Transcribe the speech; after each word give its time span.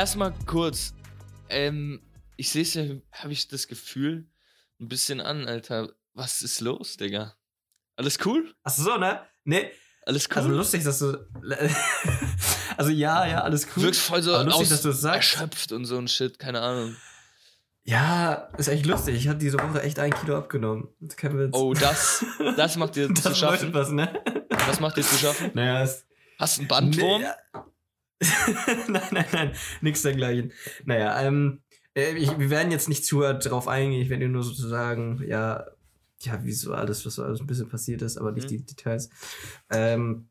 erstmal 0.00 0.32
kurz. 0.46 0.94
Ähm, 1.50 2.00
ich 2.36 2.50
sehe 2.50 2.62
es 2.62 2.72
ja, 2.72 2.84
habe 3.12 3.32
ich 3.32 3.48
das 3.48 3.68
Gefühl, 3.68 4.26
ein 4.80 4.88
bisschen 4.88 5.20
an, 5.20 5.46
Alter. 5.46 5.90
Was 6.14 6.40
ist 6.40 6.60
los, 6.60 6.96
Digga? 6.96 7.36
Alles 7.96 8.18
cool? 8.24 8.54
Ach 8.62 8.70
so, 8.70 8.96
ne? 8.96 9.20
Nee. 9.44 9.70
Alles 10.06 10.26
cool? 10.30 10.36
Also 10.38 10.48
lustig, 10.48 10.84
dass 10.84 11.00
du. 11.00 11.18
also 12.78 12.90
ja, 12.90 13.26
ja, 13.26 13.42
alles 13.42 13.66
cool. 13.76 13.82
Wirkst 13.82 14.00
voll 14.00 14.22
so 14.22 14.32
lustig, 14.42 14.54
aus, 14.54 14.68
dass 14.70 14.82
du 14.82 14.92
sagst. 14.92 15.34
erschöpft 15.34 15.72
und 15.72 15.84
so 15.84 15.98
ein 15.98 16.08
Shit, 16.08 16.38
keine 16.38 16.62
Ahnung. 16.62 16.96
Ja, 17.84 18.48
ist 18.56 18.68
echt 18.68 18.86
lustig. 18.86 19.16
Ich 19.16 19.28
habe 19.28 19.38
diese 19.38 19.58
Woche 19.58 19.82
echt 19.82 19.98
ein 19.98 20.14
Kilo 20.14 20.38
abgenommen. 20.38 20.88
Kein 21.16 21.38
Witz. 21.38 21.54
Oh, 21.54 21.74
das, 21.74 22.24
das 22.56 22.76
macht 22.76 22.96
dir 22.96 23.08
das 23.12 23.22
zu 23.22 23.34
schaffen. 23.34 23.74
was, 23.74 23.90
ne? 23.90 24.18
Das 24.48 24.80
macht 24.80 24.96
dir 24.96 25.02
zu 25.02 25.16
schaffen. 25.16 25.50
Naja. 25.52 25.86
Hast 26.38 26.56
du 26.56 26.60
einen 26.62 26.68
Bandwurm? 26.68 27.20
Nee, 27.20 27.28
ja. 27.28 27.66
nein, 28.88 29.02
nein, 29.10 29.24
nein. 29.32 29.52
Nix 29.80 30.02
dergleichen. 30.02 30.52
Naja, 30.84 31.20
ähm. 31.22 31.60
äh, 31.94 32.12
Ich, 32.16 32.38
wir 32.38 32.50
werden 32.50 32.70
jetzt 32.70 32.88
nicht 32.88 33.04
zu 33.04 33.20
drauf 33.20 33.66
eingehen. 33.68 34.02
Ich 34.02 34.10
werde 34.10 34.24
dir 34.26 34.30
nur 34.30 34.42
sozusagen, 34.42 35.22
ja, 35.26 35.64
ja, 36.22 36.44
wie 36.44 36.52
so 36.52 36.74
alles, 36.74 37.06
was 37.06 37.14
so 37.14 37.22
alles 37.24 37.40
ein 37.40 37.46
bisschen 37.46 37.68
passiert 37.68 38.02
ist, 38.02 38.18
aber 38.18 38.32
nicht 38.32 38.44
Mhm. 38.44 38.48
die 38.48 38.66
Details. 38.66 39.08
Ähm, 39.70 40.28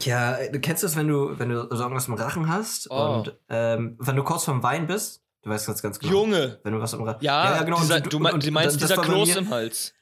ja, 0.00 0.36
du 0.50 0.58
kennst 0.58 0.82
das, 0.82 0.96
wenn 0.96 1.06
du, 1.06 1.38
wenn 1.38 1.50
du 1.50 1.68
so 1.70 1.82
irgendwas 1.82 2.08
im 2.08 2.14
Rachen 2.14 2.48
hast 2.48 2.90
Oh. 2.90 3.16
und 3.18 3.36
ähm, 3.48 3.96
wenn 4.00 4.16
du 4.16 4.24
kurz 4.24 4.44
vorm 4.44 4.62
Wein 4.62 4.86
bist, 4.86 5.22
du 5.42 5.50
weißt 5.50 5.66
ganz, 5.66 5.82
ganz 5.82 5.98
genau. 5.98 6.12
Junge! 6.12 6.58
Wenn 6.64 6.72
du 6.72 6.80
was 6.80 6.92
im 6.94 7.02
Rachen 7.02 7.22
Ja, 7.22 7.62
genau. 7.62 7.78
dieser, 7.80 7.96
und 7.96 8.12
du, 8.12 8.18
mein- 8.18 8.40
du 8.40 8.50
meinst 8.50 8.80
das 8.80 8.90
dieser 8.90 9.02
Kloß 9.02 9.36
im 9.36 9.50
Hals. 9.50 9.92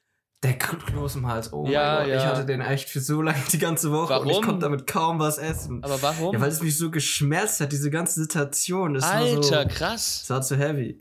Der 0.43 0.57
Kloß 0.57 1.17
im 1.17 1.27
Hals, 1.27 1.53
oh 1.53 1.67
Ja, 1.67 1.97
mein 1.99 2.07
Gott. 2.09 2.17
Ich 2.17 2.23
ja. 2.23 2.29
hatte 2.31 2.47
den 2.47 2.61
echt 2.63 2.89
für 2.89 3.01
so 3.01 3.21
lange 3.21 3.43
die 3.53 3.59
ganze 3.59 3.93
Woche 3.93 4.19
und 4.21 4.27
ich 4.27 4.33
Warum? 4.33 4.45
konnte 4.45 4.61
damit 4.63 4.87
kaum 4.87 5.19
was 5.19 5.37
essen. 5.37 5.85
Aber 5.85 6.01
warum? 6.01 6.33
Ja, 6.35 6.41
weil 6.41 6.49
es 6.49 6.63
mich 6.63 6.79
so 6.79 6.91
geschmerzt 6.91 7.61
hat, 7.61 7.73
diese 7.73 7.91
ganze 7.91 8.21
Situation. 8.23 8.95
Das 8.95 9.05
war 9.05 9.17
Alter, 9.17 9.43
so, 9.43 9.69
krass. 9.69 10.21
das 10.21 10.31
war 10.31 10.41
zu 10.41 10.57
heavy. 10.57 10.99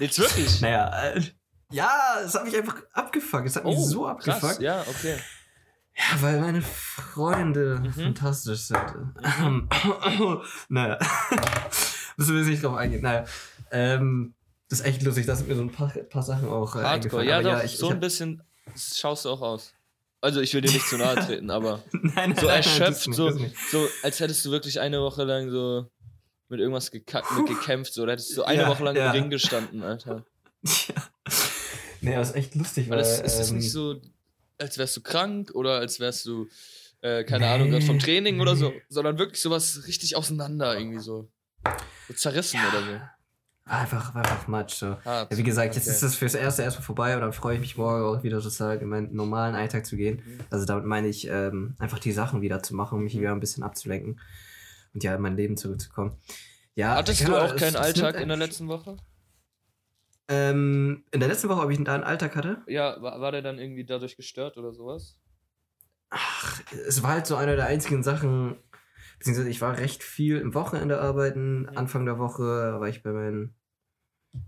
Jetzt 0.00 0.18
wirklich? 0.18 0.60
naja, 0.60 0.90
äh, 1.12 1.22
ja, 1.70 1.88
es 2.24 2.34
hat 2.34 2.44
mich 2.44 2.56
einfach 2.56 2.78
abgefuckt. 2.92 3.46
Es 3.46 3.54
hat 3.54 3.64
mich 3.64 3.78
so 3.78 4.08
abgefuckt. 4.08 4.42
Oh, 4.42 4.46
krass. 4.48 4.58
Ja, 4.58 4.80
okay. 4.88 5.16
Ja, 5.94 6.22
weil 6.22 6.40
meine 6.40 6.62
Freunde 6.62 7.80
Mhm. 7.80 7.92
fantastisch 7.92 8.60
sind. 8.62 8.78
naja. 10.68 10.98
Müssen 12.16 12.32
wir 12.34 12.40
jetzt 12.40 12.48
nicht 12.50 12.64
drauf 12.64 12.76
eingehen. 12.76 13.02
Naja. 13.02 13.24
Ähm, 13.70 14.34
das 14.68 14.80
ist 14.80 14.86
echt 14.86 15.02
lustig, 15.02 15.26
da 15.26 15.36
sind 15.36 15.48
mir 15.48 15.54
so 15.56 15.62
ein 15.62 15.70
paar, 15.70 15.88
paar 15.88 16.22
Sachen 16.22 16.48
auch 16.48 16.74
äh, 16.74 16.80
Hardcore. 16.82 16.88
eingefallen. 17.22 17.28
Ja, 17.28 17.42
doch, 17.42 17.62
ich, 17.64 17.76
so 17.78 17.86
ich 17.86 17.92
ein 17.92 17.94
hab, 17.96 18.00
bisschen 18.72 18.96
schaust 18.98 19.24
du 19.24 19.30
auch 19.30 19.40
aus. 19.40 19.72
Also, 20.22 20.40
ich 20.40 20.52
will 20.52 20.60
dir 20.60 20.70
nicht 20.72 20.86
zu 20.86 20.98
nahe 20.98 21.14
treten, 21.26 21.50
aber 21.50 21.82
nein, 21.92 22.12
nein, 22.14 22.36
so 22.36 22.46
nein, 22.46 22.56
erschöpft, 22.56 22.90
das 22.90 23.06
nicht, 23.06 23.16
so, 23.16 23.30
das 23.30 23.50
so 23.70 23.88
als 24.02 24.20
hättest 24.20 24.44
du 24.44 24.50
wirklich 24.50 24.80
eine 24.80 25.00
Woche 25.00 25.24
lang 25.24 25.50
so 25.50 25.86
mit 26.48 26.60
irgendwas 26.60 26.90
geka 26.90 27.22
mit 27.38 27.46
gekämpft, 27.48 27.94
so. 27.94 28.04
Da 28.04 28.12
hättest 28.12 28.36
du 28.36 28.42
eine 28.42 28.62
Ja, 28.62 28.68
Woche 28.68 28.84
lang 28.84 28.96
ja. 28.96 29.06
im 29.06 29.12
Ring 29.12 29.30
gestanden, 29.30 29.82
Alter. 29.82 30.24
Ja. 30.88 30.94
Nee, 32.02 32.14
das 32.14 32.30
ist 32.30 32.36
echt 32.36 32.54
lustig, 32.54 32.88
Weil 32.90 32.98
das 32.98 33.20
ist 33.20 33.38
es 33.38 33.50
ähm, 33.50 33.58
nicht 33.58 33.70
so, 33.70 34.00
als 34.58 34.78
wärst 34.78 34.96
du 34.96 35.00
krank 35.02 35.50
oder 35.54 35.74
als 35.78 36.00
wärst 36.00 36.24
du, 36.26 36.48
äh, 37.02 37.24
keine 37.24 37.46
Ahnung, 37.48 37.70
grad 37.70 37.82
vom 37.84 37.98
Training 37.98 38.40
oder 38.40 38.56
so, 38.56 38.70
nee. 38.70 38.82
sondern 38.88 39.18
wirklich 39.18 39.40
sowas 39.40 39.86
richtig 39.86 40.16
auseinander 40.16 40.78
irgendwie 40.78 40.98
so. 41.00 41.28
So 42.08 42.14
zerrissen 42.14 42.58
Ja. 42.62 42.68
oder 42.68 42.82
so. 42.86 43.00
Einfach, 43.64 44.14
einfach 44.14 44.48
Matsch. 44.48 44.74
So. 44.74 44.96
Hart. 45.04 45.30
Ja, 45.30 45.38
wie 45.38 45.42
gesagt, 45.44 45.74
jetzt 45.76 45.84
Okay. 45.86 45.94
ist 45.94 46.02
das 46.02 46.16
fürs 46.16 46.34
Erste 46.34 46.62
erstmal 46.62 46.84
vorbei 46.84 47.14
und 47.14 47.20
dann 47.20 47.32
freue 47.32 47.54
ich 47.54 47.60
mich 47.60 47.76
morgen 47.76 48.02
auch 48.04 48.22
wieder 48.22 48.40
sozusagen 48.40 48.80
in 48.80 48.88
meinen 48.88 49.14
normalen 49.14 49.54
Alltag 49.54 49.86
zu 49.86 49.96
gehen. 49.96 50.22
Mhm. 50.24 50.40
Also 50.50 50.66
damit 50.66 50.84
meine 50.86 51.06
ich, 51.08 51.28
ähm, 51.28 51.76
einfach 51.78 51.98
die 52.00 52.12
Sachen 52.12 52.40
wieder 52.42 52.62
zu 52.62 52.74
machen, 52.74 52.96
um 52.98 53.04
mich 53.04 53.14
Mhm. 53.14 53.20
wieder 53.20 53.32
ein 53.32 53.40
bisschen 53.40 53.62
abzulenken 53.62 54.20
und 54.92 55.04
ja 55.04 55.14
in 55.14 55.20
mein 55.22 55.36
Leben 55.36 55.56
zurückzukommen. 55.56 56.16
Ja, 56.74 56.96
Hattest 56.96 57.26
du 57.26 57.36
auch 57.36 57.54
keinen 57.56 57.76
Alltag 57.76 58.20
in 58.20 58.28
der 58.28 58.36
letzten 58.36 58.66
Woche? 58.68 58.96
Ähm, 60.28 61.04
in 61.10 61.20
der 61.20 61.28
letzten 61.28 61.48
Woche, 61.48 61.60
ob 61.62 61.70
ich 61.70 61.82
da 61.82 61.94
einen 61.94 62.04
Alltag 62.04 62.36
hatte? 62.36 62.62
Ja, 62.66 63.00
war, 63.02 63.20
war 63.20 63.32
der 63.32 63.42
dann 63.42 63.58
irgendwie 63.58 63.84
dadurch 63.84 64.16
gestört 64.16 64.56
oder 64.56 64.72
sowas? 64.72 65.18
Ach, 66.10 66.60
es 66.88 67.02
war 67.02 67.10
halt 67.12 67.26
so 67.26 67.36
eine 67.36 67.56
der 67.56 67.66
einzigen 67.66 68.02
Sachen, 68.02 68.56
beziehungsweise 69.20 69.50
ich 69.50 69.60
war 69.60 69.76
recht 69.78 70.02
viel 70.02 70.38
im 70.38 70.54
Wochenende 70.54 71.00
arbeiten. 71.00 71.60
Mhm. 71.62 71.68
Anfang 71.76 72.04
der 72.06 72.18
Woche 72.18 72.42
war 72.80 72.88
ich 72.88 73.04
bei 73.04 73.12
meinem 73.12 73.54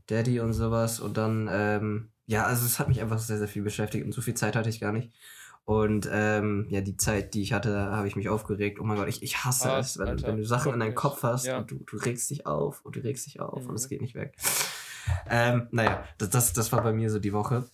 Daddy 0.09 0.41
und 0.41 0.53
sowas 0.55 0.99
und 0.99 1.17
dann, 1.17 1.49
ähm, 1.53 2.11
ja, 2.27 2.45
also 2.47 2.65
es 2.67 2.79
hat 2.79 2.89
mich 2.89 3.01
einfach 3.01 3.19
sehr, 3.19 3.39
sehr 3.39 3.49
viel 3.49 3.63
beschäftigt 3.63 4.05
und 4.05 4.13
so 4.13 4.21
viel 4.23 4.35
Zeit 4.35 4.57
hatte 4.57 4.69
ich 4.69 4.81
gar 4.81 4.93
nicht. 4.93 5.13
Und 5.65 6.09
ähm, 6.11 6.67
ja, 6.71 6.81
die 6.81 6.97
Zeit, 6.97 7.35
die 7.35 7.43
ich 7.43 7.53
hatte, 7.53 7.77
habe 7.93 8.09
ich 8.09 8.17
mich 8.17 8.29
aufgeregt. 8.29 8.81
Oh 8.81 8.85
mein 8.85 8.97
Gott, 8.97 9.09
ich, 9.09 9.23
ich 9.23 9.45
hasse 9.45 9.69
Hart, 9.71 9.85
es, 9.85 9.97
wenn, 9.99 10.09
Alter. 10.09 10.27
wenn 10.29 10.37
du 10.39 10.45
Sachen 10.45 10.73
in 10.73 10.81
deinem. 10.81 10.95
Kopf 10.97 11.23
hast 11.23 11.47
Ja. 11.47 11.59
und 11.59 11.71
du, 11.71 11.77
du 11.85 11.97
regst 11.99 12.31
dich 12.31 12.47
auf 12.47 12.85
und 12.85 12.97
du 12.97 13.01
regst 13.01 13.27
dich 13.27 13.39
auf 13.39 13.67
und 13.69 13.75
es 13.75 13.85
Mhm. 13.85 13.89
geht 13.91 14.01
nicht 14.01 14.15
weg. 14.17 14.35
Ähm, 15.29 15.69
naja, 15.71 16.05
das, 16.19 16.31
das, 16.31 16.53
das 16.53 16.73
war 16.73 16.83
bei 16.83 16.93
mir 16.93 17.11
so 17.11 17.19
die 17.21 17.33
Woche. 17.33 17.65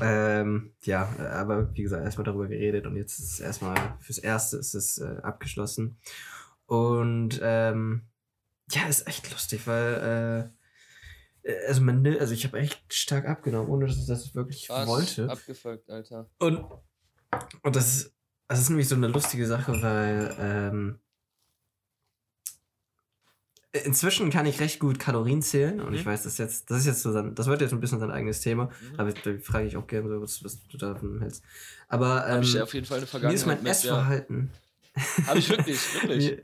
Ähm, 0.00 0.74
ja, 0.82 1.08
aber 1.32 1.74
wie 1.74 1.82
gesagt, 1.82 2.04
erstmal 2.04 2.24
darüber 2.24 2.48
geredet 2.48 2.86
und 2.86 2.96
jetzt 2.96 3.18
ist 3.18 3.32
es 3.32 3.40
erstmal 3.40 3.96
fürs 4.00 4.18
Erste 4.18 4.58
ist 4.58 4.74
es 4.74 4.98
äh, 4.98 5.16
abgeschlossen. 5.22 5.98
Und 6.66 7.40
ähm, 7.42 8.02
ja, 8.70 8.86
ist 8.88 9.06
echt 9.06 9.30
lustig, 9.30 9.66
weil 9.66 10.52
äh, 11.44 11.50
äh, 11.50 11.66
also 11.66 11.80
man, 11.80 12.06
also 12.18 12.34
ich 12.34 12.44
habe 12.44 12.58
echt 12.58 12.92
stark 12.92 13.26
abgenommen, 13.26 13.70
ohne 13.70 13.86
dass 13.86 13.96
ich 13.96 14.06
das 14.06 14.34
wirklich 14.34 14.66
Krass, 14.66 14.86
wollte. 14.86 15.30
Abgefuckt, 15.30 15.88
Alter. 15.88 16.28
Und, 16.38 16.64
und 17.62 17.76
das 17.76 17.96
ist, 17.96 18.14
das 18.48 18.60
ist 18.60 18.68
nämlich 18.68 18.88
so 18.88 18.94
eine 18.94 19.08
lustige 19.08 19.46
Sache, 19.46 19.80
weil 19.82 20.36
ähm, 20.38 21.00
inzwischen 23.84 24.30
kann 24.30 24.46
ich 24.46 24.60
recht 24.60 24.78
gut 24.80 24.98
Kalorien 24.98 25.42
zählen 25.42 25.80
und 25.80 25.90
Mhm. 25.90 25.94
ich 25.96 26.06
weiß, 26.06 26.22
das 26.24 26.38
jetzt, 26.38 26.70
das 26.70 26.78
ist 26.80 26.86
jetzt 26.86 27.02
so 27.02 27.12
sein, 27.12 27.34
das 27.34 27.46
wird 27.46 27.60
jetzt 27.60 27.72
ein 27.72 27.80
bisschen 27.80 28.00
sein 28.00 28.10
eigenes 28.10 28.40
Thema, 28.40 28.64
Mhm. 28.66 28.98
aber 29.00 29.12
da 29.12 29.30
frage 29.42 29.66
ich 29.66 29.76
auch 29.76 29.86
gerne, 29.86 30.20
was, 30.20 30.42
was 30.44 30.66
du 30.68 30.76
davon 30.78 31.20
hältst. 31.20 31.42
Aber 31.88 32.26
ähm, 32.28 32.42
ich 32.42 32.60
auf 32.60 32.74
jeden 32.74 32.86
Fall 32.86 32.98
eine 32.98 33.06
mir 33.06 33.06
ist 33.06 33.10
Vergangenheit 33.10 33.46
mein 33.46 33.56
mit, 33.58 33.64
ja. 33.64 33.70
Essverhalten. 33.72 34.50
Hab 35.26 35.36
ich 35.36 35.48
wirklich, 35.50 35.78
wirklich. 36.02 36.38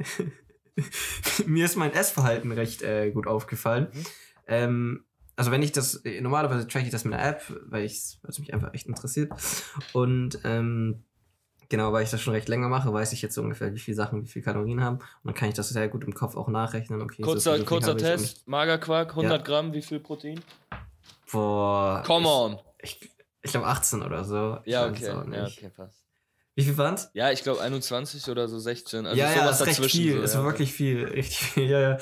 mir, 0.76 1.47
mir 1.47 1.65
ist 1.65 1.76
mein 1.76 1.93
Essverhalten 1.93 2.53
recht 2.53 2.82
äh, 2.82 3.10
gut 3.10 3.26
aufgefallen. 3.26 3.88
Mhm. 3.93 4.04
Ähm, 4.47 5.04
also 5.37 5.50
wenn 5.50 5.62
ich 5.62 5.72
das, 5.72 6.03
normalerweise 6.20 6.66
track 6.69 6.84
ich 6.84 6.91
das 6.91 7.04
mit 7.04 7.14
einer 7.14 7.25
App, 7.26 7.43
weil 7.66 7.84
ich 7.84 8.19
es 8.22 8.38
mich 8.38 8.53
einfach 8.53 8.75
echt 8.75 8.87
interessiert. 8.87 9.32
Und 9.93 10.38
ähm, 10.44 11.04
genau, 11.72 11.91
weil 11.91 12.05
ich 12.05 12.10
das 12.10 12.21
schon 12.21 12.34
recht 12.34 12.50
länger 12.50 12.69
mache, 12.69 12.93
weiß 12.93 13.15
ich 13.15 13.22
jetzt 13.22 13.34
so 13.34 13.41
ungefähr, 13.41 13.75
wie 13.75 13.78
viele 13.78 13.97
Sachen, 13.97 14.22
wie 14.22 14.28
viele 14.28 14.44
Kalorien 14.44 14.84
haben. 14.84 14.99
Und 14.99 15.25
dann 15.25 15.34
kann 15.34 15.49
ich 15.49 15.55
das 15.55 15.71
sehr 15.71 15.88
gut 15.88 16.05
im 16.05 16.12
Kopf 16.12 16.37
auch 16.37 16.49
nachrechnen. 16.49 17.00
Okay, 17.00 17.22
Kurzer, 17.22 17.56
so 17.56 17.65
kurzer 17.65 17.97
ich 17.97 18.03
Test. 18.03 18.47
Magerquark, 18.47 19.10
100 19.10 19.33
Ja. 19.33 19.38
Gramm, 19.38 19.72
wie 19.72 19.81
viel 19.81 19.99
Protein? 19.99 20.38
Boah. 21.32 22.03
Come 22.06 22.27
ich, 22.27 22.31
on. 22.31 22.59
Ich, 22.82 23.11
ich 23.41 23.50
glaube 23.53 23.66
18 23.66 24.03
oder 24.03 24.22
so. 24.22 24.59
Ich 24.65 24.72
Ja, 24.72 24.87
okay. 24.87 25.06
Ja, 25.06 25.47
okay, 25.47 25.71
passt. 25.75 26.05
Wie 26.55 26.62
viel 26.62 26.77
waren's? 26.77 27.11
Ja, 27.15 27.32
ich 27.32 27.43
glaube 27.43 27.62
21 27.62 28.28
oder 28.28 28.47
so 28.47 28.59
16. 28.59 29.06
Also 29.06 29.19
ja, 29.19 29.31
ja, 29.31 29.38
sowas 29.38 29.61
ist 29.62 29.66
recht 29.66 29.78
dazwischen. 29.78 30.03
viel. 30.03 30.16
so, 30.19 30.22
es 30.22 30.34
ja. 30.34 30.38
war 30.41 30.44
wirklich 30.44 30.72
viel. 30.75 31.05
Richtig 31.06 31.38
viel, 31.38 31.71
ja, 31.71 31.81
ja. 31.81 31.99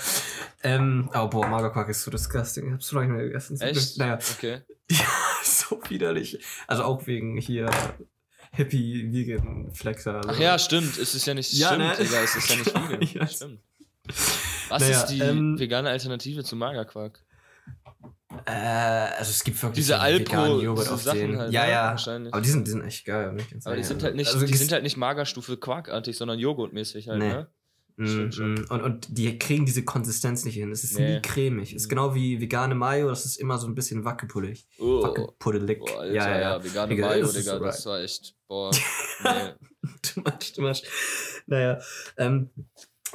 Ähm, 0.64 1.08
oh, 1.14 1.28
boah, 1.28 1.46
Magerquark 1.46 1.88
ist 1.90 2.02
so 2.02 2.10
disgusting. 2.10 2.66
Ich 2.66 2.72
hab's 2.72 2.88
so 2.88 2.96
lange 2.96 3.12
nicht 3.12 3.16
mehr 3.18 3.26
gegessen. 3.26 3.60
Echt? 3.60 3.98
Naja, 3.98 4.18
Okay. 4.36 4.62
ja, 4.90 5.06
so 5.44 5.80
widerlich. 5.88 6.44
Also 6.66 6.82
auch 6.82 7.06
wegen 7.06 7.36
hier 7.36 7.70
Hippie 8.52 9.12
Vegan 9.12 9.70
Flexer. 9.72 10.16
Also. 10.16 10.28
Ach 10.30 10.38
ja, 10.38 10.58
stimmt. 10.58 10.98
Es 10.98 11.14
ist 11.14 11.26
ja 11.26 11.34
nicht. 11.34 11.52
Ja, 11.52 11.68
stimmt, 11.68 11.84
ne? 11.84 11.94
Digga, 12.04 12.20
es 12.22 12.36
ist 12.36 12.48
ja 12.50 12.56
nicht 12.56 12.74
Ja, 12.74 12.90
vegan. 13.00 13.22
weiß. 13.22 13.34
Stimmt. 13.36 13.60
Was 14.68 14.82
Naja, 14.82 14.96
ist 15.00 15.06
die 15.06 15.20
ähm, 15.20 15.58
vegane 15.58 15.88
Alternative 15.90 16.42
zu 16.44 16.56
Magerquark? 16.56 17.22
Äh, 18.46 18.50
also 18.52 19.30
es 19.30 19.42
gibt 19.44 19.60
wirklich 19.62 19.76
Diese 19.84 19.94
so 19.94 19.98
veganen 20.02 20.20
Alpro 20.42 20.60
Joghurt 20.62 20.84
diese 20.84 20.94
auf 20.94 21.02
Sachen 21.02 21.18
den. 21.18 21.38
halt, 21.38 21.52
ja, 21.52 21.64
ne? 21.64 21.70
ja. 21.70 21.84
Wahrscheinlich. 21.90 22.32
Aber 22.32 22.42
die 22.42 22.48
sind, 22.48 22.66
die 22.66 22.70
sind 22.70 22.84
echt 22.84 23.04
geil. 23.04 23.28
Aber 23.28 23.36
die 23.36 23.60
sagen. 23.60 23.82
sind 23.84 24.02
halt 24.02 24.14
nicht, 24.16 24.32
Also 24.32 24.46
die 24.46 24.54
sind 24.56 24.72
halt 24.72 24.82
nicht 24.82 24.96
Magerstufe 24.96 25.56
Quarkartig, 25.56 26.16
sondern 26.16 26.38
Joghurtmäßig 26.38 27.08
halt, 27.08 27.18
Nee. 27.18 27.28
ne? 27.28 27.48
Mm, 28.00 28.06
Stimmt 28.06 28.34
schon. 28.34 28.54
mm. 28.54 28.66
Und, 28.70 28.82
und 28.82 29.18
die 29.18 29.38
kriegen 29.38 29.66
diese 29.66 29.84
Konsistenz 29.84 30.44
nicht 30.44 30.54
hin. 30.54 30.70
Es 30.72 30.84
ist 30.84 30.98
Nee. 30.98 31.16
nie 31.16 31.22
cremig. 31.22 31.70
Es 31.74 31.82
ist 31.82 31.86
Mhm. 31.86 31.90
genau 31.90 32.14
wie 32.14 32.40
vegane 32.40 32.74
Mayo, 32.74 33.08
das 33.08 33.24
ist 33.26 33.36
immer 33.36 33.58
so 33.58 33.66
ein 33.66 33.74
bisschen 33.74 34.04
wackelpuddelig. 34.04 34.66
Oh, 34.78 35.02
Wackelpuddelig. 35.02 35.78
boah, 35.80 36.00
Alter, 36.00 36.14
ja, 36.14 36.28
ja, 36.30 36.40
ja. 36.40 36.64
vegane 36.64 36.88
Digga, 36.94 37.08
Mayo, 37.08 37.26
Digga, 37.26 37.58
so 37.58 37.64
das 37.64 37.86
war 37.86 38.00
echt, 38.00 38.34
boah, 38.48 38.70
nee. 39.24 39.52
too 40.02 40.20
much, 40.20 40.52
too 40.54 40.62
much. 40.62 40.82
Naja, 41.46 41.78
ähm, 42.16 42.50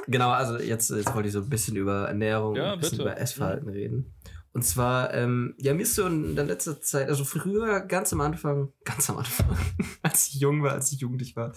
genau, 0.06 0.30
also 0.30 0.58
jetzt, 0.58 0.90
jetzt 0.90 1.14
wollte 1.14 1.28
ich 1.28 1.32
so 1.32 1.40
ein 1.40 1.48
bisschen 1.48 1.76
über 1.76 2.08
Ernährung 2.08 2.54
Ja, 2.56 2.64
und 2.68 2.72
ein 2.74 2.80
bisschen 2.80 2.98
bitte. 2.98 3.10
über 3.10 3.18
Essverhalten 3.20 3.68
reden. 3.68 4.12
Und 4.52 4.62
zwar, 4.62 5.12
ähm, 5.12 5.54
ja, 5.58 5.74
mir 5.74 5.82
ist 5.82 5.94
so 5.96 6.06
in 6.06 6.34
der 6.34 6.46
letzten 6.46 6.80
Zeit, 6.80 7.08
also 7.10 7.24
früher, 7.26 7.80
ganz 7.80 8.12
am 8.14 8.22
Anfang, 8.22 8.72
ganz 8.84 9.10
am 9.10 9.18
Anfang, 9.18 9.56
als 10.02 10.28
ich 10.28 10.34
jung 10.40 10.62
war, 10.62 10.72
als 10.72 10.90
ich 10.92 11.00
jugendlich 11.00 11.36
war, 11.36 11.52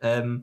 ähm, 0.00 0.42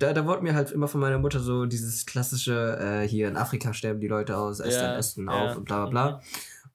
da, 0.00 0.12
da 0.14 0.26
wurde 0.26 0.42
mir 0.42 0.54
halt 0.54 0.72
immer 0.72 0.88
von 0.88 1.00
meiner 1.00 1.18
Mutter 1.18 1.40
so 1.40 1.66
dieses 1.66 2.06
klassische, 2.06 2.78
äh, 2.80 3.06
hier 3.06 3.28
in 3.28 3.36
Afrika 3.36 3.72
sterben 3.72 4.00
die 4.00 4.08
Leute 4.08 4.36
aus, 4.36 4.58
esst 4.58 4.80
Ja, 4.80 4.96
Essen 4.96 5.26
ja. 5.26 5.32
auf 5.32 5.56
und 5.58 5.64
bla 5.64 5.86
bla 5.86 5.90
bla. 5.90 6.22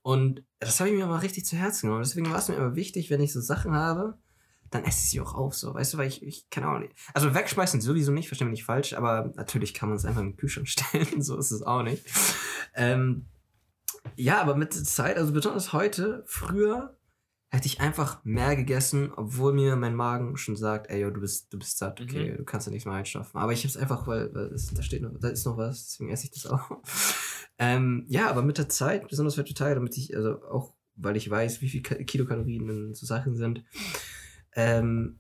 Und 0.04 0.44
das 0.60 0.80
habe 0.80 0.92
ich 0.92 0.96
mir 0.96 1.06
aber 1.06 1.24
richtig 1.24 1.46
zu 1.46 1.58
Herzen 1.58 1.88
genommen. 1.88 2.04
Deswegen 2.04 2.30
war 2.30 2.38
es 2.38 2.48
mir 2.48 2.56
immer 2.56 2.76
wichtig, 2.76 3.10
wenn 3.10 3.22
ich 3.22 3.34
so 3.34 3.42
Sachen 3.42 3.74
habe, 3.74 4.18
dann 4.70 4.84
esse 4.84 5.00
ich 5.04 5.10
sie 5.10 5.22
auch 5.22 5.34
auf, 5.34 5.56
so, 5.56 5.74
weißt 5.74 5.94
du, 5.94 5.98
weil 5.98 6.08
ich, 6.08 6.22
ich 6.22 6.50
keine 6.50 6.68
Ahnung. 6.68 6.90
Also 7.14 7.34
wegschmeißen 7.34 7.82
sowieso 7.82 8.12
nicht, 8.12 8.28
verstehe 8.28 8.48
mich 8.48 8.60
nicht 8.60 8.66
falsch, 8.66 8.94
aber 8.94 9.32
natürlich 9.36 9.74
kann 9.74 9.90
man 9.90 9.98
es 9.98 10.06
einfach 10.06 10.22
im 10.22 10.38
Kühlschrank 10.38 10.68
stellen, 10.70 11.22
so 11.22 11.38
ist 11.38 11.52
es 11.52 11.64
auch 11.64 11.82
nicht. 11.82 12.06
Ähm, 12.76 13.26
ja, 14.16 14.40
aber 14.40 14.56
mit 14.56 14.76
der 14.76 14.84
Zeit, 14.84 15.18
also 15.18 15.34
besonders 15.34 15.74
heute, 15.74 16.24
früher 16.28 16.96
hätte 17.50 17.68
ich 17.68 17.80
einfach 17.80 18.24
mehr 18.26 18.56
gegessen, 18.56 19.12
obwohl 19.16 19.54
mir 19.54 19.76
mein 19.76 19.96
Magen 19.96 20.36
schon 20.38 20.56
sagt, 20.56 20.90
ey, 20.90 21.02
yo, 21.02 21.10
du 21.12 21.22
bist, 21.22 21.54
du 21.54 21.58
bist 21.60 21.78
satt, 21.78 22.02
okay, 22.02 22.32
Mhm. 22.34 22.38
du 22.38 22.44
kannst 22.44 22.68
ja 22.68 22.72
nichts 22.72 22.86
mehr 22.86 22.96
einschaffen. 22.96 23.40
Aber 23.40 23.54
ich 23.54 23.60
habe 23.60 23.70
es 23.70 23.78
einfach, 23.78 24.08
weil, 24.08 24.34
weil 24.34 24.46
es, 24.48 24.74
da 24.74 24.82
steht 24.82 25.02
noch, 25.02 25.12
da 25.20 25.30
ist 25.30 25.46
noch 25.46 25.56
was, 25.58 25.86
deswegen 25.88 26.10
esse 26.12 26.26
ich 26.26 26.32
das 26.32 26.46
auch. 26.48 26.70
ähm, 27.60 28.06
ja, 28.10 28.30
aber 28.30 28.42
mit 28.42 28.58
der 28.58 28.68
Zeit, 28.70 29.08
besonders 29.08 29.38
heutzutage, 29.38 29.76
damit 29.76 29.96
ich, 29.98 30.16
also 30.16 30.42
auch, 30.44 30.74
weil 30.96 31.16
ich 31.16 31.30
weiß, 31.30 31.62
wie 31.62 31.70
viel 31.70 31.82
Ka- 31.82 31.96
Kilokalorien 32.04 32.68
in 32.70 32.94
so 32.94 33.06
Sachen 33.06 33.36
sind, 33.36 33.64
ähm, 34.54 35.20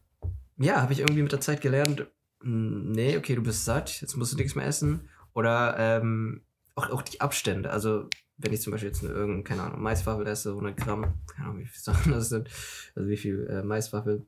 ja, 0.57 0.81
habe 0.81 0.93
ich 0.93 0.99
irgendwie 0.99 1.21
mit 1.23 1.31
der 1.31 1.41
Zeit 1.41 1.61
gelernt, 1.61 2.07
mh, 2.41 2.91
nee, 2.95 3.17
okay, 3.17 3.35
du 3.35 3.43
bist 3.43 3.65
satt, 3.65 4.01
jetzt 4.01 4.15
musst 4.15 4.33
du 4.33 4.37
nichts 4.37 4.55
mehr 4.55 4.65
essen. 4.65 5.09
Oder 5.33 5.75
ähm, 5.77 6.45
auch, 6.75 6.89
auch 6.89 7.01
die 7.01 7.19
Abstände. 7.19 7.69
Also, 7.69 8.09
wenn 8.37 8.53
ich 8.53 8.61
zum 8.61 8.71
Beispiel 8.71 8.89
jetzt 8.89 9.03
eine 9.03 9.13
irgendeine, 9.13 9.43
keine 9.43 9.63
Ahnung, 9.63 9.81
Maiswaffel 9.81 10.27
esse, 10.27 10.49
100 10.49 10.75
Gramm, 10.77 11.13
keine 11.27 11.47
Ahnung, 11.49 11.59
wie 11.59 11.65
viele 11.65 11.81
Sachen 11.95 12.11
das 12.11 12.29
sind, 12.29 12.49
also 12.95 13.09
wie 13.09 13.17
viel 13.17 13.47
äh, 13.49 13.63
Maiswaffel, 13.63 14.25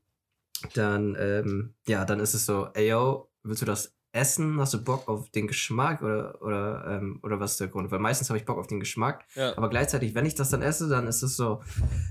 dann, 0.74 1.16
ähm, 1.20 1.74
ja, 1.88 2.06
dann 2.06 2.20
ist 2.20 2.34
es 2.34 2.46
so, 2.46 2.70
ey, 2.74 2.90
yo, 2.90 3.30
willst 3.44 3.62
du 3.62 3.66
das 3.66 3.94
essen? 4.14 4.60
Hast 4.60 4.74
du 4.74 4.84
Bock 4.84 5.08
auf 5.08 5.30
den 5.30 5.46
Geschmack 5.48 6.02
oder, 6.02 6.42
oder, 6.42 6.86
ähm, 6.98 7.20
oder 7.22 7.40
was 7.40 7.52
ist 7.52 7.60
der 7.60 7.68
Grund? 7.68 7.92
Weil 7.92 8.00
meistens 8.00 8.30
habe 8.30 8.40
ich 8.40 8.46
Bock 8.46 8.58
auf 8.58 8.66
den 8.66 8.80
Geschmack, 8.80 9.26
Ja, 9.36 9.56
aber 9.56 9.70
gleichzeitig, 9.70 10.16
wenn 10.16 10.26
ich 10.26 10.34
das 10.34 10.50
dann 10.50 10.64
esse, 10.64 10.88
dann 10.90 11.06
ist 11.06 11.22
es 11.22 11.36
so, 11.36 11.62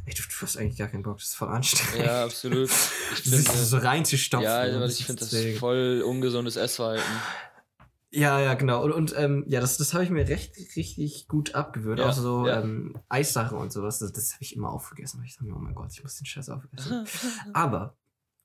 ey, 0.04 0.14
du, 0.14 0.22
du 0.22 0.28
hast 0.42 0.56
eigentlich 0.58 0.76
gar 0.78 0.86
keinen 0.88 1.02
Bock, 1.02 1.16
das 1.18 1.28
ist 1.28 1.34
voll 1.34 1.48
anstrengend. 1.48 2.06
ja 2.06 2.24
absolut. 2.24 2.68
Ich 3.12 3.24
sich 3.24 3.48
finde, 3.48 3.64
so 3.64 3.78
reinzustopfen. 3.78 4.44
ja, 4.44 4.68
das 4.78 5.00
ich 5.00 5.06
finde 5.06 5.20
das 5.20 5.30
deswegen- 5.30 5.58
voll 5.58 6.02
ungesundes 6.06 6.54
Essverhalten. 6.56 7.02
Ja, 8.12 8.40
ja, 8.40 8.54
genau. 8.54 8.82
Und, 8.84 8.92
und 8.92 9.14
ähm, 9.18 9.44
ja, 9.48 9.60
das, 9.60 9.76
das 9.78 9.92
habe 9.92 10.04
ich 10.04 10.10
mir 10.10 10.26
recht, 10.28 10.56
richtig 10.76 11.26
gut 11.28 11.54
abgewöhnt. 11.54 11.98
Ja, 11.98 12.08
auch 12.08 12.12
so 12.12 12.46
ja. 12.46 12.60
ähm, 12.62 12.98
Eissachen 13.08 13.58
und 13.58 13.72
sowas. 13.72 13.98
Das, 13.98 14.12
das 14.12 14.32
habe 14.34 14.42
ich 14.44 14.54
immer 14.56 14.70
aufgegessen. 14.70 15.22
Ich 15.24 15.34
dachte 15.34 15.44
mir, 15.46 15.56
oh 15.56 15.58
mein 15.58 15.74
Gott, 15.74 15.90
ich 15.92 16.02
muss 16.02 16.16
den 16.16 16.24
Scheiß 16.26 16.48
aufessen. 16.50 17.06
aber, 17.52 17.96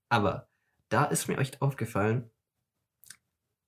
aber, 0.09 0.47
da 0.89 1.05
ist 1.05 1.27
mir 1.27 1.37
echt 1.37 1.61
aufgefallen, 1.61 2.29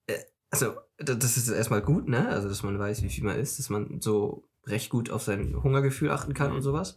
äh, 0.07 0.19
also, 0.49 0.73
da- 0.97 1.15
das 1.15 1.37
ist 1.37 1.47
erstmal 1.47 1.81
gut, 1.81 2.07
ne? 2.09 2.27
Also, 2.27 2.49
dass 2.49 2.63
man 2.63 2.77
weiß, 2.77 3.03
wie 3.03 3.09
viel 3.09 3.23
man 3.23 3.37
isst, 3.39 3.59
dass 3.59 3.69
man 3.69 4.01
so 4.01 4.47
recht 4.65 4.89
gut 4.89 5.09
auf 5.09 5.21
sein 5.23 5.61
Hungergefühl 5.63 6.09
achten 6.11 6.33
kann 6.33 6.49
Mhm. 6.49 6.57
und 6.57 6.61
sowas. 6.63 6.95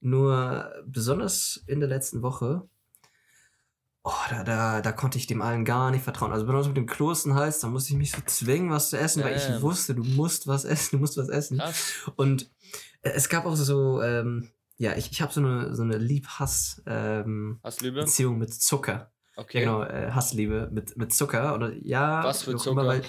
Nur 0.00 0.70
besonders 0.86 1.62
in 1.66 1.80
der 1.80 1.88
letzten 1.88 2.22
Woche, 2.22 2.68
oh, 4.04 4.12
da, 4.30 4.44
da, 4.44 4.80
da 4.80 4.92
konnte 4.92 5.18
ich 5.18 5.26
dem 5.26 5.42
allen 5.42 5.64
gar 5.64 5.90
nicht 5.90 6.04
vertrauen. 6.04 6.32
Also 6.32 6.44
besonders 6.44 6.68
mit 6.68 6.76
dem 6.76 6.86
klosten 6.86 7.34
Hals, 7.34 7.60
da 7.60 7.68
musste 7.68 7.92
ich 7.92 7.98
mich 7.98 8.12
so 8.12 8.18
zwingen, 8.26 8.70
was 8.70 8.90
zu 8.90 8.98
essen, 8.98 9.22
weil 9.24 9.36
ich 9.36 9.62
wusste, 9.62 9.94
du 9.94 10.04
musst 10.04 10.46
was 10.46 10.64
essen, 10.64 10.96
du 10.96 10.98
musst 10.98 11.16
was 11.16 11.28
essen. 11.28 11.58
Krass. 11.58 11.92
Und 12.16 12.50
äh, 13.02 13.10
es 13.10 13.28
gab 13.28 13.46
auch 13.46 13.56
so, 13.56 14.02
ähm, 14.02 14.50
ja, 14.76 14.94
ich, 14.96 15.10
ich 15.12 15.22
habe 15.22 15.32
so 15.32 15.40
eine, 15.40 15.74
so 15.74 15.82
eine 15.82 15.96
Lieb-Hass-Beziehung 15.98 18.32
Liebe? 18.34 18.38
mit 18.38 18.54
Zucker. 18.54 19.12
Okay. 19.36 19.62
Ja, 19.62 19.64
genau, 19.64 19.82
äh, 19.84 20.10
Hassliebe 20.10 20.68
mit, 20.72 20.96
mit 20.96 21.14
Zucker. 21.14 21.54
Oder 21.54 21.72
ja, 21.82 22.22
Was 22.24 22.42
für 22.42 22.56
Zucker? 22.56 22.82
Immer, 22.82 22.86
weil, 22.86 23.02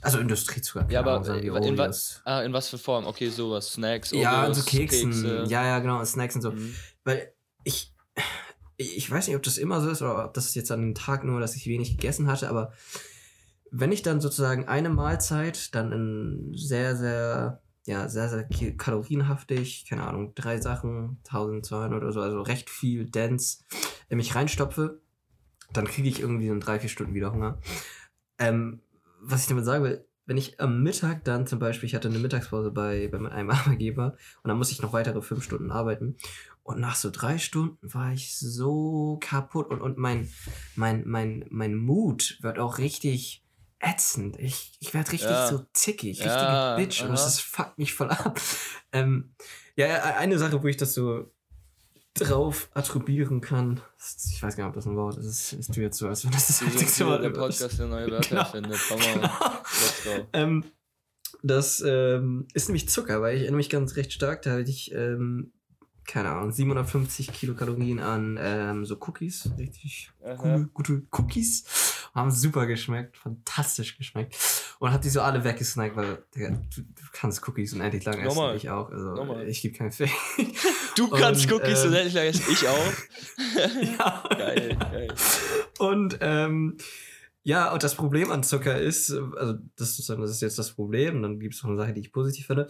also 0.00 0.18
Industriezucker. 0.18 0.86
Ja, 0.90 1.00
aber, 1.00 1.22
sagen 1.24 1.42
in 1.42 1.52
wa- 1.52 1.58
Oreos. 1.60 2.20
Ah, 2.24 2.42
in 2.42 2.52
was 2.52 2.68
für 2.68 2.78
Form? 2.78 3.06
Okay, 3.06 3.28
sowas. 3.28 3.72
Snacks, 3.72 4.10
Ja, 4.12 4.40
und 4.40 4.50
Oreos, 4.52 4.58
so 4.58 4.62
Keksen. 4.64 5.10
Kekse. 5.12 5.44
Ja, 5.48 5.64
ja, 5.64 5.78
genau, 5.78 6.04
Snacks 6.04 6.34
und 6.36 6.42
so. 6.42 6.52
Mhm. 6.52 6.74
Weil 7.04 7.32
ich, 7.64 7.94
ich 8.76 9.10
weiß 9.10 9.26
nicht, 9.26 9.36
ob 9.36 9.42
das 9.42 9.58
immer 9.58 9.80
so 9.80 9.88
ist 9.88 10.02
oder 10.02 10.24
ob 10.24 10.34
das 10.34 10.54
jetzt 10.54 10.70
an 10.70 10.80
dem 10.80 10.94
Tag 10.94 11.24
nur, 11.24 11.40
dass 11.40 11.56
ich 11.56 11.66
wenig 11.66 11.96
gegessen 11.96 12.28
hatte, 12.28 12.48
aber 12.48 12.72
wenn 13.70 13.92
ich 13.92 14.02
dann 14.02 14.20
sozusagen 14.20 14.68
eine 14.68 14.90
Mahlzeit 14.90 15.74
dann 15.74 15.92
in 15.92 16.52
sehr, 16.56 16.96
sehr, 16.96 17.62
ja, 17.84 18.08
sehr, 18.08 18.28
sehr 18.28 18.46
kalorienhaftig, 18.76 19.86
keine 19.88 20.06
Ahnung, 20.06 20.34
drei 20.34 20.60
Sachen, 20.60 21.18
1200 21.24 22.02
oder 22.02 22.12
so, 22.12 22.20
also 22.20 22.42
recht 22.42 22.70
viel 22.70 23.06
Dance, 23.06 23.64
in 24.08 24.18
mich 24.18 24.34
reinstopfe, 24.34 25.00
dann 25.72 25.86
kriege 25.86 26.08
ich 26.08 26.20
irgendwie 26.20 26.46
so 26.46 26.54
in 26.54 26.60
drei, 26.60 26.78
vier 26.78 26.88
Stunden 26.88 27.14
wieder 27.14 27.32
Hunger. 27.32 27.58
Ähm, 28.38 28.80
was 29.20 29.42
ich 29.42 29.48
damit 29.48 29.64
sagen 29.64 29.84
will, 29.84 30.06
wenn 30.26 30.36
ich 30.36 30.60
am 30.60 30.82
Mittag 30.82 31.24
dann 31.24 31.46
zum 31.46 31.58
Beispiel, 31.58 31.86
ich 31.86 31.94
hatte 31.94 32.08
eine 32.08 32.18
Mittagspause 32.18 32.70
bei, 32.70 33.08
bei 33.08 33.18
einem 33.30 33.50
Arbeitgeber 33.50 34.16
und 34.42 34.48
dann 34.48 34.58
musste 34.58 34.74
ich 34.74 34.82
noch 34.82 34.92
weitere 34.92 35.22
fünf 35.22 35.42
Stunden 35.44 35.70
arbeiten. 35.70 36.16
Und 36.66 36.80
nach 36.80 36.96
so 36.96 37.10
drei 37.10 37.38
Stunden 37.38 37.94
war 37.94 38.12
ich 38.12 38.36
so 38.38 39.18
kaputt 39.20 39.70
und, 39.70 39.80
und 39.80 39.98
mein, 39.98 40.28
mein, 40.74 41.06
mein, 41.06 41.44
mein 41.48 41.76
Mut 41.76 42.38
wird 42.40 42.58
auch 42.58 42.78
richtig 42.78 43.44
ätzend. 43.78 44.36
Ich, 44.40 44.76
ich 44.80 44.92
werde 44.92 45.12
richtig 45.12 45.30
Ja. 45.30 45.46
so 45.46 45.64
zickig, 45.74 46.18
Ja, 46.18 46.74
richtige 46.74 46.88
Bitch 46.88 47.02
und 47.04 47.12
das, 47.12 47.38
aha. 47.38 47.64
fuckt 47.64 47.78
mich 47.78 47.94
voll 47.94 48.10
ab. 48.10 48.40
Ähm, 48.90 49.34
ja, 49.76 49.86
ja, 49.86 50.02
eine 50.16 50.38
Sache, 50.38 50.60
wo 50.62 50.66
ich 50.66 50.76
das 50.76 50.92
so 50.94 51.30
drauf 52.14 52.68
attribuieren 52.74 53.40
kann, 53.42 53.80
ich 54.32 54.42
weiß 54.42 54.56
gar 54.56 54.64
nicht, 54.64 54.70
ob 54.70 54.74
das 54.74 54.86
ein 54.86 54.96
Wort 54.96 55.18
ist, 55.18 55.26
es 55.26 55.52
ist 55.52 55.66
tut 55.68 55.76
jetzt 55.76 55.98
so, 55.98 56.08
als 56.08 56.24
wenn 56.24 56.32
das 56.32 56.46
das 56.48 56.62
wie 56.62 57.04
Wort 57.04 57.22
der 57.22 57.30
ist. 57.30 57.38
Podcast, 57.38 57.78
der 57.78 57.86
neue 57.86 58.10
Wörter 58.10 58.28
Genau. 58.30 58.40
erfindet. 58.40 58.80
Komm 58.88 58.98
mal, 58.98 59.12
Genau. 59.14 59.28
let's 59.82 60.04
go. 60.04 60.26
Ähm, 60.32 60.64
das 61.42 61.84
ähm, 61.86 62.48
ist 62.54 62.68
nämlich 62.68 62.88
Zucker, 62.88 63.20
weil 63.20 63.36
ich 63.36 63.42
erinnere 63.42 63.58
mich 63.58 63.68
ganz 63.70 63.96
recht 63.96 64.12
stark, 64.12 64.42
da 64.42 64.52
hatte 64.52 64.62
ich, 64.70 64.92
ähm, 64.92 65.52
keine 66.06 66.30
Ahnung, 66.30 66.52
750 66.52 67.32
Kilokalorien 67.32 67.98
an 67.98 68.38
ähm, 68.40 68.84
so 68.84 68.96
Cookies. 68.96 69.50
Richtig 69.58 70.10
Aha. 70.24 70.66
gute, 70.72 71.02
Cookies. 71.12 71.64
Haben 72.14 72.30
super 72.30 72.66
geschmeckt, 72.66 73.16
fantastisch 73.16 73.98
geschmeckt. 73.98 74.36
Und 74.78 74.92
hab 74.92 75.02
die 75.02 75.10
so 75.10 75.20
alle 75.20 75.44
weggesnackt, 75.44 75.96
weil 75.96 76.24
Digga, 76.34 76.50
du, 76.50 76.82
du 76.82 77.02
kannst 77.12 77.46
Cookies 77.46 77.74
unendlich 77.74 78.04
lang 78.04 78.18
essen. 78.18 78.26
Normal. 78.26 78.56
Ich 78.56 78.70
auch. 78.70 78.90
Also 78.90 79.14
Normal. 79.14 79.48
ich 79.48 79.60
gebe 79.60 79.76
keinen 79.76 79.92
Fick. 79.92 80.10
Du 80.96 81.08
kannst 81.10 81.50
Und, 81.50 81.52
Cookies 81.52 81.84
ähm, 81.84 81.90
nett 81.90 82.12
lang 82.12 82.26
essen. 82.26 82.44
Ich 82.50 82.66
auch. 82.68 82.92
ja. 83.98 84.24
Geil, 84.30 84.76
geil. 84.78 85.08
Und 85.78 86.18
ähm, 86.20 86.76
ja, 87.42 87.72
und 87.72 87.84
das 87.84 87.94
Problem 87.94 88.32
an 88.32 88.42
Zucker 88.42 88.80
ist, 88.80 89.12
also 89.12 89.54
das 89.76 89.96
sozusagen, 89.96 90.20
das 90.20 90.32
ist 90.32 90.42
jetzt 90.42 90.58
das 90.58 90.72
Problem, 90.72 91.16
und 91.16 91.22
dann 91.22 91.38
gibt 91.38 91.54
es 91.54 91.62
noch 91.62 91.70
eine 91.70 91.78
Sache, 91.78 91.92
die 91.92 92.00
ich 92.00 92.12
positiv 92.12 92.46
finde. 92.46 92.66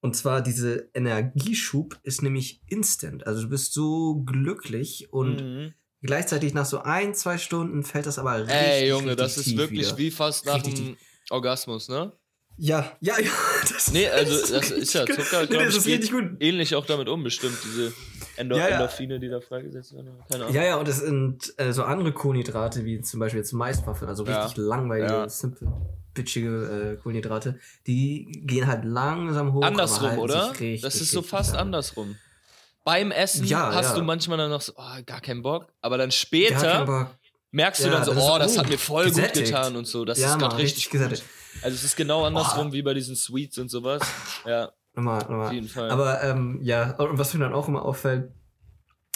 Und 0.00 0.14
zwar 0.14 0.40
diese 0.42 0.88
Energieschub 0.94 1.98
ist 2.02 2.22
nämlich 2.22 2.62
instant. 2.68 3.26
Also 3.26 3.42
du 3.42 3.48
bist 3.48 3.72
so 3.72 4.22
glücklich 4.24 5.12
und 5.12 5.36
Mhm. 5.42 5.74
gleichzeitig 6.02 6.54
nach 6.54 6.66
so 6.66 6.78
ein, 6.80 7.14
zwei 7.14 7.38
Stunden 7.38 7.82
fällt 7.82 8.06
das 8.06 8.18
aber 8.18 8.38
richtig. 8.40 8.54
Ey, 8.56 8.88
Junge, 8.88 9.06
richtig 9.12 9.16
das 9.16 9.36
ist 9.38 9.56
wirklich 9.56 9.86
wieder. 9.88 9.98
wie 9.98 10.10
fast 10.10 10.46
nach 10.46 10.62
dem 10.62 10.96
Orgasmus, 11.30 11.88
ne? 11.88 12.12
Ja, 12.58 12.96
ja, 13.00 13.18
ja. 13.20 13.30
Das 13.72 13.90
Nee, 13.92 14.08
also 14.08 14.54
das 14.54 14.70
ist 14.70 14.92
ja. 14.94 15.04
Zucker, 15.06 15.42
Nee, 15.50 15.56
das 15.56 15.74
ist 15.76 15.86
richtig 15.86 16.10
gut. 16.12 16.24
Ähnlich 16.40 16.74
auch 16.74 16.86
damit 16.86 17.08
um, 17.08 17.22
bestimmt, 17.24 17.58
diese 17.64 17.92
Endo 18.36 18.56
Ja, 18.56 18.68
ja. 18.68 18.74
Endorphine, 18.76 19.18
die 19.18 19.28
da 19.28 19.40
freigesetzt 19.40 19.92
werden. 19.94 20.10
Keine 20.28 20.44
Ahnung. 20.44 20.54
Ja, 20.54 20.62
ja, 20.64 20.76
und 20.76 20.88
es 20.88 20.98
sind 21.00 21.52
äh, 21.58 21.72
so 21.72 21.82
andere 21.82 22.12
Kohlenhydrate, 22.12 22.84
wie 22.84 23.00
zum 23.00 23.20
Beispiel 23.20 23.40
jetzt 23.40 23.52
Maiswaffeln, 23.52 24.08
also 24.08 24.24
Ja. 24.24 24.42
richtig 24.44 24.56
langweilige, 24.58 25.12
Ja. 25.12 25.28
simple, 25.28 25.68
bitchige 26.16 26.96
äh, 26.98 27.02
Kohlenhydrate, 27.02 27.60
die 27.86 28.42
gehen 28.44 28.66
halt 28.66 28.84
langsam 28.84 29.52
hoch. 29.52 29.62
Andersrum, 29.62 30.08
halten 30.08 30.20
oder? 30.20 30.50
richtig, 30.50 30.80
Das 30.80 30.96
ist 31.00 31.12
so 31.12 31.22
fast 31.22 31.52
lang. 31.52 31.60
andersrum. 31.62 32.16
Beim 32.82 33.10
Essen 33.12 33.44
Ja, 33.46 33.72
hast 33.74 33.90
ja. 33.90 33.94
du 33.96 34.02
manchmal 34.02 34.38
dann 34.38 34.50
noch 34.50 34.60
so, 34.60 34.72
oh, 34.76 35.02
gar 35.06 35.20
keinen 35.20 35.42
Bock. 35.42 35.66
Aber 35.80 35.98
dann 35.98 36.10
später 36.10 37.08
merkst 37.52 37.82
du 37.84 37.88
Ja, 37.88 37.94
dann 37.94 38.04
so, 38.04 38.14
das 38.14 38.24
oh, 38.24 38.38
das 38.38 38.56
oh, 38.56 38.60
hat 38.60 38.68
mir 38.68 38.78
voll 38.78 39.04
gut 39.06 39.14
gesättigt. 39.14 39.46
getan 39.46 39.76
und 39.76 39.86
so. 39.86 40.04
Das 40.04 40.18
ist 40.18 40.38
gerade 40.38 40.56
richtig 40.58 40.92
richtig 40.92 41.00
gut. 41.10 41.22
Also 41.62 41.74
es 41.74 41.84
ist 41.84 41.96
genau 41.96 42.24
andersrum 42.24 42.72
wie 42.72 42.82
bei 42.82 42.94
diesen 42.94 43.16
Sweets 43.16 43.58
und 43.58 43.70
sowas. 43.70 44.02
Ja, 44.44 44.70
Nochmal, 44.94 45.22
auf 45.22 45.28
nochmal. 45.28 45.52
jeden 45.52 45.68
Fall. 45.68 45.90
Aber 45.90 46.22
ähm, 46.22 46.58
ja, 46.62 46.92
und 46.96 47.18
was 47.18 47.34
mir 47.34 47.40
dann 47.40 47.52
auch 47.54 47.68
immer 47.68 47.84
auffällt, 47.84 48.30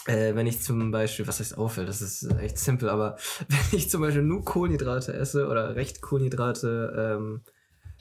äh, 0.06 0.34
wenn 0.34 0.46
ich 0.46 0.60
zum 0.62 0.90
Beispiel, 0.90 1.26
was 1.26 1.40
heißt 1.40 1.58
auffällt, 1.58 1.88
das 1.88 2.00
ist 2.02 2.22
echt 2.38 2.58
simpel, 2.58 2.88
aber 2.88 3.16
wenn 3.48 3.78
ich 3.78 3.90
zum 3.90 4.00
Beispiel 4.00 4.22
nur 4.22 4.44
Kohlenhydrate 4.44 5.12
esse 5.12 5.46
oder 5.48 5.74
recht 5.76 6.00
Kohlenhydrate, 6.00 7.16
ähm, 7.18 7.40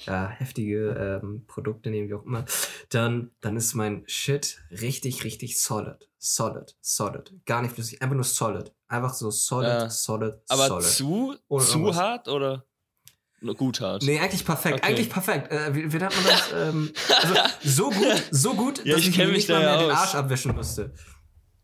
ja, 0.06 0.30
heftige 0.30 1.20
ähm, 1.22 1.44
Produkte 1.46 1.90
nehme, 1.90 2.08
wie 2.08 2.14
auch 2.14 2.26
immer, 2.26 2.46
dann, 2.90 3.32
dann 3.42 3.58
ist 3.58 3.74
mein 3.74 4.04
Shit 4.08 4.60
richtig, 4.72 5.26
richtig 5.26 5.60
solid. 5.60 6.08
Solid, 6.18 6.76
solid. 6.82 7.34
Gar 7.46 7.62
nicht 7.64 7.74
flüssig, 7.76 8.02
einfach 8.02 8.16
nur 8.16 8.24
solid. 8.24 8.74
Einfach 8.88 9.14
so 9.14 9.30
solid, 9.30 9.68
Ja. 9.70 9.90
solid, 9.90 10.36
Aber 10.48 10.68
solid. 10.68 10.86
zu, 10.86 11.36
Ohne 11.50 11.64
zu 11.66 11.80
irgendwas. 11.80 11.98
hart 11.98 12.28
oder 12.30 12.66
gut 13.58 13.82
hart? 13.82 14.04
Nee, 14.04 14.20
eigentlich 14.20 14.46
perfekt. 14.46 14.80
Okay. 14.80 14.88
Eigentlich 14.88 15.10
perfekt. 15.10 15.52
Äh, 15.52 15.76
wie, 15.76 15.92
wie 15.92 15.98
nennt 15.98 16.16
man 16.16 16.24
das? 16.26 16.50
ähm, 16.54 16.92
also 17.22 17.36
so 17.64 17.90
gut, 17.90 18.24
so 18.32 18.54
gut, 18.54 18.86
Ja, 18.86 18.94
dass 18.96 19.02
ich 19.04 19.10
ich, 19.10 19.18
mir 19.18 19.28
nicht 19.28 19.50
mal 19.50 19.60
mehr 19.60 19.70
ja 19.70 19.78
den 19.82 19.92
aus. 19.92 19.98
Arsch 19.98 20.16
abwischen 20.16 20.56
musste. 20.56 20.94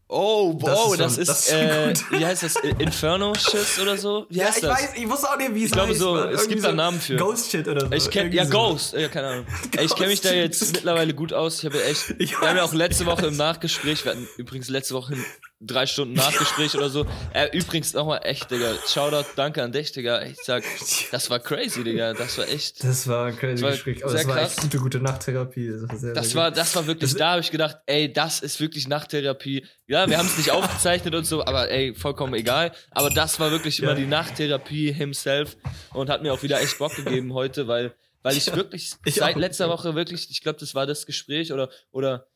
Oh, 0.07 0.53
Das 0.61 0.69
wow, 0.77 0.91
ist 0.93 0.99
das 0.99 1.17
ist, 1.17 1.27
das 1.29 1.47
ist 1.47 1.53
äh, 1.53 1.87
gut. 1.87 2.11
wie 2.19 2.25
heißt 2.25 2.43
das? 2.43 2.55
Inferno-Schiss 2.57 3.79
oder 3.79 3.97
so? 3.97 4.27
Wie 4.29 4.37
Ja, 4.37 4.45
heißt 4.45 4.57
ich 4.57 4.63
das? 4.63 4.71
weiß, 4.81 4.89
ich 4.97 5.09
wusste 5.09 5.29
auch 5.31 5.37
nicht, 5.37 5.55
wie 5.55 5.59
es 5.63 5.65
Ich 5.67 5.71
glaube 5.71 5.95
so, 5.95 6.15
es 6.17 6.25
Irgendwie 6.31 6.47
gibt 6.49 6.63
da 6.63 6.67
einen 6.69 6.77
Namen 6.77 6.99
für. 7.01 7.15
Ghost 7.15 7.49
Shit 7.51 7.67
oder 7.67 7.87
so. 7.87 7.91
Ich 7.91 8.09
kenn, 8.11 8.23
Irgendwie 8.27 8.37
ja, 8.37 8.45
so. 8.45 8.51
Ghost, 8.51 8.93
ja, 8.93 9.07
keine 9.07 9.27
Ahnung. 9.27 9.45
Ey, 9.77 9.85
ich 9.85 9.95
kenne 9.95 10.09
mich 10.09 10.21
da 10.21 10.31
jetzt 10.31 10.73
mittlerweile 10.73 11.13
gut 11.15 11.33
aus. 11.33 11.59
Ich 11.59 11.65
habe 11.65 11.77
ja 11.79 11.85
echt, 11.85 12.13
Ich 12.19 12.39
wir 12.39 12.47
haben 12.49 12.57
ja 12.57 12.63
auch 12.63 12.73
letzte 12.73 13.05
Woche 13.07 13.25
im 13.27 13.35
Nachgespräch, 13.37 14.05
wir 14.05 14.11
hatten 14.11 14.27
übrigens 14.37 14.69
letzte 14.69 14.93
Woche 14.93 15.15
drei 15.61 15.85
Stunden 15.85 16.13
Nachgespräch 16.13 16.75
oder 16.75 16.89
so. 16.89 17.05
Äh, 17.33 17.47
übrigens 17.57 17.93
nochmal 17.93 18.19
echt, 18.23 18.51
Digga. 18.51 18.73
Shoutout, 18.87 19.25
danke 19.35 19.63
an 19.63 19.71
dich, 19.71 19.91
Digga. 19.91 20.21
Ich 20.23 20.37
sag, 20.43 20.63
das 21.11 21.29
war 21.29 21.39
crazy, 21.39 21.83
Digga. 21.83 22.13
Das 22.13 22.37
war 22.37 22.47
echt. 22.47 22.83
Das 22.83 23.07
war 23.07 23.27
ein 23.27 23.37
crazy 23.37 23.63
war 23.63 23.71
Gespräch. 23.71 24.03
Aber 24.03 24.11
sehr 24.11 24.19
das 24.21 24.27
war 24.27 24.35
krass. 24.37 24.51
echt 24.53 24.61
gute, 24.61 24.77
gute 24.79 24.99
Nachttherapie. 24.99 25.69
Das 25.69 25.81
war, 25.89 25.97
sehr, 25.97 26.13
Das 26.13 26.29
sehr 26.31 26.41
war, 26.41 26.51
das 26.51 26.75
war 26.75 26.87
wirklich, 26.87 27.11
Das- 27.11 27.19
da 27.19 27.31
habe 27.31 27.41
ich 27.41 27.51
gedacht, 27.51 27.77
ey, 27.85 28.11
das 28.11 28.41
ist 28.41 28.59
wirklich 28.59 28.87
Nachttherapie. 28.87 29.65
Ja, 29.87 30.09
wir 30.09 30.17
haben 30.17 30.27
es 30.27 30.37
nicht 30.37 30.51
aufgezeichnet 30.51 31.15
und 31.15 31.25
so, 31.25 31.45
aber 31.45 31.69
ey, 31.71 31.95
vollkommen 31.95 32.33
egal. 32.33 32.71
Aber 32.91 33.09
das 33.09 33.39
war 33.39 33.51
wirklich 33.51 33.79
immer 33.79 33.91
Ja. 33.91 33.95
die 33.95 34.05
Nachttherapie 34.07 34.91
himself 34.91 35.55
und 35.93 36.09
hat 36.09 36.21
mir 36.21 36.33
auch 36.33 36.43
wieder 36.43 36.59
echt 36.61 36.77
Bock 36.77 36.95
gegeben 36.95 37.33
heute, 37.33 37.67
weil, 37.67 37.93
weil 38.23 38.35
ich 38.35 38.53
wirklich 38.55 38.91
ich 39.05 39.15
seit 39.15 39.35
auch. 39.35 39.39
letzter 39.39 39.69
Woche 39.69 39.95
wirklich, 39.95 40.29
ich 40.29 40.41
glaube, 40.41 40.59
das 40.59 40.75
war 40.75 40.85
das 40.85 41.05
Gespräch 41.05 41.53
oder, 41.53 41.69
oder, 41.91 42.27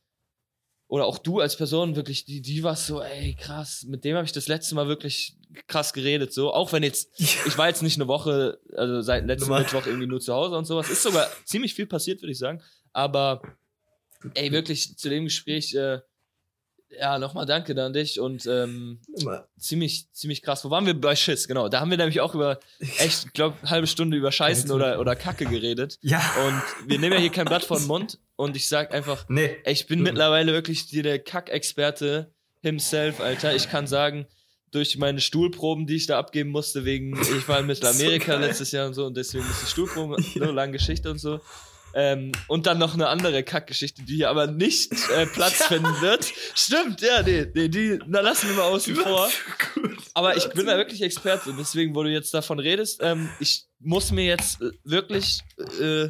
oder 0.90 1.06
auch 1.06 1.20
du 1.20 1.40
als 1.40 1.56
Person 1.56 1.96
wirklich, 1.96 2.26
die, 2.26 2.42
die 2.42 2.64
war 2.64 2.76
so, 2.76 3.02
ey, 3.02 3.36
krass, 3.40 3.86
mit 3.88 4.04
dem 4.04 4.16
habe 4.16 4.26
ich 4.26 4.32
das 4.32 4.48
letzte 4.48 4.74
Mal 4.74 4.88
wirklich 4.88 5.38
krass 5.68 5.94
geredet, 5.94 6.34
so. 6.34 6.52
Auch 6.52 6.74
wenn 6.74 6.82
jetzt, 6.82 7.12
ich 7.20 7.58
war 7.60 7.68
jetzt 7.68 7.84
nicht 7.84 7.98
eine 7.98 8.08
Woche, 8.08 8.60
also 8.76 9.02
seit 9.02 9.28
letzten 9.28 9.50
Normal. 9.50 9.62
Mittwoch 9.62 9.86
irgendwie 9.86 10.08
nur 10.08 10.20
zu 10.20 10.34
Hause 10.34 10.58
und 10.58 10.66
sowas. 10.66 10.90
Ist 10.90 11.04
sogar 11.04 11.30
ziemlich 11.46 11.76
viel 11.76 11.86
passiert, 11.86 12.24
würde 12.24 12.32
ich 12.32 12.40
sagen. 12.40 12.64
Aber 12.92 13.44
ey, 14.34 14.52
wirklich 14.52 14.98
zu 14.98 15.10
dem 15.10 15.26
Gespräch, 15.26 15.76
äh, 15.76 16.00
ja, 16.98 17.20
nochmal 17.20 17.46
danke 17.46 17.76
da 17.76 17.86
an 17.86 17.94
dich 17.94 18.20
und 18.20 18.46
ähm, 18.48 19.00
ziemlich, 19.58 20.08
ziemlich 20.12 20.42
krass. 20.42 20.64
Wo 20.66 20.70
waren 20.70 20.86
wir 20.86 20.94
bei 21.00 21.16
Schiss? 21.16 21.48
Genau, 21.48 21.70
da 21.70 21.80
haben 21.82 21.92
wir 21.92 21.98
nämlich 21.98 22.22
auch 22.22 22.34
über 22.36 22.60
echt, 22.98 23.26
ich 23.28 23.34
glaube, 23.34 23.56
halbe 23.70 23.88
Stunde 23.88 24.18
über 24.18 24.32
Scheißen 24.32 24.72
oder, 24.72 25.00
oder 25.00 25.16
Kacke 25.16 25.46
geredet. 25.46 26.00
Ja. 26.02 26.20
Und 26.48 26.90
wir 26.90 27.00
nehmen 27.00 27.14
ja 27.14 27.20
hier 27.20 27.32
kein 27.32 27.46
Blatt 27.46 27.64
vor 27.64 27.78
den 27.78 27.88
Mund 27.88 28.20
und 28.36 28.56
ich 28.56 28.68
sag 28.68 28.94
einfach, 28.94 29.26
Nee. 29.30 29.58
ich 29.66 29.88
bin 29.88 30.00
Mhm. 30.00 30.06
mittlerweile 30.06 30.52
wirklich 30.54 30.88
die- 30.88 31.02
der 31.02 31.20
Kack-Experte 31.20 32.32
himself, 32.62 33.20
Alter. 33.20 33.56
Ich 33.56 33.70
kann 33.70 33.88
sagen, 33.88 34.26
durch 34.72 34.98
meine 34.98 35.20
Stuhlproben, 35.20 35.88
die 35.88 35.96
ich 35.96 36.06
da 36.08 36.20
abgeben 36.20 36.52
musste, 36.52 36.86
wegen, 36.86 37.20
ich 37.22 37.48
war 37.48 37.60
in 37.60 37.66
Mittelamerika 37.68 38.34
So 38.40 38.40
letztes 38.40 38.72
Jahr 38.72 38.88
und 38.88 38.94
so 38.94 39.06
und 39.06 39.18
deswegen 39.18 39.46
musste 39.48 39.64
ich 39.66 39.70
Stuhlproben, 39.72 40.24
so 40.36 40.52
lange 40.52 40.74
Geschichte 40.74 41.10
und 41.10 41.18
so. 41.20 41.40
Ähm, 41.94 42.32
und 42.48 42.66
dann 42.68 42.78
noch 42.78 42.94
eine 42.94 43.08
andere 43.08 43.44
Kackgeschichte, 43.44 44.04
die 44.04 44.18
hier 44.18 44.30
aber 44.30 44.48
nicht 44.48 44.92
äh, 45.16 45.26
Platz 45.26 45.64
finden 45.68 46.02
wird. 46.02 46.32
Stimmt, 46.56 47.02
ja, 47.02 47.24
nee, 47.24 47.48
nee, 47.54 47.68
die 47.68 48.00
na, 48.08 48.22
lassen 48.22 48.50
wir 48.50 48.56
mal 48.58 48.64
außen 48.64 48.96
vor. 48.96 49.30
Aber 50.14 50.38
ich 50.38 50.50
bin 50.50 50.66
da 50.66 50.78
wirklich 50.78 51.02
Experte, 51.02 51.54
deswegen, 51.58 51.96
wo 51.96 52.04
du 52.04 52.10
jetzt 52.10 52.34
davon 52.34 52.60
redest, 52.60 53.00
ähm, 53.02 53.30
ich 53.40 53.66
muss 53.80 54.12
mir 54.12 54.26
jetzt 54.26 54.62
äh, 54.62 54.72
wirklich, 54.84 55.40
äh, 55.80 56.10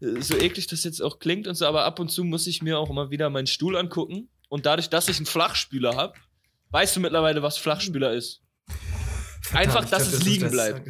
so 0.00 0.36
eklig 0.36 0.66
das 0.66 0.84
jetzt 0.84 1.00
auch 1.00 1.18
klingt 1.18 1.46
und 1.46 1.54
so, 1.54 1.66
aber 1.66 1.84
ab 1.84 1.98
und 1.98 2.10
zu 2.10 2.24
muss 2.24 2.46
ich 2.46 2.62
mir 2.62 2.78
auch 2.78 2.90
immer 2.90 3.10
wieder 3.10 3.30
meinen 3.30 3.46
Stuhl 3.46 3.76
angucken. 3.76 4.28
Und 4.48 4.66
dadurch, 4.66 4.90
dass 4.90 5.08
ich 5.08 5.16
einen 5.16 5.26
Flachspüler 5.26 5.96
habe, 5.96 6.14
weißt 6.70 6.96
du 6.96 7.00
mittlerweile, 7.00 7.42
was 7.42 7.56
Flachspüler 7.56 8.12
ist. 8.12 8.42
Einfach, 9.52 9.84
Ich 9.84 9.90
dass 9.90 10.02
glaub, 10.02 10.12
es 10.12 10.18
das 10.18 10.24
liegen 10.24 10.50
bleibt. 10.50 10.88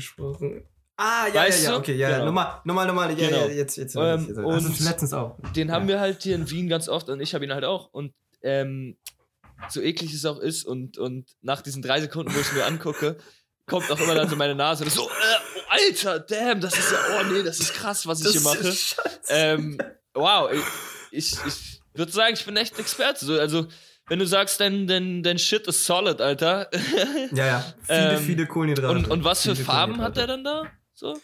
Ah, 0.96 1.26
ja, 1.28 1.34
Weißt 1.42 1.64
ja, 1.64 1.70
ja, 1.72 1.76
okay, 1.76 1.94
ja, 1.94 2.08
ja. 2.08 2.14
Genau. 2.18 2.26
Nochmal, 2.26 2.60
nochmal, 2.64 2.86
nochmal. 2.86 3.18
Ja, 3.18 3.28
Genau. 3.28 3.46
ja, 3.46 3.52
jetzt, 3.52 3.76
jetzt. 3.76 3.96
Ähm, 3.96 4.26
jetzt, 4.28 4.38
und 4.38 4.52
Also 4.52 4.84
letztens 4.84 5.12
auch. 5.12 5.36
Den 5.56 5.72
haben 5.72 5.88
wir 5.88 5.98
halt 5.98 6.22
hier 6.22 6.36
in 6.36 6.48
Wien 6.50 6.68
ganz 6.68 6.88
oft 6.88 7.08
und 7.08 7.20
ich 7.20 7.34
habe 7.34 7.44
ihn 7.44 7.52
halt 7.52 7.64
auch. 7.64 7.88
Und 7.92 8.12
ähm, 8.42 8.96
so 9.68 9.80
eklig 9.80 10.12
es 10.14 10.24
auch 10.24 10.38
ist 10.38 10.64
und, 10.64 10.98
und 10.98 11.28
nach 11.40 11.62
diesen 11.62 11.82
drei 11.82 12.00
Sekunden, 12.00 12.32
wo 12.34 12.38
ich 12.38 12.46
es 12.46 12.52
mir 12.52 12.64
angucke, 12.66 13.16
kommt 13.66 13.90
auch 13.90 13.98
immer 13.98 14.14
dann 14.14 14.28
so 14.28 14.36
meine 14.36 14.54
Nase 14.54 14.84
und 14.84 14.90
so, 14.90 15.02
äh, 15.02 15.04
oh, 15.08 15.60
Alter, 15.70 16.20
damn, 16.20 16.60
das 16.60 16.78
ist 16.78 16.92
ja, 16.92 16.98
oh 17.18 17.32
nee, 17.32 17.42
das 17.42 17.58
ist 17.60 17.74
krass, 17.74 18.06
was 18.06 18.20
ich 18.24 18.32
hier 18.32 18.40
mache. 18.42 18.72
Ähm, 19.28 19.78
wow, 20.12 20.50
ich, 20.52 20.62
ich, 21.10 21.36
ich 21.46 21.80
würde 21.94 22.12
sagen, 22.12 22.34
ich 22.34 22.44
bin 22.44 22.56
echt 22.56 22.78
Experte. 22.78 23.24
So, 23.24 23.38
also, 23.40 23.66
wenn 24.06 24.18
du 24.18 24.26
sagst, 24.26 24.60
dein, 24.60 24.86
dein, 24.86 25.22
dein 25.22 25.38
Shit 25.38 25.66
ist 25.66 25.86
solid, 25.86 26.20
Alter. 26.20 26.70
Ja, 27.32 27.46
ja. 27.46 27.74
Viele, 27.86 28.12
Ähm, 28.12 28.18
viele 28.22 28.46
Kohlenhydrate. 28.46 28.94
und, 28.94 29.08
und 29.10 29.24
was 29.24 29.42
für 29.42 29.56
Farben 29.56 30.00
hat 30.02 30.16
der 30.18 30.26
dann 30.26 30.44
da? 30.44 30.70
So? 30.94 31.14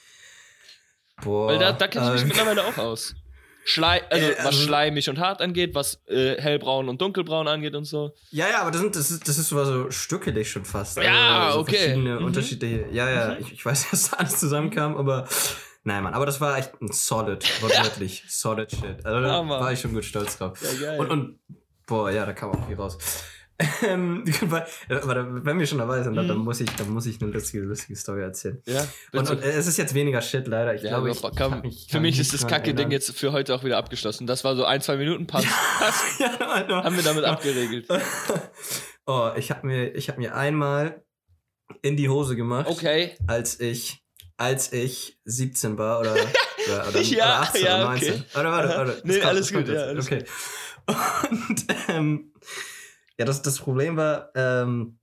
Boah. 1.22 1.48
Weil 1.48 1.58
da, 1.58 1.72
da 1.72 1.86
kenne 1.88 2.06
ich 2.06 2.12
mich 2.12 2.22
äh, 2.22 2.26
mittlerweile 2.26 2.64
auch 2.64 2.76
aus. 2.78 3.14
Schlei 3.64 4.02
also, 4.10 4.26
Äh, 4.26 4.36
was 4.38 4.46
also- 4.46 4.62
schleimig 4.66 5.08
und 5.10 5.18
hart 5.18 5.42
angeht, 5.42 5.74
was 5.74 6.00
äh, 6.08 6.40
hellbraun 6.40 6.88
und 6.88 7.00
dunkelbraun 7.00 7.46
angeht 7.46 7.74
und 7.74 7.84
so. 7.84 8.14
Ja, 8.30 8.48
ja, 8.48 8.62
aber 8.62 8.70
das, 8.70 8.80
sind, 8.80 8.96
das, 8.96 9.10
ist, 9.10 9.28
das 9.28 9.38
ist 9.38 9.48
sogar 9.50 9.66
so 9.66 9.90
stückelig 9.90 10.50
schon 10.50 10.64
fast. 10.64 10.96
Ja, 10.96 11.50
so 11.52 11.60
okay. 11.60 11.76
Verschiedene 11.76 12.18
Mhm. 12.20 12.24
Unterschiede. 12.24 12.86
Ja, 12.90 13.10
ja, 13.10 13.36
ich, 13.38 13.52
ich 13.52 13.64
weiß, 13.64 13.88
dass 13.90 14.12
alles 14.14 14.38
zusammenkam, 14.40 14.96
aber. 14.96 15.28
Nein, 15.82 16.02
Mann, 16.02 16.12
aber 16.12 16.26
das 16.26 16.40
war 16.42 16.58
echt 16.58 16.72
ein 16.82 16.92
solid, 16.92 17.42
wortwörtlich, 17.62 18.24
solid 18.28 18.70
shit. 18.70 19.04
Also 19.04 19.20
da 19.22 19.40
Ja, 19.42 19.48
war 19.48 19.72
ich 19.72 19.80
schon 19.80 19.94
gut 19.94 20.04
stolz 20.04 20.36
drauf. 20.38 20.58
Ja. 20.80 20.96
Und, 20.96 21.10
und, 21.10 21.38
boah, 21.86 22.10
ja, 22.10 22.26
da 22.26 22.32
kam 22.34 22.50
auch 22.50 22.66
viel 22.66 22.76
raus. 22.76 22.98
Ähm, 23.86 24.24
weil, 24.42 24.62
äh, 24.88 24.98
wenn 25.06 25.58
wir 25.58 25.66
schon 25.66 25.78
dabei 25.78 26.02
sind, 26.02 26.14
dann, 26.16 26.26
Mhm. 26.26 26.44
muss 26.44 26.60
ich, 26.60 26.70
dann 26.76 26.90
muss 26.90 27.06
ich 27.06 27.20
eine 27.20 27.30
lustige, 27.30 27.64
lustige 27.64 27.96
Story 27.96 28.22
erzählen. 28.22 28.62
ja, 28.66 28.86
Und, 29.12 29.28
und 29.30 29.42
äh, 29.42 29.50
es 29.50 29.66
ist 29.66 29.76
jetzt 29.76 29.94
weniger 29.94 30.20
Shit, 30.22 30.46
leider. 30.46 30.74
Ich 30.74 30.82
ja, 30.82 30.90
glaube, 30.90 31.10
ich, 31.10 31.16
ich 31.16 31.22
komm, 31.22 31.32
kann 31.34 31.62
für 31.62 31.92
kann 31.92 32.02
mich 32.02 32.18
ist 32.18 32.32
das 32.32 32.46
Kacke-Ding 32.46 32.90
jetzt 32.90 33.10
für 33.16 33.32
heute 33.32 33.54
auch 33.54 33.64
wieder 33.64 33.76
abgeschlossen. 33.78 34.26
Das 34.26 34.44
war 34.44 34.56
so 34.56 34.64
ein, 34.64 34.80
zwei 34.80 34.96
Minuten, 34.96 35.26
passt. 35.26 35.46
ja, 36.18 36.64
no. 36.68 36.76
Haben 36.84 36.96
wir 36.96 37.02
damit 37.02 37.24
abgeregelt. 37.24 37.86
oh, 39.06 39.30
ich 39.36 39.50
habe 39.50 39.66
mir, 39.66 39.94
ich 39.94 40.08
hab 40.08 40.18
mir 40.18 40.34
einmal 40.34 41.02
in 41.82 41.96
die 41.96 42.08
Hose 42.08 42.36
gemacht, 42.36 42.66
Okay. 42.68 43.16
als 43.26 43.60
ich, 43.60 44.02
als 44.36 44.72
ich 44.72 45.18
17 45.24 45.76
war 45.78 46.00
oder, 46.00 46.12
oder, 46.14 46.88
oder, 46.88 47.00
Ja, 47.02 47.24
oder 47.24 47.40
18 47.40 47.64
ja, 47.64 47.76
oder 47.76 47.84
19. 47.90 48.12
okay. 48.12 48.22
Oder 48.40 48.52
warte, 48.52 48.68
warte. 48.68 49.00
Nee, 49.04 49.14
kommt, 49.14 49.24
alles 49.26 49.52
gut, 49.52 49.68
ja, 49.68 49.80
alles 49.82 50.06
okay. 50.06 50.24
Und 50.86 51.64
ähm, 51.88 52.32
ja, 53.20 53.26
das, 53.26 53.42
das 53.42 53.58
Problem 53.58 53.98
war, 53.98 54.30
ähm, 54.34 54.98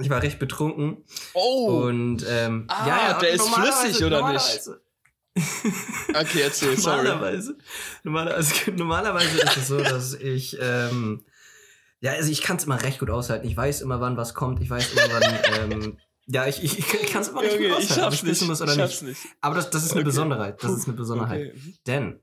ich 0.00 0.08
war 0.10 0.22
recht 0.22 0.38
betrunken 0.38 1.04
Oh. 1.34 1.82
und 1.88 2.24
ähm, 2.28 2.66
Ah, 2.68 2.86
ja, 2.86 2.96
ja, 3.10 3.18
der 3.18 3.30
ist 3.30 3.48
flüssig, 3.48 4.04
oder 4.04 4.30
nicht? 4.32 4.60
normalerweise- 4.60 4.80
Okay, 6.14 6.40
erzähl, 6.42 6.78
sorry. 6.78 6.98
Normalerweise, 7.04 7.58
normalerweise, 8.04 8.70
normalerweise 8.70 9.40
ist 9.42 9.56
es 9.56 9.66
so, 9.68 9.78
dass 9.82 10.14
ich, 10.14 10.56
ähm, 10.60 11.24
ja, 12.00 12.12
also 12.12 12.30
ich 12.30 12.42
kann 12.42 12.58
es 12.58 12.64
immer 12.64 12.80
recht 12.80 13.00
gut 13.00 13.10
aushalten. 13.10 13.44
Ich 13.48 13.56
weiß 13.56 13.80
immer, 13.80 14.00
wann 14.00 14.16
was 14.16 14.34
kommt. 14.34 14.60
Ich 14.62 14.70
weiß 14.70 14.92
immer, 14.92 15.20
wann, 15.20 15.72
ähm, 15.72 15.98
ja, 16.26 16.46
ich, 16.46 16.62
ich, 16.62 16.78
ich 16.78 17.10
kann 17.12 17.22
es 17.22 17.28
immer 17.28 17.40
recht 17.40 17.54
Junge, 17.56 17.70
gut 17.70 17.78
ich 17.80 17.84
aushalten, 17.86 18.04
ob 18.04 18.04
schaff's 18.04 18.16
ich 18.18 18.22
nicht. 18.22 18.30
wissen 18.32 18.46
muss 18.46 18.62
oder 18.62 18.72
ich 18.72 18.78
nicht. 18.78 19.02
nicht. 19.02 19.20
Aber 19.40 19.56
das, 19.56 19.70
das 19.70 19.82
ist 19.82 19.90
eine 19.92 20.00
Okay. 20.02 20.04
Besonderheit. 20.04 20.62
Das 20.62 20.70
ist 20.72 20.86
eine 20.86 20.96
Besonderheit. 20.96 21.50
Okay. 21.56 21.74
Denn 21.88 22.20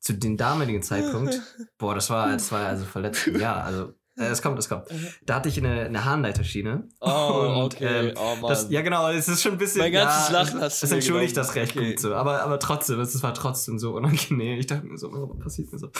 zu 0.00 0.12
dem 0.12 0.36
damaligen 0.36 0.82
Zeitpunkt, 0.82 1.40
boah, 1.78 1.94
das 1.94 2.10
war, 2.10 2.28
das 2.32 2.52
war 2.52 2.66
also 2.66 2.84
vor 2.84 3.00
letztem 3.00 3.40
Jahr, 3.40 3.64
also 3.64 3.94
es 4.16 4.42
kommt, 4.42 4.58
es 4.58 4.68
kommt. 4.68 4.86
Da 5.24 5.36
hatte 5.36 5.48
ich 5.48 5.58
eine, 5.58 5.86
eine 5.86 6.04
Harnleiterschiene. 6.04 6.88
Oh, 7.00 7.06
Und, 7.64 7.74
okay. 7.74 8.10
ähm, 8.10 8.14
oh, 8.16 8.36
Mann. 8.36 8.48
Das, 8.48 8.70
ja, 8.70 8.82
genau, 8.82 9.10
es 9.10 9.28
ist 9.28 9.42
schon 9.42 9.52
ein 9.52 9.58
bisschen. 9.58 9.80
Mein 9.80 9.92
ganzes 9.92 10.28
ja, 10.28 10.40
Lachen 10.40 10.60
hast 10.60 10.82
du 10.82 10.86
Es 10.86 10.90
mir 10.90 10.96
entschuldigt 10.98 11.36
das 11.36 11.54
recht 11.54 11.76
Okay. 11.76 11.90
gut 11.90 12.00
so. 12.00 12.14
Aber, 12.14 12.42
aber 12.42 12.58
trotzdem, 12.58 13.00
es 13.00 13.22
war 13.22 13.34
trotzdem 13.34 13.78
so 13.78 13.94
unangenehm. 13.94 14.58
Ich 14.58 14.66
dachte 14.66 14.86
mir 14.86 14.98
so, 14.98 15.10
was 15.12 15.38
passiert 15.38 15.72
mir 15.72 15.78
so? 15.78 15.88
Mhm. 15.88 15.92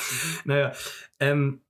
Naja. 0.45 0.73
Ähm, 1.19 1.61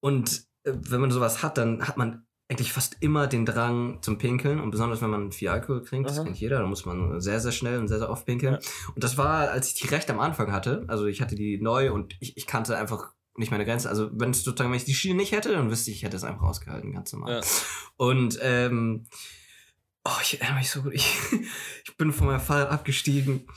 und 0.00 0.44
äh, 0.64 0.72
wenn 0.74 1.00
man 1.00 1.10
sowas 1.10 1.42
hat, 1.42 1.58
dann 1.58 1.86
hat 1.86 1.96
man 1.96 2.26
eigentlich 2.48 2.72
fast 2.72 2.96
immer 3.00 3.26
den 3.28 3.46
Drang 3.46 3.98
zum 4.02 4.18
Pinkeln. 4.18 4.60
Und 4.60 4.70
besonders 4.70 5.02
wenn 5.02 5.10
man 5.10 5.32
viel 5.32 5.48
Alkohol 5.48 5.82
trinkt, 5.82 6.10
das 6.10 6.18
Aha. 6.18 6.24
kennt 6.24 6.40
jeder, 6.40 6.58
dann 6.58 6.68
muss 6.68 6.84
man 6.84 7.20
sehr, 7.20 7.40
sehr 7.40 7.52
schnell 7.52 7.78
und 7.78 7.88
sehr, 7.88 7.98
sehr 7.98 8.10
oft 8.10 8.26
pinkeln. 8.26 8.58
Und 8.94 9.04
das 9.04 9.16
war, 9.18 9.50
als 9.50 9.68
ich 9.68 9.74
die 9.74 9.88
recht 9.88 10.10
am 10.10 10.20
Anfang 10.20 10.52
hatte. 10.52 10.84
Also 10.88 11.06
ich 11.06 11.20
hatte 11.20 11.36
die 11.36 11.60
neu 11.60 11.92
und 11.92 12.16
ich, 12.20 12.36
ich 12.36 12.46
kannte 12.46 12.76
einfach 12.76 13.12
nicht 13.40 13.50
meine 13.50 13.64
Grenze. 13.64 13.88
Also 13.88 14.10
wenn 14.12 14.30
es 14.30 14.44
sozusagen, 14.44 14.70
wenn 14.70 14.78
ich 14.78 14.84
die 14.84 14.94
Schiene 14.94 15.16
nicht 15.16 15.32
hätte, 15.32 15.52
dann 15.52 15.70
wüsste 15.70 15.90
ich, 15.90 15.98
ich 15.98 16.02
hätte 16.04 16.16
es 16.16 16.24
einfach 16.24 16.42
ausgehalten, 16.42 16.92
ganz 16.92 17.12
normal. 17.12 17.32
Ja. 17.32 17.40
Und 17.96 18.38
ähm, 18.40 19.06
oh, 20.04 20.20
ich 20.22 20.40
erinnere 20.40 20.58
mich 20.58 20.70
so 20.70 20.82
gut. 20.82 20.94
Ich, 20.94 21.06
ich 21.84 21.96
bin 21.96 22.12
von 22.12 22.28
meinem 22.28 22.40
Fahrrad 22.40 22.70
abgestiegen, 22.70 23.48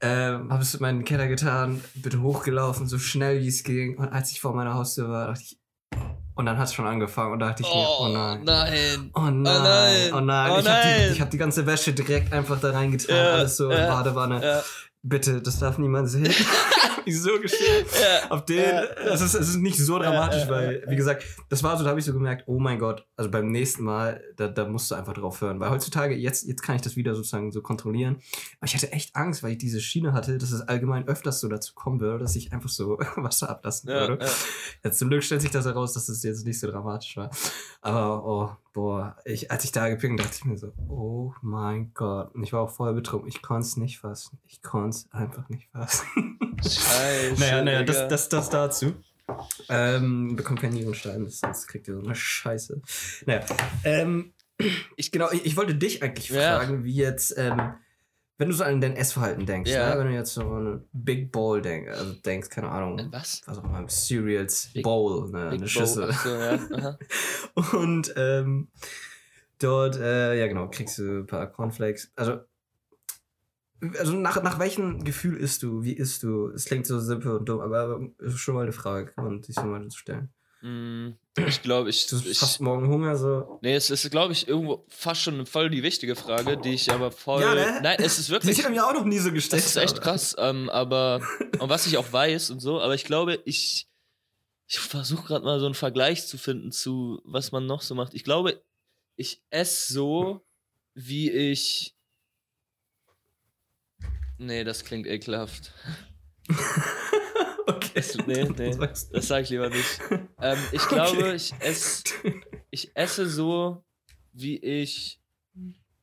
ähm, 0.00 0.52
habe 0.52 0.62
es 0.62 0.74
in 0.74 0.80
meinen 0.80 1.04
Keller 1.04 1.26
getan, 1.26 1.82
bin 1.94 2.22
hochgelaufen, 2.22 2.86
so 2.86 2.98
schnell 2.98 3.40
wie 3.40 3.48
es 3.48 3.64
ging. 3.64 3.98
Und 3.98 4.08
als 4.10 4.30
ich 4.30 4.40
vor 4.40 4.54
meiner 4.54 4.74
Haustür 4.74 5.08
war, 5.08 5.28
dachte 5.28 5.42
ich, 5.42 5.58
und 6.34 6.46
dann 6.46 6.56
hat 6.56 6.68
es 6.68 6.74
schon 6.74 6.86
angefangen 6.86 7.34
und 7.34 7.40
da 7.40 7.48
dachte 7.48 7.62
ich 7.62 7.68
mir, 7.68 7.86
oh 8.00 8.08
nein. 8.08 8.40
nein. 8.42 9.10
Oh 9.14 9.20
nein, 9.20 9.42
nein. 9.42 10.14
oh 10.14 10.20
nein. 10.20 10.50
Oh 10.50 10.58
ich 10.58 10.68
habe 10.68 10.78
nein. 10.86 11.08
die, 11.08 11.12
ich 11.12 11.20
hab 11.20 11.30
die 11.30 11.36
ganze 11.36 11.66
Wäsche 11.66 11.92
direkt 11.92 12.32
einfach 12.32 12.58
da 12.58 12.70
reingetan, 12.70 13.14
Ja, 13.14 13.32
alles 13.32 13.56
so 13.58 13.68
in 13.68 13.78
ja, 13.78 13.88
Badewanne. 13.88 14.42
Ja, 14.42 14.62
Bitte, 15.02 15.42
das 15.42 15.58
darf 15.58 15.78
niemand 15.78 16.08
sehen. 16.08 16.32
ich 17.06 17.20
so 17.20 17.38
geschämt. 17.40 17.88
ja. 18.00 18.30
Auf 18.30 18.44
den, 18.44 18.58
Ja, 18.58 18.82
es, 19.12 19.20
ist, 19.20 19.34
es 19.34 19.48
ist 19.50 19.56
nicht 19.56 19.78
so 19.78 19.98
dramatisch, 19.98 20.44
ja, 20.44 20.48
weil, 20.48 20.84
wie 20.88 20.96
gesagt, 20.96 21.24
das 21.48 21.62
war 21.62 21.76
so, 21.76 21.84
da 21.84 21.90
habe 21.90 22.00
ich 22.00 22.06
so 22.06 22.12
gemerkt, 22.12 22.44
oh 22.46 22.58
mein 22.58 22.78
Gott, 22.78 23.06
also 23.16 23.30
beim 23.30 23.50
nächsten 23.50 23.84
Mal, 23.84 24.22
da, 24.36 24.48
da 24.48 24.66
musst 24.66 24.90
du 24.90 24.94
einfach 24.94 25.14
drauf 25.14 25.40
hören. 25.40 25.60
Weil 25.60 25.70
heutzutage, 25.70 26.14
jetzt, 26.14 26.46
jetzt 26.46 26.62
kann 26.62 26.76
ich 26.76 26.82
das 26.82 26.96
wieder 26.96 27.14
sozusagen 27.14 27.52
so 27.52 27.62
kontrollieren. 27.62 28.16
Aber 28.58 28.66
ich 28.66 28.74
hatte 28.74 28.92
echt 28.92 29.14
Angst, 29.16 29.42
weil 29.42 29.52
ich 29.52 29.58
diese 29.58 29.80
Schiene 29.80 30.12
hatte, 30.12 30.38
dass 30.38 30.52
es 30.52 30.60
allgemein 30.62 31.06
öfters 31.08 31.40
so 31.40 31.48
dazu 31.48 31.74
kommen 31.74 32.00
würde, 32.00 32.18
dass 32.18 32.36
ich 32.36 32.52
einfach 32.52 32.70
so 32.70 32.98
Wasser 33.16 33.50
ablassen 33.50 33.88
würde. 33.88 34.18
zum 34.90 35.08
Glück 35.08 35.22
stellt 35.22 35.42
sich 35.42 35.50
das 35.50 35.64
heraus, 35.64 35.92
dass 35.92 36.08
es 36.08 36.22
jetzt 36.22 36.46
nicht 36.46 36.60
so 36.60 36.70
dramatisch 36.70 37.16
war. 37.16 37.30
Aber, 37.80 38.24
oh, 38.24 38.56
boah, 38.72 39.16
ich, 39.24 39.50
als 39.50 39.64
ich 39.64 39.72
da 39.72 39.88
gepinkelt 39.88 40.26
dachte 40.26 40.36
ich 40.38 40.44
mir 40.44 40.56
so, 40.56 40.72
oh 40.88 41.32
mein 41.42 41.92
Gott. 41.94 42.34
Und 42.34 42.42
ich 42.42 42.52
war 42.52 42.60
auch 42.62 42.70
voll 42.70 42.94
betrunken. 42.94 43.28
Ich 43.28 43.42
konnte 43.42 43.66
es 43.66 43.76
nicht 43.76 43.98
fassen. 44.00 44.38
Ich 44.46 44.62
konnte 44.62 44.90
es 44.96 45.12
einfach 45.12 45.48
nicht 45.48 45.68
fassen. 45.70 46.06
Scheiße. 46.62 47.40
Naja, 47.40 47.62
naja, 47.62 47.82
das, 47.82 48.08
das, 48.08 48.28
das 48.28 48.50
dazu. 48.50 48.94
Ähm, 49.68 50.36
bekommt 50.36 50.60
keinen 50.60 50.74
Nierenstein, 50.74 51.28
sonst 51.28 51.66
kriegt 51.66 51.88
ihr 51.88 51.94
so 51.94 52.02
eine 52.02 52.14
Scheiße. 52.14 52.82
Naja, 53.26 53.44
ähm, 53.84 54.32
ich, 54.96 55.10
genau, 55.10 55.30
ich, 55.30 55.46
ich 55.46 55.56
wollte 55.56 55.74
dich 55.74 56.02
eigentlich 56.02 56.28
Ja. 56.28 56.58
fragen, 56.58 56.84
wie 56.84 56.94
jetzt, 56.94 57.34
ähm, 57.38 57.74
wenn 58.38 58.48
du 58.48 58.54
so 58.54 58.64
an 58.64 58.80
dein 58.80 58.96
Essverhalten 58.96 59.46
denkst, 59.46 59.70
Ja. 59.70 59.94
ne? 59.94 60.00
wenn 60.00 60.08
du 60.08 60.14
jetzt 60.14 60.34
so 60.34 60.42
an 60.42 60.66
eine 60.66 60.84
Big 60.92 61.30
Bowl 61.30 61.62
denk, 61.62 61.88
also 61.88 62.12
denkst, 62.14 62.48
keine 62.48 62.70
Ahnung, 62.70 63.08
Was? 63.12 63.42
was 63.46 63.58
auch 63.58 63.64
immer, 63.64 63.86
Cereals 63.88 64.70
Big- 64.74 64.82
Bowl, 64.82 65.30
ne, 65.30 65.50
Big 65.50 65.60
eine 65.60 65.68
Schüssel. 65.68 66.08
Ach 66.10 66.24
So, 66.24 66.30
ja. 66.30 66.98
Und 67.78 68.12
ähm, 68.16 68.68
dort, 69.58 69.96
äh, 69.96 70.38
ja 70.38 70.46
genau, 70.48 70.68
kriegst 70.68 70.98
du 70.98 71.20
ein 71.20 71.26
paar 71.26 71.46
Cornflakes. 71.46 72.10
Also, 72.16 72.40
also 73.98 74.12
nach, 74.16 74.40
nach 74.42 74.58
welchem 74.58 75.02
Gefühl 75.04 75.36
isst 75.36 75.62
du? 75.62 75.82
Wie 75.82 75.92
isst 75.94 76.22
du? 76.22 76.48
Es 76.50 76.64
klingt 76.66 76.86
so 76.86 77.00
simpel 77.00 77.36
und 77.36 77.48
dumm, 77.48 77.60
aber 77.60 78.00
ist 78.18 78.38
schon 78.38 78.54
mal 78.54 78.62
eine 78.62 78.72
Frage, 78.72 79.12
kann 79.12 79.24
man 79.24 79.42
sich 79.42 79.54
so 79.56 79.62
mal 79.64 79.88
stellen. 79.90 80.30
Mm, 80.62 81.14
Ich 81.48 81.60
glaube, 81.62 81.90
ich, 81.90 82.06
Du 82.06 82.20
ich. 82.24 82.40
hast 82.40 82.60
morgen 82.60 82.86
Hunger, 82.88 83.16
so. 83.16 83.58
Nee, 83.62 83.74
es 83.74 83.90
ist, 83.90 84.08
glaube 84.12 84.32
ich, 84.32 84.46
irgendwo 84.46 84.84
fast 84.88 85.20
schon 85.22 85.44
voll 85.44 85.70
die 85.70 85.82
wichtige 85.82 86.14
Frage, 86.14 86.56
die 86.56 86.74
ich 86.74 86.92
aber 86.92 87.10
voll. 87.10 87.42
Ja, 87.42 87.54
ne? 87.54 87.80
Nein, 87.82 87.96
es 87.98 88.18
ist 88.20 88.30
wirklich. 88.30 88.56
ist 88.58 88.68
mir 88.70 88.86
auch 88.86 88.94
noch 88.94 89.04
nie 89.04 89.18
so 89.18 89.32
gestellt. 89.32 89.60
Das 89.62 89.70
ist 89.70 89.76
echt 89.76 90.00
krass, 90.00 90.36
ähm, 90.38 90.70
aber 90.70 91.20
und 91.58 91.68
was 91.68 91.86
ich 91.86 91.96
auch 91.98 92.12
weiß 92.12 92.50
und 92.50 92.60
so, 92.60 92.80
aber 92.80 92.94
ich 92.94 93.04
glaube, 93.04 93.40
ich, 93.44 93.88
ich 94.68 94.78
versuche 94.78 95.26
gerade 95.26 95.44
mal 95.44 95.58
so 95.58 95.66
einen 95.66 95.74
Vergleich 95.74 96.26
zu 96.28 96.38
finden 96.38 96.70
zu, 96.70 97.20
was 97.24 97.50
man 97.50 97.66
noch 97.66 97.82
so 97.82 97.94
macht. 97.96 98.14
Ich 98.14 98.22
glaube, 98.22 98.62
ich 99.16 99.42
esse 99.50 99.92
so, 99.92 100.46
wie 100.94 101.28
ich. 101.30 101.96
Nee, 104.38 104.62
das 104.64 104.84
klingt 104.84 105.06
ekelhaft. 105.08 105.72
okay. 107.92 108.00
Das, 108.16 108.26
nee, 108.26 108.44
nee, 108.56 108.76
das 109.12 109.28
sage 109.28 109.42
ich 109.44 109.50
lieber 109.50 109.68
nicht. 109.68 110.00
Ähm, 110.40 110.58
ich 110.72 110.82
glaube, 110.88 111.34
ich 111.34 111.52
esse 111.60 112.04
ich 112.70 112.90
esse 112.96 113.28
so, 113.28 113.82
wie 114.32 114.56
ich 114.58 115.20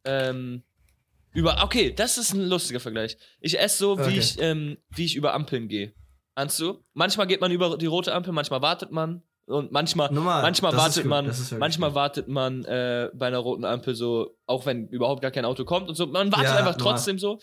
ähm, 0.05 0.63
über. 1.34 1.63
Okay, 1.63 1.93
das 1.93 2.17
ist 2.17 2.34
ein 2.34 2.48
lustiger 2.48 2.79
Vergleich. 2.79 3.17
Ich 3.39 3.60
esse 3.60 3.77
so, 3.77 3.98
wie 3.98 4.01
Okay. 4.03 4.19
ich 4.19 4.38
ähm, 4.39 4.77
wie 4.89 5.05
ich 5.05 5.15
über 5.15 5.34
Ampeln 5.34 5.67
gehe. 5.67 5.93
Ahnst 6.36 6.60
du? 6.60 6.84
Manchmal 6.93 7.27
geht 7.27 7.41
man 7.41 7.51
über 7.51 7.77
die 7.77 7.86
rote 7.88 8.13
Ampel, 8.13 8.31
manchmal 8.34 8.62
wartet 8.62 8.91
man 8.91 9.24
und 9.46 9.72
manchmal 9.72 10.12
Normal. 10.12 10.41
manchmal 10.41 10.74
wartet 10.77 11.05
man, 11.05 11.34
manchmal 11.58 11.89
gut. 11.89 11.96
wartet 11.96 12.27
man 12.29 12.63
äh, 12.65 13.10
bei 13.13 13.27
einer 13.27 13.39
roten 13.39 13.65
Ampel 13.65 13.93
so, 13.96 14.38
auch 14.46 14.65
wenn 14.65 14.88
überhaupt 14.88 15.22
gar 15.22 15.31
kein 15.31 15.43
Auto 15.43 15.65
kommt 15.65 15.89
und 15.89 15.96
so. 15.96 16.05
Man 16.08 16.31
wartet 16.31 16.46
Ja, 16.51 16.55
einfach 16.58 16.77
normal. 16.77 16.93
trotzdem 16.96 17.19
so. 17.19 17.39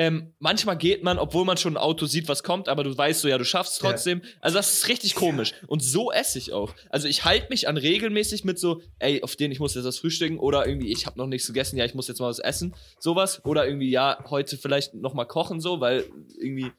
Ähm, 0.00 0.32
manchmal 0.38 0.78
geht 0.78 1.02
man, 1.02 1.18
obwohl 1.18 1.44
man 1.44 1.56
schon 1.56 1.74
ein 1.74 1.76
Auto 1.76 2.06
sieht, 2.06 2.28
was 2.28 2.44
kommt, 2.44 2.68
aber 2.68 2.84
du 2.84 2.96
weißt 2.96 3.20
so, 3.20 3.26
ja, 3.26 3.36
du 3.36 3.44
schaffst 3.44 3.72
es 3.74 3.82
Ja. 3.82 3.90
trotzdem. 3.90 4.22
Also 4.40 4.56
das 4.56 4.72
ist 4.72 4.86
richtig 4.88 5.16
komisch. 5.16 5.54
Und 5.66 5.82
so 5.82 6.12
esse 6.12 6.38
ich 6.38 6.52
auch. 6.52 6.72
Also 6.88 7.08
ich 7.08 7.24
halte 7.24 7.48
mich 7.50 7.66
an 7.66 7.76
regelmäßig 7.76 8.44
mit 8.44 8.60
so, 8.60 8.80
ey, 9.00 9.22
auf 9.24 9.34
den 9.34 9.50
ich 9.50 9.58
muss 9.58 9.74
jetzt 9.74 9.84
was 9.84 9.98
frühstücken 9.98 10.38
oder 10.38 10.68
irgendwie, 10.68 10.92
ich 10.92 11.04
habe 11.06 11.18
noch 11.18 11.26
nichts 11.26 11.48
gegessen, 11.48 11.76
ja, 11.78 11.84
ich 11.84 11.94
muss 11.94 12.06
jetzt 12.06 12.20
mal 12.20 12.28
was 12.28 12.38
essen, 12.38 12.76
sowas. 13.00 13.44
Oder 13.44 13.66
irgendwie, 13.66 13.90
ja, 13.90 14.24
heute 14.30 14.56
vielleicht 14.56 14.94
noch 14.94 15.14
mal 15.14 15.24
kochen, 15.24 15.60
so, 15.60 15.80
weil 15.80 16.04
irgendwie 16.40 16.70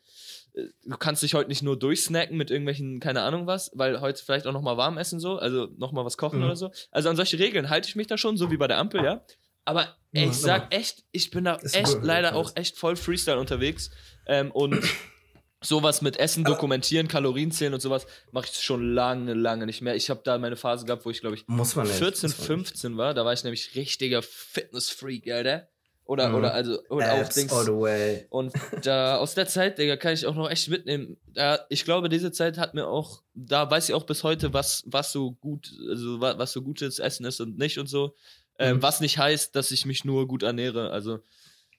äh, 0.55 0.63
du 0.85 0.95
kannst 0.97 1.21
dich 1.21 1.33
heute 1.33 1.49
nicht 1.49 1.61
nur 1.61 1.77
durchsnacken 1.77 2.37
mit 2.37 2.51
irgendwelchen, 2.51 3.01
keine 3.01 3.21
Ahnung 3.23 3.47
was, 3.47 3.69
weil 3.73 3.99
heute 3.99 4.23
vielleicht 4.23 4.47
auch 4.47 4.53
noch 4.53 4.61
mal 4.61 4.77
warm 4.77 4.97
essen, 4.97 5.19
so, 5.19 5.37
also 5.39 5.67
noch 5.77 5.91
mal 5.91 6.05
was 6.05 6.15
kochen 6.17 6.39
Mhm. 6.39 6.45
oder 6.45 6.55
so. 6.55 6.71
Also 6.89 7.09
an 7.09 7.17
solche 7.17 7.37
Regeln 7.37 7.69
halte 7.69 7.89
ich 7.89 7.97
mich 7.97 8.07
da 8.07 8.17
schon, 8.17 8.37
so 8.37 8.49
wie 8.49 8.55
bei 8.55 8.67
der 8.67 8.77
Ampel, 8.77 9.03
ja. 9.03 9.21
Aber 9.69 9.95
ey, 10.13 10.23
Ja, 10.25 10.29
ich 10.31 10.37
sag 10.37 10.73
echt, 10.73 11.03
ich 11.11 11.29
bin 11.31 11.43
da 11.45 11.57
echt 11.57 11.99
leider 12.01 12.35
auch 12.35 12.51
echt 12.55 12.77
voll 12.77 12.95
Freestyle 12.95 13.39
unterwegs. 13.39 13.89
Ähm, 14.25 14.51
und 14.51 14.83
sowas 15.61 16.01
mit 16.01 16.17
Essen 16.17 16.45
Aber- 16.45 16.55
dokumentieren, 16.55 17.07
Kalorien 17.07 17.51
zählen 17.51 17.73
und 17.73 17.81
sowas 17.81 18.07
mache 18.31 18.47
ich 18.51 18.61
schon 18.63 18.93
lange, 18.93 19.33
lange 19.33 19.65
nicht 19.65 19.81
mehr. 19.81 19.95
Ich 19.95 20.09
habe 20.09 20.21
da 20.23 20.37
meine 20.37 20.55
Phase 20.55 20.85
gehabt, 20.85 21.05
wo 21.05 21.09
ich 21.09 21.21
glaube 21.21 21.35
ich 21.35 21.47
Muss 21.47 21.75
man 21.75 21.85
nicht. 21.87 21.97
14, 21.97 22.29
muss 22.29 22.37
man 22.39 22.47
15 22.47 22.97
war. 22.97 23.13
Da 23.13 23.25
war 23.25 23.33
ich 23.33 23.43
nämlich 23.43 23.75
richtiger 23.75 24.21
Fitness-Freak, 24.21 25.29
Alter. 25.31 25.67
Oder, 26.05 26.29
Mhm. 26.29 26.35
oder 26.35 26.53
also, 26.55 26.79
oder 26.89 27.13
auch 27.13 27.29
Dings. 27.29 27.53
all 27.53 27.65
the 27.65 27.71
way. 27.71 28.25
Und 28.31 28.51
da 28.81 29.17
aus 29.17 29.35
der 29.35 29.45
Zeit, 29.47 29.77
Digga, 29.77 29.95
kann 29.95 30.13
ich 30.13 30.25
auch 30.25 30.33
noch 30.33 30.49
echt 30.49 30.67
mitnehmen. 30.67 31.17
Da, 31.27 31.59
ich 31.69 31.85
glaube, 31.85 32.09
diese 32.09 32.31
Zeit 32.31 32.57
hat 32.57 32.73
mir 32.73 32.87
auch, 32.87 33.21
da 33.35 33.69
weiß 33.69 33.89
ich 33.89 33.93
auch 33.95 34.05
bis 34.07 34.23
heute, 34.23 34.51
was, 34.51 34.81
was 34.87 35.11
so 35.11 35.33
gut, 35.33 35.71
also 35.87 36.19
was 36.19 36.51
so 36.51 36.63
gutes 36.63 36.97
Essen 36.97 37.25
ist 37.27 37.39
und 37.41 37.59
nicht 37.59 37.77
und 37.77 37.85
so. 37.85 38.15
Ähm, 38.59 38.77
Mhm. 38.77 38.81
was 38.83 38.99
nicht 38.99 39.17
heißt, 39.17 39.55
dass 39.55 39.71
ich 39.71 39.85
mich 39.85 40.03
nur 40.05 40.27
gut 40.27 40.43
ernähre. 40.43 40.91
Also, 40.91 41.19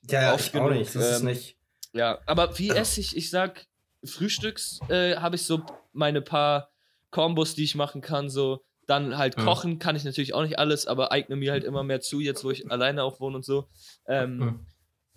Ja, 0.08 0.22
ja 0.22 0.34
oft 0.34 0.52
genug, 0.52 0.70
nicht. 0.72 0.94
Das 0.96 1.10
ist 1.10 1.20
ähm, 1.20 1.26
nicht. 1.28 1.56
ja. 1.92 2.18
Aber 2.26 2.58
wie 2.58 2.70
esse 2.70 3.00
ich? 3.00 3.16
Ich 3.16 3.30
sag, 3.30 3.66
Frühstücks 4.04 4.80
äh, 4.88 5.16
habe 5.16 5.36
ich 5.36 5.42
so 5.42 5.62
meine 5.92 6.22
paar 6.22 6.70
Kombos, 7.10 7.54
die 7.54 7.64
ich 7.64 7.74
machen 7.74 8.00
kann, 8.00 8.30
so. 8.30 8.64
Dann 8.86 9.18
halt 9.18 9.36
Mhm. 9.36 9.42
kochen 9.42 9.78
kann 9.78 9.94
ich 9.94 10.02
natürlich 10.04 10.34
auch 10.34 10.42
nicht 10.42 10.58
alles, 10.58 10.86
aber 10.86 11.12
eigne 11.12 11.36
mir 11.36 11.52
halt 11.52 11.62
immer 11.64 11.84
mehr 11.84 12.00
zu, 12.00 12.18
jetzt 12.18 12.42
wo 12.44 12.50
ich 12.50 12.68
alleine 12.72 13.04
auch 13.04 13.20
wohne 13.20 13.36
und 13.36 13.44
so. 13.44 13.68
Ähm, 14.06 14.38
Mhm. 14.38 14.66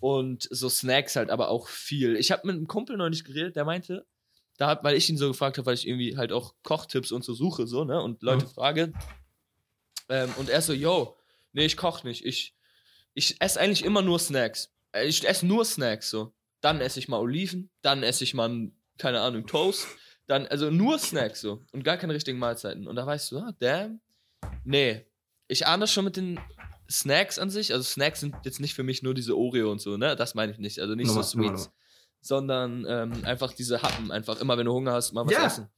und 0.00 0.46
so 0.50 0.68
Snacks 0.68 1.16
halt 1.16 1.30
aber 1.30 1.48
auch 1.48 1.66
viel. 1.68 2.14
Ich 2.16 2.30
habe 2.30 2.46
mit 2.46 2.54
einem 2.56 2.68
Kumpel 2.68 2.96
neulich 2.96 3.24
geredet, 3.24 3.56
der 3.56 3.64
meinte, 3.64 4.06
da 4.58 4.68
hat, 4.68 4.84
weil 4.84 4.94
ich 4.96 5.08
ihn 5.08 5.16
so 5.16 5.28
gefragt 5.28 5.56
habe, 5.58 5.66
weil 5.66 5.74
ich 5.74 5.88
irgendwie 5.88 6.16
halt 6.16 6.30
auch 6.30 6.54
Kochtipps 6.62 7.10
und 7.10 7.24
so 7.24 7.32
suche, 7.34 7.66
so, 7.66 7.84
ne, 7.84 8.00
und 8.00 8.22
Leute 8.22 8.44
Mhm. 8.44 8.50
frage. 8.50 8.92
Ähm, 10.08 10.32
und 10.38 10.50
er 10.50 10.60
so, 10.62 10.72
yo, 10.72 11.16
nee, 11.54 11.64
ich 11.64 11.76
koch 11.78 12.04
nicht. 12.04 12.24
Ich, 12.26 12.54
ich 13.14 13.40
esse 13.40 13.58
eigentlich 13.58 13.84
immer 13.84 14.02
nur 14.02 14.18
Snacks. 14.18 14.70
Äh, 14.92 15.06
Ich 15.06 15.26
esse 15.26 15.46
nur 15.46 15.64
Snacks, 15.64 16.10
so. 16.10 16.34
Dann 16.60 16.80
esse 16.80 16.98
ich 16.98 17.08
mal 17.08 17.18
Oliven, 17.18 17.70
dann 17.82 18.02
esse 18.02 18.22
ich 18.24 18.34
mal, 18.34 18.70
keine 18.98 19.20
Ahnung, 19.20 19.46
Toast. 19.46 19.86
Dann, 20.26 20.46
also 20.46 20.70
nur 20.70 20.98
Snacks, 20.98 21.40
so. 21.40 21.62
Und 21.72 21.82
gar 21.84 21.96
keine 21.98 22.14
richtigen 22.14 22.38
Mahlzeiten. 22.38 22.86
Und 22.86 22.96
da 22.96 23.06
weißt 23.06 23.32
du, 23.32 23.38
ah, 23.38 23.52
damn. 23.58 24.00
Nee. 24.64 25.04
Ich 25.48 25.66
ahne 25.66 25.82
das 25.82 25.92
schon 25.92 26.04
mit 26.06 26.16
den 26.16 26.40
Snacks 26.90 27.38
an 27.38 27.50
sich. 27.50 27.72
Also 27.72 27.84
Snacks 27.84 28.20
sind 28.20 28.34
jetzt 28.44 28.60
nicht 28.60 28.72
für 28.74 28.82
mich 28.82 29.02
nur 29.02 29.12
diese 29.14 29.36
Oreo 29.36 29.70
und 29.70 29.80
so, 29.80 29.96
ne? 29.98 30.16
Das 30.16 30.34
meine 30.34 30.52
ich 30.52 30.58
nicht. 30.58 30.78
Also 30.80 30.94
nicht 30.94 31.08
Nummer- 31.08 31.22
so 31.22 31.38
Sweets. 31.38 31.70
Sondern 32.22 32.86
ähm, 32.88 33.24
einfach 33.26 33.52
diese 33.52 33.82
Happen. 33.82 34.10
Einfach 34.10 34.40
immer, 34.40 34.56
wenn 34.56 34.64
du 34.64 34.72
Hunger 34.72 34.92
hast, 34.92 35.12
mal 35.12 35.26
was 35.26 35.32
Ja. 35.32 35.44
essen. 35.46 35.68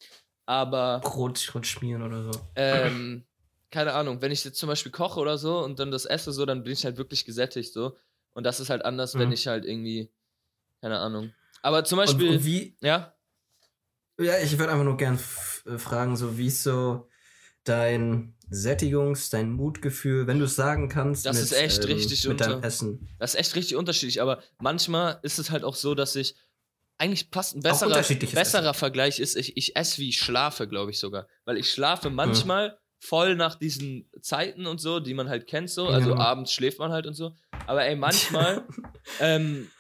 Aber 0.47 1.01
Brot, 1.01 1.45
Brot 1.51 1.67
schmieren 1.67 2.03
oder 2.03 2.23
so. 2.33 2.41
ähm, 2.55 3.27
keine 3.71 3.93
Ahnung, 3.95 4.23
wenn 4.23 4.33
ich 4.33 4.45
jetzt 4.45 4.59
zum 4.59 4.69
Beispiel 4.69 4.93
koche 4.93 5.21
oder 5.21 5.39
so 5.39 5.59
und 5.65 5.79
dann 5.79 5.91
das 5.91 6.05
esse 6.05 6.33
so, 6.33 6.47
dann 6.47 6.63
bin 6.63 6.73
ich 6.73 6.85
halt 6.85 6.97
wirklich 6.97 7.25
gesättigt 7.25 7.73
so. 7.73 7.97
Und 8.33 8.45
das 8.45 8.61
ist 8.61 8.71
halt 8.71 8.85
anders, 8.85 9.15
wenn 9.15 9.29
Mhm. 9.29 9.33
ich 9.35 9.47
halt 9.47 9.65
irgendwie, 9.65 10.11
keine 10.81 10.99
Ahnung. 10.99 11.33
Aber 11.63 11.85
zum 11.85 11.99
Und, 11.99 12.07
Beispiel, 12.07 12.31
und 12.31 12.45
wie, 12.45 12.77
ja, 12.81 13.15
Ja, 14.19 14.39
ich 14.39 14.59
würde 14.59 14.73
einfach 14.73 14.85
nur 14.85 14.97
gern 14.97 15.19
äh, 15.67 15.79
fragen, 15.79 16.17
so 16.17 16.39
wie 16.39 16.47
ist 16.47 16.63
so 16.63 17.09
dein 17.65 18.35
Sättigungs-, 18.51 19.31
dein 19.31 19.51
Mutgefühl, 19.51 20.27
wenn 20.27 20.39
du 20.39 20.45
es 20.45 20.55
sagen 20.57 20.89
kannst. 20.89 21.27
Das 21.27 21.37
ist 21.39 21.53
echt 21.53 21.85
richtig 21.87 22.27
mit 22.29 22.41
deinem 22.41 22.63
Essen. 22.63 23.09
das 23.19 23.35
ist 23.35 23.41
echt 23.41 23.57
richtig 23.57 23.77
unterschiedlich. 23.77 24.23
Aber 24.23 24.43
manchmal 24.59 25.19
ist 25.23 25.39
es 25.39 25.51
halt 25.51 25.65
auch 25.65 25.75
so, 25.75 25.95
dass 25.95 26.15
ich 26.17 26.37
eigentlich 26.99 27.31
passt 27.31 27.57
ein 27.57 27.63
besserer, 27.63 28.03
besserer 28.33 28.73
Vergleich 28.75 29.19
ist, 29.21 29.37
ich, 29.37 29.57
ich 29.57 29.77
esse 29.77 29.99
wie 29.99 30.09
ich 30.11 30.19
schlafe, 30.19 30.67
glaube 30.69 30.93
ich 30.93 30.99
sogar. 30.99 31.27
Weil 31.45 31.59
ich 31.59 31.71
schlafe 31.71 32.09
manchmal 32.09 32.79
voll 33.09 33.35
nach 33.37 33.55
diesen 33.55 34.11
Zeiten 34.21 34.66
und 34.66 34.81
so, 34.81 35.01
die 35.01 35.14
man 35.14 35.29
halt 35.29 35.47
kennt 35.47 35.71
so. 35.71 35.88
Also 35.88 36.11
Ja. 36.11 36.16
abends 36.19 36.53
schläft 36.53 36.79
man 36.79 36.92
halt 36.92 37.07
und 37.07 37.14
so. 37.14 37.35
Aber 37.66 37.85
ey, 37.85 37.97
manchmal 37.97 38.66
ähm, 39.21 39.71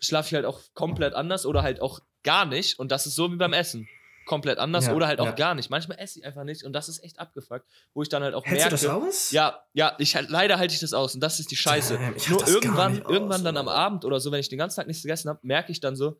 schlafe 0.00 0.28
ich 0.28 0.34
halt 0.34 0.44
auch 0.44 0.60
komplett 0.74 1.14
anders 1.14 1.46
oder 1.46 1.62
halt 1.62 1.80
auch 1.80 2.00
gar 2.22 2.44
nicht. 2.46 2.78
Und 2.78 2.90
das 2.92 3.06
ist 3.06 3.14
so 3.14 3.30
wie 3.32 3.36
beim 3.36 3.52
Essen. 3.52 3.88
Komplett 4.26 4.58
anders 4.58 4.86
Ja, 4.86 4.94
oder 4.94 5.06
halt 5.06 5.20
auch 5.20 5.26
ja. 5.26 5.32
gar 5.32 5.54
nicht. 5.54 5.68
Manchmal 5.68 5.98
esse 5.98 6.18
ich 6.18 6.24
einfach 6.24 6.44
nicht 6.44 6.64
und 6.64 6.72
das 6.72 6.88
ist 6.88 7.04
echt 7.04 7.18
abgefuckt, 7.20 7.66
wo 7.92 8.00
ich 8.02 8.08
dann 8.08 8.22
halt 8.22 8.34
auch 8.34 8.46
Hältst 8.46 8.64
du 8.64 8.70
merke. 8.70 8.86
das 8.86 8.86
aus? 8.86 9.30
Ja, 9.32 9.60
ja, 9.74 9.94
ich 9.98 10.16
halt, 10.16 10.30
leider 10.30 10.58
halte 10.58 10.72
ich 10.72 10.80
das 10.80 10.94
aus 10.94 11.14
und 11.14 11.20
das 11.20 11.40
ist 11.40 11.50
die 11.50 11.56
Scheiße. 11.56 11.98
Ich 12.16 12.30
Nur 12.30 12.46
irgendwann, 12.48 12.92
nicht 12.94 13.04
aus, 13.04 13.12
irgendwann 13.12 13.44
dann 13.44 13.58
am. 13.58 13.68
Abend 13.68 14.06
oder 14.06 14.20
so, 14.20 14.32
wenn 14.32 14.40
ich 14.40 14.48
den 14.48 14.58
ganzen 14.58 14.76
Tag 14.76 14.86
nichts 14.86 15.02
gegessen 15.02 15.28
habe, 15.28 15.40
merke 15.42 15.72
ich 15.72 15.80
dann 15.80 15.94
so, 15.94 16.18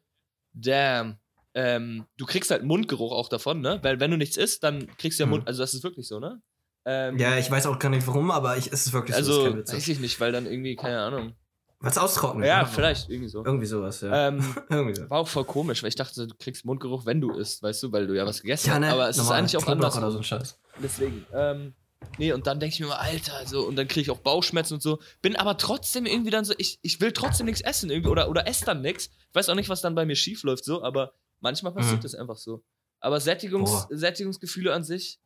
damn, 0.53 1.19
ähm, 1.55 2.05
du 2.19 2.27
kriegst 2.27 2.51
halt 2.51 2.63
Mundgeruch 2.65 3.13
auch 3.13 3.31
davon, 3.31 3.61
ne? 3.63 3.79
Weil 3.83 4.01
wenn 4.01 4.11
du 4.11 4.19
nichts 4.19 4.37
isst, 4.37 4.65
dann 4.65 4.87
kriegst 4.99 5.19
du 5.19 5.25
ja. 5.25 5.31
Mund, 5.31 5.47
also 5.47 5.63
das 5.63 5.73
ist 5.73 5.83
wirklich 5.83 6.07
so, 6.07 6.21
ne? 6.21 6.43
Ähm, 6.87 7.19
Ja, 7.19 7.39
ich 7.39 7.51
weiß 7.51 7.67
auch 7.67 7.79
gar 7.79 7.89
nicht 7.89 8.07
warum, 8.07 8.31
aber 8.31 8.57
ich, 8.57 8.67
es 8.73 8.87
ist 8.87 8.93
wirklich 8.93 9.15
so. 9.17 9.19
also, 9.19 9.33
ist 9.33 9.45
kein 9.45 9.59
weiß 9.67 9.73
Witz. 9.75 9.89
ich 9.89 10.01
nicht, 10.01 10.21
weil 10.21 10.33
dann 10.33 10.47
irgendwie, 10.47 10.77
keine 10.77 11.01
Ahnung. 11.01 11.35
Was 11.81 11.99
austrocknen. 11.99 12.47
Ja, 12.47 12.61
oder? 12.63 12.69
vielleicht, 12.69 13.11
irgendwie 13.11 13.29
so. 13.29 13.45
Irgendwie 13.45 13.67
sowas, 13.67 14.01
ja. 14.01 14.29
Ähm, 14.29 14.55
Irgendwie 14.71 14.95
so. 14.95 15.11
war 15.11 15.19
auch 15.21 15.29
voll 15.29 15.45
komisch, 15.45 15.83
weil 15.83 15.89
ich 15.89 15.97
dachte, 15.97 16.27
du 16.27 16.35
kriegst 16.39 16.65
Mundgeruch, 16.65 17.05
wenn 17.05 17.21
du 17.21 17.33
isst, 17.33 17.63
weißt 17.63 17.83
du, 17.83 17.93
weil 17.93 18.07
du 18.07 18.15
ja 18.17 18.25
was 18.25 18.41
gegessen 18.41 18.69
Ja, 18.69 18.75
hast. 18.75 18.81
ne? 18.81 18.93
Aber 18.93 19.09
es 19.09 19.19
ist 19.19 19.31
eigentlich 19.31 19.57
auch 19.57 19.67
anders. 19.67 19.97
oder 19.99 20.11
so 20.11 20.19
ein 20.19 20.25
Scheiß. 20.25 20.59
Deswegen, 20.83 21.27
ähm, 21.35 21.75
nee, 22.17 22.33
und 22.33 22.47
dann 22.47 22.59
denke 22.59 22.73
ich 22.75 22.81
mir 22.81 22.87
immer, 22.87 23.01
Alter, 23.01 23.47
so, 23.47 23.67
und 23.67 23.77
dann 23.77 23.87
kriege 23.87 24.01
ich 24.01 24.11
auch 24.11 24.19
Bauchschmerzen 24.21 24.75
und 24.75 24.83
so. 24.83 24.99
Bin 25.21 25.37
aber 25.37 25.59
trotzdem 25.59 26.07
irgendwie 26.07 26.31
dann 26.31 26.45
so, 26.47 26.55
ich, 26.57 26.79
ich 26.81 27.01
will 27.03 27.13
trotzdem 27.13 27.47
nichts 27.47 27.61
essen 27.61 27.91
irgendwie 27.91 28.09
oder, 28.11 28.31
oder 28.31 28.47
esse 28.49 28.65
dann 28.65 28.81
nichts. 28.81 29.11
Ich 29.29 29.35
weiß 29.35 29.51
auch 29.51 29.55
nicht, 29.55 29.69
was 29.69 29.83
dann 29.83 29.95
bei 29.95 30.07
mir 30.07 30.17
schief 30.17 30.43
läuft, 30.43 30.65
so, 30.65 30.83
aber 30.83 31.13
manchmal 31.41 31.73
passiert 31.75 31.99
Mhm. 31.99 32.03
das 32.03 32.15
einfach 32.15 32.37
so. 32.39 32.63
Aber 33.01 33.21
Sättigungs, 33.21 33.71
Boah. 33.71 33.89
Sättigungsgefühle 33.91 34.73
an 34.73 34.85
sich 34.85 35.21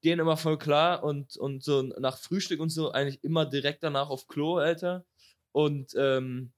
gehen 0.00 0.18
immer 0.20 0.36
voll 0.36 0.58
klar 0.58 1.02
und, 1.02 1.36
und 1.36 1.62
so 1.62 1.82
nach 1.82 2.18
Frühstück 2.18 2.60
und 2.60 2.70
so 2.70 2.92
eigentlich 2.92 3.22
immer 3.24 3.46
direkt 3.46 3.82
danach 3.82 4.10
auf 4.10 4.26
Klo, 4.28 4.56
Alter. 4.58 5.04
Und, 5.52 5.92
ähm, 5.96 6.52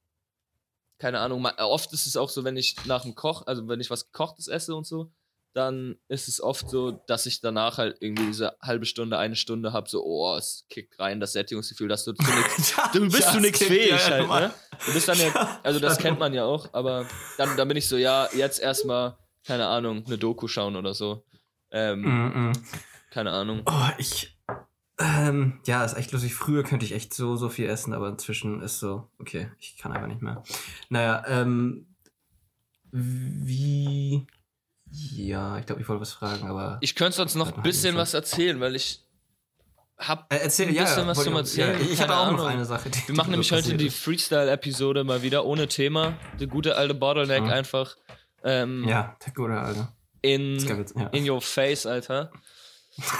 keine 0.98 1.20
Ahnung, 1.20 1.46
oft 1.58 1.92
ist 1.94 2.06
es 2.06 2.16
auch 2.16 2.28
so, 2.28 2.44
wenn 2.44 2.58
ich 2.58 2.76
nach 2.84 3.02
dem 3.02 3.14
Koch, 3.14 3.46
also 3.46 3.66
wenn 3.68 3.80
ich 3.80 3.88
was 3.90 4.12
gekochtes 4.12 4.48
esse 4.48 4.74
und 4.74 4.86
so, 4.86 5.10
dann 5.54 5.96
ist 6.08 6.28
es 6.28 6.40
oft 6.40 6.68
so, 6.70 6.92
dass 7.06 7.26
ich 7.26 7.40
danach 7.40 7.78
halt 7.78 7.96
irgendwie 8.00 8.26
diese 8.26 8.56
halbe 8.62 8.86
Stunde, 8.86 9.18
eine 9.18 9.34
Stunde 9.34 9.72
habe, 9.72 9.88
so, 9.88 10.04
oh, 10.04 10.36
es 10.36 10.66
kickt 10.68 10.98
rein, 11.00 11.18
das 11.18 11.32
Sättigungsgefühl, 11.32 11.88
dass 11.88 12.04
du 12.04 12.12
zu 12.12 12.22
nix, 12.22 12.74
du 12.92 13.00
bist 13.08 13.20
Ja, 13.20 13.32
zu 13.32 13.40
nichts 13.40 13.64
fähig 13.64 13.90
ja, 13.90 14.10
halt, 14.10 14.28
ne? 14.28 14.54
Du 14.86 14.92
bist 14.92 15.08
dann 15.08 15.18
ja, 15.18 15.60
also 15.62 15.80
das 15.80 15.98
kennt 15.98 16.18
man 16.20 16.32
ja 16.34 16.44
auch, 16.44 16.68
aber 16.72 17.06
dann, 17.36 17.56
dann 17.56 17.66
bin 17.66 17.76
ich 17.76 17.88
so, 17.88 17.96
ja, 17.96 18.28
jetzt 18.34 18.60
erstmal, 18.60 19.16
keine 19.44 19.66
Ahnung, 19.66 20.04
eine 20.06 20.18
Doku 20.18 20.46
schauen 20.46 20.76
oder 20.76 20.94
so. 20.94 21.24
Ähm, 21.72 22.02
Mm, 22.02 22.50
mm. 22.50 22.52
Keine 23.10 23.32
Ahnung. 23.32 23.62
Oh, 23.66 23.88
ich. 23.98 24.36
Ähm, 24.98 25.60
ja, 25.66 25.84
ist 25.84 25.96
echt 25.96 26.12
lustig. 26.12 26.34
Früher 26.34 26.62
könnte 26.62 26.84
ich 26.84 26.92
echt 26.92 27.14
so, 27.14 27.34
so 27.36 27.48
viel 27.48 27.68
essen, 27.68 27.94
aber 27.94 28.08
inzwischen 28.08 28.60
ist 28.62 28.78
so, 28.80 29.08
okay, 29.18 29.50
ich 29.58 29.76
kann 29.78 29.92
einfach 29.92 30.08
nicht 30.08 30.22
mehr. 30.22 30.42
Naja, 30.88 31.24
ähm. 31.26 31.86
Wie. 32.92 34.26
Ja, 34.90 35.58
ich 35.58 35.66
glaube, 35.66 35.80
ich 35.80 35.88
wollte 35.88 36.00
was 36.02 36.12
fragen, 36.12 36.48
aber. 36.48 36.78
Ich 36.80 36.94
könnte 36.96 37.16
sonst 37.16 37.36
noch 37.36 37.48
ein 37.48 37.54
Dann 37.54 37.62
bisschen 37.62 37.94
halt 37.94 38.02
was 38.02 38.14
erzählen, 38.14 38.58
weil 38.60 38.74
ich 38.74 39.04
hab 39.96 40.32
Äh, 40.32 40.38
erzähl, 40.38 40.66
ein 40.68 40.74
bisschen 40.74 41.02
ja, 41.02 41.06
was 41.06 41.22
zum 41.22 41.32
ich 41.34 41.38
auch- 41.38 41.56
ja, 41.56 41.66
Erzählen, 41.66 41.92
Ich 41.92 42.00
hatte 42.00 42.16
auch 42.16 42.26
noch 42.32 42.38
Ahnung. 42.38 42.46
eine 42.48 42.64
Sache. 42.64 42.90
Die, 42.90 42.98
Wir 42.98 43.06
die 43.06 43.12
machen 43.12 43.26
mir 43.30 43.36
nämlich 43.36 43.52
heute 43.52 43.76
die 43.76 43.90
Freestyle-Episode 43.90 45.04
mal 45.04 45.22
wieder 45.22 45.44
ohne 45.44 45.68
Thema. 45.68 46.14
Der 46.40 46.46
gute 46.48 46.76
alte 46.76 46.94
Bottleneck 46.94 47.44
Mhm. 47.44 47.50
einfach 47.50 47.96
ähm. 48.42 48.88
Ja, 48.88 49.16
der 49.24 49.32
gute 49.34 49.52
Alter. 49.60 49.92
in, 50.22 50.58
ja. 50.58 51.06
in 51.08 51.30
your 51.30 51.40
face, 51.42 51.86
Alter. 51.86 52.32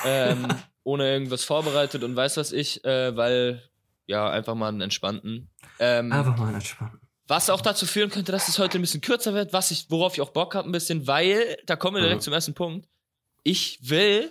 Ähm, 0.05 0.47
ohne 0.85 1.11
irgendwas 1.13 1.45
vorbereitet 1.45 2.03
und 2.05 2.17
weiß 2.17 2.37
was 2.37 2.53
ich, 2.53 2.85
äh, 2.85 3.17
weil, 3.17 3.63
ja, 4.07 4.29
einfach 4.31 4.55
mal 4.55 4.69
einen 4.69 4.81
entspannten. 4.81 5.51
Ähm, 5.79 6.13
Einfach 6.13 6.37
mal 6.37 6.53
entspannen. 6.55 7.01
was 7.27 7.49
auch 7.51 7.61
dazu 7.61 7.87
führen 7.87 8.11
könnte, 8.11 8.33
dass 8.33 8.49
es 8.49 8.59
heute 8.59 8.79
ein 8.79 8.81
bisschen 8.83 9.01
kürzer 9.01 9.35
wird, 9.35 9.53
was 9.53 9.71
ich, 9.71 9.87
worauf 9.91 10.15
ich 10.15 10.21
auch 10.21 10.31
Bock 10.31 10.55
habe, 10.55 10.69
ein 10.69 10.73
bisschen, 10.73 11.07
weil, 11.07 11.57
da 11.67 11.77
kommen 11.77 11.97
wir 11.97 12.03
direkt 12.03 12.21
Mhm. 12.21 12.25
zum 12.25 12.33
ersten 12.35 12.55
Punkt. 12.55 12.89
Ich 13.45 13.79
will 13.89 14.31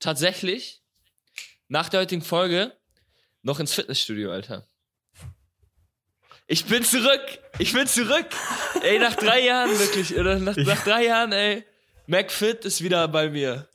tatsächlich 0.00 0.82
nach 1.68 1.88
der 1.88 2.00
heutigen 2.00 2.22
Folge 2.22 2.72
noch 3.42 3.60
ins 3.60 3.74
Fitnessstudio, 3.74 4.30
Alter. 4.30 4.66
Ich 6.46 6.64
bin 6.64 6.82
zurück! 6.82 7.20
Ich 7.58 7.72
bin 7.74 7.86
zurück! 7.86 8.26
ey, 8.82 8.98
nach 8.98 9.14
drei 9.16 9.44
Jahren 9.44 9.78
wirklich, 9.78 10.16
oder 10.16 10.38
nach, 10.38 10.56
nach 10.56 10.82
drei 10.84 11.04
Jahren, 11.04 11.32
ey. 11.32 11.64
McFit 12.06 12.64
ist 12.64 12.82
wieder 12.82 13.06
bei 13.08 13.28
mir. 13.28 13.68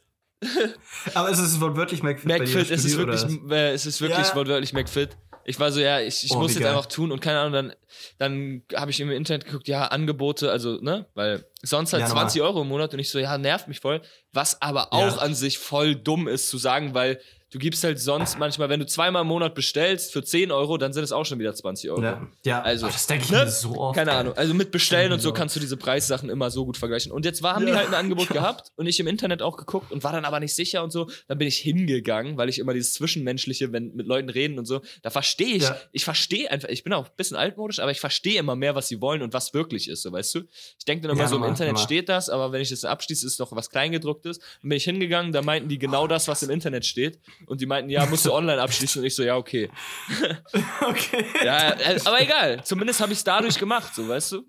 Aber 1.14 1.30
ist 1.30 1.40
es 1.40 1.60
wortwörtlich 1.62 2.04
McFit? 2.04 2.26
McFit, 2.26 2.70
es 2.72 2.86
ist 2.86 2.98
wirklich, 2.98 3.24
äh, 3.52 3.72
es 3.74 3.86
ist 3.86 4.02
wirklich 4.02 4.28
Ja. 4.28 4.36
wortwörtlich 4.36 4.74
McFit. 4.74 5.18
Ich 5.46 5.60
war 5.60 5.72
so, 5.74 5.82
ja, 5.82 6.00
ich, 6.00 6.24
ich 6.24 6.32
Oh, 6.32 6.40
muss 6.40 6.54
jetzt 6.54 6.64
geil. 6.64 6.72
einfach 6.74 6.86
tun 6.86 7.12
und 7.12 7.20
keine 7.20 7.40
Ahnung, 7.40 7.52
dann, 7.52 7.74
dann 8.18 8.64
habe 8.76 8.92
ich 8.92 9.00
im 9.02 9.12
Internet 9.12 9.46
geguckt, 9.46 9.68
ja, 9.68 9.86
Angebote, 9.88 10.50
also, 10.50 10.80
ne, 10.80 11.06
weil 11.16 11.46
sonst 11.62 11.92
halt 11.92 12.02
Ja, 12.02 12.08
normal. 12.08 12.24
20 12.30 12.42
Euro 12.42 12.62
im 12.62 12.70
Monat 12.70 12.94
und 12.94 13.00
ich 13.00 13.10
so, 13.10 13.20
ja, 13.20 13.38
nervt 13.38 13.68
mich 13.68 13.82
voll. 13.82 14.02
Was 14.32 14.62
aber 14.62 14.84
Ja. 14.84 14.88
auch 14.92 15.18
an 15.18 15.36
sich 15.36 15.58
voll 15.58 15.96
dumm 15.96 16.30
ist 16.30 16.48
zu 16.48 16.58
sagen, 16.58 16.94
weil 16.94 17.20
du 17.54 17.60
gibst 17.60 17.84
halt 17.84 18.00
sonst 18.00 18.38
manchmal, 18.40 18.68
wenn 18.70 18.80
du 18.80 18.86
zweimal 18.88 19.22
im 19.22 19.28
Monat 19.28 19.54
bestellst 19.56 20.12
für 20.12 20.24
10 20.24 20.52
Euro, 20.52 20.78
dann 20.78 20.92
sind 20.92 21.04
es 21.04 21.12
auch 21.12 21.24
schon 21.26 21.38
wieder 21.40 21.54
20 21.54 21.90
Euro. 21.92 22.02
Ja, 22.02 22.28
ja. 22.46 22.62
Also, 22.62 22.88
Oh, 22.88 22.90
das 22.90 23.06
denke 23.08 23.26
ich 23.26 23.32
ne? 23.32 23.46
mir 23.46 23.48
so 23.52 23.78
oft. 23.78 23.96
Keine 23.96 24.12
Ahnung. 24.12 24.34
Also 24.36 24.54
mit 24.54 24.72
Bestellen 24.72 25.12
und 25.14 25.20
so 25.22 25.32
kannst 25.32 25.56
du 25.56 25.60
diese 25.60 25.78
Preissachen 25.78 26.30
immer 26.30 26.50
so 26.52 26.66
gut 26.66 26.78
vergleichen. 26.78 27.12
Und 27.12 27.26
jetzt 27.26 27.44
war, 27.44 27.56
haben 27.56 27.66
die 27.66 27.72
Ja. 27.72 27.78
halt 27.78 27.90
ein 27.90 27.94
Angebot 27.94 28.30
gehabt 28.30 28.72
und 28.76 28.88
ich 28.88 29.00
im 29.00 29.08
Internet 29.08 29.42
auch 29.44 29.56
geguckt 29.56 29.92
und 29.92 30.04
war 30.04 30.12
dann 30.12 30.26
aber 30.26 30.40
nicht 30.40 30.56
sicher 30.56 30.84
und 30.84 30.92
so. 30.92 31.10
Dann 31.28 31.38
bin 31.38 31.48
ich 31.48 31.58
hingegangen, 31.60 32.38
weil 32.38 32.50
ich 32.50 32.58
immer 32.60 32.74
dieses 32.74 32.94
Zwischenmenschliche, 32.94 33.72
wenn 33.72 33.94
mit 33.96 34.08
Leuten 34.08 34.30
reden 34.30 34.58
und 34.58 34.66
so, 34.66 34.82
da 35.04 35.12
verstehe 35.12 35.56
ich, 35.56 35.64
Ja. 35.64 35.78
ich 35.92 36.04
verstehe 36.04 36.50
einfach, 36.50 36.70
ich 36.70 36.84
bin 36.84 36.92
auch 36.94 37.06
ein 37.06 37.12
bisschen 37.16 37.38
altmodisch, 37.38 37.80
aber 37.80 37.92
ich 37.92 38.00
verstehe 38.00 38.40
immer 38.40 38.56
mehr, 38.56 38.74
was 38.76 38.88
sie 38.88 39.00
wollen 39.00 39.22
und 39.22 39.34
was 39.34 39.54
wirklich 39.54 39.88
ist, 39.90 40.02
so 40.02 40.12
weißt 40.12 40.36
du. 40.36 40.40
Ich 40.80 40.86
denke 40.86 41.08
dann 41.08 41.16
immer 41.18 41.28
so, 41.28 41.36
im 41.36 41.44
Internet 41.44 41.74
normal. 41.74 41.86
steht 41.86 42.10
das, 42.10 42.30
aber 42.30 42.52
wenn 42.52 42.62
ich 42.62 42.70
das 42.70 42.84
abschließe, 42.84 43.28
ist 43.28 43.40
doch 43.40 43.52
was 43.56 43.70
Kleingedrucktes. 43.70 44.40
Dann 44.40 44.70
bin 44.70 44.78
ich 44.78 44.84
hingegangen, 44.86 45.32
da 45.32 45.42
meinten 45.44 45.70
die 45.70 45.78
genau 45.78 46.08
das, 46.08 46.28
was 46.28 46.42
im 46.44 46.50
Internet 46.50 46.86
steht. 46.86 47.20
Und 47.48 47.62
die 47.62 47.66
meinten, 47.66 47.90
ja, 47.90 48.06
musst 48.06 48.26
du 48.26 48.34
online 48.34 48.62
abschließen. 48.62 49.02
Und 49.02 49.06
ich 49.06 49.16
so, 49.16 49.24
ja, 49.24 49.36
okay. 49.38 49.70
Okay. 50.82 51.26
Ja, 51.44 51.72
äh, 51.72 52.00
aber 52.06 52.22
egal. 52.22 52.64
Zumindest 52.64 53.02
habe 53.02 53.12
ich 53.12 53.20
es 53.20 53.24
dadurch 53.24 53.58
gemacht, 53.58 53.94
so, 53.96 54.08
weißt 54.08 54.34
du? 54.34 54.44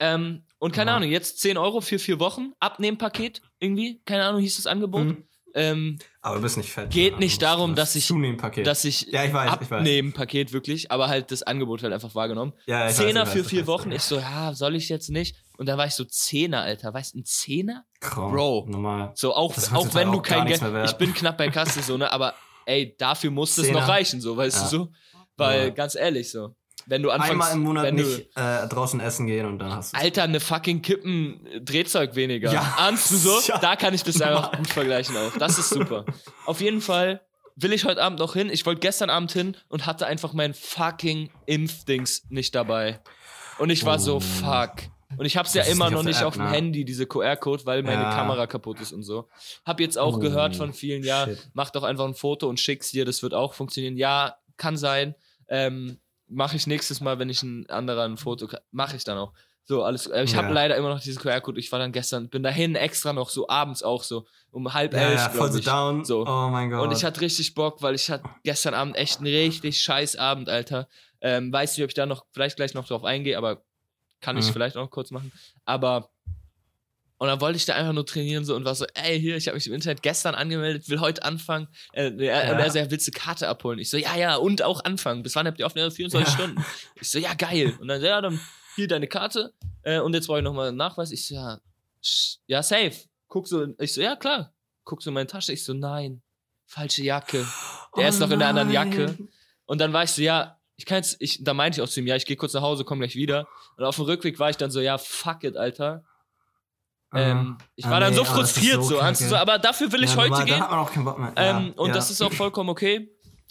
Ähm, 0.00 0.44
und 0.58 0.72
keine 0.72 0.90
Ja. 0.90 0.96
Ahnung, 0.96 1.10
jetzt 1.10 1.40
10 1.40 1.56
Euro 1.56 1.80
für 1.80 1.98
vier 1.98 2.18
Wochen, 2.18 2.52
Abnehmpaket 2.60 3.42
irgendwie, 3.60 4.00
keine 4.04 4.24
Ahnung, 4.24 4.40
hieß 4.40 4.56
das 4.56 4.66
Angebot. 4.66 5.04
Mhm. 5.04 5.24
Ähm, 5.56 5.98
Aber 6.20 6.36
du 6.36 6.42
bist 6.42 6.56
nicht 6.56 6.72
fett. 6.72 6.90
Geht 6.90 7.12
Ja, 7.12 7.18
nicht 7.20 7.40
darum, 7.40 7.76
das 7.76 7.90
dass 7.90 7.96
ich- 7.96 8.06
Zunehmpaket. 8.06 8.66
dass 8.66 8.84
ich 8.84 9.02
Ja, 9.12 9.22
ich 9.24 9.32
weiß, 9.32 9.52
ich 9.62 9.70
weiß. 9.70 9.78
Abnehmpaket 9.78 10.52
wirklich, 10.52 10.90
aber 10.90 11.06
halt 11.06 11.30
das 11.30 11.44
Angebot 11.44 11.84
halt 11.84 11.92
einfach 11.92 12.12
wahrgenommen. 12.16 12.54
ja, 12.66 12.80
ich 12.80 12.90
weiß, 12.90 12.96
Zehner 12.96 13.20
ich 13.22 13.26
weiß, 13.28 13.32
für 13.34 13.38
ich 13.40 13.46
vier 13.46 13.60
weiß. 13.60 13.66
Wochen. 13.68 13.92
Ich 13.92 14.02
so, 14.02 14.18
ja, 14.18 14.52
soll 14.52 14.74
ich 14.74 14.88
jetzt 14.88 15.10
nicht? 15.10 15.36
Und 15.56 15.66
da 15.66 15.78
war 15.78 15.86
ich 15.86 15.94
so 15.94 16.04
Zehner, 16.04 16.62
Alter. 16.62 16.92
Weißt 16.92 17.14
du, 17.14 17.18
ein 17.20 17.24
Zehner? 17.24 17.84
Komm, 18.00 18.32
Bro. 18.32 18.66
Normal. 18.68 19.12
So, 19.14 19.34
auch, 19.34 19.54
auch 19.72 19.94
wenn 19.94 20.10
du 20.10 20.18
auch 20.18 20.22
kein 20.22 20.46
Geld. 20.46 20.60
Ich 20.86 20.92
bin 20.94 21.14
knapp 21.14 21.38
bei 21.38 21.48
Kasse, 21.48 21.80
so, 21.82 21.96
ne? 21.96 22.10
Aber 22.12 22.34
ey, 22.66 22.96
dafür 22.98 23.30
muss 23.30 23.56
es 23.58 23.70
noch 23.70 23.86
reichen, 23.86 24.20
so, 24.20 24.36
weißt 24.36 24.56
Ja. 24.56 24.62
du 24.64 24.68
so? 24.68 24.88
Weil, 25.36 25.64
Ja. 25.64 25.70
ganz 25.70 25.94
ehrlich, 25.94 26.30
so. 26.30 26.54
Wenn 26.86 27.02
du 27.02 27.10
anfängst. 27.10 27.32
Einmal 27.32 27.52
im 27.52 27.60
Monat 27.60 27.84
wenn 27.84 27.96
du, 27.96 28.02
nicht 28.02 28.36
äh, 28.36 28.66
draußen 28.68 29.00
essen 29.00 29.26
gehen 29.26 29.46
und 29.46 29.58
dann 29.58 29.72
hast 29.74 29.94
du 29.94 29.98
Alter, 29.98 30.24
eine 30.24 30.38
fucking 30.38 30.82
Kippen 30.82 31.46
äh, 31.46 31.60
Drehzeug 31.62 32.14
weniger. 32.14 32.52
Ja. 32.52 32.74
Ahnst 32.76 33.10
du 33.10 33.16
so? 33.16 33.40
Ja. 33.46 33.56
Da 33.58 33.76
kann 33.76 33.94
ich 33.94 34.02
das 34.02 34.20
einfach 34.20 34.42
Normal. 34.42 34.58
gut 34.58 34.68
vergleichen 34.68 35.16
auch. 35.16 35.32
Das 35.38 35.58
ist 35.58 35.70
super. 35.70 36.04
Auf 36.44 36.60
jeden 36.60 36.82
Fall 36.82 37.22
will 37.56 37.72
ich 37.72 37.84
heute 37.86 38.02
Abend 38.02 38.18
noch 38.18 38.34
hin. 38.34 38.50
Ich 38.50 38.66
wollte 38.66 38.80
gestern 38.80 39.08
Abend 39.08 39.32
hin 39.32 39.56
und 39.68 39.86
hatte 39.86 40.06
einfach 40.06 40.34
mein 40.34 40.52
fucking 40.52 41.30
Impfdings 41.46 42.24
nicht 42.28 42.54
dabei. 42.54 43.00
Und 43.58 43.70
ich 43.70 43.84
war 43.86 43.98
so, 43.98 44.16
Oh. 44.16 44.20
fuck. 44.20 44.72
Und 45.16 45.24
ich 45.26 45.36
hab's 45.36 45.54
ja 45.54 45.60
Das 45.62 45.68
ist 45.68 45.74
immer 45.76 45.90
noch 45.90 46.02
nicht 46.02 46.22
auf 46.22 46.34
dem 46.34 46.44
ne? 46.44 46.50
Handy, 46.50 46.84
diese 46.84 47.06
QR-Code, 47.06 47.66
weil 47.66 47.82
meine 47.82 48.02
Ja. 48.02 48.10
Kamera 48.14 48.46
kaputt 48.46 48.80
ist 48.80 48.92
und 48.92 49.02
so. 49.02 49.28
Hab 49.64 49.80
jetzt 49.80 49.98
auch 49.98 50.16
Oh, 50.16 50.18
gehört 50.18 50.56
von 50.56 50.72
vielen, 50.72 51.02
ja, 51.04 51.24
shit. 51.26 51.50
mach 51.54 51.70
doch 51.70 51.82
einfach 51.82 52.04
ein 52.06 52.14
Foto 52.14 52.48
und 52.48 52.58
schick's 52.60 52.90
dir, 52.90 53.04
das 53.04 53.22
wird 53.22 53.34
auch 53.34 53.54
funktionieren. 53.54 53.96
Ja, 53.96 54.36
kann 54.56 54.76
sein. 54.76 55.14
Ähm, 55.48 55.98
mache 56.26 56.56
ich 56.56 56.66
nächstes 56.66 57.00
Mal, 57.00 57.18
wenn 57.18 57.28
ich 57.28 57.42
ein 57.42 57.68
anderer 57.68 58.04
ein 58.04 58.16
Foto 58.16 58.48
mache 58.70 58.96
ich 58.96 59.04
dann 59.04 59.18
auch. 59.18 59.32
So, 59.66 59.82
alles. 59.82 60.06
Äh, 60.06 60.24
ich 60.24 60.36
habe 60.36 60.48
Ja. 60.48 60.52
leider 60.54 60.76
immer 60.76 60.90
noch 60.90 61.00
diese 61.00 61.18
QR-Code. 61.18 61.58
Ich 61.58 61.72
war 61.72 61.78
dann 61.78 61.90
gestern, 61.92 62.28
bin 62.28 62.42
dahin 62.42 62.74
extra 62.74 63.12
noch 63.14 63.30
so 63.30 63.48
abends 63.48 63.82
auch 63.82 64.02
so 64.02 64.26
um 64.50 64.74
halb 64.74 64.92
ja, 64.92 65.00
elf, 65.00 65.20
ja, 65.20 65.28
voll 65.30 65.50
so 65.52 65.58
down. 65.60 66.04
So. 66.04 66.26
Oh 66.26 66.48
mein 66.50 66.70
Gott. 66.70 66.82
Und 66.82 66.92
ich 66.92 67.02
hatte 67.04 67.22
richtig 67.22 67.54
Bock, 67.54 67.80
weil 67.80 67.94
ich 67.94 68.10
hatte 68.10 68.24
gestern 68.42 68.74
Abend 68.74 68.96
echt 68.96 69.18
einen 69.20 69.34
richtig 69.34 69.80
scheiß 69.80 70.16
Abend, 70.16 70.50
Alter. 70.50 70.86
Ähm, 71.22 71.50
weiß 71.50 71.76
nicht, 71.76 71.84
ob 71.84 71.88
ich 71.88 71.94
da 71.94 72.04
noch, 72.04 72.26
vielleicht 72.32 72.56
gleich 72.56 72.74
noch 72.74 72.86
drauf 72.86 73.04
eingehe, 73.04 73.38
aber 73.38 73.62
kann 74.24 74.36
ich 74.38 74.46
Mhm. 74.46 74.52
vielleicht 74.52 74.76
auch 74.76 74.82
noch 74.84 74.90
kurz 74.90 75.10
machen. 75.10 75.30
Aber 75.64 76.10
und 77.18 77.28
dann 77.28 77.40
wollte 77.40 77.56
ich 77.56 77.64
da 77.64 77.74
einfach 77.74 77.92
nur 77.92 78.04
trainieren 78.04 78.44
so 78.44 78.56
und 78.56 78.64
war 78.64 78.74
so, 78.74 78.84
ey, 78.94 79.18
hier, 79.20 79.36
ich 79.36 79.46
habe 79.46 79.54
mich 79.54 79.66
im 79.68 79.72
Internet 79.72 80.02
gestern 80.02 80.34
angemeldet, 80.34 80.88
will 80.88 80.98
heute 81.00 81.22
anfangen. 81.22 81.68
Äh, 81.92 82.10
er, 82.18 82.46
Ja. 82.46 82.52
Und 82.52 82.58
er 82.58 82.70
so, 82.70 82.78
ja, 82.78 82.90
willst 82.90 83.06
du 83.06 83.12
Karte 83.12 83.48
abholen? 83.48 83.78
Ich 83.78 83.88
so, 83.88 83.96
ja, 83.96 84.16
ja, 84.16 84.36
und 84.36 84.62
auch 84.62 84.84
anfangen. 84.84 85.22
Bis 85.22 85.34
wann 85.36 85.46
habt 85.46 85.58
ihr 85.58 85.64
offen? 85.66 85.78
Ja, 85.78 85.88
24 85.90 86.28
Ja. 86.28 86.34
Stunden. 86.34 86.64
Ich 87.00 87.10
so, 87.10 87.18
ja, 87.18 87.32
geil. 87.34 87.72
Und 87.80 87.86
dann, 87.88 88.00
so, 88.00 88.06
ja, 88.06 88.20
dann 88.20 88.40
hier 88.74 88.88
deine 88.88 89.06
Karte. 89.06 89.54
Äh, 89.82 90.00
und 90.00 90.12
jetzt 90.14 90.26
brauche 90.26 90.38
ich 90.38 90.44
nochmal 90.44 90.68
einen 90.68 90.76
Nachweis. 90.76 91.12
Ich 91.12 91.26
so, 91.26 91.34
ja, 91.36 91.60
ja, 92.46 92.62
safe. 92.62 92.92
Guck 93.28 93.46
so, 93.48 93.68
ich 93.78 93.94
so, 93.94 94.00
ja, 94.02 94.16
klar. 94.16 94.52
Guck 94.82 95.00
so 95.02 95.10
in 95.10 95.14
meine 95.14 95.28
Tasche. 95.28 95.52
Ich 95.52 95.64
so, 95.64 95.72
nein, 95.72 96.20
falsche 96.66 97.02
Jacke. 97.04 97.46
Der 97.96 98.06
Oh 98.06 98.08
ist 98.08 98.18
noch 98.18 98.30
in 98.30 98.38
der 98.40 98.48
anderen 98.48 98.70
nein. 98.72 98.92
Jacke. 98.92 99.18
Und 99.66 99.80
dann 99.80 99.92
war 99.92 100.02
ich 100.02 100.10
so, 100.10 100.20
ja, 100.20 100.58
ich 100.76 100.86
kann 100.86 100.96
jetzt, 100.96 101.16
ich, 101.20 101.42
da 101.44 101.54
meinte 101.54 101.80
ich 101.80 101.82
auch 101.82 101.90
zu 101.90 102.00
ihm, 102.00 102.06
ja, 102.06 102.16
ich 102.16 102.26
gehe 102.26 102.36
kurz 102.36 102.52
nach 102.54 102.62
Hause, 102.62 102.84
komm 102.84 102.98
gleich 102.98 103.14
wieder. 103.14 103.46
Und 103.76 103.84
auf 103.84 103.96
dem 103.96 104.04
Rückweg 104.06 104.38
war 104.38 104.50
ich 104.50 104.56
dann 104.56 104.70
so, 104.70 104.80
ja, 104.80 104.98
fuck 104.98 105.44
it, 105.44 105.56
Alter. 105.56 106.04
Ähm, 107.14 107.58
ich 107.76 107.84
Ah, 107.86 107.90
war 107.90 108.00
dann 108.00 108.10
nee, 108.10 108.16
so 108.16 108.24
frustriert, 108.24 108.82
so 108.82 109.00
so, 109.00 109.28
so, 109.28 109.36
aber 109.36 109.58
dafür 109.58 109.92
will 109.92 110.02
ich 110.02 110.10
Ja, 110.10 110.16
heute 110.16 110.30
normal, 110.30 110.44
gehen. 110.46 110.58
Da 110.58 110.64
hat 110.64 110.70
man 110.70 110.80
auch 110.80 110.90
keinen 110.92 111.04
Bock 111.04 111.18
mehr. 111.18 111.32
Ähm, 111.36 111.66
ja, 111.66 111.72
und 111.82 111.88
ja. 111.88 111.94
das 111.94 112.10
ist 112.10 112.20
auch 112.22 112.32
vollkommen 112.32 112.70
okay. 112.70 113.08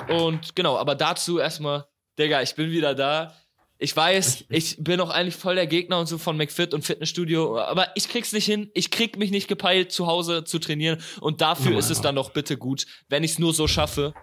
Und 0.09 0.55
genau, 0.55 0.77
aber 0.77 0.95
dazu 0.95 1.39
erstmal, 1.39 1.85
Digga, 2.19 2.41
ich 2.41 2.55
bin 2.55 2.71
wieder 2.71 2.93
da. 2.93 3.33
Ich 3.77 3.95
weiß, 3.95 4.45
ich 4.49 4.77
bin 4.79 4.99
auch 5.01 5.09
eigentlich 5.09 5.35
voll 5.35 5.55
der 5.55 5.67
Gegner 5.67 5.99
und 5.99 6.07
so 6.07 6.17
von 6.17 6.37
McFit 6.37 6.73
und 6.73 6.83
Fitnessstudio, 6.85 7.59
aber 7.59 7.87
ich 7.95 8.07
krieg's 8.07 8.31
nicht 8.33 8.45
hin. 8.45 8.69
Ich 8.73 8.91
krieg 8.91 9.17
mich 9.17 9.31
nicht 9.31 9.47
gepeilt, 9.47 9.91
zu 9.91 10.07
Hause 10.07 10.43
zu 10.43 10.59
trainieren. 10.59 11.01
Und 11.21 11.41
dafür 11.41 11.71
Ja, 11.73 11.79
ist 11.79 11.89
es 11.89 12.01
dann 12.01 12.15
doch 12.15 12.31
bitte 12.31 12.57
gut. 12.57 12.85
Wenn 13.09 13.23
ich's 13.23 13.39
nur 13.39 13.53
so 13.53 13.67
schaffe, 13.67 14.13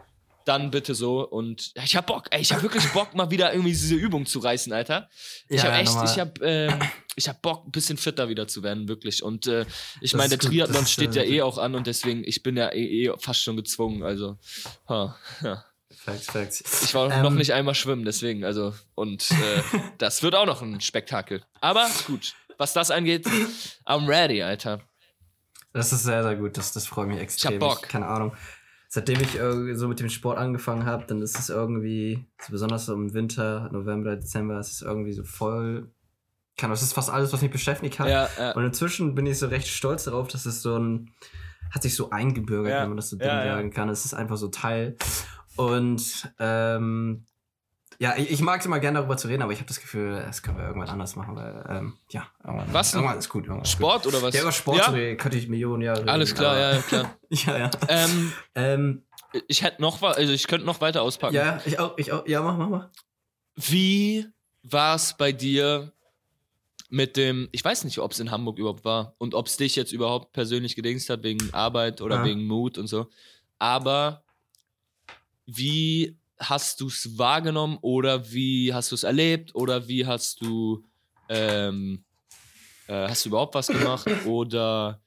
dann 0.44 0.70
bitte 0.70 0.94
so. 0.94 1.26
Und 1.28 1.72
ich 1.82 1.96
hab 1.96 2.06
Bock, 2.06 2.26
ey, 2.30 2.40
ich 2.40 2.52
hab 2.52 2.62
wirklich 2.62 2.86
Bock, 2.92 3.14
mal 3.14 3.30
wieder 3.30 3.52
irgendwie 3.52 3.70
diese 3.70 3.94
Übung 3.94 4.26
zu 4.26 4.38
reißen, 4.38 4.72
Alter. 4.72 5.08
Ich 5.48 5.62
Ja, 5.62 5.72
hab 5.72 5.80
echt, 5.80 5.96
ich 6.04 6.18
hab, 6.18 6.40
ähm, 6.42 6.78
ich 7.16 7.28
hab 7.28 7.42
Bock, 7.42 7.66
ein 7.66 7.70
bisschen 7.70 7.96
fitter 7.96 8.28
wieder 8.28 8.48
zu 8.48 8.62
werden, 8.62 8.88
wirklich. 8.88 9.22
Und 9.22 9.46
äh, 9.46 9.66
ich 10.00 10.14
meine, 10.14 10.30
der 10.30 10.38
gut, 10.38 10.48
Triathlon 10.48 10.86
steht 10.86 11.16
äh, 11.16 11.24
ja 11.24 11.30
eh 11.30 11.42
auch 11.42 11.58
an 11.58 11.74
und 11.74 11.86
deswegen, 11.86 12.24
ich 12.24 12.42
bin 12.42 12.56
ja 12.56 12.68
eh, 12.72 13.06
eh 13.06 13.12
fast 13.18 13.42
schon 13.42 13.56
gezwungen. 13.56 14.02
Also, 14.02 14.38
ha, 14.88 15.16
ja. 15.42 15.64
Facts, 15.96 16.30
facts. 16.30 16.82
Ich 16.84 16.94
war 16.94 17.12
Ähm, 17.12 17.22
noch 17.22 17.30
nicht 17.32 17.52
einmal 17.52 17.74
schwimmen, 17.74 18.04
deswegen, 18.04 18.44
also, 18.44 18.72
und 18.94 19.30
äh, 19.30 19.62
das 19.98 20.22
wird 20.22 20.34
auch 20.34 20.46
noch 20.46 20.62
ein 20.62 20.80
Spektakel. 20.80 21.42
Aber 21.60 21.88
gut, 22.06 22.34
was 22.56 22.72
das 22.72 22.90
angeht, 22.90 23.26
I'm 23.84 24.08
ready, 24.08 24.42
Alter. 24.42 24.80
Das 25.72 25.92
ist 25.92 26.02
sehr, 26.04 26.22
sehr 26.22 26.36
gut. 26.36 26.56
Das, 26.56 26.72
das 26.72 26.86
freut 26.86 27.06
mich 27.08 27.20
extrem. 27.20 27.58
Bock. 27.58 27.82
keine 27.82 28.06
Ahnung. 28.06 28.34
Seitdem 28.92 29.20
ich 29.20 29.36
irgendwie 29.36 29.74
so 29.76 29.86
mit 29.88 30.00
dem 30.00 30.08
Sport 30.10 30.36
angefangen 30.36 30.84
habe, 30.84 31.04
dann 31.06 31.22
ist 31.22 31.38
es 31.38 31.48
irgendwie, 31.48 32.26
so 32.42 32.50
besonders 32.50 32.86
so 32.86 32.92
im 32.94 33.14
Winter, 33.14 33.70
November, 33.72 34.16
Dezember, 34.16 34.58
ist 34.58 34.72
es 34.72 34.82
irgendwie 34.82 35.12
so 35.12 35.22
voll 35.24 35.90
kann, 36.60 36.70
das 36.70 36.82
ist 36.82 36.92
fast 36.92 37.10
alles, 37.10 37.32
was 37.32 37.42
mich 37.42 37.50
beschäftigt 37.50 37.98
hat. 37.98 38.08
Ja, 38.08 38.28
ja. 38.38 38.52
Und 38.52 38.64
inzwischen 38.64 39.14
bin 39.14 39.26
ich 39.26 39.38
so 39.38 39.46
recht 39.46 39.66
stolz 39.66 40.04
darauf, 40.04 40.28
dass 40.28 40.46
es 40.46 40.62
so 40.62 40.76
ein, 40.78 41.10
hat 41.70 41.82
sich 41.82 41.94
so 41.96 42.10
eingebürgert, 42.10 42.72
Ja. 42.72 42.82
wenn 42.82 42.90
man 42.90 42.96
das 42.96 43.08
so 43.10 43.16
dumm 43.16 43.28
sagen 43.28 43.70
kann. 43.70 43.88
Es 43.88 44.04
ist 44.04 44.14
einfach 44.14 44.36
so 44.36 44.48
Teil. 44.48 44.96
Und 45.56 46.32
ähm, 46.38 47.24
ja, 48.00 48.16
ich, 48.16 48.30
ich 48.30 48.40
mag 48.40 48.58
es 48.60 48.66
immer 48.66 48.80
gerne 48.80 48.98
darüber 48.98 49.16
zu 49.18 49.28
reden, 49.28 49.42
aber 49.42 49.52
ich 49.52 49.58
habe 49.58 49.68
das 49.68 49.78
Gefühl, 49.80 50.14
das 50.26 50.42
können 50.42 50.56
wir 50.58 50.64
irgendwann 50.66 50.88
anders 50.88 51.16
machen, 51.16 51.36
weil 51.36 51.64
ähm, 51.68 51.98
ja, 52.10 52.26
irgendwann, 52.42 52.72
Was 52.72 52.94
irgendwann 52.94 53.18
ist 53.18 53.28
gut. 53.28 53.44
Irgendwann 53.44 53.66
Sport 53.66 54.06
oder 54.06 54.22
was? 54.22 54.30
Gut. 54.30 54.34
Ja, 54.36 54.40
über 54.42 54.52
Sport 54.52 54.78
Ja? 54.78 54.86
reden, 54.88 55.18
könnte 55.18 55.36
ich 55.36 55.48
Millionen 55.48 55.82
Jahre 55.82 55.98
reden. 56.00 56.08
Alles 56.08 56.34
klar, 56.34 56.56
ja, 56.58 56.72
ja, 56.76 56.82
klar. 56.82 57.16
ja, 57.28 57.58
ja. 57.58 57.70
ähm, 57.88 58.32
Ähm, 58.54 59.02
ich 59.48 59.62
hätte 59.62 59.80
noch 59.82 60.00
was, 60.02 60.16
also 60.16 60.32
ich 60.32 60.46
könnte 60.48 60.66
noch 60.66 60.80
weiter 60.80 61.02
auspacken. 61.02 61.34
ja, 61.36 61.60
ich 61.66 61.78
auch, 61.78 61.96
ich 61.98 62.10
auch. 62.10 62.26
Ja, 62.26 62.40
mach, 62.42 62.56
mach, 62.56 62.68
mach. 62.70 62.88
Wie 63.54 64.26
war 64.62 64.94
es 64.96 65.14
bei 65.16 65.30
dir 65.32 65.92
mit 66.88 67.16
dem, 67.16 67.48
ich 67.52 67.64
weiß 67.64 67.84
nicht, 67.84 67.98
ob 67.98 68.12
es 68.12 68.18
in 68.18 68.30
Hamburg 68.30 68.58
überhaupt 68.58 68.84
war 68.84 69.14
und 69.18 69.34
ob 69.34 69.46
es 69.46 69.56
dich 69.58 69.76
jetzt 69.76 69.92
überhaupt 69.92 70.32
persönlich 70.32 70.74
gedingst 70.74 71.08
hat 71.10 71.22
wegen 71.22 71.52
Arbeit 71.52 72.00
oder 72.00 72.16
Ja. 72.16 72.24
wegen 72.24 72.46
Mut 72.46 72.78
und 72.78 72.86
so. 72.88 73.08
Aber 73.58 74.24
wie 75.46 76.18
hast 76.40 76.80
du 76.80 76.88
es 76.88 77.18
wahrgenommen 77.18 77.78
oder 77.82 78.32
wie 78.32 78.72
hast 78.72 78.90
du 78.90 78.94
es 78.94 79.02
erlebt 79.02 79.54
oder 79.54 79.86
wie 79.88 80.06
hast 80.06 80.40
du, 80.40 80.84
ähm, 81.28 82.04
äh, 82.88 83.08
hast 83.08 83.24
du 83.24 83.28
überhaupt 83.28 83.54
was 83.54 83.68
gemacht 83.68 84.08
oder 84.26 85.02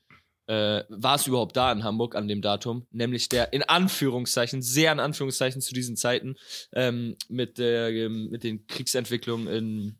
äh, 0.48 0.84
war 0.90 1.16
es 1.16 1.28
überhaupt 1.28 1.56
da 1.56 1.72
in 1.72 1.84
Hamburg 1.84 2.16
an 2.16 2.28
dem 2.28 2.42
Datum? 2.42 2.86
Nämlich 2.92 3.30
der 3.30 3.52
in 3.54 3.64
Anführungszeichen, 3.64 4.62
sehr 4.62 4.92
in 4.92 5.00
Anführungszeichen 5.00 5.62
zu 5.62 5.74
diesen 5.74 5.98
Zeiten 5.98 6.36
ähm, 6.74 7.18
mit, 7.30 7.58
der, 7.58 7.90
ähm, 7.90 8.30
mit 8.30 8.44
den 8.44 8.68
Kriegsentwicklungen 8.68 9.48
in 9.48 9.98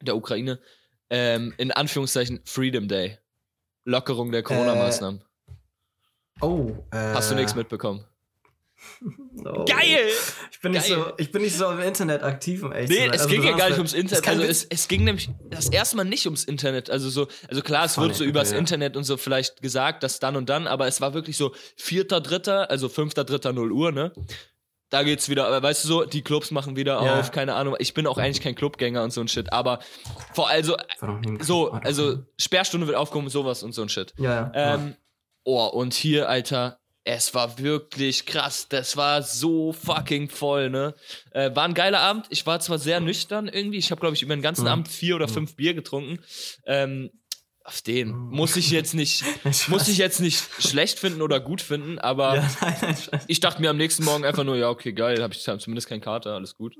der 0.00 0.16
Ukraine, 0.16 0.60
ähm, 1.10 1.54
in 1.58 1.70
Anführungszeichen 1.70 2.40
Freedom 2.44 2.88
Day. 2.88 3.18
Lockerung 3.84 4.30
der 4.30 4.42
Corona-Maßnahmen. 4.42 5.22
Oh, 6.40 6.70
äh, 6.92 6.96
Hast 6.96 7.30
du 7.30 7.34
nichts 7.34 7.54
mitbekommen? 7.54 8.04
Oh. 9.44 9.64
Geil! 9.64 10.08
Ich 10.50 10.60
bin, 10.60 10.72
nicht 10.72 10.88
Geil. 10.88 10.96
so, 11.06 11.12
ich 11.18 11.30
bin 11.32 11.42
nicht 11.42 11.56
so 11.56 11.70
im 11.70 11.80
Internet 11.80 12.22
aktiv, 12.22 12.62
um 12.62 12.72
ehrlich 12.72 12.88
zu 12.90 12.94
Nee, 12.94 13.00
sein. 13.06 13.14
es 13.14 13.20
Also 13.22 13.34
ging 13.34 13.42
ja 13.44 13.56
gar 13.56 13.68
nicht 13.68 13.78
ums 13.78 13.92
es 13.92 13.98
Internet. 13.98 14.28
Also 14.28 14.42
es, 14.42 14.64
es 14.64 14.88
ging 14.88 15.04
nämlich 15.04 15.30
das 15.50 15.68
erste 15.68 15.96
Mal 15.96 16.04
nicht 16.04 16.26
ums 16.26 16.44
Internet. 16.44 16.90
Also 16.90 17.10
so, 17.10 17.28
also 17.48 17.62
klar, 17.62 17.84
es 17.86 17.94
Funny, 17.94 18.06
wurde 18.08 18.14
so 18.14 18.24
übers 18.24 18.52
ja. 18.52 18.58
Internet 18.58 18.96
und 18.96 19.04
so 19.04 19.16
vielleicht 19.16 19.62
gesagt, 19.62 20.02
dass 20.02 20.18
dann 20.20 20.36
und 20.36 20.48
dann, 20.48 20.66
aber 20.66 20.86
es 20.86 21.00
war 21.00 21.14
wirklich 21.14 21.36
so 21.36 21.52
vierter, 21.76 22.20
dritter, 22.20 22.70
also 22.70 22.88
fünfter, 22.88 23.24
dritter, 23.24 23.52
0 23.52 23.72
Uhr, 23.72 23.92
ne? 23.92 24.12
Da 24.90 25.04
geht's 25.04 25.30
wieder, 25.30 25.46
aber 25.46 25.62
weißt 25.62 25.84
du 25.84 25.88
so, 25.88 26.04
die 26.04 26.20
Clubs 26.20 26.50
machen 26.50 26.76
wieder 26.76 27.02
Ja. 27.02 27.18
auf, 27.20 27.30
keine 27.32 27.54
Ahnung. 27.54 27.76
Ich 27.78 27.94
bin 27.94 28.06
auch 28.06 28.18
eigentlich 28.18 28.42
kein 28.42 28.54
Clubgänger 28.54 29.02
und 29.02 29.10
so 29.10 29.22
ein 29.22 29.28
Shit, 29.28 29.50
aber 29.50 29.78
vor 30.34 30.50
also 30.50 30.76
War 31.00 31.08
doch 31.14 31.20
nie 31.20 31.28
im 31.28 31.40
so, 31.40 31.70
also 31.70 32.18
Sperrstunde 32.38 32.86
wird 32.86 32.98
aufgehoben, 32.98 33.30
sowas 33.30 33.62
und 33.62 33.72
so 33.72 33.80
ein 33.80 33.88
Shit. 33.88 34.12
Ja, 34.18 34.52
ja. 34.54 34.74
Ähm, 34.74 34.94
oh, 35.44 35.64
und 35.64 35.94
hier, 35.94 36.28
Alter, 36.28 36.78
es 37.04 37.34
war 37.34 37.58
wirklich 37.58 38.26
krass. 38.26 38.68
Das 38.68 38.96
war 38.96 39.22
so 39.22 39.72
fucking 39.72 40.28
voll, 40.30 40.70
ne? 40.70 40.94
Äh, 41.32 41.54
war 41.54 41.64
ein 41.64 41.74
geiler 41.74 42.00
Abend. 42.00 42.26
Ich 42.30 42.46
war 42.46 42.60
zwar 42.60 42.78
sehr 42.78 43.00
nüchtern 43.00 43.48
irgendwie. 43.48 43.78
Ich 43.78 43.90
habe, 43.90 44.00
glaube 44.00 44.14
ich, 44.14 44.22
über 44.22 44.36
den 44.36 44.42
ganzen 44.42 44.62
Mhm. 44.62 44.68
Abend 44.68 44.88
vier 44.88 45.16
oder 45.16 45.26
Mhm. 45.26 45.32
fünf 45.32 45.56
Bier 45.56 45.74
getrunken. 45.74 46.20
Ähm, 46.64 47.10
auf 47.64 47.80
den 47.82 48.08
Mhm. 48.08 48.30
muss 48.36 48.56
ich 48.56 48.70
jetzt 48.70 48.94
nicht, 48.94 49.24
muss 49.68 49.88
ich 49.88 49.96
jetzt 49.98 50.20
nicht 50.20 50.42
schlecht 50.60 50.98
finden 50.98 51.22
oder 51.22 51.38
gut 51.40 51.60
finden, 51.60 51.98
aber 51.98 52.34
ja, 52.36 52.50
nein, 52.60 52.76
nein, 52.82 52.96
scheiße. 52.96 53.24
ich 53.28 53.40
dachte 53.40 53.60
mir 53.60 53.70
am 53.70 53.76
nächsten 53.76 54.04
Morgen 54.04 54.24
einfach 54.24 54.42
nur, 54.44 54.56
ja, 54.56 54.68
okay, 54.68 54.92
geil, 54.92 55.22
habe 55.22 55.32
ich 55.34 55.42
zumindest 55.42 55.88
keinen 55.88 56.00
Kater, 56.00 56.34
alles 56.34 56.54
gut. 56.56 56.74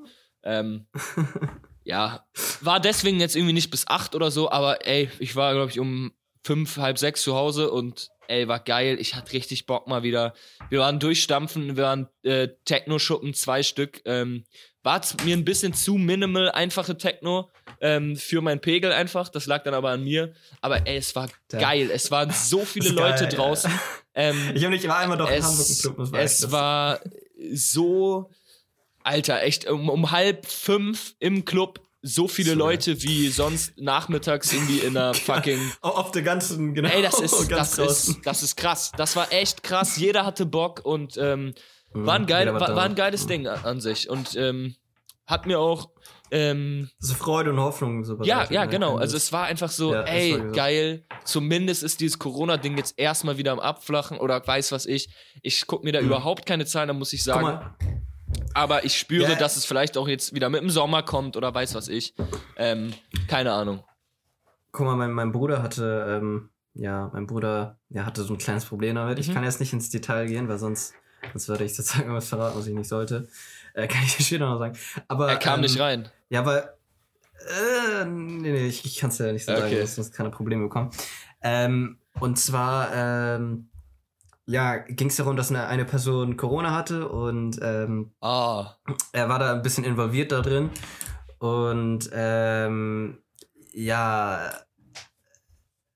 Ähm, 0.45 0.87
ja, 1.85 2.27
war 2.61 2.81
deswegen 2.81 3.21
jetzt 3.21 3.37
irgendwie 3.37 3.53
nicht 3.55 3.71
bis 3.71 3.87
acht 3.87 4.15
oder 4.15 4.31
so, 4.31 4.51
aber 4.51 4.87
ey, 4.87 5.09
ich 5.19 5.37
war, 5.37 5.55
glaube 5.55 5.71
ich, 5.71 5.79
um 5.79 6.13
fünf, 6.45 6.77
halb 6.77 6.99
sechs 6.99 7.23
zu 7.23 7.35
Hause 7.35 7.71
und 7.71 8.09
ey, 8.29 8.49
war 8.49 8.61
geil. 8.61 8.97
Ich 9.01 9.15
hatte 9.15 9.33
richtig 9.33 9.67
Bock 9.67 9.87
mal 9.87 10.03
wieder. 10.03 10.35
Wir 10.71 10.81
waren 10.81 10.99
durchstampfen, 10.99 11.77
wir 11.77 11.85
waren 11.85 12.09
äh, 12.23 12.49
Techno-Schuppen, 12.65 13.35
zwei 13.35 13.63
Stück. 13.63 14.01
Ähm, 14.05 14.45
war 14.85 15.01
mir 15.25 15.37
ein 15.37 15.45
bisschen 15.45 15.75
zu 15.75 15.95
minimal, 15.95 16.51
einfache 16.51 16.97
Techno 16.99 17.49
ähm, 17.81 18.17
für 18.17 18.41
meinen 18.41 18.61
Pegel 18.61 18.93
einfach. 18.93 19.29
Das 19.29 19.47
lag 19.47 19.63
dann 19.63 19.75
aber 19.75 19.91
an 19.91 20.03
mir. 20.03 20.33
Aber 20.61 20.87
ey, 20.89 20.97
es 20.97 21.15
war 21.15 21.29
Ja. 21.53 21.59
geil. 21.61 21.91
Es 21.93 22.11
waren 22.11 22.31
so 22.31 22.61
viele 22.65 22.89
Leute 22.91 23.25
geil. 23.25 23.33
draußen. 23.37 23.71
Ähm, 24.15 24.53
Ich 24.55 24.63
habe 24.65 24.73
nicht, 24.75 24.83
ich 24.85 24.91
war 24.91 24.99
einmal 24.99 25.19
doch 25.19 25.31
in 25.31 25.43
Hamburg 25.43 25.67
im 25.67 25.73
es, 25.73 25.83
Club. 25.83 25.97
das 25.99 26.11
war 26.13 26.21
es 26.21 26.39
das- 26.41 26.51
war 26.53 27.01
so, 27.53 28.31
Alter, 29.05 29.43
echt 29.43 29.69
um, 29.69 29.89
um 29.89 30.11
halb 30.11 30.47
fünf 30.47 31.15
im 31.19 31.45
Club 31.45 31.81
so 32.03 32.27
viele 32.29 32.55
Leute 32.55 33.01
wie 33.03 33.29
sonst 33.29 33.73
nachmittags 33.79 34.53
irgendwie 34.53 34.81
in 34.81 34.97
einer 34.97 35.15
fucking. 35.15 35.61
Auf 35.81 36.11
der 36.11 36.23
ganzen, 36.23 36.75
genau. 36.75 36.89
Ey, 36.89 37.01
das 37.03 37.21
ist, 37.21 37.49
das 37.51 37.79
ist, 37.79 38.19
das 38.25 38.43
ist 38.43 38.57
krass. 38.57 38.91
Das 38.97 39.15
war 39.17 39.33
echt 39.33 39.63
krass. 39.63 39.97
Jeder 39.97 40.25
hatte 40.27 40.45
Bock 40.47 40.81
und 40.85 41.17
ähm, 41.17 41.55
Mhm, 41.95 42.07
war, 42.07 42.15
ein 42.15 42.27
geil, 42.27 42.53
war, 42.55 42.61
war 42.75 42.85
ein 42.85 42.95
geiles 42.95 43.25
Mhm. 43.25 43.29
Ding 43.29 43.47
an, 43.49 43.81
sich. 43.81 44.09
Und 44.09 44.35
ähm, 44.35 44.75
hat 45.27 45.45
mir 45.47 45.59
auch. 45.59 45.91
Ähm, 46.31 46.89
So 46.99 47.15
Freude 47.15 47.51
und 47.51 47.61
Hoffnung. 47.61 48.03
So 48.05 48.15
ja, 48.23 48.37
bereitet, 48.37 48.51
ja, 48.55 48.65
ne? 48.65 48.71
genau. 48.71 48.97
Also 48.97 49.19
es 49.19 49.31
war 49.31 49.45
einfach 49.45 49.71
so, 49.71 49.93
Ja, 49.93 50.01
ey, 50.05 50.43
geil. 50.55 51.05
Zumindest 51.27 51.83
ist 51.83 52.01
dieses 52.01 52.19
Corona-Ding 52.19 52.79
jetzt 52.79 52.99
erstmal 52.99 53.37
wieder 53.37 53.53
am 53.53 53.61
Abflachen 53.61 54.17
oder 54.19 54.45
weiß 54.47 54.73
was 54.73 54.87
ich. 54.87 55.11
Ich 55.43 55.67
gucke 55.67 55.85
mir 55.85 55.93
da 55.93 56.01
Mhm. 56.01 56.07
überhaupt 56.07 56.47
keine 56.47 56.65
Zahlen, 56.65 56.89
da 56.89 56.95
muss 56.95 57.13
ich 57.13 57.21
Guck 57.21 57.35
sagen. 57.35 57.43
mal, 57.43 57.77
Aber 58.55 58.85
ich 58.85 58.99
spüre, 58.99 59.31
Ja. 59.33 59.35
dass 59.39 59.57
es 59.57 59.65
vielleicht 59.65 59.97
auch 59.97 60.09
jetzt 60.09 60.35
wieder 60.35 60.49
mit 60.51 60.61
dem 60.63 60.71
Sommer 60.71 61.03
kommt 61.03 61.37
oder 61.37 61.55
weiß 61.55 61.75
was 61.75 61.89
ich. 61.89 62.15
Ähm, 62.57 62.93
keine 63.29 63.53
Ahnung. 63.53 63.83
guck 64.73 64.87
mal, 64.87 64.97
mein, 64.97 65.13
mein 65.13 65.33
Bruder 65.33 65.63
hatte, 65.63 66.07
ähm, 66.21 66.49
ja, 66.75 67.11
mein 67.13 67.27
Bruder, 67.27 67.79
ja, 67.91 68.07
hatte 68.07 68.23
so 68.23 68.33
ein 68.35 68.39
kleines 68.39 68.65
Problem 68.65 68.95
damit. 68.97 69.19
Ich 69.19 69.29
Mhm. 69.29 69.35
kann 69.35 69.45
jetzt 69.45 69.61
nicht 69.61 69.73
ins 69.75 69.91
Detail 69.91 70.27
gehen, 70.27 70.49
weil 70.49 70.59
sonst, 70.59 70.95
sonst 71.33 71.49
würde 71.49 71.65
ich 71.65 71.75
sozusagen 71.77 72.15
was 72.15 72.29
verraten, 72.29 72.59
was 72.59 72.67
ich 72.67 72.75
nicht 72.75 72.89
sollte. 72.89 73.29
Äh, 73.75 73.87
kann 73.89 74.03
ich 74.05 74.17
dir 74.17 74.23
später 74.25 74.47
noch 74.47 74.59
sagen. 74.59 74.79
Aber, 75.09 75.29
Er 75.29 75.37
kam 75.39 75.57
ähm, 75.57 75.61
nicht 75.63 75.79
rein. 75.79 76.09
Ja, 76.31 76.41
aber. 76.41 76.75
Äh, 78.01 78.05
nee, 78.07 78.53
nee, 78.53 78.67
ich, 78.67 78.85
ich 78.85 78.97
kann 78.99 79.11
es 79.11 79.19
ja 79.19 79.33
nicht 79.33 79.45
so 79.45 79.53
sagen, 79.53 79.65
Okay. 79.67 79.81
dass 79.81 79.97
sonst 79.97 80.13
keine 80.15 80.31
Probleme 80.31 80.63
bekommen. 80.63 80.91
Ähm, 81.43 81.99
und 82.21 82.39
zwar, 82.39 82.89
ähm, 82.95 83.69
ja, 84.47 84.79
ging 84.79 85.09
es 85.09 85.17
darum, 85.17 85.37
dass 85.37 85.51
eine, 85.51 85.67
eine 85.67 85.85
Person 85.85 86.37
Corona 86.37 86.75
hatte 86.75 87.09
und 87.09 87.59
ähm, 87.63 88.13
Ah, 88.21 88.77
er 89.13 89.29
war 89.29 89.39
da 89.39 89.53
ein 89.53 89.63
bisschen 89.63 89.85
involviert 89.85 90.33
da 90.33 90.41
drin. 90.41 90.71
Und 91.39 92.11
ähm, 92.13 93.19
ja, 93.73 94.53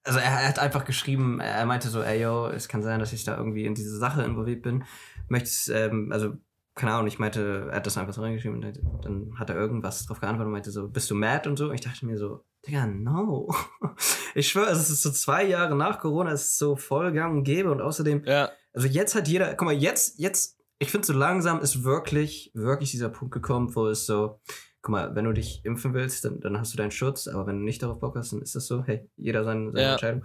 also 0.05 0.19
er, 0.19 0.25
er 0.25 0.49
hat 0.49 0.59
einfach 0.59 0.85
geschrieben, 0.85 1.41
er 1.41 1.67
meinte 1.67 1.89
so, 1.89 2.03
ey 2.03 2.21
yo, 2.23 2.47
es 2.49 2.69
kann 2.69 2.83
sein, 2.83 3.01
dass 3.01 3.13
ich 3.13 3.25
da 3.25 3.37
irgendwie 3.37 3.67
in 3.67 3.75
diese 3.75 3.97
Sache 3.97 4.23
involviert 4.23 4.63
bin. 4.63 4.85
Möchtest, 5.29 5.69
ähm, 5.71 6.11
also, 6.13 6.35
keine 6.75 6.93
Ahnung, 6.93 7.09
ich 7.09 7.19
meinte, 7.19 7.69
er 7.71 7.77
hat 7.77 7.87
das 7.87 7.97
einfach 7.97 8.15
so 8.15 8.23
reingeschrieben 8.23 8.63
und 8.63 9.05
dann 9.05 9.39
hat 9.39 9.51
er 9.51 9.57
irgendwas 9.57 10.07
drauf 10.07 10.21
geantwortet 10.21 10.47
und 10.47 10.53
meinte 10.53 10.71
so, 10.71 10.89
bist 10.89 11.11
du 11.11 11.15
mad 11.15 11.49
und 11.49 11.57
so? 11.57 11.69
Und 11.69 11.75
ich 11.75 11.81
dachte 11.81 12.07
mir 12.07 12.17
so, 12.17 12.45
Digga, 12.67 12.87
no. 12.87 13.49
Ich 14.37 14.49
schwöre, 14.49 14.71
es 14.71 14.91
ist 14.91 15.03
so 15.03 15.11
zwei 15.11 15.45
Jahre 15.45 15.75
nach 15.75 15.99
Corona, 15.99 16.31
es 16.33 16.43
ist 16.43 16.59
so 16.59 16.77
voll 16.77 17.11
gang 17.13 17.35
und 17.37 17.45
gäbe 17.45 17.71
und 17.71 17.81
außerdem, 17.81 18.23
ja. 18.27 18.51
also 18.75 18.87
jetzt 18.87 19.15
hat 19.15 19.29
jeder, 19.29 19.55
guck 19.55 19.65
mal, 19.67 19.75
jetzt, 19.75 20.19
jetzt, 20.19 20.59
ich 20.79 20.91
finde 20.91 21.07
so 21.07 21.15
langsam 21.15 21.61
ist 21.61 21.85
wirklich, 21.85 22.51
wirklich 22.55 22.91
dieser 22.91 23.09
Punkt 23.09 23.33
gekommen, 23.33 23.75
wo 23.75 23.87
es 23.89 24.05
so, 24.05 24.39
guck 24.83 24.93
mal, 24.93 25.15
wenn 25.15 25.25
du 25.25 25.33
dich 25.33 25.65
impfen 25.65 25.95
willst, 25.95 26.27
dann, 26.27 26.39
dann 26.41 26.59
hast 26.61 26.75
du 26.75 26.77
deinen 26.77 26.91
Schutz, 26.91 27.29
aber 27.29 27.47
wenn 27.47 27.61
du 27.61 27.65
nicht 27.65 27.83
darauf 27.83 27.99
Bock 27.99 28.15
hast, 28.15 28.33
dann 28.33 28.43
ist 28.43 28.55
das 28.55 28.67
so, 28.67 28.85
hey, 28.85 29.09
jeder 29.17 29.43
seine, 29.43 29.73
seine 29.73 29.83
Ja. 29.83 29.93
Entscheidung. 29.93 30.23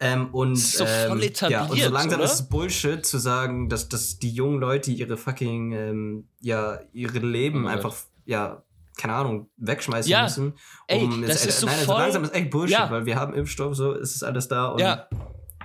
Ähm, 0.00 0.34
und, 0.34 0.54
Das 0.54 0.64
ist 0.64 0.78
so 0.78 0.84
ähm, 0.84 1.08
voll 1.10 1.22
Ja, 1.22 1.62
und 1.62 1.68
so 1.68 1.74
etabliert, 1.76 1.90
langsam 1.92 2.18
oder? 2.20 2.24
ist 2.24 2.34
es 2.34 2.48
Bullshit 2.48 3.06
zu 3.06 3.18
sagen, 3.18 3.68
dass, 3.68 3.88
dass 3.88 4.18
die 4.18 4.32
jungen 4.32 4.58
Leute 4.58 4.90
ihre 4.90 5.16
fucking, 5.16 5.72
ähm, 5.72 6.28
ja, 6.40 6.80
ihre 6.92 7.20
Leben 7.20 7.64
Oh 7.64 7.68
einfach, 7.68 7.94
ja, 8.24 8.64
keine 9.02 9.14
Ahnung, 9.14 9.50
wegschmeißen 9.56 10.08
Ja. 10.10 10.22
müssen. 10.22 10.54
Ey, 10.86 11.02
um- 11.02 11.22
das 11.22 11.40
es- 11.40 11.46
ist 11.46 11.60
so 11.60 11.66
nein, 11.66 11.74
also 11.74 11.92
voll- 11.92 12.00
langsam 12.00 12.22
ist 12.22 12.34
echt 12.34 12.50
Bullshit, 12.50 12.78
Ja. 12.78 12.90
weil 12.90 13.04
wir 13.04 13.16
haben 13.16 13.34
Impfstoff, 13.34 13.74
so 13.74 13.92
ist 13.94 14.14
es 14.14 14.22
alles 14.22 14.46
da 14.46 14.68
und 14.68 14.80
Ja. 14.80 15.08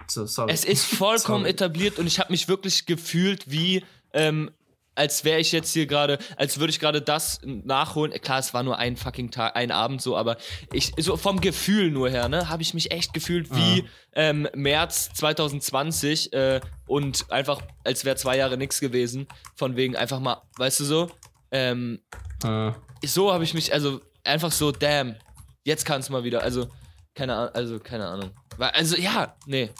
so, 0.08 0.26
sorry. 0.26 0.52
Es 0.52 0.66
ist 0.66 0.86
vollkommen 0.86 1.44
Sorry. 1.44 1.52
etabliert 1.52 2.00
und 2.00 2.08
ich 2.08 2.20
habe 2.20 2.32
mich 2.32 2.48
wirklich 2.48 2.88
gefühlt 2.88 3.52
wie, 3.52 3.84
ähm, 4.14 4.50
als 4.96 5.24
wäre 5.24 5.40
ich 5.40 5.52
jetzt 5.52 5.72
hier 5.74 5.86
gerade, 5.86 6.18
als 6.38 6.58
würde 6.60 6.72
ich 6.72 6.80
gerade 6.80 7.04
das 7.04 7.40
nachholen. 7.44 8.12
Klar, 8.20 8.40
es 8.40 8.56
war 8.56 8.64
nur 8.64 8.80
ein 8.80 8.98
fucking 8.98 9.30
Tag, 9.30 9.56
ein 9.56 9.70
Abend 9.70 10.02
so, 10.02 10.18
aber 10.18 10.38
ich, 10.74 10.92
so 10.98 11.16
vom 11.18 11.40
Gefühl 11.40 11.92
nur 11.92 12.10
her, 12.10 12.30
ne, 12.30 12.50
habe 12.50 12.64
ich 12.64 12.74
mich 12.74 12.90
echt 12.90 13.14
gefühlt 13.14 13.56
wie 13.56 13.84
ähm, 14.14 14.48
März 14.56 15.12
2020 15.14 16.34
äh, 16.34 16.62
und 16.88 17.30
einfach, 17.32 17.62
als 17.84 18.06
wäre 18.06 18.16
zwei 18.16 18.38
Jahre 18.38 18.58
nichts 18.58 18.80
gewesen. 18.80 19.28
Von 19.56 19.76
wegen 19.76 19.96
einfach 19.96 20.20
mal, 20.20 20.42
weißt 20.58 20.80
du 20.80 20.86
so, 20.86 21.12
ähm, 21.52 22.00
Äh. 22.44 22.72
So 23.06 23.32
habe 23.32 23.44
ich 23.44 23.54
mich, 23.54 23.74
also 23.74 24.02
einfach 24.24 24.52
so, 24.52 24.72
damn, 24.72 25.16
jetzt 25.64 25.86
kann 25.86 26.00
es 26.00 26.10
mal 26.10 26.24
wieder. 26.24 26.42
Also, 26.42 26.70
keine 27.14 27.36
Ahnung, 27.36 27.56
also, 27.56 27.80
keine 27.80 28.08
Ahnung. 28.08 28.32
Also, 28.58 28.96
ja, 28.98 29.36
nee. 29.46 29.72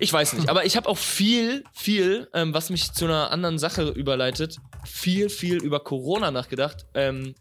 Ich 0.00 0.12
weiß 0.12 0.34
nicht, 0.34 0.48
aber 0.48 0.64
ich 0.64 0.76
habe 0.76 0.88
auch 0.88 0.98
viel, 0.98 1.64
viel, 1.72 2.28
ähm, 2.32 2.54
was 2.54 2.70
mich 2.70 2.92
zu 2.92 3.06
einer 3.06 3.32
anderen 3.32 3.58
Sache 3.58 3.88
überleitet, 3.88 4.58
viel, 4.84 5.28
viel 5.28 5.56
über 5.56 5.80
Corona 5.80 6.30
nachgedacht 6.30 6.86
ähm, 6.94 7.34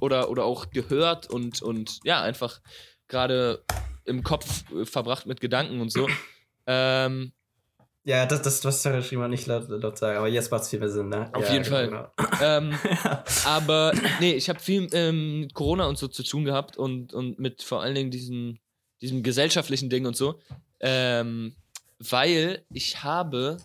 oder, 0.00 0.28
oder 0.28 0.44
auch 0.44 0.68
gehört 0.70 1.30
und, 1.30 1.62
und 1.62 2.00
ja, 2.04 2.20
einfach 2.20 2.60
gerade 3.08 3.64
im 4.04 4.22
Kopf 4.22 4.70
äh, 4.72 4.84
verbracht 4.84 5.26
mit 5.26 5.40
Gedanken 5.40 5.80
und 5.80 5.92
so. 5.92 6.08
Ähm, 6.68 7.32
ja, 8.06 8.24
das, 8.24 8.40
das, 8.40 8.64
was 8.64 8.82
Sarah 8.82 8.98
geschrieben 8.98 9.28
nicht 9.28 9.48
laut, 9.48 9.68
laut 9.68 9.98
sagen, 9.98 10.16
aber 10.16 10.28
jetzt 10.28 10.52
macht 10.52 10.62
es 10.62 10.68
viel 10.68 10.78
mehr 10.78 10.88
Sinn, 10.88 11.08
ne? 11.08 11.28
Auf 11.34 11.44
ja, 11.48 11.54
jeden 11.54 11.64
Fall. 11.64 11.88
Genau. 11.88 12.08
ähm, 12.40 12.78
aber 13.44 13.92
nee, 14.20 14.34
ich 14.34 14.48
habe 14.48 14.60
viel 14.60 14.88
ähm, 14.92 15.40
mit 15.40 15.54
Corona 15.54 15.86
und 15.86 15.98
so 15.98 16.06
zu 16.06 16.22
tun 16.22 16.44
gehabt 16.44 16.76
und, 16.76 17.12
und 17.12 17.40
mit 17.40 17.64
vor 17.64 17.82
allen 17.82 17.96
Dingen 17.96 18.12
diesen, 18.12 18.60
diesem 19.00 19.24
gesellschaftlichen 19.24 19.90
Ding 19.90 20.06
und 20.06 20.16
so. 20.16 20.38
Ähm, 20.78 21.56
weil 21.98 22.64
ich 22.72 23.02
habe 23.02 23.56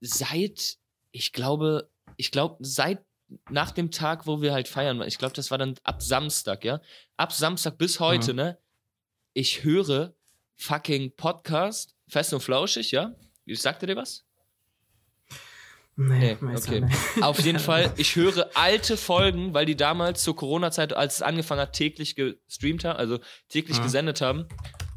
seit, 0.00 0.78
ich 1.12 1.32
glaube, 1.32 1.88
ich 2.16 2.32
glaube, 2.32 2.56
seit 2.58 3.04
nach 3.48 3.70
dem 3.70 3.92
Tag, 3.92 4.26
wo 4.26 4.42
wir 4.42 4.52
halt 4.54 4.66
feiern, 4.66 5.00
ich 5.02 5.18
glaube, 5.18 5.34
das 5.34 5.52
war 5.52 5.58
dann 5.58 5.76
ab 5.84 6.02
Samstag, 6.02 6.64
ja. 6.64 6.80
Ab 7.16 7.32
Samstag 7.32 7.78
bis 7.78 8.00
heute, 8.00 8.32
Mhm. 8.32 8.36
ne? 8.36 8.58
Ich 9.34 9.62
höre 9.62 10.14
fucking 10.56 11.14
Podcast, 11.14 11.94
fest 12.08 12.34
und 12.34 12.40
flauschig, 12.40 12.90
ja? 12.90 13.14
Sagte 13.56 13.86
dir 13.86 13.96
was? 13.96 14.24
Nee, 16.00 16.36
Nee, 16.40 16.56
okay. 16.56 16.84
Auf 17.22 17.40
jeden 17.40 17.58
Fall, 17.58 17.92
ich 17.96 18.14
höre 18.14 18.48
alte 18.54 18.96
Folgen, 18.96 19.52
weil 19.52 19.66
die 19.66 19.74
damals 19.74 20.22
zur 20.22 20.36
Corona-Zeit, 20.36 20.92
als 20.92 21.16
es 21.16 21.22
angefangen 21.22 21.60
hat, 21.60 21.72
täglich 21.72 22.14
gestreamt 22.14 22.84
haben, 22.84 22.96
also 22.96 23.18
täglich 23.48 23.78
Mhm. 23.78 23.82
gesendet 23.82 24.20
haben. 24.20 24.46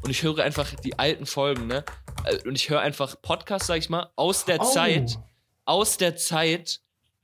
Und 0.02 0.10
ich 0.10 0.22
höre 0.22 0.38
einfach 0.44 0.72
die 0.84 0.98
alten 1.00 1.26
Folgen, 1.26 1.66
ne? 1.66 1.84
Äh, 2.24 2.38
Und 2.46 2.54
ich 2.54 2.70
höre 2.70 2.80
einfach 2.80 3.20
Podcasts, 3.20 3.66
sag 3.66 3.78
ich 3.78 3.90
mal, 3.90 4.10
aus 4.14 4.44
der 4.44 4.60
Oh. 4.60 4.64
Zeit, 4.64 5.18
aus 5.64 5.96
der 5.96 6.14
Zeit 6.16 6.80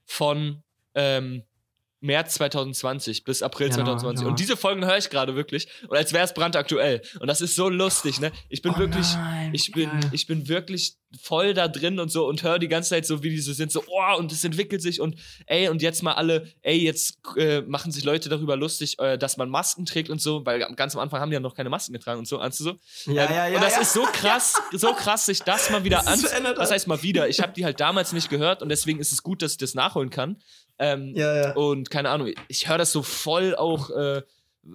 von 0.07 0.63
ähm, 0.95 1.45
März 2.01 2.35
2020 2.35 3.25
bis 3.25 3.43
April 3.43 3.69
Januar, 3.69 3.99
2020. 3.99 4.21
Januar. 4.21 4.31
Und 4.31 4.41
diese 4.41 4.57
Folgen 4.57 4.85
höre 4.85 4.99
ich 4.99 5.11
gerade 5.11 5.35
wirklich. 5.35 5.69
Und 5.89 5.97
als 5.97 6.13
wäre 6.13 6.25
es 6.25 6.35
brandaktuell. 6.35 7.03
Und 7.21 7.27
das 7.27 7.41
ist 7.41 7.57
so 7.57 7.69
lustig, 7.69 8.21
ne? 8.21 8.31
Ich 8.49 8.63
bin 8.63 8.73
Oh 8.75 8.79
wirklich, 8.79 9.13
nein, 9.15 9.51
ich 9.53 9.73
bin, 9.73 9.91
ich 10.13 10.27
bin 10.27 10.49
wirklich 10.49 10.97
voll 11.23 11.55
da 11.55 11.69
drin 11.69 11.99
und 11.99 12.11
so 12.11 12.27
und 12.29 12.43
höre 12.43 12.59
die 12.59 12.69
ganze 12.69 12.91
Zeit 12.91 13.07
so, 13.07 13.23
wie 13.23 13.31
die 13.31 13.41
so 13.41 13.53
sind, 13.53 13.73
so, 13.73 13.83
oh, 13.89 14.19
und 14.19 14.31
es 14.31 14.45
entwickelt 14.45 14.83
sich 14.83 15.01
und 15.01 15.17
ey, 15.47 15.69
und 15.69 15.81
jetzt 15.81 16.03
mal 16.03 16.13
alle, 16.13 16.53
ey, 16.61 16.77
jetzt 16.77 17.19
äh, 17.37 17.63
machen 17.63 17.93
sich 17.93 18.05
Leute 18.05 18.29
darüber 18.29 18.57
lustig, 18.57 18.99
äh, 18.99 19.17
dass 19.17 19.39
man 19.39 19.49
Masken 19.49 19.87
trägt 19.87 20.11
und 20.11 20.21
so, 20.21 20.45
weil 20.45 20.61
ganz 20.77 20.95
am 20.95 21.01
Anfang 21.01 21.21
haben 21.21 21.31
die 21.31 21.35
ja 21.35 21.41
noch 21.41 21.55
keine 21.55 21.71
Masken 21.71 21.95
getragen 21.95 22.19
und 22.19 22.29
so, 22.29 22.39
ahnst 22.39 22.61
du 22.61 22.65
so? 22.65 22.71
Ja, 23.07 23.25
Ähm, 23.25 23.35
ja, 23.35 23.49
ja. 23.49 23.57
und 23.57 23.63
das 23.65 23.75
ja. 23.77 23.81
ist 23.81 23.95
so 23.95 24.03
krass, 24.03 24.61
so 24.73 24.93
krass, 24.93 25.25
sich 25.27 25.41
das 25.41 25.71
mal 25.71 25.83
wieder 25.83 26.03
Das 26.05 26.07
an. 26.07 26.45
Was 26.57 26.67
hat. 26.67 26.71
heißt 26.73 26.87
mal 26.89 27.03
wieder? 27.03 27.29
Ich 27.29 27.41
habe 27.41 27.55
die 27.55 27.65
halt 27.65 27.81
damals 27.81 28.13
nicht 28.13 28.29
gehört 28.29 28.63
und 28.63 28.69
deswegen 28.69 29.01
ist 29.01 29.11
es 29.13 29.23
gut, 29.23 29.41
dass 29.41 29.53
ich 29.53 29.59
das 29.59 29.75
nachholen 29.75 30.11
kann. 30.11 30.37
Ähm, 30.79 31.13
Ja, 31.17 31.37
ja. 31.37 31.53
und 31.55 31.91
keine 31.91 32.11
Ahnung, 32.11 32.33
ich 32.49 32.69
höre 32.69 32.79
das 32.79 32.93
so 32.93 33.03
voll 33.03 33.55
auch 33.57 33.91
äh, 33.91 34.23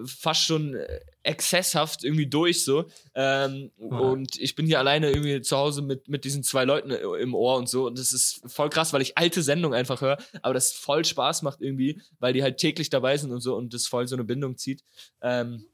fast 0.06 0.44
schon 0.46 0.76
äh, 0.76 1.00
exzesshaft 1.24 2.04
irgendwie 2.04 2.28
durch 2.28 2.66
so. 2.66 2.86
Ähm, 3.16 3.72
Ja. 3.78 3.98
Und 3.98 4.40
ich 4.40 4.56
bin 4.56 4.66
hier 4.66 4.80
alleine 4.80 5.10
irgendwie 5.12 5.42
zu 5.42 5.56
Hause 5.56 5.82
mit, 5.82 6.08
mit 6.08 6.26
diesen 6.26 6.44
zwei 6.44 6.66
Leuten 6.66 6.90
äh, 6.92 6.98
im 7.22 7.36
Ohr 7.36 7.58
und 7.58 7.70
so. 7.70 7.86
Und 7.88 8.00
das 8.00 8.12
ist 8.12 8.42
voll 8.48 8.70
krass, 8.70 8.92
weil 8.94 9.02
ich 9.02 9.18
alte 9.18 9.42
Sendungen 9.44 9.78
einfach 9.78 10.02
höre, 10.02 10.18
aber 10.42 10.54
das 10.54 10.72
voll 10.74 11.06
Spaß 11.06 11.42
macht 11.44 11.62
irgendwie, 11.62 12.02
weil 12.20 12.34
die 12.34 12.44
halt 12.44 12.58
täglich 12.58 12.90
dabei 12.90 13.18
sind 13.18 13.32
und 13.32 13.42
so 13.42 13.56
und 13.56 13.74
das 13.74 13.88
voll 13.88 14.08
so 14.08 14.16
eine 14.16 14.24
Bindung 14.24 14.58
zieht. 14.58 14.84
Ähm, 15.22 15.66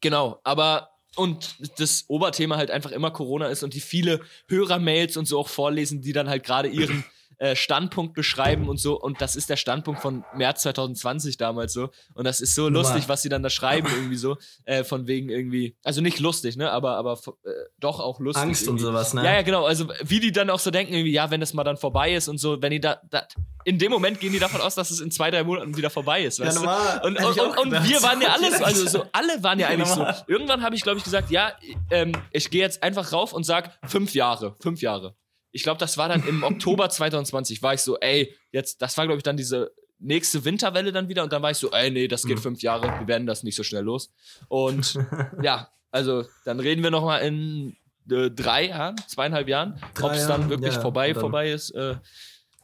genau, 0.00 0.40
aber 0.44 0.90
und 1.16 1.56
das 1.78 2.04
Oberthema 2.08 2.56
halt 2.56 2.70
einfach 2.72 2.90
immer 2.90 3.12
Corona 3.12 3.46
ist 3.46 3.62
und 3.62 3.72
die 3.72 3.80
viele 3.80 4.20
Hörermails 4.48 5.16
und 5.16 5.26
so 5.26 5.38
auch 5.38 5.48
vorlesen, 5.48 6.02
die 6.02 6.12
dann 6.12 6.28
halt 6.28 6.42
gerade 6.44 6.68
ihren 6.68 7.04
äh, 7.38 7.56
Standpunkt 7.56 8.14
beschreiben 8.14 8.68
und 8.68 8.78
so. 8.78 8.98
Und 9.00 9.20
das 9.20 9.36
ist 9.36 9.50
der 9.50 9.56
Standpunkt 9.56 10.00
von 10.00 10.24
März 10.34 10.62
2020 10.62 11.36
damals 11.36 11.72
so. 11.72 11.90
Und 12.14 12.24
das 12.24 12.40
ist 12.40 12.54
so 12.54 12.68
lustig, 12.68 13.08
was 13.08 13.22
sie 13.22 13.28
dann 13.28 13.42
da 13.42 13.50
schreiben, 13.50 13.88
irgendwie 13.94 14.16
so. 14.16 14.36
Äh, 14.64 14.84
von 14.84 15.06
wegen 15.06 15.28
irgendwie. 15.28 15.76
Also 15.84 16.00
nicht 16.00 16.18
lustig, 16.20 16.56
ne? 16.56 16.70
Aber, 16.70 16.96
aber 16.96 17.18
äh, 17.44 17.50
doch 17.78 18.00
auch 18.00 18.20
lustig. 18.20 18.42
Angst 18.42 18.62
und 18.62 18.76
irgendwie. 18.76 18.84
sowas, 18.84 19.14
ne? 19.14 19.24
Ja, 19.24 19.34
ja, 19.34 19.42
genau. 19.42 19.64
Also, 19.64 19.88
wie 20.02 20.20
die 20.20 20.32
dann 20.32 20.50
auch 20.50 20.58
so 20.60 20.70
denken, 20.70 20.92
irgendwie, 20.94 21.12
ja, 21.12 21.30
wenn 21.30 21.40
das 21.40 21.54
mal 21.54 21.64
dann 21.64 21.76
vorbei 21.76 22.14
ist 22.14 22.28
und 22.28 22.38
so, 22.38 22.60
wenn 22.62 22.70
die 22.70 22.80
da, 22.80 23.00
da 23.10 23.26
in 23.64 23.78
dem 23.78 23.90
Moment 23.90 24.20
gehen 24.20 24.32
die 24.32 24.38
davon 24.38 24.60
aus, 24.60 24.74
dass 24.74 24.90
es 24.90 25.00
in 25.00 25.10
zwei, 25.10 25.30
drei 25.30 25.42
Monaten 25.42 25.76
wieder 25.76 25.88
vorbei 25.90 26.22
ist, 26.24 26.38
Ja, 26.38 26.46
weißt 26.46 26.56
du? 26.58 26.60
normal. 26.60 27.00
Und, 27.04 27.18
Hätte 27.18 27.28
und, 27.28 27.38
und, 27.50 27.58
und 27.58 27.64
gedacht. 27.70 27.88
wir 27.88 28.02
waren 28.02 28.20
ja 28.20 28.28
alle 28.28 28.56
so, 28.56 28.64
also 28.64 28.86
so, 28.88 29.04
alle 29.12 29.42
waren 29.42 29.58
ja 29.58 29.68
Ja, 29.68 29.72
eigentlich 29.72 29.88
so. 29.88 29.96
normal. 29.96 30.24
Irgendwann 30.26 30.62
habe 30.62 30.74
ich, 30.76 30.82
glaube 30.82 30.98
ich, 30.98 31.04
gesagt, 31.04 31.30
ja, 31.30 31.52
ähm, 31.90 32.12
ich 32.30 32.50
gehe 32.50 32.60
jetzt 32.60 32.82
einfach 32.82 33.12
rauf 33.12 33.32
und 33.32 33.44
sag 33.44 33.78
fünf 33.88 34.14
Jahre, 34.14 34.54
fünf 34.60 34.82
Jahre. 34.82 35.14
Ich 35.54 35.62
glaube, 35.62 35.78
das 35.78 35.96
war 35.96 36.08
dann 36.08 36.26
im 36.26 36.42
Oktober 36.42 36.90
2020, 36.90 37.62
war 37.62 37.74
ich 37.74 37.80
so, 37.80 37.96
ey, 38.00 38.34
jetzt, 38.52 38.82
das 38.82 38.96
war, 38.98 39.06
glaube 39.06 39.18
ich, 39.18 39.22
dann 39.22 39.36
diese 39.36 39.70
nächste 40.00 40.44
Winterwelle 40.44 40.90
dann 40.92 41.08
wieder 41.08 41.22
und 41.22 41.32
dann 41.32 41.40
war 41.42 41.52
ich 41.52 41.56
so, 41.56 41.70
ey, 41.70 41.90
nee, 41.90 42.08
das 42.08 42.24
geht 42.24 42.36
Mhm. 42.38 42.42
fünf 42.42 42.62
Jahre, 42.62 42.82
wir 42.98 43.06
werden 43.06 43.26
das 43.26 43.42
nicht 43.44 43.54
so 43.56 43.62
schnell 43.62 43.84
los. 43.84 44.12
Und 44.48 44.94
ja, 45.42 45.70
also 45.90 46.24
dann 46.44 46.58
reden 46.60 46.82
wir 46.82 46.90
noch 46.90 47.04
mal 47.04 47.18
in 47.18 47.76
äh, 48.10 48.30
drei 48.30 48.66
Jahren, 48.68 48.96
zweieinhalb 49.06 49.48
Jahren, 49.48 49.80
ob 50.02 50.12
es 50.12 50.26
dann 50.26 50.50
wirklich 50.50 50.74
ja, 50.74 50.80
vorbei, 50.80 51.12
dann- 51.12 51.20
vorbei 51.20 51.52
ist. 51.52 51.70
Äh, 51.70 51.96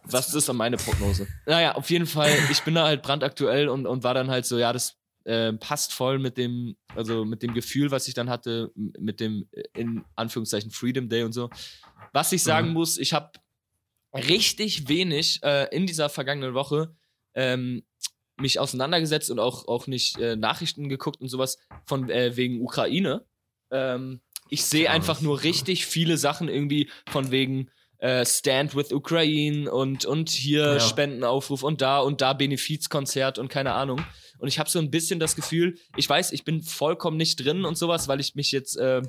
was 0.05 0.35
ist 0.35 0.49
dann 0.49 0.57
meine 0.57 0.77
Prognose? 0.79 1.29
Naja, 1.47 1.75
auf 1.77 1.89
jeden 1.91 2.07
Fall, 2.07 2.33
ich 2.51 2.63
bin 2.63 2.75
da 2.75 2.87
halt 2.87 3.03
brandaktuell 3.03 3.69
und, 3.69 3.87
und 3.87 4.03
war 4.03 4.15
dann 4.15 4.31
halt 4.31 4.47
so, 4.47 4.59
ja, 4.59 4.73
das 4.73 4.97
äh, 5.25 5.53
passt 5.53 5.93
voll 5.93 6.19
mit 6.19 6.37
dem, 6.39 6.75
also 6.97 7.25
mit 7.27 7.43
dem 7.43 7.53
Gefühl, 7.55 7.91
was 7.91 8.09
ich 8.09 8.15
dann 8.15 8.29
hatte, 8.31 8.73
mit 8.75 9.21
dem, 9.21 9.47
äh, 9.53 9.63
in 9.75 10.05
Anführungszeichen, 10.17 10.71
Freedom 10.71 11.09
Day 11.09 11.23
und 11.23 11.33
so. 11.33 11.51
Was 12.13 12.33
ich 12.33 12.43
sagen 12.43 12.69
Mhm. 12.69 12.75
muss, 12.75 12.99
ich 12.99 13.13
habe 13.13 13.33
richtig 14.15 14.89
wenig 14.89 15.41
äh, 15.43 15.69
in 15.75 15.87
dieser 15.87 16.09
vergangenen 16.09 16.55
Woche 16.55 16.95
ähm, 17.35 17.85
mich 18.37 18.59
auseinandergesetzt 18.59 19.31
und 19.31 19.39
auch, 19.39 19.69
auch 19.69 19.87
nicht 19.87 20.19
äh, 20.19 20.35
Nachrichten 20.37 20.89
geguckt 20.89 21.21
und 21.21 21.29
sowas 21.29 21.59
von 21.85 22.09
äh, 22.11 22.37
wegen 22.37 22.61
Ukraine. 22.63 23.25
Ähm, 23.71 24.21
ich 24.49 24.65
sehe 24.65 24.91
einfach 24.91 25.21
nur 25.21 25.43
richtig 25.43 25.87
viele 25.87 26.17
Sachen 26.17 26.49
irgendwie 26.49 26.91
von 27.09 27.31
wegen 27.31 27.71
äh, 27.99 28.25
Stand 28.25 28.75
with 28.75 28.93
Ukraine 28.93 29.71
und, 29.71 30.07
und 30.07 30.31
hier 30.31 30.65
Ja. 30.75 30.81
Spendenaufruf 30.81 31.63
und 31.63 31.83
da 31.83 32.01
und 32.01 32.21
da 32.23 32.33
Benefizkonzert 32.33 33.39
und 33.39 33.49
keine 33.49 33.75
Ahnung. 33.75 34.03
Und 34.39 34.49
ich 34.49 34.59
habe 34.59 34.71
so 34.71 34.79
ein 34.79 34.91
bisschen 34.91 35.21
das 35.21 35.37
Gefühl, 35.37 35.79
ich 35.97 36.09
weiß, 36.09 36.33
ich 36.33 36.45
bin 36.45 36.63
vollkommen 36.63 37.19
nicht 37.19 37.37
drin 37.45 37.65
und 37.67 37.77
sowas, 37.77 38.09
weil 38.09 38.19
ich 38.19 38.35
mich 38.35 38.51
jetzt 38.53 38.77
äh, 38.79 39.03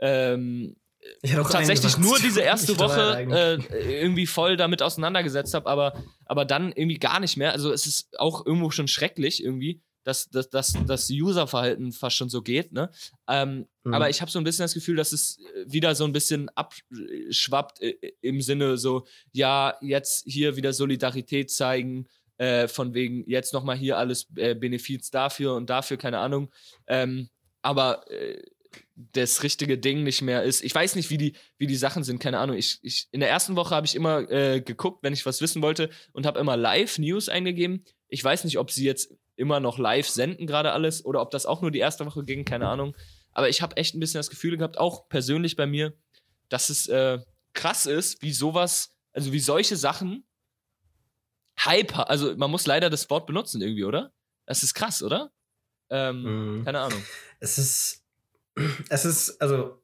ähm, 0.00 0.74
tatsächlich 1.22 1.98
nur 1.98 2.18
diese 2.22 2.40
erste 2.40 2.78
Woche 2.78 3.60
äh, 3.70 4.02
irgendwie 4.02 4.26
voll 4.26 4.56
damit 4.56 4.82
auseinandergesetzt 4.82 5.54
habe, 5.54 5.68
aber, 5.68 6.02
aber 6.24 6.44
dann 6.44 6.72
irgendwie 6.72 6.98
gar 6.98 7.20
nicht 7.20 7.36
mehr. 7.36 7.52
Also 7.52 7.72
es 7.72 7.86
ist 7.86 8.18
auch 8.18 8.44
irgendwo 8.46 8.70
schon 8.70 8.88
schrecklich 8.88 9.42
irgendwie, 9.42 9.80
dass, 10.04 10.28
dass, 10.28 10.50
dass 10.50 10.74
das 10.86 11.10
Userverhalten 11.10 11.92
fast 11.92 12.16
schon 12.16 12.28
so 12.28 12.42
geht, 12.42 12.72
ne? 12.72 12.90
Ähm, 13.28 13.66
Mhm. 13.84 13.94
Aber 13.94 14.10
ich 14.10 14.20
habe 14.20 14.30
so 14.30 14.38
ein 14.38 14.44
bisschen 14.44 14.64
das 14.64 14.74
Gefühl, 14.74 14.96
dass 14.96 15.12
es 15.12 15.38
äh, 15.38 15.64
wieder 15.66 15.94
so 15.94 16.04
ein 16.04 16.12
bisschen 16.12 16.48
abschwappt 16.50 17.80
äh, 17.82 17.94
im 18.22 18.40
Sinne 18.40 18.76
so, 18.78 19.06
ja, 19.32 19.76
jetzt 19.80 20.24
hier 20.26 20.56
wieder 20.56 20.72
Solidarität 20.72 21.50
zeigen, 21.50 22.08
äh, 22.38 22.66
von 22.66 22.94
wegen 22.94 23.28
jetzt 23.28 23.52
nochmal 23.52 23.76
hier 23.76 23.98
alles 23.98 24.26
äh, 24.36 24.54
Benefiz 24.54 25.10
dafür 25.10 25.54
und 25.54 25.68
dafür, 25.70 25.98
keine 25.98 26.18
Ahnung. 26.18 26.50
Ähm, 26.86 27.28
aber 27.62 28.10
äh, 28.10 28.42
das 28.96 29.42
richtige 29.42 29.78
Ding 29.78 30.02
nicht 30.02 30.22
mehr 30.22 30.42
ist. 30.44 30.62
Ich 30.62 30.74
weiß 30.74 30.94
nicht, 30.96 31.10
wie 31.10 31.18
die, 31.18 31.34
wie 31.58 31.66
die 31.66 31.76
Sachen 31.76 32.04
sind, 32.04 32.18
keine 32.20 32.38
Ahnung. 32.38 32.56
Ich, 32.56 32.78
ich, 32.82 33.08
in 33.10 33.20
der 33.20 33.30
ersten 33.30 33.56
Woche 33.56 33.74
habe 33.74 33.86
ich 33.86 33.94
immer 33.94 34.30
äh, 34.30 34.60
geguckt, 34.60 35.02
wenn 35.02 35.12
ich 35.12 35.26
was 35.26 35.40
wissen 35.40 35.62
wollte 35.62 35.90
und 36.12 36.26
habe 36.26 36.38
immer 36.38 36.56
Live-News 36.56 37.28
eingegeben. 37.28 37.84
Ich 38.08 38.22
weiß 38.22 38.44
nicht, 38.44 38.58
ob 38.58 38.70
sie 38.70 38.84
jetzt 38.84 39.12
immer 39.36 39.58
noch 39.58 39.78
live 39.78 40.08
senden, 40.08 40.46
gerade 40.46 40.72
alles, 40.72 41.04
oder 41.04 41.20
ob 41.20 41.30
das 41.32 41.44
auch 41.46 41.60
nur 41.60 41.72
die 41.72 41.80
erste 41.80 42.06
Woche 42.06 42.24
ging, 42.24 42.44
keine 42.44 42.68
Ahnung. 42.68 42.96
Aber 43.32 43.48
ich 43.48 43.62
habe 43.62 43.76
echt 43.76 43.94
ein 43.94 44.00
bisschen 44.00 44.18
das 44.20 44.30
Gefühl 44.30 44.56
gehabt, 44.56 44.78
auch 44.78 45.08
persönlich 45.08 45.56
bei 45.56 45.66
mir, 45.66 45.92
dass 46.48 46.68
es 46.68 46.86
äh, 46.86 47.18
krass 47.52 47.86
ist, 47.86 48.22
wie 48.22 48.32
sowas, 48.32 48.94
also 49.12 49.32
wie 49.32 49.40
solche 49.40 49.76
Sachen 49.76 50.24
Hype, 51.58 51.96
also 51.98 52.36
man 52.36 52.50
muss 52.50 52.66
leider 52.66 52.90
das 52.90 53.08
Wort 53.10 53.26
benutzen 53.26 53.60
irgendwie, 53.60 53.84
oder? 53.84 54.12
Das 54.46 54.62
ist 54.62 54.74
krass, 54.74 55.02
oder? 55.02 55.32
Ähm, 55.90 56.58
Mhm. 56.58 56.64
Keine 56.64 56.80
Ahnung. 56.80 57.02
Es 57.40 57.58
ist, 57.58 58.03
es 58.88 59.04
ist, 59.04 59.40
also, 59.40 59.82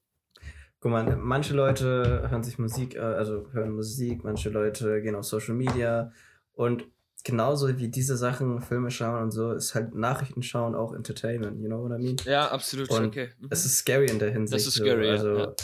guck 0.80 0.92
mal, 0.92 1.16
manche 1.16 1.54
Leute 1.54 2.28
hören 2.30 2.42
sich 2.42 2.58
Musik, 2.58 2.94
äh, 2.94 3.00
also 3.00 3.46
hören 3.52 3.72
Musik, 3.72 4.24
manche 4.24 4.50
Leute 4.50 5.02
gehen 5.02 5.14
auf 5.14 5.24
Social 5.24 5.54
Media 5.54 6.12
und 6.52 6.84
genauso 7.24 7.76
wie 7.78 7.88
diese 7.88 8.16
Sachen, 8.16 8.62
Filme 8.62 8.90
schauen 8.90 9.22
und 9.24 9.30
so, 9.30 9.52
ist 9.52 9.74
halt 9.74 9.94
Nachrichten 9.94 10.42
schauen 10.42 10.74
auch 10.74 10.94
Entertainment, 10.94 11.60
you 11.60 11.66
know 11.66 11.82
what 11.82 11.98
I 11.98 12.02
mean? 12.02 12.16
Ja, 12.24 12.50
absolut. 12.50 12.88
Und 12.90 13.06
okay. 13.08 13.30
Mhm. 13.38 13.48
Es 13.50 13.64
ist 13.66 13.78
scary 13.78 14.06
in 14.06 14.18
der 14.18 14.30
Hinsicht. 14.30 14.54
Das 14.54 14.66
ist 14.66 14.74
so, 14.74 14.84
scary, 14.84 15.06
ja, 15.06 15.12
also, 15.12 15.36
ja. 15.36 15.54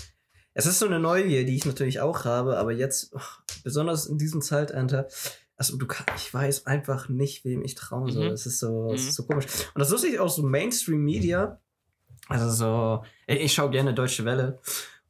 Es 0.52 0.66
ist 0.66 0.78
so 0.78 0.86
eine 0.86 0.98
Neugier, 0.98 1.44
die 1.44 1.54
ich 1.56 1.66
natürlich 1.66 2.00
auch 2.00 2.24
habe, 2.24 2.56
aber 2.56 2.72
jetzt, 2.72 3.12
ach, 3.14 3.40
besonders 3.62 4.06
in 4.06 4.16
diesem 4.18 4.40
Zeitalter, 4.42 5.06
also 5.56 5.76
du 5.78 5.86
kann, 5.86 6.06
ich 6.16 6.32
weiß 6.32 6.66
einfach 6.66 7.08
nicht, 7.08 7.44
wem 7.44 7.62
ich 7.62 7.74
trauen 7.74 8.10
soll. 8.10 8.28
Mhm. 8.28 8.34
Es 8.34 8.46
ist 8.46 8.58
so, 8.58 8.92
es 8.92 9.02
Mhm. 9.02 9.08
ist 9.08 9.14
so 9.16 9.26
komisch. 9.26 9.46
Und 9.74 9.78
das 9.80 9.90
lustig 9.90 10.18
auch 10.18 10.28
so 10.30 10.42
Mainstream 10.42 11.00
Media. 11.02 11.60
Also 12.28 12.50
so, 12.50 13.04
ich, 13.26 13.52
schaue 13.52 13.70
gerne 13.70 13.94
Deutsche 13.94 14.24
Welle. 14.24 14.58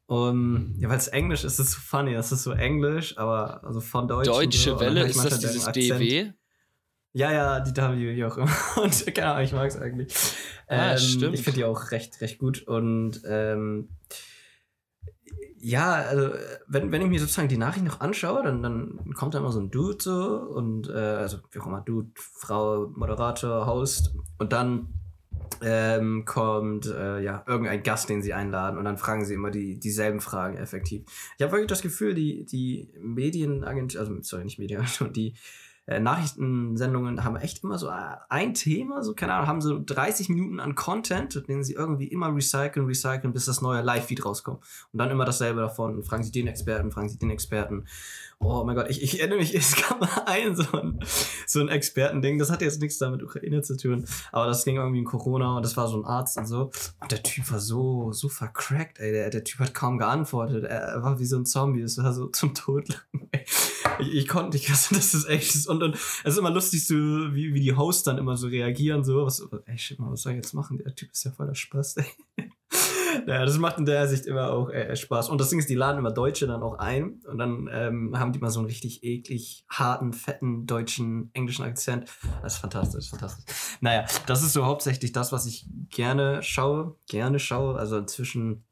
Und 0.07 0.77
ja, 0.79 0.89
weil 0.89 0.99
es 0.99 1.09
Englisch 1.09 1.45
ist, 1.45 1.59
ist 1.59 1.69
es 1.69 1.73
so 1.73 1.81
funny. 1.81 2.14
Es 2.14 2.31
ist 2.31 2.45
so 2.45 2.53
Englisch, 2.53 3.17
aber 3.19 3.64
also 3.64 3.81
von 3.81 4.07
Deutsch. 4.07 4.29
Deutsche 4.29 4.71
so, 4.71 4.81
Welle, 4.81 5.07
ist 5.07 5.25
das 5.25 5.41
dieses. 5.41 5.64
DW? 5.64 6.33
Ja, 7.12 7.33
ja, 7.33 7.61
die 7.61 7.75
W, 7.75 8.14
wie 8.14 8.25
auch 8.25 8.37
immer. 8.37 8.51
Und 8.83 9.14
keine 9.14 9.33
Ahnung, 9.33 9.45
ich 9.45 9.53
mag 9.53 9.69
es 9.69 9.77
eigentlich. 9.77 10.14
Ah, 10.69 10.93
ähm, 10.93 10.99
stimmt. 10.99 11.35
Ich 11.35 11.43
finde 11.43 11.61
die 11.61 11.64
auch 11.64 11.91
recht, 11.91 12.21
recht 12.21 12.39
gut. 12.39 12.62
Und 12.69 13.23
ähm, 13.27 13.89
ja, 15.59 15.95
also 15.95 16.31
wenn, 16.69 16.93
wenn 16.93 17.03
ich 17.03 17.09
mir 17.09 17.19
sozusagen 17.19 17.49
die 17.49 17.57
Nachricht 17.57 17.85
noch 17.85 18.01
anschaue, 18.01 18.43
dann, 18.45 18.62
dann 18.62 19.14
kommt 19.14 19.35
da 19.35 19.39
immer 19.39 19.51
so 19.51 19.61
ein 19.61 19.71
Dude 19.71 19.99
so 20.01 20.37
und 20.37 20.89
äh, 20.89 20.93
also 20.93 21.39
wie 21.51 21.59
auch 21.59 21.67
immer, 21.67 21.81
Dude, 21.81 22.11
Frau, 22.14 22.93
Moderator, 22.95 23.67
Host 23.67 24.14
und 24.39 24.53
dann 24.53 24.95
ähm, 25.63 26.25
kommt 26.25 26.87
äh, 26.87 27.21
ja 27.21 27.45
irgendein 27.47 27.83
Gast, 27.83 28.09
den 28.09 28.23
sie 28.23 28.35
einladen 28.35 28.79
und 28.79 28.85
dann 28.85 28.99
fragen 28.99 29.25
sie 29.25 29.35
immer 29.35 29.51
die 29.51 29.79
dieselben 29.79 30.21
Fragen 30.21 30.57
effektiv. 30.57 31.03
Ich 31.37 31.43
habe 31.43 31.53
wirklich 31.53 31.69
das 31.69 31.83
Gefühl, 31.83 32.15
die 32.15 32.45
die 32.45 32.91
Medienagentur, 33.01 34.01
also 34.01 34.17
sorry 34.23 34.45
nicht 34.45 34.59
Medienagentur, 34.59 35.09
die 35.13 35.35
äh, 35.87 36.01
Nachrichtensendungen 36.01 37.23
haben 37.23 37.37
echt 37.37 37.63
immer 37.63 37.79
so 37.79 37.89
äh, 37.89 38.17
ein 38.29 38.55
Thema, 38.55 39.05
so 39.05 39.15
keine 39.15 39.35
Ahnung, 39.35 39.47
haben 39.47 39.61
so 39.61 39.81
30 39.85 40.29
Minuten 40.29 40.59
an 40.59 40.75
Content, 40.75 41.47
den 41.49 41.63
sie 41.63 41.75
irgendwie 41.75 42.09
immer 42.09 42.35
recyceln, 42.35 42.87
recyceln, 42.87 43.33
bis 43.33 43.45
das 43.45 43.63
neue 43.63 43.83
Live-Feed 43.83 44.25
rauskommt. 44.25 44.65
Und 44.93 44.99
dann 44.99 45.11
immer 45.11 45.25
dasselbe 45.25 45.61
davon. 45.61 46.03
Fragen 46.03 46.25
sie 46.25 46.33
den 46.33 46.49
Experten, 46.49 46.91
fragen 46.91 47.09
sie 47.09 47.19
den 47.19 47.31
Experten. 47.31 47.87
Oh 48.39 48.64
mein 48.64 48.76
Gott, 48.76 48.91
ich, 48.91 49.03
ich 49.03 49.18
erinnere 49.18 49.39
mich, 49.39 49.55
es 49.55 49.76
gab 49.76 50.01
mal 50.01 50.22
ein 50.26 50.55
so 50.55 50.64
ein, 50.72 51.01
so 51.47 51.61
ein 51.61 51.68
Expertending, 51.68 52.39
das 52.39 52.51
hatte 52.51 52.64
jetzt 52.64 52.80
nichts 52.80 52.99
damit 52.99 53.22
Ukraine 53.22 53.62
zu 53.62 53.76
tun, 53.76 54.05
aber 54.30 54.47
das 54.47 54.64
ging 54.64 54.76
irgendwie 54.76 54.99
in 54.99 55.05
Corona 55.05 55.57
und 55.57 55.64
das 55.64 55.76
war 55.76 55.89
so 55.89 55.97
ein 55.97 56.05
Arzt 56.05 56.37
und 56.37 56.47
so. 56.47 56.70
Und 57.01 57.11
der 57.12 57.22
Typ 57.22 57.51
war 57.51 57.61
so, 57.61 58.12
so 58.12 58.28
vercrackt, 58.28 58.99
ey. 59.01 59.12
Der, 59.12 59.30
der 59.30 59.45
Typ 59.45 59.61
hat 59.61 59.74
kaum 59.74 59.99
geantwortet. 59.99 60.64
Er, 60.64 61.03
war 61.03 61.18
wie 61.18 61.24
so 61.24 61.37
ein 61.37 61.47
Zombie, 61.47 61.80
es 61.80 61.99
war 61.99 62.12
so 62.12 62.26
zum 62.32 62.55
Tod. 62.55 63.07
Ich, 63.99 64.14
ich 64.14 64.28
konnte 64.28 64.57
nicht 64.57 64.70
dass 64.70 64.89
das 65.12 65.24
echt 65.24 65.55
ist. 65.55 65.66
Und, 65.66 65.82
und 65.82 65.95
es 65.95 66.24
ist 66.24 66.39
immer 66.39 66.51
lustig, 66.51 66.87
so, 66.87 66.95
wie, 66.95 67.55
wie 67.55 67.61
die 67.61 67.74
Hosts 67.74 68.05
dann 68.05 68.18
immer 68.18 68.37
so 68.37 68.49
reagieren, 68.49 69.03
so, 69.03 69.24
was, 69.24 69.47
ey, 69.64 69.78
shit 69.78 69.99
mal, 69.99 70.11
was 70.11 70.22
soll 70.22 70.32
ich 70.32 70.37
jetzt 70.37 70.53
machen? 70.53 70.78
Der 70.78 70.95
Typ 70.95 71.11
ist 71.11 71.24
ja 71.24 71.32
voller 71.32 71.55
Spaß, 71.55 71.97
ey. 71.97 72.07
Ja, 73.27 73.45
das 73.45 73.59
macht 73.59 73.79
in 73.79 73.87
der 73.87 74.07
Sicht 74.09 74.27
immer 74.27 74.53
auch 74.53 74.71
äh, 74.71 74.95
Spaß. 74.95 75.29
Und 75.29 75.41
das 75.41 75.51
Ding 75.51 75.59
ist, 75.59 75.69
die 75.69 75.75
laden 75.75 75.99
immer 75.99 76.12
Deutsche 76.12 76.47
dann 76.47 76.62
auch 76.62 76.79
ein 76.79 77.21
und 77.27 77.39
dann 77.39 77.69
ähm, 77.73 78.19
haben 78.19 78.33
die 78.33 78.39
mal 78.39 78.51
so 78.51 78.61
einen 78.61 78.69
richtig 78.69 79.03
eklig 79.03 79.64
harten, 79.69 80.12
fetten 80.12 80.67
deutschen, 80.67 81.31
englischen 81.33 81.64
Akzent. 81.64 82.11
Das 82.43 82.55
ist 82.55 82.59
fantastisch, 82.61 83.11
fantastisch. 83.11 83.55
Naja, 83.81 84.07
das 84.27 84.43
ist 84.43 84.53
so 84.53 84.64
hauptsächlich 84.64 85.12
das, 85.12 85.33
was 85.33 85.47
ich 85.47 85.67
gerne 85.91 86.43
schaue, 86.43 86.97
gerne 87.09 87.39
schaue. 87.39 87.77
Also 87.77 87.99
inzwischen 87.99 88.64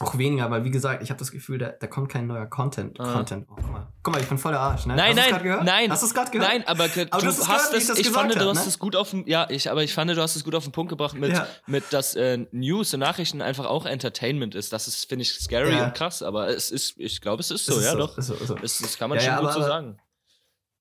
auch 0.00 0.18
weniger, 0.18 0.50
weil 0.50 0.64
wie 0.64 0.70
gesagt, 0.70 1.02
ich 1.02 1.10
habe 1.10 1.18
das 1.18 1.30
Gefühl, 1.30 1.58
da, 1.58 1.68
da 1.68 1.86
kommt 1.86 2.08
kein 2.10 2.26
neuer 2.26 2.46
Content. 2.46 2.98
Ah. 2.98 3.12
Content. 3.12 3.46
Oh, 3.50 3.54
guck 3.56 3.70
mal. 3.70 3.86
Guck 4.02 4.14
mal, 4.14 4.20
ich 4.20 4.28
bin 4.28 4.38
voll 4.38 4.52
der 4.52 4.60
Arsch, 4.60 4.86
ne? 4.86 4.96
Nein, 4.96 5.16
hast 5.18 5.30
nein, 5.30 5.42
gehört? 5.42 5.64
nein. 5.64 5.90
Hast 5.90 6.02
du 6.02 6.06
es 6.06 6.14
gerade 6.14 6.30
gehört? 6.30 6.48
Nein, 6.50 6.64
aber, 6.66 6.84
Aber 6.84 6.88
du 6.92 7.04
du 7.06 7.26
hast 7.26 7.38
es 7.38 7.46
gehört, 7.46 7.60
ich 7.72 7.76
es, 7.78 7.86
das 7.86 7.98
ich 7.98 8.06
gesagt 8.06 8.26
fand, 8.28 8.34
du 8.34 8.40
hab, 8.48 8.56
hast 8.56 8.64
ne? 8.64 8.68
es 8.68 8.78
gut 8.78 8.96
auf 8.96 9.10
den, 9.10 9.26
ja, 9.26 9.46
ich, 9.50 9.70
aber 9.70 9.82
ich 9.84 9.94
fand, 9.94 10.10
du 10.10 10.20
hast 10.20 10.36
es 10.36 10.44
gut 10.44 10.54
auf 10.54 10.64
den 10.64 10.72
Punkt 10.72 10.90
gebracht 10.90 11.14
mit, 11.14 11.32
Ja. 11.32 11.46
mit 11.66 11.84
dass 11.92 12.14
äh, 12.16 12.44
News 12.52 12.92
und 12.94 13.00
Nachrichten 13.00 13.40
einfach 13.40 13.66
auch 13.66 13.86
Entertainment 13.86 14.54
ist. 14.54 14.72
Das 14.72 14.88
ist, 14.88 15.08
finde 15.08 15.22
ich, 15.22 15.32
scary 15.32 15.72
Ja. 15.76 15.86
und 15.86 15.94
krass, 15.94 16.22
aber 16.22 16.48
es 16.48 16.70
ist, 16.70 16.94
ich 16.98 17.20
glaube, 17.20 17.40
es 17.40 17.50
ist 17.50 17.68
Es 17.68 17.74
so, 17.74 17.78
ist 17.80 17.84
ja, 17.86 17.92
so, 17.92 17.98
doch. 17.98 18.14
so, 18.20 18.34
so. 18.34 18.54
Das, 18.54 18.78
das 18.78 18.98
kann 18.98 19.10
man 19.10 19.18
Ja, 19.18 19.24
schon 19.24 19.36
gut 19.36 19.44
aber- 19.44 19.52
so 19.52 19.62
sagen. 19.62 19.98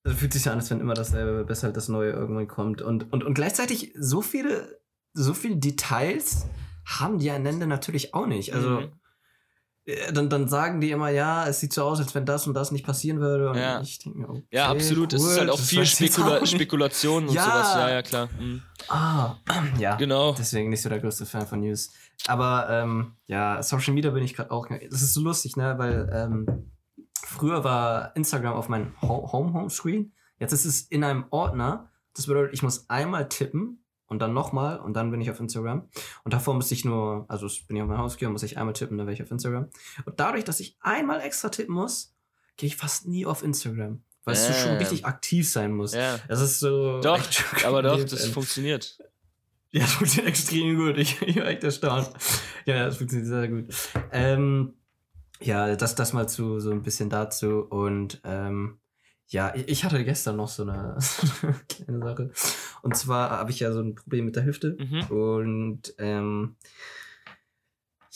Also 0.05 0.18
fühlt 0.18 0.34
sich 0.34 0.43
ja 0.43 0.51
an, 0.51 0.57
als 0.59 0.70
wenn 0.70 0.82
immer 0.82 0.95
dasselbe, 0.95 1.45
bis 1.45 1.64
halt 1.64 1.78
das 1.78 1.88
Neue 1.88 2.11
irgendwann 2.11 2.47
kommt. 2.49 2.82
Und, 2.82 3.14
und, 3.14 3.24
und 3.24 3.34
gleichzeitig 3.36 3.93
so 3.97 4.22
viele, 4.22 4.80
so 5.14 5.34
viele 5.34 5.55
Details 5.55 6.45
haben 6.86 7.20
die 7.20 7.32
am 7.32 7.45
Ende 7.45 7.68
natürlich 7.68 8.14
auch 8.14 8.26
nicht. 8.26 8.53
Also 8.53 8.70
Mhm. 8.70 8.91
Äh, 9.86 10.12
dann, 10.14 10.30
dann 10.30 10.48
sagen 10.48 10.80
die 10.82 10.92
immer, 10.92 11.10
ja, 11.10 11.48
es 11.48 11.60
sieht 11.60 11.74
so 11.74 11.84
aus, 11.84 12.00
als 12.00 12.14
wenn 12.16 12.26
das 12.26 12.48
und 12.48 12.54
das 12.54 12.72
nicht 12.72 12.86
passieren 12.86 13.20
würde. 13.20 13.50
Und 13.50 13.58
Ja. 13.58 13.82
ich 13.82 14.00
denke 14.00 14.20
mir, 14.20 14.30
okay, 14.30 14.44
Ja, 14.52 14.70
absolut. 14.70 15.14
es 15.14 15.24
ist 15.24 15.38
halt 15.38 15.50
cool, 15.50 15.54
auch 15.56 15.60
viel 15.60 15.86
Spekula 15.86 16.38
auch. 16.40 16.46
Spekulation 16.46 17.28
und 17.28 17.34
Ja. 17.34 17.44
sowas. 17.44 17.74
Ja, 17.76 17.90
ja, 17.90 18.02
klar. 18.02 18.30
Mhm. 18.40 18.62
Ah, 18.88 19.36
ja. 19.80 19.96
Genau. 19.96 20.34
Deswegen 20.34 20.70
nicht 20.70 20.82
so 20.82 20.90
der 20.90 21.00
größte 21.00 21.26
Fan 21.26 21.46
von 21.48 21.60
News. 21.62 21.92
Aber 22.28 22.68
ähm, 22.70 23.14
ja, 23.28 23.62
Social 23.64 23.94
Media 23.94 24.12
bin 24.12 24.24
ich 24.24 24.34
gerade 24.36 24.52
auch. 24.52 24.68
Das 24.68 25.02
ist 25.02 25.14
so 25.14 25.22
lustig, 25.22 25.58
ne? 25.58 25.76
Weil 25.78 26.10
ähm, 26.14 26.72
früher 27.26 27.64
war 27.64 28.16
Instagram 28.16 28.54
auf 28.54 28.70
meinem 28.70 28.94
Ho- 29.02 29.32
Home-Home-Screen. 29.32 30.14
Jetzt 30.40 30.54
ist 30.54 30.66
es 30.66 30.82
in 30.84 31.04
einem 31.04 31.26
Ordner. 31.32 31.90
Das 32.16 32.28
bedeutet, 32.28 32.54
ich 32.54 32.64
muss 32.64 32.90
einmal 32.90 33.28
tippen 33.28 33.83
und 34.14 34.20
dann 34.20 34.34
nochmal 34.34 34.80
und 34.80 34.93
dann 34.93 35.11
bin 35.11 35.20
ich 35.20 35.30
auf 35.32 35.39
Instagram. 35.39 35.89
Und 36.24 36.34
davor 36.34 36.53
muss 36.53 36.72
ich 36.72 36.86
nur, 36.86 37.26
also 37.28 37.47
bin 37.68 37.76
ich 37.76 37.84
auf 37.84 37.89
mein 37.89 37.97
Haus 37.97 38.18
gehe, 38.18 38.30
muss 38.30 38.43
ich 38.43 38.57
einmal 38.57 38.74
tippen, 38.74 38.97
dann 38.97 39.07
wäre 39.07 39.14
ich 39.14 39.24
auf 39.24 39.32
Instagram. 39.32 39.70
Und 40.05 40.20
dadurch, 40.20 40.43
dass 40.43 40.59
ich 40.59 40.78
einmal 40.80 41.20
extra 41.22 41.49
tippen 41.49 41.74
muss, 41.74 42.16
gehe 42.55 42.68
ich 42.68 42.78
fast 42.78 43.07
nie 43.07 43.26
auf 43.26 43.43
Instagram. 43.43 44.03
Weil 44.24 44.36
es 44.36 44.47
so 44.47 44.53
schon 44.53 44.78
richtig 44.78 45.05
aktiv 45.05 45.51
sein 45.51 45.74
muss. 45.74 45.93
Ja. 45.93 46.18
Das 46.30 46.39
ist 46.39 46.59
so. 46.59 47.01
Doch, 47.01 47.20
aber 47.66 47.82
doch, 47.82 48.01
das 48.01 48.26
ey. 48.26 48.32
funktioniert. 48.32 48.97
Ja, 49.72 49.82
das 49.82 49.93
funktioniert 49.93 50.30
extrem 50.30 50.78
gut. 50.78 50.97
Ich, 50.97 51.22
ich 51.24 51.36
war 51.36 51.47
echt 51.47 51.64
erstaunt. 51.64 52.09
Ja, 52.66 52.86
das 52.86 52.97
funktioniert 52.97 53.28
sehr 53.28 53.47
gut. 53.49 53.66
Ähm, 54.11 54.76
ja, 55.41 55.76
das, 55.76 55.95
das 55.95 56.14
mal 56.14 56.30
zu 56.30 56.59
so 56.59 56.72
ein 56.72 56.84
bisschen 56.84 57.09
dazu. 57.09 57.64
Und 57.64 58.22
ähm, 58.24 58.78
ja, 59.28 59.53
ich, 59.55 59.84
hatte 59.84 60.03
gestern 60.03 60.36
noch 60.36 60.47
so 60.49 60.63
eine, 60.63 60.97
kleine 61.69 61.99
Sache. 61.99 62.32
Und 62.82 62.95
zwar 62.95 63.32
habe 63.32 63.51
ich 63.51 63.59
ja 63.59 63.71
so 63.71 63.82
ein 63.82 63.95
Problem 63.95 64.26
mit 64.26 64.36
der 64.36 64.45
Hüfte. 64.45 64.78
Mhm. 64.80 65.01
Und 65.07 65.95
ähm, 65.97 66.55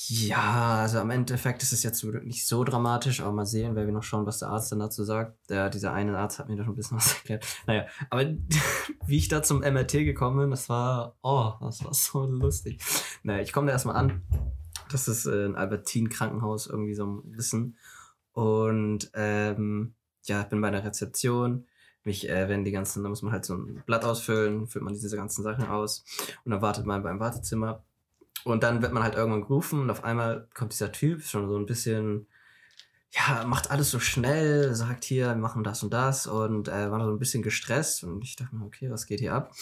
ja, 0.09 0.81
also 0.81 0.99
am 0.99 1.09
Endeffekt 1.09 1.63
ist 1.63 1.73
es 1.73 1.81
jetzt 1.81 2.03
nicht 2.03 2.47
so 2.47 2.63
dramatisch, 2.63 3.19
aber 3.19 3.31
mal 3.31 3.47
sehen, 3.47 3.75
weil 3.75 3.87
wir 3.87 3.93
noch 3.93 4.03
schauen, 4.03 4.27
was 4.27 4.37
der 4.37 4.49
Arzt 4.49 4.71
dann 4.71 4.77
dazu 4.77 5.03
sagt. 5.03 5.49
Der, 5.49 5.71
dieser 5.71 5.91
eine 5.91 6.15
Arzt 6.15 6.37
hat 6.37 6.49
mir 6.49 6.55
da 6.55 6.63
schon 6.63 6.73
ein 6.73 6.75
bisschen 6.75 6.97
was 6.97 7.13
erklärt. 7.15 7.45
Naja, 7.65 7.87
aber 8.11 8.25
wie 9.07 9.17
ich 9.17 9.27
da 9.27 9.41
zum 9.41 9.61
MRT 9.61 9.93
gekommen 9.93 10.37
bin, 10.37 10.51
das 10.51 10.69
war, 10.69 11.17
oh, 11.23 11.53
das 11.61 11.83
war 11.83 11.93
so 11.95 12.25
lustig. 12.25 12.79
Naja, 13.23 13.41
ich 13.41 13.51
komme 13.51 13.67
da 13.67 13.73
erstmal 13.73 13.95
an. 13.95 14.21
Das 14.91 15.07
ist 15.07 15.25
äh, 15.25 15.45
ein 15.45 15.55
Albertin-Krankenhaus, 15.55 16.67
irgendwie 16.67 16.93
so 16.93 17.05
ein 17.05 17.21
Wissen. 17.35 17.77
Und 18.33 19.09
ähm, 19.15 19.95
ja, 20.28 20.41
ich 20.41 20.47
bin 20.47 20.61
bei 20.61 20.71
der 20.71 20.84
Rezeption. 20.84 21.65
Mich 22.03 22.30
äh, 22.30 22.47
werden 22.47 22.63
die 22.63 22.71
ganzen, 22.71 23.03
da 23.03 23.09
muss 23.09 23.21
man 23.21 23.34
halt 23.34 23.45
so 23.45 23.55
ein 23.55 23.84
Blatt 23.86 24.05
ausfüllen, 24.05 24.67
füllt 24.67 24.86
man 24.86 24.93
diese 24.93 25.15
ganzen 25.17 25.43
Sachen 25.43 25.65
aus 25.67 26.05
und 26.45 26.51
dann 26.51 26.61
wartet 26.61 26.86
man 26.86 27.03
beim 27.03 27.19
Wartezimmer. 27.19 27.84
Und 28.43 28.63
dann 28.63 28.82
wird 28.82 28.93
man 28.93 29.03
halt 29.03 29.15
irgendwann 29.15 29.41
gerufen 29.41 29.82
und 29.82 29.89
auf 29.89 30.03
einmal 30.03 30.47
kommt 30.53 30.71
dieser 30.71 30.91
Typ, 30.91 31.23
schon 31.23 31.49
so 31.49 31.57
ein 31.57 31.65
bisschen, 31.65 32.28
ja, 33.11 33.45
macht 33.45 33.71
alles 33.71 33.89
so 33.89 33.99
schnell, 33.99 34.75
sagt 34.75 35.05
hier, 35.05 35.27
wir 35.27 35.35
machen 35.35 35.63
das 35.63 35.81
und 35.81 35.93
das 35.93 36.27
und 36.27 36.67
äh, 36.67 36.91
war 36.91 37.03
so 37.03 37.11
ein 37.11 37.19
bisschen 37.19 37.41
gestresst 37.41 38.03
und 38.03 38.23
ich 38.23 38.35
dachte 38.35 38.55
mir, 38.55 38.65
okay, 38.65 38.91
was 38.91 39.05
geht 39.05 39.21
hier 39.21 39.33
ab? 39.33 39.53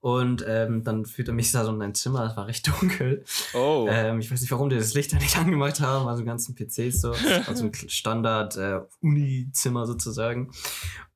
Und 0.00 0.44
ähm, 0.48 0.84
dann 0.84 1.04
führte 1.04 1.32
mich 1.32 1.52
da 1.52 1.64
so 1.64 1.72
in 1.72 1.82
ein 1.82 1.94
Zimmer, 1.94 2.24
es 2.24 2.36
war 2.36 2.46
recht 2.46 2.66
dunkel. 2.80 3.24
Oh. 3.52 3.86
Ähm, 3.90 4.20
ich 4.20 4.30
weiß 4.30 4.40
nicht, 4.40 4.50
warum 4.50 4.70
die 4.70 4.76
das 4.76 4.94
Licht 4.94 5.12
da 5.12 5.18
nicht 5.18 5.36
angemacht 5.38 5.80
haben, 5.80 6.08
also 6.08 6.24
ganzen 6.24 6.54
PCs 6.54 7.00
so, 7.00 7.12
also 7.46 7.64
ein 7.64 7.74
Standard 7.74 8.56
äh, 8.56 8.80
Uni-Zimmer 9.00 9.86
sozusagen. 9.86 10.50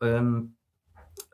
Ähm, 0.03 0.55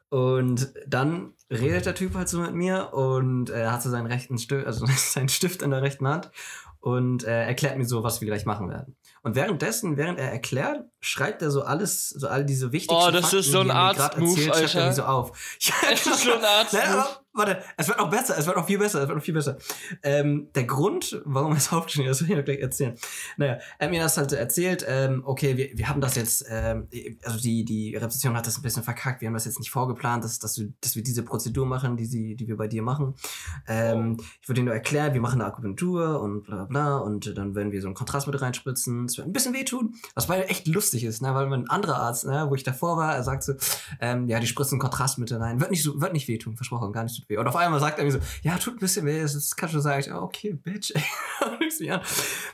und 0.09 0.72
dann 0.86 1.32
redet 1.50 1.86
der 1.86 1.96
Typ 1.96 2.14
halt 2.14 2.28
so 2.28 2.40
mit 2.40 2.55
mir 2.55 2.94
und 2.94 3.50
er 3.50 3.72
hat 3.72 3.82
so 3.82 3.90
seinen 3.90 4.07
rechten 4.07 4.38
Stift, 4.38 4.66
also 4.66 4.86
seinen 4.86 5.28
Stift 5.28 5.62
in 5.62 5.72
der 5.72 5.82
rechten 5.82 6.07
Hand 6.07 6.30
und 6.80 7.24
äh, 7.24 7.46
erklärt 7.46 7.76
mir 7.76 7.86
so, 7.86 8.05
was 8.05 8.20
wir 8.20 8.26
gleich 8.26 8.46
machen 8.46 8.68
werden. 8.68 8.94
Und 9.25 9.37
währenddessen, 9.37 9.97
während 9.97 10.18
er 10.18 10.31
erklärt, 10.31 10.85
schreibt 11.05 11.42
er 11.42 11.50
so 11.50 11.62
alles, 11.62 12.11
so 12.11 12.28
all 12.28 12.44
diese 12.44 12.72
wichtigsten 12.72 13.05
Oh, 13.09 13.11
das 13.11 13.32
ist 13.32 13.50
so 13.50 13.61
ein 13.61 13.70
Arzt-Move, 13.70 14.30
erzählt, 14.30 14.70
schreibt 14.70 14.74
er 14.74 14.82
Alter. 14.84 14.92
so 14.94 15.02
auf. 15.05 15.57
Ja, 15.61 15.74
Das 15.90 16.07
ist 16.07 16.22
so 16.24 16.32
ein 16.32 16.44
aber, 16.44 17.20
warte, 17.34 17.62
es 17.76 17.88
wird 17.88 17.98
noch 17.98 18.09
besser, 18.11 18.38
es 18.38 18.46
wird 18.46 18.57
noch 18.57 18.66
viel 18.66 18.78
besser, 18.78 19.02
es 19.02 19.09
wird 19.09 19.18
noch 19.18 19.24
viel 19.24 19.34
besser. 19.34 19.59
Ähm, 20.02 20.48
der 20.55 20.64
Grund, 20.64 21.20
warum 21.24 21.52
er 21.52 21.59
es 21.59 21.72
aufgeschrieben 21.72 22.07
hat, 22.07 22.12
das 22.12 22.22
will 22.22 22.30
ich 22.30 22.36
noch 22.36 22.44
gleich 22.44 22.61
erzählen. 22.61 22.96
Naja, 23.36 23.59
er 23.78 23.84
hat 23.86 23.90
mir 23.90 24.00
das 24.02 24.16
halt 24.16 24.30
so 24.30 24.36
erzählt, 24.36 24.84
ähm, 24.88 25.22
okay, 25.26 25.57
wir, 25.57 25.70
wir 25.76 25.88
haben 25.88 26.00
das 26.00 26.14
jetzt, 26.14 26.46
ähm, 26.48 26.88
also 27.24 27.38
die, 27.38 27.64
die 27.64 27.96
Rezeption 27.96 28.36
hat 28.36 28.46
das 28.46 28.57
ein 28.59 28.62
bisschen 28.62 28.82
verkackt, 28.84 29.20
wir 29.20 29.26
haben 29.28 29.34
das 29.34 29.44
jetzt 29.44 29.59
nicht 29.59 29.70
vorgeplant, 29.70 30.24
dass, 30.24 30.38
dass, 30.38 30.55
du, 30.55 30.72
dass 30.80 30.94
wir 30.96 31.02
diese 31.02 31.22
Prozedur 31.24 31.66
machen, 31.66 31.96
die, 31.96 32.07
sie, 32.07 32.36
die 32.36 32.46
wir 32.46 32.57
bei 32.57 32.68
dir 32.68 32.82
machen. 32.82 33.14
Ähm, 33.66 34.16
Ich 34.40 34.48
würde 34.48 34.61
dir 34.61 34.66
nur 34.66 34.74
erklären, 34.74 35.12
wir 35.12 35.20
machen 35.20 35.40
eine 35.40 35.50
Akupunktur 35.50 36.20
und 36.20 36.44
bla 36.44 36.57
bla 36.57 36.64
bla 36.66 36.96
und 36.98 37.36
dann 37.36 37.55
werden 37.55 37.72
wir 37.72 37.82
so 37.82 37.88
einen 37.88 37.94
Kontrast 37.94 38.26
mit 38.26 38.40
reinspritzen. 38.40 39.07
Es 39.07 39.16
wird 39.18 39.26
ein 39.26 39.32
bisschen 39.32 39.55
wehtun, 39.55 39.94
was 40.14 40.28
bei 40.28 40.42
echt 40.44 40.66
lustig 40.68 40.93
ist, 41.03 41.22
ne? 41.22 41.34
weil 41.34 41.53
ein 41.53 41.68
anderer 41.68 41.97
Arzt, 41.97 42.26
ne, 42.26 42.47
wo 42.49 42.55
ich 42.55 42.62
davor 42.62 42.97
war, 42.97 43.16
er 43.16 43.24
sagt 43.24 43.42
so, 43.42 43.55
ähm, 44.01 44.28
ja, 44.28 44.38
die 44.38 44.47
spritzen 44.47 44.78
Kontrastmittel 44.78 45.38
rein, 45.38 45.61
wird 45.61 45.72
nicht 45.72 45.82
so, 45.82 46.01
wird 46.01 46.12
nicht 46.12 46.28
wehtun, 46.28 46.55
versprochen, 46.55 46.92
gar 46.92 47.03
nicht 47.03 47.18
tut 47.18 47.28
weh. 47.28 47.36
Und 47.36 47.49
auf 47.49 47.57
einmal 47.57 47.80
sagt 47.80 47.99
er 47.99 48.05
mir 48.05 48.12
so, 48.12 48.20
ja, 48.42 48.57
tut 48.59 48.74
ein 48.74 48.80
bisschen 48.80 49.07
weh, 49.07 49.20
das 49.20 49.57
kann 49.57 49.68
schon 49.68 49.80
sagen, 49.80 50.01
ich, 50.01 50.12
oh, 50.12 50.18
okay, 50.18 50.53
Bitch, 50.53 50.92
ey. 50.95 51.03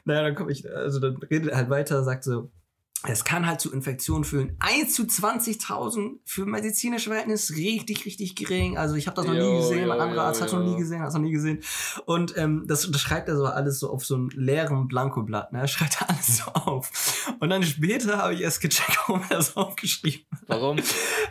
Naja, 0.05 0.23
dann 0.23 0.35
komme 0.35 0.53
ich, 0.53 0.69
also 0.75 1.01
dann 1.01 1.17
redet 1.17 1.51
er 1.51 1.59
halt 1.59 1.69
weiter, 1.69 2.03
sagt 2.05 2.25
so, 2.25 2.51
es 3.05 3.25
kann 3.25 3.47
halt 3.47 3.61
zu 3.61 3.73
Infektionen 3.73 4.25
führen. 4.25 4.57
1 4.61 4.93
zu 4.93 5.05
20.000 5.05 6.19
für 6.25 6.45
medizinische 6.45 7.09
Verhältnis 7.09 7.57
richtig, 7.57 8.05
richtig 8.05 8.37
gering. 8.37 8.77
Also 8.77 8.95
ich 8.95 9.07
habe 9.07 9.17
das 9.17 9.25
noch 9.25 9.35
Jo, 9.35 9.53
nie 9.53 9.61
gesehen, 9.61 9.87
jo, 9.87 9.93
ein 9.93 10.01
anderer 10.01 10.25
Arzt 10.25 10.43
hat 10.43 10.53
noch 10.53 10.63
nie 10.63 10.77
gesehen, 10.77 11.01
hat 11.01 11.09
es 11.09 11.15
noch 11.15 11.23
nie 11.23 11.33
gesehen. 11.33 11.63
Und 12.05 12.37
ähm, 12.37 12.65
das, 12.67 12.91
das 12.91 13.01
schreibt 13.01 13.29
er 13.29 13.37
so 13.37 13.47
alles 13.47 13.79
so 13.79 13.91
auf 13.91 14.05
so 14.05 14.17
einem 14.17 14.29
leeren 14.35 14.87
Blankoblatt. 14.87 15.53
Ne? 15.53 15.67
Schreibt 15.67 16.03
er 16.03 16.11
alles 16.11 16.39
so 16.39 16.51
auf. 16.53 16.91
Und 17.41 17.49
dann 17.49 17.63
später 17.63 18.19
habe 18.19 18.35
ich 18.35 18.43
erst 18.43 18.61
gecheckt, 18.61 18.99
warum 19.07 19.23
er 19.31 19.37
das 19.39 19.57
aufgeschrieben 19.57 20.27
hat. 20.33 20.49
Warum? 20.49 20.77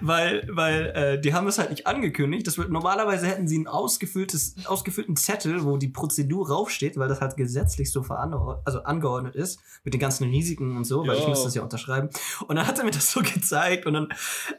Weil, 0.02 0.48
weil 0.52 0.86
äh, 0.96 1.22
die 1.22 1.34
haben 1.34 1.48
es 1.48 1.58
halt 1.58 1.70
nicht 1.70 1.88
angekündigt. 1.88 2.48
Das 2.48 2.58
wird, 2.58 2.70
normalerweise 2.70 3.28
hätten 3.28 3.48
sie 3.48 3.60
ein 3.60 3.68
ausgefülltes, 3.68 4.56
ausgefüllten 4.66 5.16
Zettel, 5.16 5.64
wo 5.66 5.78
die 5.78 5.88
Prozedur 5.90 6.50
raufsteht, 6.50 6.98
weil 6.98 7.08
das 7.08 7.22
halt 7.22 7.36
gesetzlich 7.38 7.92
so 7.92 8.04
veranordnet, 8.04 8.66
also 8.66 8.84
angeordnet 8.84 9.36
ist, 9.36 9.60
mit 9.84 9.94
den 9.94 10.00
ganzen 10.02 10.30
Risiken 10.30 10.76
und 10.78 10.84
so, 10.86 11.06
weil 11.08 11.16
ich 11.18 11.24
Jo. 11.24 11.30
muss 11.30 11.44
das 11.44 11.56
ja 11.56 11.62
unterschreiben. 11.62 12.10
Und 12.48 12.56
dann 12.56 12.68
hat 12.68 12.78
er 12.78 12.86
mir 12.86 12.92
das 12.92 13.12
so 13.12 13.22
gezeigt 13.24 13.86
und 13.86 13.94
dann 13.94 14.10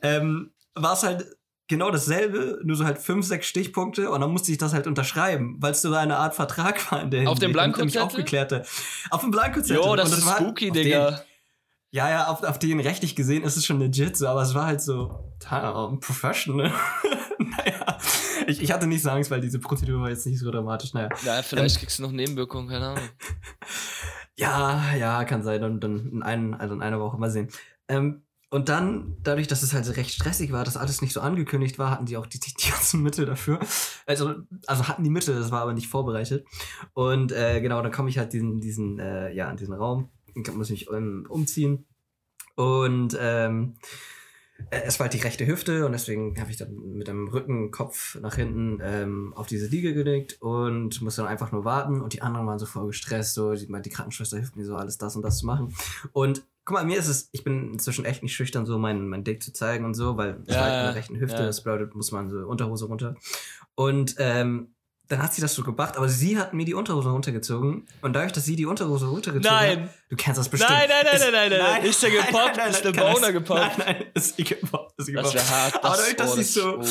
ähm, 0.02 0.50
war 0.74 0.92
es 0.94 1.02
halt 1.02 1.36
genau 1.68 1.90
dasselbe, 1.92 2.58
nur 2.64 2.76
so 2.76 2.84
halt 2.84 2.98
fünf, 2.98 3.24
sechs 3.26 3.46
Stichpunkte 3.46 4.10
und 4.10 4.20
dann 4.20 4.32
musste 4.32 4.50
ich 4.50 4.58
das 4.58 4.72
halt 4.72 4.88
unterschreiben, 4.88 5.56
weil 5.60 5.70
es 5.72 5.82
so 5.82 5.92
eine 5.94 6.16
Art 6.16 6.34
Vertrag 6.34 6.90
war 6.90 7.00
in 7.02 7.10
der 7.12 7.28
Auf 7.30 7.38
dem 7.38 7.48
Hinsicht 7.48 7.48
mich 7.48 7.52
Blankozettel? 7.52 8.02
aufgeklärte. 8.02 8.62
Auf 9.10 9.20
dem 9.20 9.30
Blankozettel. 9.30 9.76
Jo, 9.76 9.94
das 9.94 10.10
Und 10.12 10.18
ist 10.18 10.26
war- 10.26 10.36
spooky, 10.38 10.70
auf 10.70 10.74
den- 10.74 10.82
Digga. 10.84 11.20
Ja, 11.92 12.08
ja, 12.08 12.26
auf, 12.28 12.42
auf 12.42 12.58
den 12.58 12.78
rechtlich 12.80 13.16
gesehen 13.16 13.42
ist 13.42 13.56
es 13.56 13.66
schon 13.66 13.80
legit 13.80 14.16
so, 14.16 14.28
aber 14.28 14.42
es 14.42 14.54
war 14.54 14.66
halt 14.66 14.80
so, 14.80 15.32
um, 15.50 15.98
professional. 15.98 16.72
naja, 17.38 17.98
ich, 18.46 18.62
ich 18.62 18.72
hatte 18.72 18.86
nicht 18.86 19.02
so 19.02 19.10
Angst, 19.10 19.30
weil 19.30 19.40
diese 19.40 19.58
Prozedur 19.58 20.00
war 20.00 20.08
jetzt 20.08 20.26
nicht 20.26 20.38
so 20.38 20.50
dramatisch. 20.50 20.94
Naja, 20.94 21.08
Ja, 21.24 21.42
vielleicht 21.42 21.78
kriegst 21.78 21.98
du 21.98 22.02
noch 22.02 22.12
Nebenwirkungen, 22.12 22.68
keine 22.68 22.86
Ahnung. 22.88 23.04
ja, 24.36 24.94
ja, 24.94 25.24
kann 25.24 25.42
sein, 25.42 25.60
dann, 25.60 25.80
dann 25.80 26.10
in, 26.12 26.22
einen, 26.22 26.54
also 26.54 26.74
in 26.74 26.82
einer 26.82 27.00
Woche 27.00 27.18
mal 27.18 27.30
sehen. 27.30 27.48
Ähm, 27.88 28.22
und 28.52 28.68
dann, 28.68 29.16
dadurch, 29.22 29.46
dass 29.46 29.62
es 29.62 29.72
halt 29.72 29.84
so 29.84 29.92
recht 29.92 30.10
stressig 30.10 30.50
war, 30.50 30.64
dass 30.64 30.76
alles 30.76 31.02
nicht 31.02 31.12
so 31.12 31.20
angekündigt 31.20 31.78
war, 31.78 31.92
hatten 31.92 32.06
die 32.06 32.16
auch 32.16 32.26
die, 32.26 32.40
die, 32.40 32.52
die 32.52 32.70
ganzen 32.70 33.00
Mittel 33.00 33.24
dafür. 33.24 33.60
Also, 34.06 34.34
also 34.66 34.88
hatten 34.88 35.04
die 35.04 35.10
Mittel, 35.10 35.36
das 35.36 35.52
war 35.52 35.62
aber 35.62 35.72
nicht 35.72 35.86
vorbereitet. 35.86 36.44
Und 36.92 37.30
äh, 37.30 37.60
genau, 37.60 37.80
dann 37.80 37.92
komme 37.92 38.10
ich 38.10 38.18
halt 38.18 38.32
diesen, 38.32 38.60
diesen, 38.60 38.98
äh, 38.98 39.32
ja, 39.32 39.48
in 39.50 39.56
diesen 39.56 39.74
Raum, 39.74 40.10
und 40.34 40.54
muss 40.56 40.70
mich 40.70 40.90
ähm, 40.90 41.26
umziehen. 41.28 41.86
Und 42.56 43.16
ähm, 43.20 43.76
äh, 44.70 44.82
es 44.84 44.98
war 44.98 45.04
halt 45.04 45.14
die 45.14 45.22
rechte 45.22 45.46
Hüfte 45.46 45.86
und 45.86 45.92
deswegen 45.92 46.38
habe 46.40 46.50
ich 46.50 46.56
dann 46.56 46.74
mit 46.92 47.08
dem 47.08 47.28
Rücken, 47.28 47.70
Kopf 47.70 48.16
nach 48.20 48.34
hinten 48.34 48.78
ähm, 48.82 49.32
auf 49.34 49.46
diese 49.46 49.68
Liege 49.68 49.94
gelegt 49.94 50.40
und 50.40 51.00
musste 51.00 51.22
dann 51.22 51.30
einfach 51.30 51.52
nur 51.52 51.64
warten. 51.64 52.00
Und 52.00 52.12
die 52.12 52.22
anderen 52.22 52.46
waren 52.46 52.58
so 52.58 52.66
voll 52.66 52.88
gestresst, 52.88 53.34
so 53.34 53.54
die, 53.54 53.66
die 53.66 53.90
Krankenschwester 53.90 54.36
hilft 54.36 54.56
mir 54.56 54.64
so 54.64 54.76
alles 54.76 54.98
das 54.98 55.16
und 55.16 55.22
das 55.22 55.38
zu 55.38 55.46
machen. 55.46 55.74
Und 56.12 56.44
guck 56.64 56.74
mal, 56.74 56.84
mir 56.84 56.98
ist 56.98 57.08
es, 57.08 57.28
ich 57.32 57.44
bin 57.44 57.72
inzwischen 57.72 58.04
echt 58.04 58.22
nicht 58.22 58.34
schüchtern, 58.34 58.66
so 58.66 58.78
mein, 58.78 59.08
mein 59.08 59.24
Dick 59.24 59.42
zu 59.42 59.52
zeigen 59.52 59.84
und 59.84 59.94
so, 59.94 60.16
weil 60.16 60.42
es 60.46 60.54
Ja, 60.54 60.60
halt 60.62 60.74
in 60.74 60.86
der 60.86 60.94
rechten 60.94 61.18
Hüfte, 61.18 61.38
ja. 61.40 61.46
das 61.46 61.62
bedeutet, 61.64 61.94
muss 61.94 62.12
man 62.12 62.28
so 62.30 62.38
Unterhose 62.46 62.86
runter. 62.86 63.16
Und 63.74 64.16
ähm, 64.18 64.74
dann 65.10 65.22
hat 65.22 65.34
sie 65.34 65.40
das 65.42 65.54
so 65.54 65.62
gemacht, 65.64 65.96
aber 65.96 66.08
sie 66.08 66.38
hat 66.38 66.54
mir 66.54 66.64
die 66.64 66.72
Unterhose 66.74 67.10
runtergezogen. 67.10 67.86
Und 68.00 68.12
dadurch, 68.14 68.32
dass 68.32 68.44
sie 68.44 68.54
die 68.56 68.64
Unterhose 68.64 69.06
runtergezogen 69.06 69.58
hat, 69.58 69.66
Nein! 69.78 69.90
du 70.08 70.16
kennst 70.16 70.38
das 70.38 70.48
bestimmt. 70.48 70.70
Nein, 70.70 70.88
nein, 70.88 71.04
nein, 71.04 71.14
Ist- 71.16 71.32
nein, 71.32 71.50
nein, 71.50 71.60
nein. 71.60 71.82
Ist 71.84 72.02
der 72.02 72.10
gepoppt? 72.10 72.56
Ist 72.70 72.84
der 72.84 72.92
kann 72.92 73.04
das- 73.06 73.14
Boner 73.14 73.32
gepoppt? 73.32 73.78
Nein, 73.78 73.96
nein, 73.98 74.04
ist 74.14 74.36
sie 74.36 74.44
gepoppt. 74.44 74.94
Ist 74.98 75.06
sie 75.06 75.12
Das 75.12 75.32
gepoppt. 75.32 75.34
wäre 75.50 75.58
hart. 75.62 75.74
Aber 75.84 75.88
Das, 75.88 75.96
dadurch, 75.98 76.16
dass 76.16 76.30
oh, 76.30 76.34
sie 76.34 76.40
das, 76.40 76.54
so- 76.54 76.78
oh. 76.78 76.82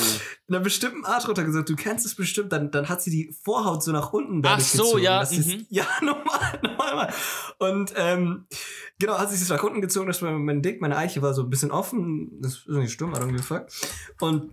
in 0.50 0.56
einer 0.56 0.64
bestimmten 0.64 1.06
Art 1.06 1.28
runtergezogen, 1.28 1.66
du 1.66 1.76
kennst 1.82 2.06
es 2.06 2.16
bestimmt, 2.16 2.52
dann, 2.52 2.72
dann 2.72 2.90
hat 2.90 3.02
sie 3.02 3.10
die 3.10 3.34
Vorhaut 3.44 3.84
so 3.84 3.92
nach 3.94 4.12
unten 4.14 4.42
Ach 4.46 4.60
so, 4.60 4.84
gezogen. 4.84 5.04
ja, 5.04 5.20
Das 5.22 5.32
ist, 5.32 5.48
mhm. 5.48 5.66
ja, 5.70 5.86
normal, 6.02 6.60
normal. 6.62 7.14
Und 7.58 7.94
ähm, 7.96 8.46
genau, 9.00 9.18
hat 9.18 9.30
sie 9.30 9.36
es 9.42 9.48
nach 9.50 9.64
unten 9.64 9.80
gezogen, 9.82 10.08
dass 10.08 10.20
mein, 10.22 10.44
mein 10.44 10.62
Dick, 10.62 10.82
meine 10.82 10.98
Eiche 10.98 11.22
war 11.22 11.34
so 11.34 11.44
ein 11.44 11.50
bisschen 11.50 11.72
offen. 11.72 12.42
Das 12.42 12.56
ist 12.58 12.68
nicht 12.68 12.92
stumm, 12.92 13.12
I 13.14 13.18
don't 13.18 13.28
give 13.32 13.40
a 13.40 13.44
fuck. 13.44 13.68
Und 14.20 14.52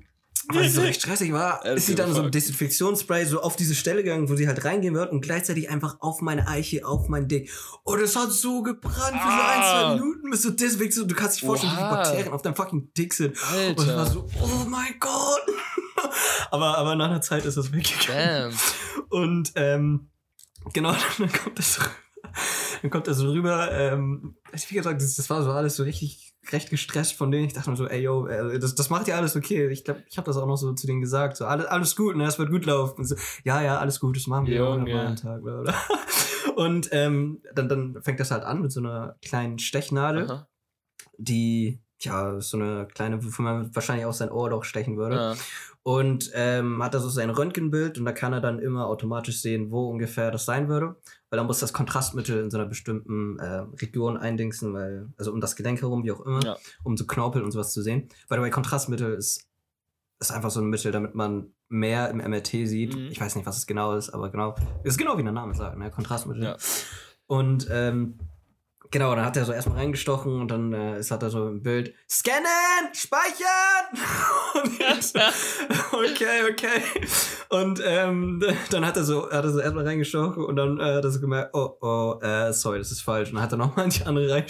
weil 0.49 0.64
sie 0.64 0.70
so 0.70 0.80
recht 0.82 1.01
stressig 1.03 1.32
war, 1.32 1.64
ist 1.66 1.86
sie 1.86 1.94
dann 1.94 2.12
so 2.14 2.22
ein 2.22 2.30
Desinfektionsspray 2.30 3.24
so 3.26 3.40
auf 3.42 3.57
diese 3.57 3.74
Stelle 3.74 4.03
gegangen, 4.05 4.28
wo 4.28 4.36
sie 4.36 4.47
halt 4.47 4.64
reingehen 4.64 4.94
wird 4.94 5.11
und 5.12 5.20
gleichzeitig 5.20 5.68
einfach 5.70 5.97
auf 6.01 6.20
meine 6.20 6.47
Eiche, 6.49 6.86
auf 6.86 7.09
mein 7.09 7.28
Dick. 7.28 7.51
Und 7.82 8.01
es 8.01 8.14
hat 8.16 8.30
so 8.32 8.62
gebrannt 8.62 8.97
für 8.97 9.28
so 9.28 9.42
ein, 9.42 9.61
Ah. 9.61 9.72
zwei 9.72 9.94
Minuten 9.94 10.30
bis 10.30 10.42
so 10.42 10.51
Desinfektion. 10.51 11.09
Du 11.09 11.14
kannst 11.14 11.36
dich 11.36 11.47
vorstellen, 11.47 11.72
wie 11.74 11.80
Oha. 11.80 11.90
Bakterien 11.97 12.28
auf 12.32 12.42
deinem 12.42 12.55
fucking 12.57 12.92
Dick 12.97 13.14
sind. 13.14 13.30
Und 13.68 13.78
es 13.80 13.86
war 13.88 13.99
Alter. 13.99 14.11
so, 14.12 14.28
oh 14.42 14.66
mein 14.68 14.94
Gott. 15.01 15.40
aber, 16.51 16.78
aber 16.78 16.94
nach 16.94 17.07
einer 17.07 17.20
Zeit 17.20 17.44
ist 17.44 17.57
das 17.57 17.72
weggegangen. 17.72 18.51
Damn. 18.51 19.09
Und 19.09 19.53
ähm, 19.57 20.11
genau, 20.72 20.92
dann 21.18 21.32
kommt 21.32 21.59
das 21.59 21.80
rüber. 21.80 21.90
Dann 22.82 22.91
kommt 22.91 23.07
das 23.07 23.18
so 23.18 23.30
rüber. 23.30 23.70
Ähm, 23.72 24.37
wie 24.68 24.74
gesagt, 24.74 25.01
das, 25.01 25.14
das 25.14 25.30
war 25.30 25.43
so 25.43 25.51
alles 25.51 25.76
so 25.76 25.82
richtig 25.82 26.34
recht 26.53 26.70
gestresst 26.70 27.14
von 27.14 27.30
denen. 27.30 27.47
Ich 27.47 27.55
dachte 27.55 27.70
mir 27.70 27.76
so, 27.76 27.87
ey 27.87 28.03
yo, 28.03 28.26
äh, 28.26 28.59
das, 28.59 28.74
das 28.74 28.91
macht 28.91 29.09
ja 29.09 29.16
alles 29.16 29.37
okay. 29.37 29.68
Ich 29.68 29.84
glaube, 29.84 30.05
ich 30.09 30.16
habe 30.18 30.26
das 30.26 30.37
auch 30.37 30.47
noch 30.47 30.57
so 30.57 30.72
zu 30.72 30.87
denen 30.87 31.01
gesagt. 31.01 31.37
So, 31.37 31.47
alles, 31.47 31.66
alles 31.66 31.97
gut, 31.97 32.16
ne, 32.16 32.24
es 32.24 32.39
wird 32.39 32.51
gut 32.51 32.66
laufen. 32.66 33.05
So, 33.05 33.16
ja, 33.45 33.62
ja, 33.62 33.78
alles 33.78 34.01
gut, 34.01 34.16
das 34.16 34.26
machen 34.26 34.47
wir 34.47 34.57
Junge. 34.57 34.93
mal 34.93 35.07
einen 35.07 35.16
Tag. 35.16 35.43
Bla, 35.43 35.62
bla. 35.62 35.74
Und 36.57 36.89
ähm, 36.93 37.43
dann, 37.55 37.68
dann 37.68 38.03
fängt 38.03 38.20
das 38.20 38.30
halt 38.30 38.45
an 38.45 38.62
mit 38.62 38.72
so 38.72 38.80
einer 38.80 39.16
kleinen 39.22 39.59
Stechnadel, 39.59 40.30
Aha. 40.30 40.49
die, 41.18 41.82
ja, 42.01 42.40
so 42.40 42.57
eine 42.59 42.86
kleine, 42.92 43.24
wofür 43.24 43.44
man 43.44 43.74
wahrscheinlich 43.74 44.05
auch 44.07 44.12
sein 44.12 44.30
Ohr 44.30 44.51
doch 44.51 44.64
stechen 44.64 44.97
würde 44.99 45.16
Ja. 45.16 45.34
und 45.82 46.30
ähm, 46.34 46.82
hat 46.82 46.92
da 46.94 46.99
so 47.01 47.09
sein 47.09 47.30
Röntgenbild 47.30 47.99
und 47.99 48.05
da 48.05 48.12
kann 48.12 48.32
er 48.34 48.40
dann 48.40 48.59
immer 48.59 48.86
automatisch 48.86 49.40
sehen, 49.40 49.70
wo 49.70 49.88
ungefähr 49.88 50.30
das 50.30 50.44
sein 50.44 50.68
würde. 50.68 50.97
Weil 51.30 51.38
dann 51.38 51.47
muss 51.47 51.59
das 51.61 51.72
Kontrastmittel 51.72 52.42
in 52.44 52.51
so 52.51 52.59
einer 52.59 52.66
bestimmten 52.68 53.38
äh, 53.38 53.64
Region 53.80 54.16
eindingsen, 54.16 54.74
weil, 54.74 55.09
also 55.16 55.32
um 55.32 55.40
das 55.40 55.57
Gelenk 55.57 55.80
herum, 55.80 56.05
wie 56.05 56.12
auch 56.12 56.20
immer, 56.20 56.44
Ja. 56.44 56.57
um 56.84 56.97
so 56.97 57.07
Knorpel 57.07 57.42
und 57.42 57.51
sowas 57.51 57.72
zu 57.72 57.82
sehen. 57.82 58.09
By 58.28 58.36
the 58.36 58.42
way, 58.42 58.51
Kontrastmittel 58.51 59.14
ist, 59.14 59.49
ist 60.20 60.30
einfach 60.32 60.51
so 60.51 60.61
ein 60.61 60.66
Mittel, 60.68 60.92
damit 60.92 61.14
man 61.14 61.53
mehr 61.68 62.11
im 62.11 62.18
MRT 62.18 62.49
sieht. 62.68 62.94
Mhm. 62.94 63.09
Ich 63.11 63.20
weiß 63.20 63.34
nicht, 63.36 63.47
was 63.47 63.57
es 63.59 63.66
genau 63.66 63.94
ist, 63.97 64.11
aber 64.11 64.30
genau, 64.30 64.55
ist 64.84 64.99
genau 64.99 65.18
wie 65.18 65.22
der 65.22 65.32
Name 65.32 65.55
sagt, 65.55 65.76
ne? 65.78 65.90
Kontrastmittel. 65.90 66.44
Ja. 66.44 66.57
Und 67.26 67.66
ähm, 67.70 68.18
genau, 68.91 69.14
dann 69.14 69.24
hat 69.24 69.37
er 69.37 69.45
so 69.45 69.53
erstmal 69.53 69.78
reingestochen 69.78 70.41
und 70.41 70.51
dann 70.51 70.72
äh, 70.72 70.99
ist, 70.99 71.11
hat 71.11 71.22
er 71.22 71.30
so 71.30 71.49
ein 71.49 71.62
Bild, 71.62 71.95
scannen, 72.09 72.93
speichern! 72.93 73.87
so, 75.01 75.18
okay, 75.99 76.51
okay. 76.51 76.82
Und 77.49 77.80
ähm, 77.84 78.43
dann 78.70 78.87
hat 78.87 78.97
er 78.97 79.05
so, 79.05 79.30
hat 79.30 79.45
er 79.45 79.51
so 79.51 79.61
erstmal 79.61 79.87
reingestochen 79.87 80.45
und 80.45 80.57
dann 80.57 80.78
äh, 80.78 80.95
hat 80.95 81.05
er 81.05 81.11
so 81.11 81.20
gemerkt, 81.20 81.55
oh, 81.55 81.76
oh, 81.80 82.18
äh, 82.22 82.53
sorry, 82.53 82.78
das 82.78 82.91
ist 82.91 83.03
falsch. 83.03 83.30
Und 83.30 83.37
dann 83.37 83.45
hat 83.45 83.53
er 83.53 83.59
nochmal 83.59 83.84
in 83.87 83.91
die 83.91 84.05
andere 84.05 84.30
rein, 84.30 84.45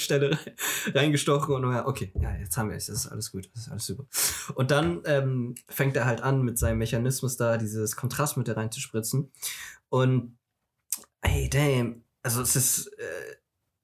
reingestochen 0.95 1.55
und 1.55 1.63
dann, 1.63 1.73
war, 1.73 1.87
okay, 1.87 2.13
ja, 2.21 2.35
jetzt 2.37 2.57
haben 2.57 2.71
wir 2.71 2.77
es, 2.77 2.87
das 2.87 3.05
ist 3.05 3.13
alles 3.13 3.33
gut, 3.33 3.49
das 3.55 3.65
ist 3.65 3.71
alles 3.71 3.87
super. 3.87 4.07
Und 4.55 4.71
dann 4.71 5.03
ähm, 5.05 5.55
fängt 5.69 5.97
er 5.97 6.07
halt 6.07 6.21
an, 6.21 6.43
mit 6.43 6.59
seinem 6.59 6.79
Mechanismus 6.79 7.37
da 7.37 7.57
dieses 7.57 7.97
Kontrastmittel 7.97 8.55
reinzuspritzen. 8.55 9.31
Und 9.89 10.37
ey, 11.23 11.49
damn, 11.49 12.03
also 12.23 12.43
es 12.43 12.57
ist, 12.57 12.87
äh, 12.99 13.37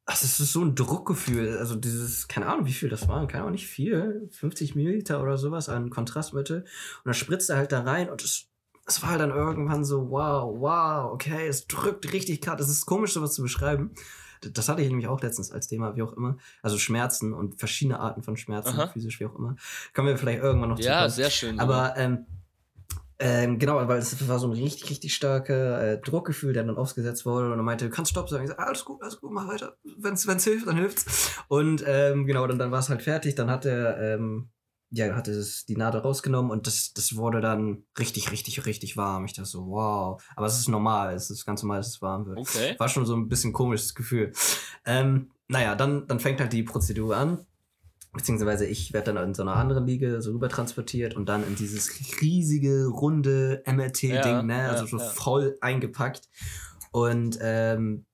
also 0.05 0.25
es 0.25 0.41
ist 0.41 0.53
so 0.53 0.63
ein 0.63 0.75
Druckgefühl. 0.75 1.59
Also 1.59 1.77
dieses, 1.77 2.27
keine 2.29 2.47
Ahnung, 2.47 2.67
wie 2.67 2.73
viel 2.73 2.89
das 2.89 3.09
war, 3.09 3.27
keine 3.27 3.43
Ahnung, 3.43 3.53
nicht 3.53 3.67
viel, 3.69 4.29
50 4.33 4.75
Milliliter 4.75 5.23
oder 5.23 5.39
sowas 5.39 5.69
an 5.69 5.91
Kontrastmittel. 5.91 6.61
Und 6.63 6.67
dann 7.05 7.15
spritzt 7.15 7.51
er 7.51 7.57
halt 7.57 7.73
da 7.73 7.83
rein 7.83 8.11
und 8.11 8.23
es, 8.23 8.49
es 8.87 9.03
war 9.03 9.11
halt 9.11 9.21
dann 9.21 9.31
irgendwann 9.31 9.85
so, 9.85 10.11
wow, 10.11 10.53
wow, 10.59 11.13
okay, 11.13 11.47
es 11.47 11.67
drückt 11.67 12.13
richtig 12.13 12.47
hart. 12.49 12.61
Es 12.61 12.69
ist 12.69 12.85
komisch, 12.87 13.13
sowas 13.13 13.35
zu 13.35 13.43
beschreiben. 13.43 13.93
Das 14.41 14.69
hatte 14.69 14.83
ich 14.83 14.89
nämlich 14.89 15.07
auch 15.07 15.21
letztens 15.23 15.53
als 15.53 15.69
Thema, 15.69 15.95
wie 15.95 16.03
auch 16.03 16.15
immer. 16.15 16.37
Also 16.63 16.77
Schmerzen 16.77 17.33
und 17.33 17.61
verschiedene 17.61 18.01
Arten 18.01 18.25
von 18.25 18.37
Schmerzen, 18.37 18.81
Aha. 18.81 18.89
physisch, 18.89 19.21
wie 19.21 19.27
auch 19.27 19.37
immer. 19.37 19.55
Kommen 19.95 20.09
wir 20.09 20.19
vielleicht 20.19 20.43
irgendwann 20.43 20.71
noch 20.71 20.81
zu 20.81 20.89
Ja, 20.89 20.99
kommen. 21.03 21.11
sehr 21.11 21.31
schön. 21.31 21.61
Aber 21.61 21.95
ähm, 21.97 22.27
ähm, 23.25 23.61
genau, 23.61 23.77
weil 23.87 23.99
es 23.99 24.29
war 24.29 24.41
so 24.41 24.49
ein 24.49 24.53
richtig, 24.53 24.91
richtig 24.91 25.15
starker 25.15 25.93
äh, 25.93 26.01
Druckgefühl, 26.01 26.53
der 26.53 26.65
dann 26.65 26.77
ausgesetzt 26.77 27.25
wurde 27.25 27.53
und 27.53 27.59
er 27.59 27.63
meinte, 27.63 27.85
du 27.85 27.91
kannst 27.93 28.11
Stopp 28.11 28.29
sagen. 28.29 28.43
Ich 28.43 28.51
sag, 28.51 28.59
alles 28.59 28.85
gut, 28.85 29.01
alles 29.01 29.21
gut, 29.21 29.31
mach 29.31 29.47
weiter. 29.47 29.77
Wenn 29.97 30.15
es 30.15 30.45
hilft, 30.45 30.67
dann 30.67 30.77
hilft's. 30.77 31.37
Und 31.47 31.85
ähm, 31.87 32.27
genau, 32.27 32.45
dann, 32.49 32.59
dann 32.59 32.73
war 32.73 32.81
es 32.81 32.89
halt 32.89 33.01
fertig. 33.01 33.37
Dann 33.37 33.49
hat 33.49 33.65
er, 33.65 33.97
ähm, 34.15 34.51
ja, 34.91 35.15
hat 35.15 35.29
es 35.29 35.65
die 35.67 35.77
Nadel 35.77 36.01
rausgenommen 36.01 36.51
und 36.51 36.67
das, 36.67 36.95
das 36.95 37.15
wurde 37.15 37.41
dann 37.41 37.85
richtig, 37.97 38.33
richtig, 38.33 38.67
richtig 38.67 38.97
warm. 38.97 39.25
Ich 39.25 39.35
dachte 39.35 39.49
so, 39.49 39.69
wow. 39.69 40.21
Aber 40.35 40.47
es 40.47 40.59
ist 40.59 40.69
normal, 40.69 41.15
es 41.15 41.31
ist 41.31 41.47
ganz 41.47 41.63
normal, 41.63 41.79
dass 41.79 41.89
es 41.89 42.03
warm 42.03 42.27
wird. 42.27 42.39
okay. 42.39 42.75
War 42.79 42.89
schon 42.89 43.07
so 43.07 43.15
ein 43.15 43.29
bisschen 43.29 43.53
komisches 43.53 43.95
Gefühl. 43.95 44.33
Ähm, 44.85 45.31
naja, 45.47 45.77
dann, 45.77 46.09
dann 46.09 46.19
fängt 46.19 46.41
halt 46.41 46.53
die 46.53 46.65
Prozedur 46.65 47.17
an. 47.17 47.47
Beziehungsweise 48.13 48.67
ich 48.67 48.93
werde 48.93 49.15
dann 49.15 49.29
in 49.29 49.35
so 49.35 49.43
einer 49.43 49.57
anderen 49.57 49.87
Liege 49.87 50.21
so 50.21 50.33
rüber 50.33 50.51
transportiert 50.51 51.17
und 51.17 51.27
dann 51.29 51.47
in 51.47 51.57
dieses 51.57 52.21
riesige, 52.21 52.87
runde 52.87 53.63
MRT-Ding, 53.65 54.13
Ja, 54.13 54.43
ne? 54.43 54.69
Also 54.69 54.85
ja, 54.85 54.91
so 54.91 54.99
ja. 54.99 55.05
voll 55.05 55.57
eingepackt. 55.63 56.29
Und 56.91 57.39
ähm, 57.41 58.05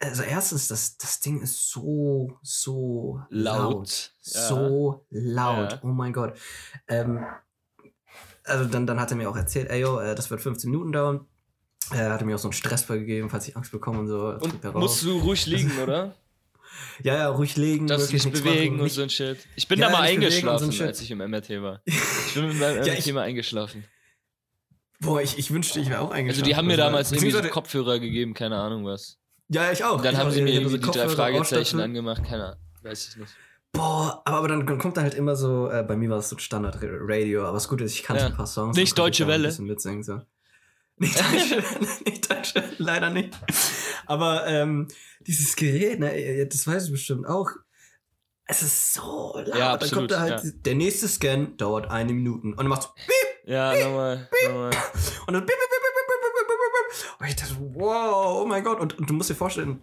also 0.00 0.22
erstens, 0.22 0.68
das, 0.68 0.96
das 0.96 1.20
Ding 1.20 1.42
ist 1.42 1.70
so, 1.70 2.38
so 2.42 3.20
laut. 3.28 3.72
Laut. 3.74 4.14
So 4.20 5.06
laut. 5.10 5.80
Oh 5.82 5.88
mein 5.88 6.12
Gott. 6.12 6.38
Ähm, 6.88 7.24
also 8.44 8.64
dann, 8.66 8.86
dann 8.86 9.00
hat 9.00 9.10
er 9.10 9.16
mir 9.16 9.28
auch 9.28 9.36
erzählt, 9.36 9.70
ey 9.70 9.80
yo, 9.80 9.98
äh, 9.98 10.14
das 10.14 10.30
wird 10.30 10.40
15 10.40 10.70
Minuten 10.70 10.92
dauern. 10.92 11.26
Er 11.90 12.12
hatte 12.12 12.24
mir 12.24 12.34
auch 12.34 12.38
so 12.38 12.48
einen 12.48 12.54
Stressball 12.54 12.98
gegeben, 12.98 13.28
falls 13.28 13.46
ich 13.46 13.56
Angst 13.56 13.72
bekomme 13.72 14.00
und 14.00 14.08
so. 14.08 14.38
Und 14.38 14.74
musst 14.74 15.02
du 15.02 15.18
ruhig 15.18 15.44
liegen, 15.46 15.70
oder? 15.82 16.14
Ja, 17.02 17.14
ja, 17.16 17.28
ruhig 17.28 17.56
legen, 17.56 17.86
du 17.86 17.98
wirklich 17.98 18.24
nichts 18.24 18.40
bewegen 18.42 18.74
machen, 18.76 18.80
und 18.80 18.84
nicht- 18.84 18.94
so 18.94 19.02
ein 19.02 19.10
Shit. 19.10 19.38
Ich 19.56 19.66
bin 19.68 19.78
Ja, 19.78 19.86
da 19.86 19.92
mal 19.92 19.98
so 19.98 20.12
eingeschlafen, 20.12 20.72
Shit. 20.72 20.86
als 20.86 21.00
ich 21.00 21.10
im 21.10 21.18
MRT 21.18 21.62
war. 21.62 21.82
Ich 21.86 22.34
bin 22.34 22.58
beim 22.58 22.84
Ja, 22.84 22.94
MRT 22.94 23.12
mal 23.12 23.22
eingeschlafen. 23.22 23.84
Boah, 25.00 25.20
ich, 25.20 25.38
ich 25.38 25.50
wünschte, 25.52 25.80
ich 25.80 25.88
wäre 25.88 26.00
auch 26.00 26.04
Also 26.06 26.14
eingeschlafen. 26.14 26.48
die 26.48 26.56
haben 26.56 26.66
mir 26.66 26.76
Das 26.76 26.86
damals 26.86 27.12
irgendwie 27.12 27.30
so 27.30 27.42
Kopfhörer 27.42 27.98
gegeben, 27.98 28.34
keine 28.34 28.56
Ahnung 28.56 28.84
was. 28.86 29.18
Ja, 29.48 29.70
ich 29.70 29.84
auch. 29.84 29.96
Und 29.98 30.04
dann 30.04 30.14
ich 30.14 30.20
haben 30.20 30.28
auch. 30.28 30.32
sie 30.32 30.42
mir 30.42 30.52
irgendwie 30.54 30.70
so 30.72 30.78
die 30.78 30.98
drei 30.98 31.08
Fragezeichen 31.08 31.80
angemacht, 31.80 32.24
keine 32.24 32.44
Ahnung, 32.46 32.60
weiß 32.82 33.08
ich 33.08 33.16
nicht. 33.18 33.32
Boah, 33.72 34.22
aber, 34.24 34.38
aber 34.38 34.48
dann 34.48 34.78
kommt 34.78 34.96
da 34.96 35.02
halt 35.02 35.14
immer 35.14 35.34
so, 35.36 35.68
äh, 35.68 35.82
bei 35.82 35.96
mir 35.96 36.08
war 36.08 36.18
es 36.18 36.28
so 36.28 36.38
Standard 36.38 36.78
Radio, 36.80 37.42
aber 37.44 37.54
das 37.54 37.68
Gute 37.68 37.84
ist, 37.84 37.94
ich 37.94 38.02
kannte 38.04 38.22
Ja. 38.22 38.28
ein 38.28 38.36
paar 38.36 38.46
Songs. 38.46 38.76
Nicht 38.76 38.96
dann 38.96 39.04
Deutsche 39.06 39.24
da 39.24 39.28
ein 39.30 39.32
Welle. 39.34 39.48
bisschen 39.48 39.66
mitsingen, 39.66 40.02
so. 40.04 40.20
Nicht 40.96 41.16
Tankstelle, 41.18 41.64
nicht 42.06 42.28
Tankstelle, 42.28 42.74
leider 42.78 43.10
nicht. 43.10 43.36
Aber 44.06 44.46
ähm, 44.46 44.88
dieses 45.20 45.56
Gerät, 45.56 46.00
ne, 46.00 46.46
das 46.46 46.66
weißt 46.66 46.88
du 46.88 46.92
bestimmt 46.92 47.26
auch. 47.26 47.50
Es 48.46 48.62
ist 48.62 48.94
so 48.94 49.32
laut. 49.36 49.56
Ja, 49.56 49.76
dann 49.76 49.90
kommt 49.90 50.10
da 50.10 50.20
halt 50.20 50.44
ja. 50.44 50.50
der 50.52 50.74
nächste 50.74 51.08
Scan, 51.08 51.56
dauert 51.56 51.90
eine 51.90 52.12
Minute. 52.12 52.46
Und 52.46 52.58
dann 52.58 52.66
machst 52.68 52.90
du 52.94 53.50
Ja, 53.50 53.74
nochmal, 53.74 54.28
piep. 54.30 54.50
nochmal. 54.50 54.70
Und 55.26 55.34
dann 55.34 55.46
piep, 55.46 55.56
piep, 55.56 55.70
piep, 55.70 55.94
piep, 55.94 56.26
piep, 56.26 56.46
piep. 56.46 57.20
Und 57.20 57.26
ich 57.26 57.36
dachte, 57.36 57.56
wow, 57.74 58.42
oh 58.42 58.46
mein 58.46 58.62
Gott. 58.62 58.80
Und, 58.80 58.98
und 58.98 59.08
du 59.08 59.14
musst 59.14 59.30
dir 59.30 59.34
vorstellen, 59.34 59.82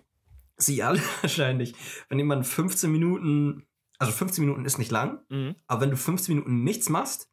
sie 0.58 0.84
alle 0.84 1.02
wahrscheinlich, 1.22 1.74
wenn 2.10 2.20
jemand 2.20 2.46
15 2.46 2.92
Minuten, 2.92 3.66
also 3.98 4.12
15 4.14 4.46
Minuten 4.46 4.66
ist 4.66 4.78
nicht 4.78 4.92
lang, 4.92 5.20
mhm. 5.30 5.56
aber 5.68 5.82
wenn 5.82 5.92
du 5.92 5.98
15 5.98 6.36
Minuten 6.36 6.64
nichts 6.64 6.90
machst, 6.90 7.31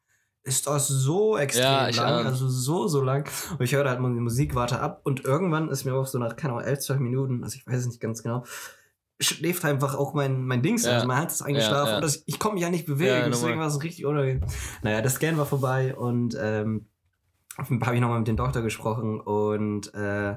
ist 0.48 0.66
das 0.66 0.88
so 0.88 1.36
extrem 1.36 1.62
Ja, 1.64 1.88
lang, 1.90 2.26
also 2.26 2.48
so, 2.48 2.88
so 2.88 3.02
lang. 3.02 3.28
Und 3.52 3.62
ich 3.64 3.74
höre 3.74 3.88
halt 3.88 4.00
mal 4.00 4.12
die 4.12 4.20
Musik, 4.20 4.54
warte 4.54 4.80
ab 4.80 5.02
und 5.04 5.24
irgendwann 5.24 5.68
ist 5.68 5.84
mir 5.84 5.94
auch 5.94 6.06
so 6.06 6.18
nach, 6.18 6.34
keine 6.36 6.54
Ahnung, 6.54 6.64
11, 6.66 6.80
12 6.80 7.00
Minuten, 7.00 7.44
also 7.44 7.56
ich 7.56 7.66
weiß 7.66 7.76
es 7.76 7.86
nicht 7.86 8.00
ganz 8.00 8.22
genau, 8.22 8.44
schläft 9.20 9.64
einfach 9.64 9.94
auch 9.96 10.14
mein, 10.14 10.44
mein 10.44 10.62
Dings, 10.62 10.84
Ja. 10.84 10.92
also 10.94 11.06
mein 11.06 11.18
Herz 11.18 11.34
ist 11.34 11.42
eingeschlafen 11.42 11.88
Ja, 11.90 11.96
und 11.96 12.02
das, 12.04 12.22
ich 12.26 12.38
komme 12.38 12.54
mich 12.54 12.62
ja 12.62 12.70
nicht 12.70 12.86
bewegen, 12.86 13.30
deswegen 13.30 13.58
war 13.58 13.66
es 13.66 13.82
richtig 13.82 14.06
unangenehm. 14.06 14.40
Naja, 14.82 15.00
der 15.00 15.10
Scan 15.10 15.36
war 15.36 15.46
vorbei 15.46 15.96
und 15.96 16.36
ähm, 16.40 16.86
habe 17.58 17.94
ich 17.94 18.00
nochmal 18.00 18.18
mit 18.20 18.28
dem 18.28 18.36
Doktor 18.36 18.62
gesprochen 18.62 19.20
und 19.20 19.92
äh, 19.94 20.36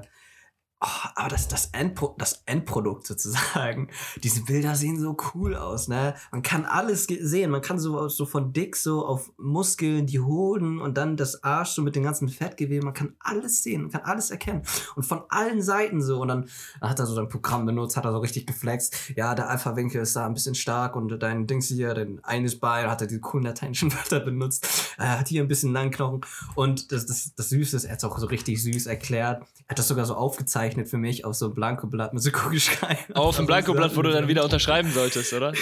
oh, 0.82 1.08
aber 1.14 1.28
das, 1.28 1.48
das, 1.48 1.66
Endpro 1.72 2.14
das 2.18 2.42
Endprodukt 2.46 3.06
sozusagen, 3.06 3.88
diese 4.22 4.42
Bilder 4.42 4.74
sehen 4.74 4.98
so 4.98 5.16
cool 5.34 5.56
aus, 5.56 5.88
ne? 5.88 6.14
Man 6.30 6.42
kann 6.42 6.64
alles 6.64 7.04
sehen, 7.04 7.50
man 7.50 7.62
kann 7.62 7.78
so, 7.78 8.08
so 8.08 8.26
von 8.26 8.52
dick 8.52 8.76
so 8.76 9.06
auf 9.06 9.32
Muskeln, 9.38 10.06
die 10.06 10.20
Hoden 10.20 10.80
und 10.80 10.96
dann 10.96 11.16
das 11.16 11.42
Arsch 11.44 11.70
so 11.70 11.82
mit 11.82 11.96
dem 11.96 12.02
ganzen 12.02 12.28
Fettgewebe, 12.28 12.84
man 12.84 12.94
kann 12.94 13.14
alles 13.20 13.62
sehen, 13.62 13.82
man 13.82 13.90
kann 13.92 14.02
alles 14.02 14.30
erkennen. 14.30 14.62
Und 14.96 15.04
von 15.04 15.22
allen 15.28 15.62
Seiten 15.62 16.02
so. 16.02 16.20
Und 16.20 16.28
dann 16.28 16.48
hat 16.80 16.98
er 16.98 17.06
so 17.06 17.14
sein 17.14 17.28
Programm 17.28 17.64
benutzt, 17.64 17.96
hat 17.96 18.04
er 18.04 18.12
so 18.12 18.18
richtig 18.18 18.46
geflext, 18.46 19.12
ja, 19.16 19.34
der 19.34 19.48
Alpha-Winkel 19.48 20.02
ist 20.02 20.16
da 20.16 20.26
ein 20.26 20.34
bisschen 20.34 20.54
stark 20.54 20.96
und 20.96 21.18
dein 21.22 21.46
Dings 21.46 21.68
hier, 21.68 21.94
dein 21.94 22.22
eines 22.24 22.58
Bein, 22.58 22.90
hat 22.90 23.00
er 23.00 23.06
die 23.06 23.20
coolen 23.20 23.44
lateinischen 23.44 23.92
Wörter 23.94 24.20
benutzt, 24.20 24.94
er 24.98 25.20
hat 25.20 25.28
hier 25.28 25.42
ein 25.42 25.48
bisschen 25.48 25.72
Langknochen 25.72 26.22
und 26.54 26.92
das, 26.92 27.06
das, 27.06 27.32
das 27.36 27.48
Süße 27.50 27.76
ist, 27.76 27.84
er 27.84 27.92
hat 27.92 27.98
es 27.98 28.04
auch 28.04 28.18
so 28.18 28.26
richtig 28.26 28.62
süß 28.62 28.86
erklärt, 28.86 29.42
er 29.66 29.70
hat 29.70 29.78
das 29.78 29.88
sogar 29.88 30.04
so 30.04 30.14
aufgezeichnet 30.14 30.71
für 30.86 30.98
mich 30.98 31.24
auf 31.24 31.34
so 31.34 31.46
einem 31.46 31.54
Blankoblatt 31.54 32.12
mit 32.14 32.22
so 32.22 32.30
Kugelschreiben. 32.30 32.96
Auf 33.14 33.36
Also, 33.36 33.46
Blankoblatt, 33.46 33.96
wo 33.96 34.02
du 34.02 34.10
dann 34.10 34.28
wieder 34.28 34.44
unterschreiben 34.44 34.90
solltest, 34.90 35.32
oder? 35.32 35.52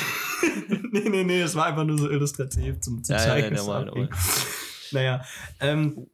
nee, 0.92 1.08
nee, 1.08 1.24
nee, 1.24 1.40
das 1.40 1.54
war 1.54 1.66
einfach 1.66 1.84
nur 1.84 1.98
so 1.98 2.10
illustrativ 2.10 2.80
zum, 2.80 3.02
zum 3.04 3.14
Ja, 3.16 3.18
zeigen. 3.22 3.54
ja, 3.54 3.60
es 3.60 3.66
normal, 3.66 3.88
abging. 3.88 4.08
Naja, 4.92 5.24
ähm, 5.60 6.06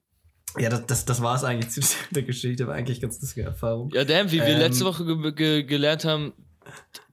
ja, 0.58 0.68
das, 0.68 0.86
das, 0.86 1.04
das 1.06 1.22
war 1.22 1.34
es 1.36 1.44
eigentlich 1.44 1.70
zu 1.70 1.80
der 2.10 2.22
Geschichte, 2.24 2.66
war 2.66 2.74
eigentlich 2.74 3.00
ganz 3.00 3.20
lustige 3.20 3.46
Erfahrung. 3.46 3.90
Ja, 3.92 4.04
damn, 4.04 4.30
wie 4.30 4.38
wir 4.38 4.46
Ähm, 4.48 4.58
letzte 4.58 4.84
Woche 4.84 5.04
ge 5.04 5.32
ge 5.32 5.62
gelernt 5.64 6.04
haben, 6.04 6.32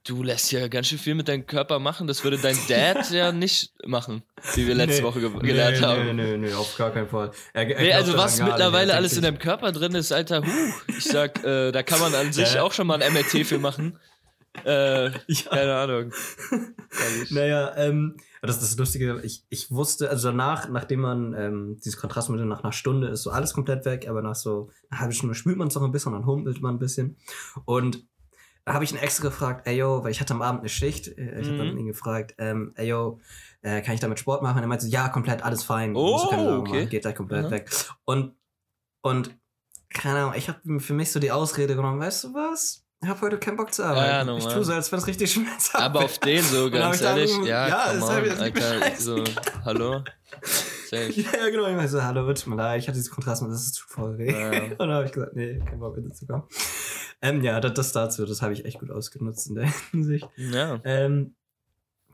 du 0.05 0.21
lässt 0.23 0.51
ja 0.51 0.67
ganz 0.67 0.87
schön 0.87 0.97
viel 0.97 1.15
mit 1.15 1.27
deinem 1.27 1.45
Körper 1.45 1.79
machen. 1.79 2.07
Das 2.07 2.23
würde 2.23 2.37
dein 2.37 2.57
Dad 2.67 3.09
ja 3.11 3.31
nicht 3.31 3.71
machen, 3.85 4.23
wie 4.55 4.67
wir 4.67 4.75
letzte 4.75 5.01
Nee, 5.01 5.07
Woche 5.07 5.19
ge 5.21 5.29
gelernt 5.39 5.79
nee, 5.79 5.85
haben. 5.85 6.05
Nee, 6.05 6.13
nee, 6.13 6.37
nee, 6.37 6.53
auf 6.53 6.75
gar 6.77 6.91
keinen 6.91 7.07
Fall. 7.07 7.31
Er, 7.53 7.67
er 7.69 7.81
Nee, 7.81 7.93
also 7.93 8.17
was 8.17 8.37
nicht. 8.39 8.47
mittlerweile 8.47 8.91
Er 8.91 8.97
alles 8.97 9.15
in 9.15 9.23
deinem 9.23 9.39
Körper 9.39 9.71
drin 9.71 9.95
ist, 9.95 10.11
Alter, 10.11 10.41
huh. 10.45 10.73
Ich 10.87 11.05
sag, 11.05 11.43
äh, 11.43 11.71
da 11.71 11.83
kann 11.83 11.99
man 11.99 12.13
an 12.15 12.33
sich 12.33 12.53
Ja. 12.53 12.63
auch 12.63 12.73
schon 12.73 12.87
mal 12.87 13.01
ein 13.01 13.13
MRT 13.13 13.45
für 13.45 13.59
machen. 13.59 13.97
Äh, 14.65 15.05
ja. 15.09 15.49
keine 15.49 15.73
Ahnung. 15.75 16.11
Naja, 17.31 17.73
ähm, 17.75 18.17
das 18.43 18.57
ist 18.61 18.71
das 18.71 18.77
Lustige, 18.77 19.19
ich, 19.23 19.43
ich 19.49 19.71
wusste, 19.71 20.11
also 20.11 20.29
danach, 20.29 20.69
nachdem 20.69 20.99
man 21.01 21.33
ähm, 21.33 21.77
dieses 21.83 21.97
Kontrastmittel 21.99 22.45
nach 22.45 22.63
einer 22.63 22.71
Stunde 22.71 23.07
ist 23.07 23.23
so 23.23 23.31
alles 23.31 23.53
komplett 23.53 23.83
weg, 23.85 24.07
aber 24.07 24.21
nach 24.21 24.35
so 24.35 24.69
einer 24.91 24.99
halben 24.99 25.13
Stunde 25.13 25.33
spült 25.33 25.57
man 25.57 25.69
es 25.69 25.75
noch 25.75 25.81
ein 25.81 25.91
bisschen 25.91 26.13
und 26.13 26.19
dann 26.19 26.27
humpelt 26.27 26.61
man 26.61 26.75
ein 26.75 26.79
bisschen. 26.79 27.17
Und 27.65 28.03
da 28.65 28.73
habe 28.73 28.83
ich 28.83 28.91
ihn 28.91 28.97
extra 28.97 29.23
gefragt, 29.27 29.67
ey 29.67 29.75
yo, 29.77 30.03
weil 30.03 30.11
ich 30.11 30.21
hatte 30.21 30.33
am 30.33 30.41
Abend 30.41 30.61
eine 30.61 30.69
Schicht, 30.69 31.07
äh, 31.17 31.39
ich 31.41 31.47
habe 31.49 31.57
dann 31.57 31.71
Mhm. 31.73 31.77
ihn 31.79 31.87
gefragt, 31.87 32.35
ähm, 32.37 32.73
ey 32.75 32.87
yo, 32.87 33.19
äh, 33.61 33.81
kann 33.81 33.93
ich 33.95 33.99
damit 33.99 34.19
Sport 34.19 34.41
machen? 34.41 34.57
Und 34.57 34.63
er 34.63 34.67
meinte 34.67 34.85
so, 34.85 34.91
ja, 34.91 35.09
komplett, 35.09 35.43
alles 35.43 35.63
fein. 35.63 35.95
Oh, 35.95 36.15
okay. 36.15 36.37
machen, 36.37 36.89
Geht 36.89 37.01
gleich 37.01 37.15
komplett 37.15 37.45
Aha. 37.45 37.51
weg. 37.51 37.69
Und, 38.05 38.35
und, 39.01 39.35
keine 39.89 40.19
Ahnung, 40.19 40.33
ich 40.35 40.47
habe 40.49 40.79
für 40.79 40.93
mich 40.93 41.11
so 41.11 41.19
die 41.19 41.31
Ausrede 41.31 41.75
genommen, 41.75 41.99
weißt 41.99 42.23
du 42.25 42.33
was? 42.33 42.83
Ich 43.03 43.09
habe 43.09 43.19
heute 43.21 43.37
keinen 43.37 43.57
Bock 43.57 43.73
zu 43.73 43.83
arbeiten. 43.83 44.07
ja, 44.09 44.21
ich 44.21 44.27
normal. 44.43 44.53
tue 44.55 44.63
so, 44.63 44.71
als 44.73 44.89
wenn 44.91 44.99
es 44.99 45.07
richtig 45.07 45.31
schmerzhaft 45.33 45.83
Aber 45.83 46.05
auf 46.05 46.17
den 46.19 46.41
so, 46.41 46.69
dann 46.69 46.79
ganz 46.81 47.01
ich 47.01 47.05
ehrlich. 47.05 47.31
irgendwo- 47.31 47.47
Ja, 47.49 47.67
ja, 47.67 47.85
hab 47.99 48.01
on, 48.01 48.25
ich 48.25 48.39
Alter. 48.39 48.95
So, 48.97 49.23
hallo? 49.65 50.03
Safe. 50.93 51.11
Ja, 51.21 51.49
genau. 51.49 51.67
Ich 51.67 51.75
meinte 51.75 51.89
so, 51.91 52.03
hallo, 52.03 52.25
wird 52.27 52.45
mir 52.47 52.55
leid, 52.55 52.79
ich 52.81 52.87
hatte 52.87 52.97
dieses 52.97 53.11
Kontrast, 53.11 53.41
das 53.41 53.65
ist 53.65 53.73
zu 53.75 53.85
voll 53.87 54.17
weh. 54.17 54.31
Ja. 54.31 54.63
Und 54.63 54.79
dann 54.79 54.91
habe 54.91 55.05
ich 55.05 55.11
gesagt, 55.11 55.35
nee, 55.35 55.59
kein 55.65 55.79
Bock 55.79 55.97
mit 55.97 56.15
zu 56.15 56.25
kommen. 56.27 56.43
Ähm, 57.21 57.41
ja, 57.43 57.59
das, 57.59 57.73
das 57.73 57.91
dazu, 57.93 58.25
das 58.25 58.41
habe 58.41 58.53
ich 58.53 58.65
echt 58.65 58.79
gut 58.79 58.91
ausgenutzt 58.91 59.47
in 59.49 59.55
der 59.55 59.71
Hinsicht. 59.91 60.27
Ja. 60.37 60.79
Ähm, 60.83 61.35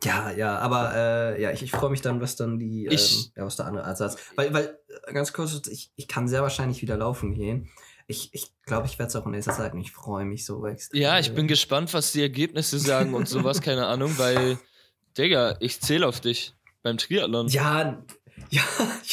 ja, 0.03 0.31
ja, 0.31 0.57
aber 0.59 0.93
äh, 0.95 1.41
ja, 1.41 1.51
ich, 1.51 1.61
ich 1.63 1.71
freue 1.71 1.89
mich 1.89 2.01
dann, 2.01 2.21
was 2.21 2.35
dann 2.37 2.57
die, 2.59 2.85
ähm, 2.85 2.91
Ich- 2.93 3.31
ja, 3.35 3.45
was 3.45 3.57
der 3.57 3.65
andere 3.65 3.83
Ersatz. 3.85 4.17
Weil, 4.35 4.53
weil, 4.53 4.79
ganz 5.13 5.33
kurz, 5.33 5.67
ich, 5.67 5.91
ich 5.95 6.07
kann 6.07 6.27
sehr 6.27 6.41
wahrscheinlich 6.41 6.81
wieder 6.81 6.95
laufen 6.95 7.33
gehen. 7.33 7.69
Ich 8.07 8.29
ich, 8.33 8.51
glaube, 8.65 8.87
ich 8.87 8.97
werde 8.97 9.09
es 9.09 9.15
auch 9.15 9.25
in 9.25 9.31
nächster 9.33 9.53
Zeit 9.53 9.73
und 9.73 9.81
ich 9.81 9.91
freue 9.91 10.25
mich 10.25 10.45
so 10.45 10.65
extrem. 10.65 10.99
Ja, 11.01 11.19
ich 11.19 11.33
bin 11.35 11.47
gespannt, 11.47 11.93
was 11.93 12.11
die 12.11 12.21
Ergebnisse 12.21 12.79
sagen 12.79 13.13
und 13.13 13.27
sowas, 13.27 13.61
keine 13.61 13.85
Ahnung, 13.87 14.17
weil, 14.17 14.57
Digga, 15.17 15.57
ich 15.59 15.79
zähle 15.81 16.07
auf 16.07 16.19
dich 16.19 16.55
beim 16.81 16.97
Triathlon. 16.97 17.49
Ja, 17.49 18.01
ja, 18.51 18.63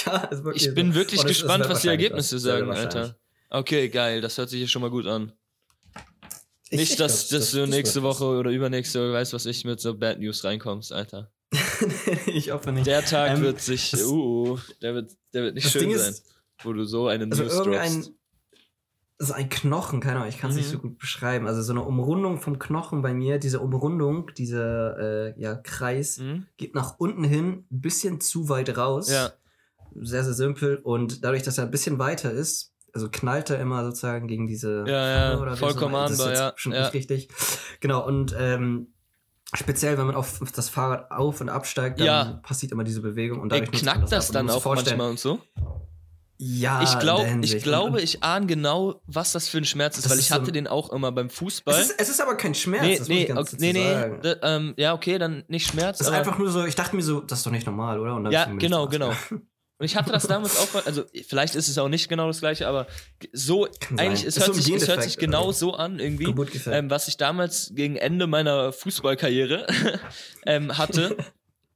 ja, 0.05 0.17
ist 0.25 0.45
wirklich 0.45 0.63
ich 0.63 0.69
so. 0.71 0.75
bin 0.75 0.95
wirklich 0.95 1.21
Und 1.21 1.27
es- 1.27 1.33
es 1.37 1.39
gespannt, 1.43 1.65
wird 1.65 1.71
was 1.73 1.83
die 1.83 1.89
Ergebnisse. 1.89 2.37
Es 2.37 2.43
sagen. 2.43 2.71
Alter. 2.71 3.19
Okay, 3.51 3.89
geil, 3.89 4.21
das 4.21 4.37
hört 4.39 4.51
sich 4.51 4.59
hier 4.59 4.69
schon 4.69 4.83
mal 4.83 4.91
gut 4.91 5.07
an. 5.07 5.33
Ich- 6.71 6.79
Nicht, 6.79 6.91
ich 6.93 6.97
dass, 6.97 7.29
glaub, 7.29 7.41
dass 7.41 7.51
du 7.53 7.61
das 7.61 7.71
nächste. 7.71 8.03
Woche 8.03 8.25
oder 8.25 8.51
übernächste, 8.51 9.13
weißt 9.13 9.33
was 9.33 9.47
ich, 9.47 9.65
mit 9.65 9.81
so 9.81 9.95
Bad 9.97 10.19
News 10.19 10.43
reinkommst, 10.43 10.93
Alter. 10.93 11.31
ich 12.27 12.51
hoffe 12.51 12.73
nicht. 12.73 12.87
Der 12.87 13.05
Tag 13.05 13.37
Ähm, 13.37 13.43
wird 13.43 13.61
sich, 13.61 13.93
das- 13.93 14.03
uh, 14.05 14.59
der 14.83 14.95
wird, 14.95 15.13
der 15.33 15.43
wird 15.45 15.55
nicht 15.55 15.67
das 15.67 15.73
schön 15.73 15.83
Ding 15.91 15.97
sein, 15.99 16.11
ist- 16.11 16.25
wo 16.65 16.73
du 16.73 16.85
so 16.85 17.07
eine 17.07 17.25
also 17.25 17.43
News 17.45 17.53
irgendein 17.55 17.93
droppst. 18.03 18.13
So 19.19 19.33
ein 19.33 19.49
Knochen, 19.49 20.01
keine 20.01 20.17
Ahnung, 20.17 20.29
ich 20.29 20.39
kann 20.39 20.51
es 20.51 20.57
nicht 20.57 20.67
Mhm. 20.69 20.73
so 20.73 20.79
gut 20.79 20.99
beschreiben. 20.99 21.47
Also 21.47 21.63
so 21.63 21.73
eine 21.73 21.83
Umrundung 21.83 22.39
vom 22.41 22.59
Knochen 22.59 23.01
bei 23.01 23.15
mir, 23.15 23.39
diese 23.39 23.61
Umrundung, 23.61 24.31
dieser 24.37 24.99
äh, 25.35 25.41
ja, 25.41 25.55
Kreis, 25.55 26.19
Hm? 26.19 26.47
geht 26.59 26.75
nach 26.75 26.99
unten 26.99 27.25
hin, 27.25 27.65
ein 27.71 27.81
bisschen 27.81 28.21
zu 28.21 28.49
weit 28.51 28.77
raus. 28.77 29.11
Ja, 29.11 29.31
Sehr, 29.99 30.23
sehr 30.25 30.35
simpel. 30.35 30.77
Und 30.77 31.25
dadurch, 31.25 31.43
dass 31.43 31.57
er 31.57 31.65
ein 31.65 31.71
bisschen 31.71 31.99
weiter 31.99 32.31
ist, 32.31 32.75
also 32.93 33.09
knallt 33.11 33.49
er 33.49 33.59
immer 33.61 33.83
sozusagen 33.85 34.27
gegen 34.29 34.47
diese 34.47 34.85
Ja, 34.87 35.33
ja, 35.33 35.39
Oder 35.41 35.57
vollkommen 35.57 35.95
so- 35.95 36.01
das 36.01 36.19
ist 36.21 36.27
jetzt 36.27 36.39
ja, 36.39 36.53
Schon 36.57 36.73
ja. 36.73 36.81
nicht 36.83 36.93
richtig. 36.95 37.29
Genau, 37.81 38.07
und 38.07 38.35
ähm, 38.39 38.89
speziell, 39.55 39.97
wenn 39.97 40.07
man 40.07 40.15
auf 40.17 40.41
das 40.55 40.69
Fahrrad 40.69 41.11
auf- 41.11 41.41
und 41.41 41.49
absteigt, 41.49 42.01
dann 42.01 42.07
Ja. 42.07 42.25
passiert 42.43 42.73
immer 42.73 42.85
diese 42.85 43.01
Bewegung. 43.01 43.41
Und 43.41 43.53
Ey, 43.53 43.61
dadurch 43.61 43.85
man 43.85 43.95
knackt 43.95 44.13
das 44.13 44.31
dann 44.31 44.51
auch 44.51 44.61
vorstellen, 44.63 44.99
manchmal 44.99 45.11
und 45.13 45.19
so? 45.19 45.41
Ja, 46.39 46.83
ich, 46.83 46.99
glaub, 46.99 47.27
ich 47.43 47.63
glaube, 47.63 48.01
ich 48.03 48.23
ahne 48.23 48.47
genau, 48.47 49.01
was 49.07 49.33
das 49.33 49.49
für 49.49 49.59
ein 49.59 49.65
Schmerz 49.65 49.97
ist, 49.97 50.05
Das 50.05 50.13
weil 50.13 50.19
ist 50.19 50.27
ich 50.27 50.33
hatte 50.33 50.47
so- 50.47 50.51
den 50.51 50.67
auch 50.67 50.91
immer 50.93 51.11
beim 51.13 51.31
Fußball. 51.31 51.75
es, 51.81 51.91
ist, 51.91 52.01
es 52.01 52.09
ist 52.11 52.21
aber 52.21 52.37
kein 52.37 52.55
Schmerz. 52.55 52.83
nee, 52.83 52.91
das 52.99 53.01
muss 53.01 53.09
nee, 53.09 53.23
ich 53.23 53.29
ganz 53.29 53.55
okay, 53.55 53.57
nee, 53.61 53.73
nee, 53.73 54.19
da, 54.23 54.57
ähm, 54.57 54.75
ja, 54.77 54.93
okay, 54.93 55.19
dann 55.19 55.45
nicht 55.49 55.67
Schmerz, 55.69 55.99
Das 55.99 56.09
ist 56.09 56.13
einfach 56.13 56.39
nur 56.39 56.51
so, 56.51 56.65
ich 56.67 56.75
dachte 56.75 56.95
mir 56.95 57.03
so, 57.03 57.21
das 57.21 57.39
ist 57.39 57.47
doch 57.47 57.51
nicht 57.51 57.67
normal, 57.67 57.99
oder? 57.99 58.31
Ja, 58.31 58.45
genau, 58.45 58.87
nichts 58.87 58.99
genau. 58.99 59.13
Und 59.79 59.85
ich 59.85 59.97
hatte 59.97 60.13
das 60.13 60.27
damals 60.29 60.59
auch, 60.59 60.87
also 60.87 61.05
vielleicht 61.27 61.55
ist 61.55 61.69
es 61.69 61.79
auch 61.79 61.89
nicht 61.89 62.09
genau 62.09 62.27
das 62.27 62.41
gleiche, 62.41 62.67
aber 62.69 62.87
so, 63.33 63.69
Kann 63.81 63.99
eigentlich, 63.99 64.25
es 64.25 64.37
hört, 64.39 64.47
so 64.47 64.53
sich, 64.53 64.75
es 64.75 64.89
hört 64.89 65.03
sich 65.03 65.17
genau 65.19 65.53
so 65.53 65.75
an 65.75 65.99
irgendwie, 65.99 66.35
ähm, 66.71 66.91
was 66.91 67.09
ich 67.09 67.17
damals 67.17 67.73
gegen 67.75 67.97
Ende 67.97 68.27
meiner 68.27 68.73
Fußballkarriere 68.73 69.67
ähm, 70.47 70.77
hatte. 70.77 71.17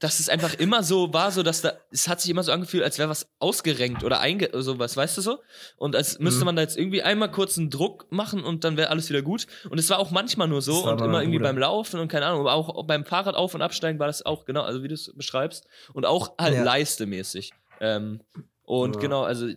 Dass 0.01 0.19
es 0.19 0.29
einfach 0.31 0.55
immer 0.55 0.83
so 0.83 1.13
war, 1.13 1.31
so 1.31 1.43
dass 1.43 1.61
da, 1.61 1.75
es 1.91 2.09
hat 2.09 2.21
sich 2.21 2.31
immer 2.31 2.43
so 2.43 2.53
angefühlt, 2.53 2.83
als 2.83 2.99
wäre 2.99 3.09
was 3.11 3.29
ausgerenkt 3.39 4.03
oder 4.03 4.19
einge, 4.21 4.49
sowas, 4.63 4.97
weißt 4.97 5.19
du 5.19 5.21
so? 5.23 5.39
Und 5.77 5.95
als 5.95 6.19
müsste 6.19 6.41
Mhm. 6.41 6.47
man 6.47 6.57
da 6.57 6.63
jetzt 6.63 6.77
irgendwie 6.79 7.03
einmal 7.03 7.31
kurz 7.31 7.59
einen 7.59 7.69
Druck 7.71 8.11
machen 8.11 8.43
und 8.43 8.65
dann 8.65 8.77
wäre 8.79 8.89
alles 8.89 9.11
wieder 9.11 9.21
gut. 9.23 9.47
Und 9.69 9.79
es 9.79 9.89
war 9.91 9.99
auch 9.99 10.11
manchmal 10.11 10.49
nur 10.49 10.63
so 10.63 10.89
und 10.91 11.01
immer 11.03 11.21
irgendwie 11.21 11.39
beim 11.39 11.59
Laufen 11.59 12.01
und 12.01 12.09
keine 12.09 12.27
Ahnung, 12.27 12.41
aber 12.41 12.55
auch 12.55 12.83
beim 12.87 13.05
Fahrrad 13.05 13.35
auf 13.35 13.55
und 13.55 13.61
absteigen 13.63 13.99
war 13.99 14.07
das 14.07 14.25
auch 14.25 14.47
genau, 14.47 14.63
also 14.63 14.83
wie 14.83 14.89
du 14.89 14.95
es 14.95 15.13
beschreibst. 15.15 15.67
Und 15.93 16.07
auch 16.07 16.33
halt 16.41 16.55
Ja. 16.55 16.65
leistemäßig. 16.65 17.53
Ähm, 17.81 18.21
und 18.65 18.97
Ja. 18.97 19.01
genau, 19.03 19.23
also 19.25 19.49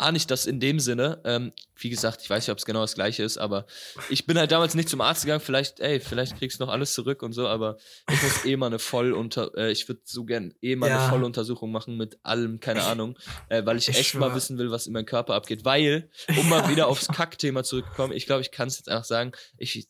ahne 0.00 0.16
ich 0.16 0.26
das 0.26 0.46
in 0.46 0.60
dem 0.60 0.80
Sinne. 0.80 1.20
Ähm, 1.24 1.52
wie 1.76 1.90
gesagt, 1.90 2.20
ich 2.22 2.28
weiß 2.30 2.44
nicht, 2.44 2.52
ob 2.52 2.58
es 2.58 2.64
genau 2.66 2.80
das 2.80 2.94
gleiche 2.94 3.22
ist, 3.22 3.38
aber 3.38 3.66
ich 4.08 4.26
bin 4.26 4.38
halt 4.38 4.50
damals 4.52 4.74
nicht 4.74 4.88
zum 4.88 5.00
Arzt 5.00 5.22
gegangen. 5.22 5.40
Vielleicht, 5.40 5.80
ey, 5.80 6.00
vielleicht 6.00 6.36
kriegst 6.38 6.58
du 6.60 6.64
noch 6.64 6.72
alles 6.72 6.92
zurück 6.92 7.22
und 7.22 7.32
so, 7.32 7.46
aber 7.48 7.76
ich 8.10 8.22
muss 8.22 8.44
eh 8.44 8.56
mal 8.56 8.66
eine 8.66 8.78
Vollunter, 8.78 9.50
äh, 9.56 9.70
ich 9.72 9.88
würde 9.88 10.00
so 10.04 10.24
gern 10.24 10.52
eh 10.60 10.76
mal 10.76 10.88
Ja. 10.88 10.98
eine 11.00 11.08
Volluntersuchung 11.08 11.70
machen 11.72 11.96
mit 11.96 12.18
allem, 12.22 12.60
keine 12.60 12.82
Ahnung, 12.82 13.18
äh, 13.48 13.64
weil 13.64 13.78
ich, 13.78 13.88
Ich 13.88 13.96
echt 13.98 14.14
mal 14.16 14.26
schwör. 14.28 14.36
wissen 14.36 14.58
will, 14.58 14.70
was 14.70 14.86
in 14.86 14.92
meinem 14.92 15.06
Körper 15.06 15.34
abgeht. 15.34 15.64
Weil, 15.64 16.10
um 16.36 16.48
mal 16.48 16.68
wieder 16.68 16.88
aufs 16.88 17.08
Kackthema 17.08 17.62
zurückzukommen, 17.64 18.12
ich 18.12 18.26
glaube, 18.26 18.42
ich 18.42 18.50
kann 18.50 18.68
es 18.68 18.78
jetzt 18.78 18.88
einfach 18.88 19.04
sagen, 19.04 19.32
ich, 19.56 19.76
ich, 19.78 19.86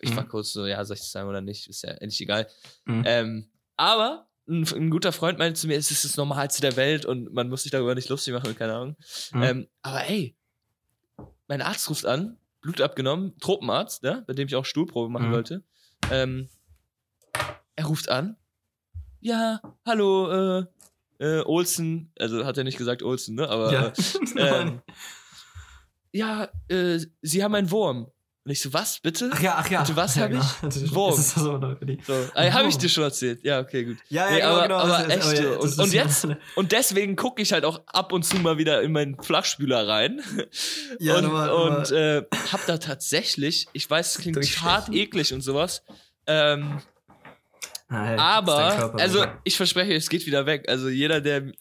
ich 0.00 0.16
war 0.16 0.24
Mhm. 0.24 0.28
kurz 0.28 0.52
so, 0.52 0.66
ja, 0.66 0.84
soll 0.84 0.94
ich 0.96 1.00
das 1.02 1.12
sagen 1.12 1.28
oder 1.28 1.40
nicht, 1.40 1.68
ist 1.68 1.82
ja 1.82 1.90
endlich 1.90 2.20
egal. 2.20 2.46
Mhm. 2.84 3.02
Ähm, 3.06 3.50
aber 3.76 4.28
ein, 4.48 4.66
ein 4.66 4.90
guter 4.90 5.12
Freund 5.12 5.38
meinte 5.38 5.58
zu 5.60 5.66
mir, 5.66 5.76
es 5.76 5.90
ist 5.90 6.04
das 6.04 6.16
Normalste 6.16 6.60
der 6.60 6.76
Welt 6.76 7.06
und 7.06 7.32
man 7.32 7.48
muss 7.48 7.62
sich 7.62 7.72
darüber 7.72 7.94
nicht 7.94 8.08
lustig 8.08 8.34
machen, 8.34 8.54
keine 8.56 8.74
Ahnung. 8.74 8.96
Mhm. 9.32 9.42
Ähm, 9.42 9.68
aber 9.82 10.06
ey, 10.08 10.36
mein 11.48 11.62
Arzt 11.62 11.88
ruft 11.90 12.06
an, 12.06 12.36
Blut 12.60 12.80
abgenommen, 12.80 13.38
Tropenarzt, 13.40 14.02
ne, 14.02 14.24
bei 14.26 14.32
dem 14.34 14.48
ich 14.48 14.56
auch 14.56 14.64
Stuhlprobe 14.64 15.10
machen 15.10 15.28
Mhm. 15.28 15.32
wollte. 15.32 15.62
Ähm, 16.10 16.48
er 17.76 17.84
ruft 17.86 18.08
an. 18.08 18.36
Ja, 19.20 19.60
hallo, 19.86 20.60
äh, 20.60 20.66
äh, 21.18 21.42
Olsen, 21.44 22.12
also 22.18 22.44
hat 22.44 22.58
er 22.58 22.64
nicht 22.64 22.78
gesagt 22.78 23.02
Olsen, 23.02 23.36
ne, 23.36 23.48
aber 23.48 23.72
ja. 23.72 23.86
äh, 23.86 23.92
ähm, 24.62 24.82
ja, 26.12 26.48
äh, 26.68 27.00
Sie 27.22 27.42
haben 27.42 27.54
einen 27.54 27.70
Wurm. 27.70 28.10
Und 28.46 28.50
ich 28.50 28.60
so, 28.60 28.74
was, 28.74 28.98
bitte? 29.00 29.30
ach 29.32 29.40
ja, 29.40 29.54
ach 29.58 29.70
ja. 29.70 29.78
Warte, 29.78 29.96
was 29.96 30.16
ja, 30.16 30.22
hab 30.24 30.30
genau. 30.30 30.44
ich? 30.68 30.94
Wurm. 30.94 31.10
Das 31.16 31.18
ist 31.20 31.34
so. 31.36 31.58
So, 32.06 32.28
äh, 32.34 32.50
habe 32.52 32.68
ich 32.68 32.76
dir 32.76 32.90
schon 32.90 33.04
erzählt? 33.04 33.42
Ja, 33.42 33.60
okay, 33.60 33.84
gut. 33.84 33.96
Ja, 34.10 34.26
ja, 34.26 34.30
Nee, 34.32 34.36
genau, 34.40 34.52
aber- 34.52 34.62
genau. 34.62 34.78
aber 34.80 35.08
echt 35.08 35.32
ja, 35.32 35.42
so. 35.54 35.62
das 35.62 35.78
Und- 35.78 35.84
und 35.84 35.92
jetzt? 35.94 36.28
Und 36.54 36.72
deswegen 36.72 37.16
gucke 37.16 37.40
ich 37.40 37.52
halt 37.54 37.64
auch 37.64 37.80
ab 37.86 38.12
und 38.12 38.22
zu 38.24 38.36
mal 38.36 38.58
wieder 38.58 38.82
in 38.82 38.92
meinen 38.92 39.16
Flachspüler 39.22 39.88
rein. 39.88 40.20
Ja, 40.98 41.16
und 41.16 41.24
nochmal- 41.24 41.50
und 41.50 41.90
nochmal- 41.90 42.26
äh, 42.30 42.36
hab 42.52 42.66
da 42.66 42.76
tatsächlich, 42.76 43.66
ich 43.72 43.88
weiß, 43.88 44.16
es 44.16 44.20
klingt 44.20 44.44
hart 44.62 44.90
eklig 44.90 45.32
und 45.32 45.40
sowas. 45.40 45.82
Ähm, 46.26 46.80
Hey, 47.94 48.14
ist 48.14 48.18
dein 48.18 48.18
aber, 48.18 48.94
also 49.00 49.24
ich 49.44 49.56
verspreche, 49.56 49.94
es 49.94 50.08
geht 50.08 50.26
wieder 50.26 50.46
weg. 50.46 50.68
Also 50.68 50.88
jeder, 50.88 51.20
der 51.20 51.52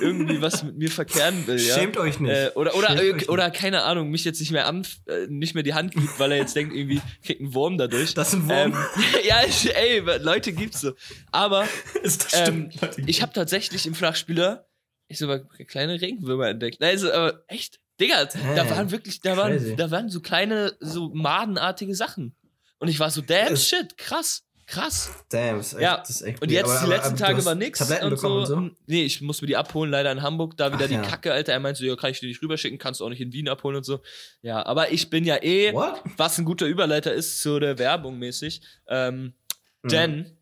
irgendwie 0.00 0.40
was 0.40 0.62
mit 0.62 0.76
mir 0.76 0.90
verkehren 0.90 1.46
will, 1.46 1.60
ja. 1.60 1.74
Schämt 1.74 1.96
euch 1.96 2.20
nicht. 2.20 2.30
Äh, 2.30 2.50
oder 2.54 2.74
oder 2.74 2.90
äh, 2.90 3.12
nicht. 3.12 3.28
oder 3.28 3.50
keine 3.50 3.82
Ahnung, 3.82 4.10
mich 4.10 4.24
jetzt 4.24 4.40
nicht 4.40 4.52
mehr 4.52 4.66
an, 4.66 4.86
äh, 5.06 5.26
nicht 5.28 5.54
mehr 5.54 5.62
die 5.62 5.74
Hand 5.74 5.94
gibt, 5.94 6.18
weil 6.18 6.32
er 6.32 6.38
jetzt 6.38 6.54
denkt, 6.54 6.74
irgendwie 6.74 7.00
kriegt 7.22 7.40
ein 7.40 7.54
Wurm 7.54 7.78
dadurch. 7.78 8.14
Das 8.14 8.28
ist 8.28 8.34
ein 8.34 8.48
Wurm. 8.48 8.72
Ähm, 8.72 8.74
ja, 9.26 9.42
ich, 9.46 9.74
ey, 9.74 10.00
Leute 10.20 10.52
gibt's 10.52 10.80
so. 10.80 10.92
Aber 11.32 11.66
ähm, 12.32 12.70
ich 13.06 13.22
habe 13.22 13.32
tatsächlich 13.32 13.86
im 13.86 13.94
Flachspieler 13.94 14.68
ich 15.08 15.18
so 15.18 15.26
mal 15.26 15.44
kleine 15.66 16.00
Regenwürmer 16.00 16.48
entdeckt. 16.48 16.80
Nein, 16.80 16.98
so, 16.98 17.10
aber 17.10 17.42
echt, 17.48 17.80
Digga, 18.00 18.26
da 18.26 18.64
Hä? 18.64 18.70
waren 18.70 18.90
wirklich, 18.90 19.20
da 19.20 19.34
Crazy. 19.34 19.70
waren, 19.70 19.76
da 19.76 19.90
waren 19.90 20.08
so 20.10 20.20
kleine, 20.20 20.76
so 20.80 21.08
madenartige 21.08 21.94
Sachen. 21.94 22.36
Und 22.78 22.88
ich 22.88 23.00
war 23.00 23.10
so, 23.10 23.22
damn 23.22 23.56
shit, 23.56 23.96
krass, 23.96 24.44
krass. 24.68 25.10
Damn, 25.30 25.58
ist 25.60 25.72
echt, 25.72 25.82
Ja, 25.82 25.96
das 25.98 26.10
ist 26.10 26.22
echt 26.22 26.40
Und 26.42 26.50
jetzt 26.50 26.70
Aber- 26.70 26.80
die 26.84 26.86
letzten 26.90 27.08
aber 27.08 27.16
Tage 27.16 27.44
war 27.44 27.54
nix. 27.54 27.78
Tabletten 27.78 28.04
und 28.04 28.10
bekommen 28.10 28.46
so. 28.46 28.54
und 28.54 28.70
so? 28.70 28.76
Nee, 28.86 29.02
ich 29.04 29.20
muss 29.20 29.40
mir 29.40 29.48
die 29.48 29.56
abholen, 29.56 29.90
leider 29.90 30.12
in 30.12 30.22
Hamburg. 30.22 30.56
Da 30.56 30.72
wieder 30.72 30.84
Ach 30.84 30.88
die 30.88 30.94
ja. 30.94 31.02
Kacke, 31.02 31.32
Alter. 31.32 31.52
Er 31.52 31.60
meinte 31.60 31.80
so, 31.80 31.86
ja, 31.86 31.96
kann 31.96 32.10
ich 32.10 32.20
dir 32.20 32.26
nicht 32.28 32.40
rüberschicken, 32.42 32.78
kannst 32.78 33.00
du 33.00 33.04
auch 33.04 33.08
nicht 33.08 33.20
in 33.20 33.32
Wien 33.32 33.48
abholen 33.48 33.76
und 33.76 33.84
so. 33.84 34.00
Ja, 34.42 34.64
aber 34.64 34.92
ich 34.92 35.10
bin 35.10 35.24
ja 35.24 35.42
eh, 35.42 35.72
What? 35.74 36.02
was 36.16 36.38
ein 36.38 36.44
guter 36.44 36.66
Überleiter 36.66 37.12
ist 37.12 37.40
zu 37.40 37.58
der 37.58 37.78
Werbung 37.78 38.18
mäßig. 38.18 38.60
Ähm, 38.86 39.34
Mhm. 39.82 39.88
Denn 39.90 40.36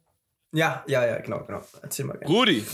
Ja, 0.52 0.84
ja, 0.88 1.04
ja, 1.06 1.18
genau, 1.20 1.44
genau. 1.44 1.62
Erzähl 1.82 2.06
mal 2.06 2.16
gerne. 2.16 2.32
Rudi, 2.34 2.64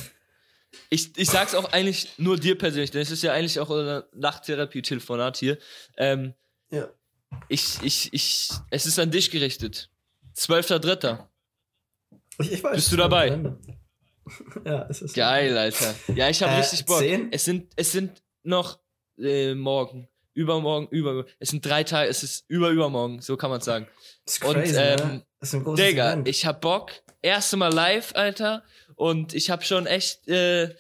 ich, 0.90 1.11
ich 1.18 1.28
sag's 1.28 1.55
auch 1.57 1.72
eigentlich 1.72 2.09
nur 2.18 2.36
dir 2.38 2.57
persönlich, 2.57 2.92
denn 2.92 3.03
es 3.03 3.11
ist 3.11 3.22
ja 3.22 3.32
eigentlich 3.32 3.59
auch 3.59 3.68
unser 3.68 4.07
Nachttherapie-Telefonat 4.14 5.36
hier. 5.36 5.59
Ähm, 5.96 6.34
Ja. 6.70 6.88
ich, 7.48 7.78
ich, 7.82 8.12
ich, 8.12 8.48
es 8.70 8.86
ist 8.86 8.98
an 8.98 9.11
dich 9.11 9.30
gerichtet. 9.32 9.90
12.3. 10.36 11.26
Ich, 12.41 12.53
ich 12.53 12.64
weiß. 12.64 12.74
Bist 12.76 12.93
du 12.93 12.97
dabei? 12.97 13.39
Ja, 14.64 14.87
es 14.91 15.03
ist. 15.03 15.14
Geil, 15.14 15.57
Alter. 15.57 15.95
Ja, 16.14 16.28
ich 16.28 16.43
habe 16.43 16.53
Äh, 16.53 16.59
richtig 16.59 16.85
Bock. 16.85 16.99
zehn? 16.99 17.28
Es 17.33 17.45
sind, 17.45 17.72
es 17.76 17.93
sind 17.93 18.22
noch 18.43 18.78
äh, 19.18 19.55
morgen, 19.55 20.09
übermorgen, 20.35 20.89
über. 20.91 21.26
Es 21.39 21.51
sind 21.51 21.64
drei 21.64 21.85
Tage, 21.85 22.09
es 22.09 22.22
ist 22.22 22.45
über 22.49 22.70
übermorgen, 22.70 23.20
so 23.20 23.37
kann 23.37 23.51
man 23.51 23.61
sagen. 23.61 23.87
Das 24.24 24.37
ist 24.37 24.45
Und, 24.45 24.55
crazy, 24.55 24.76
ähm, 24.76 24.97
ne? 24.99 25.26
Das 25.41 25.49
ist 25.49 25.55
ein 25.55 25.64
großes 25.64 25.85
Digga, 25.85 26.12
Event. 26.12 26.28
ich 26.28 26.47
hab 26.47 26.61
Bock. 26.61 26.93
Erste 27.24 27.57
Mal 27.57 27.72
live, 27.72 28.12
Alter. 28.16 28.64
Und 28.97 29.33
ich 29.35 29.49
hab 29.51 29.64
schon 29.64 29.87
echt, 29.87 30.26
äh, 30.28 30.74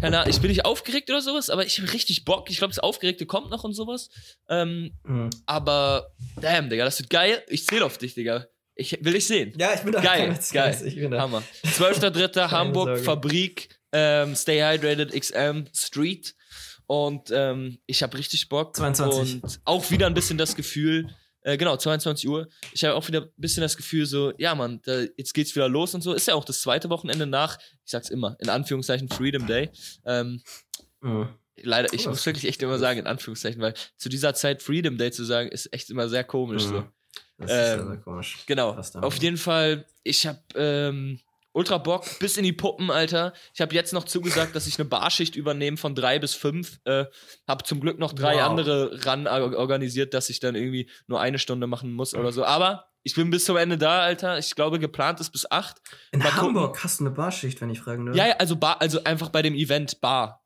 keine 0.00 0.18
Ahnung, 0.20 0.30
ich 0.32 0.40
bin 0.40 0.48
nicht 0.50 0.64
aufgeregt 0.64 1.10
oder 1.10 1.20
sowas, 1.20 1.50
aber 1.50 1.66
ich 1.66 1.80
hab 1.80 1.92
richtig 1.92 2.24
Bock. 2.24 2.48
Ich 2.48 2.58
glaube, 2.58 2.70
das 2.72 2.78
Aufgeregte 2.78 3.26
kommt 3.26 3.50
noch 3.50 3.64
und 3.64 3.74
sowas. 3.74 4.08
Ähm, 4.48 4.92
Mhm. 5.04 5.30
aber, 5.46 6.12
damn, 6.40 6.70
Digga, 6.70 6.84
das 6.84 6.98
wird 7.00 7.10
geil. 7.10 7.42
Ich 7.48 7.66
zähle 7.66 7.84
auf 7.84 7.98
dich, 7.98 8.14
Digga. 8.14 8.46
Ich 8.80 8.98
will 9.04 9.12
dich 9.12 9.26
sehen. 9.26 9.52
Ja, 9.58 9.74
ich 9.74 9.80
bin 9.80 9.92
da. 9.92 10.00
Geil, 10.00 10.38
geil. 10.52 10.82
Ich 10.86 10.94
bin 10.96 11.10
da. 11.10 11.20
Hammer. 11.20 11.42
12.3. 11.64 12.50
Hamburg. 12.50 12.98
Fabrik, 13.00 13.78
ähm, 13.92 14.34
Stay 14.34 14.60
Hydrated 14.62 15.12
XM 15.12 15.66
Street. 15.74 16.34
Und 16.86 17.30
ähm, 17.30 17.78
ich 17.86 18.02
habe 18.02 18.16
richtig 18.18 18.48
Bock. 18.48 18.74
22. 18.76 19.42
Und 19.44 19.60
auch 19.64 19.90
wieder 19.90 20.06
ein 20.06 20.14
bisschen 20.14 20.38
das 20.38 20.56
Gefühl, 20.56 21.08
äh, 21.42 21.56
genau, 21.56 21.76
22 21.76 22.28
Uhr. 22.28 22.48
Ich 22.72 22.82
habe 22.84 22.94
auch 22.94 23.06
wieder 23.06 23.20
ein 23.22 23.30
bisschen 23.36 23.60
das 23.60 23.76
Gefühl, 23.76 24.06
so, 24.06 24.32
ja, 24.38 24.54
Mann, 24.54 24.80
da, 24.84 25.02
jetzt 25.16 25.32
geht's 25.34 25.54
wieder 25.54 25.68
los 25.68 25.94
und 25.94 26.00
so. 26.02 26.12
Ist 26.14 26.26
ja 26.26 26.34
auch 26.34 26.44
das 26.44 26.60
zweite 26.62 26.90
Wochenende 26.90 27.26
nach, 27.26 27.58
ich 27.84 27.90
sag's 27.92 28.10
immer, 28.10 28.36
in 28.40 28.48
Anführungszeichen 28.48 29.08
Freedom 29.08 29.46
Day. 29.46 29.70
Ähm, 30.04 30.42
Mhm. 31.02 31.28
leider, 31.62 31.92
ich 31.94 32.06
Oh, 32.06 32.10
muss 32.10 32.26
wirklich 32.26 32.44
echt 32.46 32.62
immer 32.62 32.78
sagen, 32.78 32.98
in 33.00 33.06
Anführungszeichen, 33.06 33.60
weil 33.62 33.74
zu 33.96 34.08
dieser 34.10 34.34
Zeit 34.34 34.62
Freedom 34.62 34.98
Day 34.98 35.10
zu 35.12 35.24
sagen, 35.24 35.48
ist 35.50 35.72
echt 35.72 35.90
immer 35.90 36.08
sehr 36.08 36.24
komisch. 36.24 36.64
So. 36.64 36.84
Mhm. 37.38 37.42
Das 37.46 37.50
ist 37.50 37.56
sehr, 37.56 37.78
Ähm, 37.80 37.86
sehr 37.88 37.96
komisch. 37.98 38.38
Genau. 38.46 38.76
Auf 39.00 39.16
jeden 39.16 39.36
Fall, 39.36 39.86
ich 40.02 40.26
hab 40.26 40.38
ähm, 40.56 41.18
ultra 41.52 41.78
Bock, 41.78 42.04
bis 42.18 42.36
in 42.36 42.44
die 42.44 42.52
Puppen, 42.52 42.90
Alter. 42.90 43.32
Ich 43.54 43.60
habe 43.60 43.74
jetzt 43.74 43.92
noch 43.92 44.04
zugesagt, 44.04 44.54
dass 44.54 44.66
ich 44.66 44.78
eine 44.78 44.88
Barschicht 44.88 45.36
übernehme 45.36 45.76
von 45.76 45.94
drei 45.94 46.18
bis 46.18 46.34
fünf. 46.34 46.78
Äh, 46.84 47.06
hab 47.48 47.66
zum 47.66 47.80
Glück 47.80 47.98
noch 47.98 48.12
drei 48.12 48.34
Wow. 48.36 48.42
andere 48.42 49.04
ran 49.06 49.26
or- 49.26 49.56
organisiert, 49.56 50.14
dass 50.14 50.28
ich 50.30 50.38
dann 50.40 50.54
irgendwie 50.54 50.88
nur 51.06 51.20
eine 51.20 51.38
Stunde 51.38 51.66
machen 51.66 51.92
muss 51.92 52.14
oder 52.14 52.30
so. 52.32 52.44
Aber 52.44 52.86
ich 53.02 53.14
bin 53.14 53.30
bis 53.30 53.46
zum 53.46 53.56
Ende 53.56 53.78
da, 53.78 54.00
Alter. 54.02 54.38
Ich 54.38 54.54
glaube, 54.54 54.78
geplant 54.78 55.18
ist 55.20 55.30
bis 55.30 55.50
acht. 55.50 55.78
In 56.12 56.18
mal 56.20 56.26
gucken. 56.30 56.48
Hamburg 56.48 56.84
hast 56.84 57.00
du 57.00 57.04
eine 57.06 57.14
Barschicht, 57.14 57.60
wenn 57.62 57.70
ich 57.70 57.80
fragen 57.80 58.04
darf. 58.06 58.14
Ja, 58.14 58.26
ja, 58.28 58.36
also 58.36 58.56
Bar, 58.56 58.80
also 58.82 59.02
einfach 59.04 59.30
bei 59.30 59.40
dem 59.42 59.54
Event 59.54 60.00
Bar. 60.02 60.44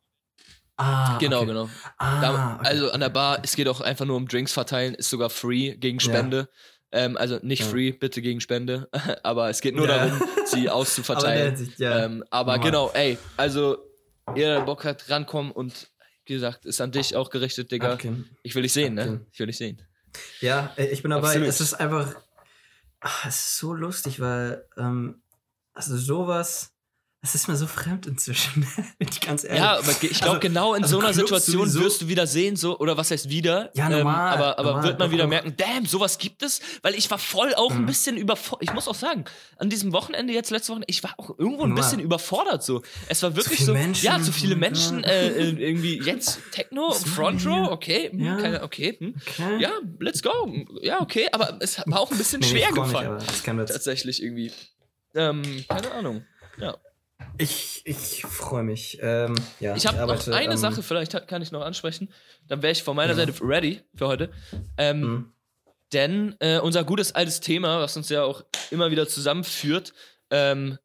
Ah, 0.77 1.19
Genau, 1.19 1.39
okay. 1.39 1.47
genau. 1.47 1.71
Ah, 1.99 2.21
Da, 2.21 2.55
okay. 2.59 2.69
Also 2.69 2.91
an 2.91 3.01
der 3.01 3.09
Bar, 3.11 3.39
es 3.43 3.55
geht 3.57 3.69
auch 3.69 3.81
einfach 3.81 4.05
nur 4.05 4.17
um 4.17 4.27
Drinks 4.29 4.53
verteilen, 4.53 4.95
ist 4.95 5.11
sogar 5.11 5.31
free 5.31 5.77
gegen 5.77 6.01
Spende. 6.01 6.49
Ähm, 6.91 7.17
also 7.17 7.39
nicht 7.43 7.61
Ja. 7.61 7.67
free, 7.67 7.93
bitte 7.93 8.23
gegen 8.23 8.41
Spende. 8.41 8.89
aber 9.23 9.51
es 9.51 9.61
geht 9.61 9.75
nur 9.75 9.87
Ja. 9.89 10.07
darum, 10.07 10.19
sie 10.47 10.57
Aber 10.57 10.63
der 10.63 10.75
auszuverteilen. 10.75 11.57
Hinsicht, 11.57 11.79
ja. 11.79 12.05
ähm, 12.05 12.25
aber 12.31 12.59
genau, 12.59 12.91
ey, 12.95 13.19
also 13.37 13.79
ihr 14.35 14.47
der 14.47 14.61
Bock 14.63 14.85
hat, 14.85 15.09
rankommen 15.11 15.53
und 15.53 15.89
wie 16.27 16.33
gesagt, 16.35 16.65
ist 16.65 16.81
an 16.81 16.91
dich 16.91 17.15
auch 17.17 17.31
gerichtet, 17.31 17.71
Digga. 17.71 17.93
Okay. 17.95 18.13
Ich 18.43 18.55
will 18.55 18.63
dich 18.63 18.73
sehen, 18.73 18.95
ne? 18.95 19.03
Okay. 19.03 19.21
Ich 19.33 19.39
will 19.39 19.47
dich 19.47 19.59
sehen. 19.59 19.83
Ja, 20.41 20.73
äh, 20.77 20.87
ich 20.87 21.03
bin 21.03 21.11
dabei. 21.11 21.29
Absolut. 21.29 21.49
Es 21.49 21.61
ist 21.61 21.75
einfach. 21.75 22.15
Ach, 23.01 23.27
es 23.27 23.35
ist 23.37 23.59
so 23.59 23.75
lustig, 23.75 24.21
weil. 24.21 24.65
Ähm, 24.79 25.21
also 25.75 25.97
sowas. 25.99 26.71
Es 27.25 27.35
ist 27.35 27.49
mir 27.49 27.57
so 27.57 27.67
fremd 27.67 28.07
inzwischen. 28.07 28.67
bin 28.99 29.09
ich 29.11 29.19
ganz 29.23 29.45
ehrlich. 29.45 29.59
Ja, 29.59 29.79
aber 29.79 29.91
ich 29.91 29.99
glaube, 29.99 30.27
Also- 30.29 30.41
genau 30.41 30.75
in 30.75 30.83
also 30.83 30.97
so 31.01 31.05
einer 31.07 31.13
Clubs 31.15 31.47
Situation 31.47 31.71
sowieso- 31.71 31.85
wirst 31.87 32.03
du 32.03 32.09
wieder 32.09 32.27
sehen, 32.27 32.55
so, 32.57 32.79
oder 32.79 32.99
was 32.99 33.11
heißt 33.11 33.31
wieder? 33.31 33.71
Ja, 33.75 33.87
Ähm, 33.87 33.99
normal, 33.99 34.35
aber 34.35 34.59
aber 34.59 34.69
normal, 34.73 34.85
wird 34.89 34.99
man 34.99 35.11
wieder 35.11 35.23
doch. 35.25 35.31
merken, 35.31 35.55
damn, 35.57 35.87
sowas 35.87 36.19
gibt 36.19 36.43
es, 36.43 36.61
weil 36.83 36.95
ich 36.95 37.11
war 37.11 37.17
voll 37.17 37.55
auch 37.55 37.71
ein 37.71 37.81
Mhm. 37.83 37.87
bisschen 37.87 38.19
überfordert. 38.19 38.69
Ich 38.69 38.75
muss 38.75 38.89
auch 38.89 38.95
sagen, 38.95 39.25
an 39.57 39.71
diesem 39.71 39.93
Wochenende, 39.95 40.35
jetzt 40.35 40.51
letzte 40.51 40.73
Woche, 40.75 40.83
ich 40.87 41.03
war 41.03 41.15
auch 41.17 41.31
irgendwo 41.39 41.63
ein 41.63 41.71
Normal. 41.71 41.77
bisschen 41.77 42.01
überfordert, 42.01 42.63
so. 42.63 42.83
Es 43.09 43.23
war 43.23 43.35
wirklich 43.37 43.57
viele 43.57 43.67
so, 43.69 43.73
Menschen, 43.73 44.05
ja, 44.05 44.21
zu 44.21 44.31
viele 44.31 44.55
Menschen, 44.57 44.97
Gott. 45.01 45.11
äh, 45.11 45.29
äh, 45.31 45.51
irgendwie 45.67 46.03
jetzt 46.03 46.41
Techno, 46.53 46.93
Front 46.93 47.47
Row, 47.47 47.69
okay, 47.71 48.11
hm, 48.11 48.21
Ja. 48.21 48.37
keine, 48.37 48.63
okay, 48.63 48.97
hm. 49.01 49.15
Okay. 49.27 49.61
ja, 49.63 49.71
let's 49.99 50.23
go, 50.23 50.31
ja, 50.83 51.01
okay, 51.01 51.29
aber 51.33 51.57
es 51.61 51.79
war 51.87 52.01
auch 52.01 52.11
ein 52.11 52.19
bisschen 52.19 52.41
Nee, 52.41 52.49
schwer 52.49 52.71
gefallen, 52.71 53.17
das 53.19 53.43
jetzt. 53.47 53.69
tatsächlich 53.73 54.23
irgendwie. 54.23 54.53
Ähm, 55.15 55.65
keine 55.69 55.91
Ahnung. 55.93 56.25
Ja. 56.59 56.77
Ich, 57.39 57.83
ich 57.85 58.23
freue 58.23 58.63
mich. 58.63 58.99
Ähm, 59.03 59.35
ja, 59.61 59.75
Ich 59.77 59.87
habe 59.87 59.99
noch 59.99 60.27
eine 60.29 60.53
ähm, 60.53 60.57
Sache, 60.57 60.83
vielleicht 60.83 61.27
kann 61.27 61.43
ich 61.43 61.51
noch 61.53 61.63
ansprechen. 61.63 62.13
Dann 62.49 62.63
wäre 62.63 62.73
ich 62.73 62.83
von 62.83 62.95
meiner 62.97 63.13
Ja. 63.13 63.27
Seite 63.27 63.35
ready 63.43 63.81
für 63.95 64.07
heute. 64.09 64.31
Ähm, 64.77 65.03
hm. 65.03 65.33
Denn 65.93 66.37
äh, 66.41 66.59
unser 66.59 66.85
gutes 66.85 67.15
altes 67.15 67.41
Thema, 67.41 67.81
was 67.81 67.97
uns 67.97 68.09
ja 68.09 68.25
auch 68.25 68.45
immer 68.71 68.91
wieder 68.91 69.07
zusammenführt, 69.07 69.93
ähm, 70.31 70.79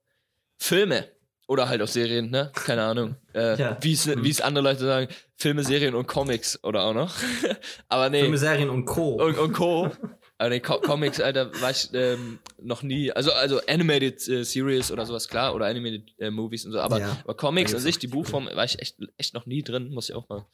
Filme 0.58 1.08
oder 1.48 1.68
halt 1.70 1.82
auch 1.82 1.88
Serien, 1.88 2.30
ne? 2.30 2.52
Keine 2.54 2.84
Ahnung. 2.84 3.16
Äh, 3.34 3.58
Ja. 3.60 3.78
Wie 3.82 3.94
es 3.94 4.06
Hm. 4.06 4.24
wie 4.24 4.30
es 4.30 4.42
andere 4.42 4.64
Leute 4.64 4.86
sagen, 4.86 5.08
Filme, 5.36 5.64
Serien 5.64 5.96
und 5.96 6.08
Comics 6.08 6.64
oder 6.64 6.84
auch 6.84 6.94
noch. 6.94 7.16
Aber 7.88 8.10
nee. 8.10 8.22
Filme, 8.22 8.38
Serien 8.38 8.70
und 8.70 8.86
Co. 8.86 9.24
und, 9.24 9.38
und 9.38 9.54
Co. 9.54 9.90
Aber 10.40 10.50
nee, 10.50 10.62
Co 10.62 10.80
Comics, 10.80 11.20
Alter, 11.20 11.52
war 11.62 11.70
ich 11.72 11.90
ähm, 11.94 12.40
noch 12.62 12.82
nie. 12.82 13.12
Also, 13.12 13.34
also 13.34 13.60
Animated 13.68 14.26
äh, 14.30 14.44
Series 14.44 14.90
oder 14.90 15.06
sowas, 15.06 15.28
klar, 15.28 15.54
oder 15.54 15.66
Animated 15.66 16.14
äh, 16.18 16.32
Movies 16.32 16.66
und 16.66 16.72
so. 16.72 16.80
Aber, 16.80 16.98
Ja. 17.00 17.18
aber 17.26 17.36
Comics 17.36 17.76
an 17.76 17.82
sich, 17.82 18.00
die. 18.00 18.08
Buchform, 18.08 18.50
war 18.54 18.64
ich 18.64 18.80
echt, 18.80 18.96
echt 19.18 19.34
noch 19.34 19.46
nie 19.46 19.64
drin, 19.64 19.90
muss 19.92 20.10
ich 20.10 20.16
auch 20.16 20.30
mal. 20.30 20.46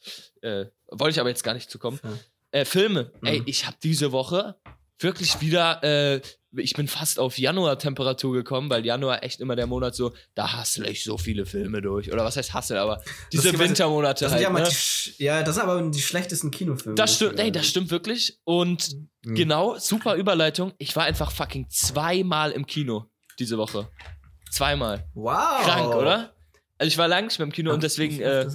Äh, 0.41 0.65
wollte 0.89 1.11
ich 1.11 1.19
aber 1.19 1.29
jetzt 1.29 1.43
gar 1.43 1.53
nicht 1.53 1.69
zu 1.69 1.77
kommen. 1.77 1.99
Ja. 2.03 2.09
Äh, 2.61 2.65
Filme. 2.65 3.11
Mhm. 3.21 3.27
Ey, 3.27 3.43
ich 3.45 3.67
habe 3.67 3.77
diese 3.83 4.11
Woche 4.11 4.55
wirklich 5.00 5.41
wieder, 5.41 5.84
äh, 5.84 6.22
ich 6.58 6.74
bin 6.74 6.88
fast 6.88 7.20
auf 7.20 7.38
Januar-Temperatur 7.38 8.34
gekommen, 8.34 8.70
weil 8.70 8.86
Januar 8.86 9.24
echt 9.24 9.41
immer 9.41 9.56
der 9.58 9.68
Monat 9.68 9.93
so, 9.93 10.14
da 10.36 10.54
hassle 10.54 10.89
ich 10.89 11.04
so 11.04 11.18
viele 11.18 11.46
Filme 11.46 11.82
durch. 11.82 12.12
Oder 12.14 12.24
was 12.24 12.38
heißt 12.38 12.54
hassle, 12.54 12.80
aber 12.80 13.02
diese 13.34 13.43
sind- 13.43 13.60
Wintermonate 13.60 14.24
Das 14.26 14.32
sind 14.32 14.36
halt. 14.36 14.41
ja, 14.43 14.50
mal 14.50 14.64
ne? 14.64 14.70
die, 14.70 15.24
ja, 15.24 15.43
das 15.43 15.56
sind 15.56 15.64
aber 15.66 15.82
die 15.82 16.02
schlechtesten 16.02 16.52
Kinofilme. 16.52 16.96
Das 16.96 17.16
stimmt, 17.16 17.39
ey, 17.39 17.52
das 17.52 17.68
stimmt 17.68 17.91
wirklich. 17.91 18.39
Und 18.46 18.96
Mhm. 19.26 19.36
genau, 19.36 19.78
super 19.80 20.16
Überleitung. 20.16 20.72
Ich 20.78 20.96
war 20.96 21.04
einfach 21.04 21.32
fucking 21.32 21.68
zweimal 21.70 22.52
im 22.52 22.66
Kino 22.66 23.06
diese 23.38 23.58
Woche. 23.58 23.89
Zweimal. 24.52 25.06
Wow. 25.14 25.62
Krank, 25.64 25.93
oder? 25.96 26.34
Also 26.78 26.88
ich 26.88 26.98
war 26.98 27.08
lange 27.10 27.28
nicht 27.28 27.38
mehr 27.39 27.46
im 27.48 27.52
Kino 27.52 27.74
und 27.74 27.84
deswegen 27.84 28.22
äh, 28.22 28.48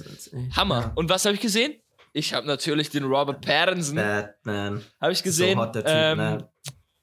Hammer. 0.55 0.91
Und 0.95 1.09
was 1.09 1.25
habe 1.25 1.35
ich 1.35 1.41
gesehen? 1.41 1.75
Ich 2.13 2.33
habe 2.33 2.45
natürlich 2.47 2.89
den 2.89 3.03
Robert 3.05 3.41
Pattinson, 3.41 3.95
Batman. 3.95 4.81
habe 4.99 5.13
ich 5.13 5.23
gesehen. 5.23 5.57
So 5.57 5.63
hot, 5.63 5.75
der 5.75 5.83
Typ, 5.83 5.93
ähm, 5.95 6.17
ne? 6.17 6.49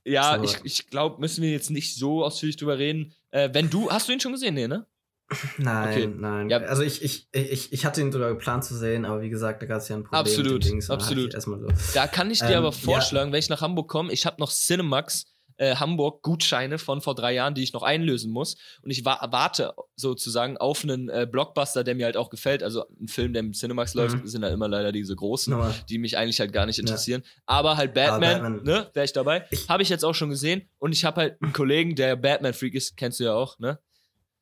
Ja, 0.05 0.37
So. 0.39 0.45
ich, 0.45 0.57
ich 0.65 0.91
glaube, 0.91 1.21
müssen 1.21 1.43
wir 1.43 1.51
jetzt 1.51 1.71
nicht 1.71 1.97
so 1.97 2.25
ausführlich 2.25 2.57
drüber 2.57 2.79
reden. 2.79 3.15
Äh, 3.31 3.51
wenn 3.53 3.71
du, 3.71 3.91
hast 3.91 4.09
du 4.09 4.13
ihn 4.13 4.21
schon 4.21 4.33
gesehen? 4.33 4.55
Nee, 4.55 4.69
ne? 4.69 4.87
Nein, 5.59 5.89
okay. 5.91 6.07
nein. 6.17 6.49
Ja. 6.49 6.57
Also 6.61 6.83
ich, 6.83 7.03
ich, 7.03 7.29
ich, 7.33 7.71
ich 7.71 7.85
hatte 7.85 8.01
ihn 8.01 8.11
sogar 8.11 8.31
geplant 8.31 8.65
zu 8.65 8.75
sehen, 8.75 9.05
aber 9.05 9.21
wie 9.21 9.29
gesagt, 9.29 9.61
da 9.61 9.67
gab 9.67 9.79
es 9.79 9.89
ja 9.89 9.97
ein 9.97 10.05
Problem. 10.05 10.21
Absolut, 10.21 10.53
mit 10.55 10.65
den 10.65 10.71
Dings, 10.71 10.89
absolut. 10.91 11.33
so. 11.43 11.59
Da 11.93 12.07
kann 12.07 12.31
ich 12.31 12.39
dir 12.39 12.53
Ähm, 12.53 12.57
aber 12.59 12.69
ja. 12.69 12.73
vorschlagen, 12.73 13.31
wenn 13.31 13.39
ich 13.39 13.51
nach 13.51 13.61
Hamburg 13.61 13.89
komme, 13.89 14.11
ich 14.11 14.25
habe 14.25 14.41
noch 14.41 14.51
Cinemax 14.51 15.27
äh, 15.59 15.77
Hamburg 15.77 16.23
Gutscheine 16.23 16.79
von 16.79 17.01
vor 17.03 17.15
drei 17.15 17.35
Jahren, 17.35 17.55
die 17.55 17.63
ich 17.63 17.73
noch 17.73 17.83
einlösen 17.83 18.33
muss. 18.33 18.57
Und 18.83 18.91
ich 18.91 19.05
wa 19.05 19.19
warte 19.31 19.75
sozusagen 19.97 20.57
auf 20.57 20.83
einen 20.83 21.09
äh, 21.09 21.27
Blockbuster, 21.31 21.85
der 21.85 21.95
mir 21.95 22.07
halt 22.07 22.17
auch 22.17 22.31
gefällt. 22.31 22.63
Also 22.63 22.85
ein 23.01 23.09
Film, 23.09 23.33
der 23.35 23.41
im 23.41 23.53
Cinemax 23.53 23.95
läuft, 23.95 24.17
Mhm. 24.17 24.27
sind 24.27 24.43
halt 24.45 24.55
immer 24.55 24.69
leider 24.69 24.91
diese 24.93 25.15
großen, 25.15 25.51
Nochmal. 25.53 25.75
die 25.91 25.99
mich 25.99 26.17
eigentlich 26.17 26.41
halt 26.41 26.53
gar 26.53 26.65
nicht 26.67 26.79
Ja. 26.79 26.83
interessieren. 26.83 27.23
Aber 27.47 27.77
halt 27.77 27.93
Batman, 27.95 28.41
Batman- 28.43 28.63
ne, 28.65 28.91
wäre 28.95 29.05
ich 29.05 29.13
dabei. 29.13 29.45
Habe 29.69 29.83
ich 29.83 29.89
jetzt 29.91 30.05
auch 30.05 30.15
schon 30.15 30.31
gesehen. 30.31 30.69
Und 30.79 30.93
ich 30.93 31.05
habe 31.05 31.21
halt 31.21 31.43
einen 31.43 31.53
Kollegen, 31.53 31.95
der 31.95 32.17
Batman-Freak 32.17 32.75
ist, 32.75 32.97
kennst 32.97 33.21
du 33.21 33.25
ja 33.25 33.35
auch, 33.35 33.59
ne? 33.59 33.79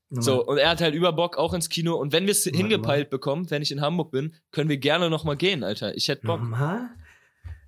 Nochmal. 0.09 0.23
So, 0.25 0.45
und 0.47 0.59
er 0.59 0.71
hat 0.71 0.81
halt 0.81 0.95
über 0.95 1.13
Bock 1.13 1.37
auch 1.37 1.53
ins 1.53 1.69
Kino. 1.69 1.95
Und 1.97 2.13
wenn 2.13 2.27
wir 2.27 2.31
es 2.31 2.45
hingepeilt 2.45 3.11
bekommen, 3.11 3.51
wenn 3.51 3.61
ich 3.63 3.73
in 3.73 3.81
Hamburg 3.81 4.13
bin, 4.13 4.37
können 4.53 4.69
wir 4.69 4.77
gerne 4.77 5.11
noch 5.11 5.25
mal 5.25 5.35
gehen, 5.37 5.65
Alter. 5.65 5.97
Ich 5.97 6.07
hätte 6.07 6.25
Bock. 6.27 6.41
Nochmal? 6.41 6.91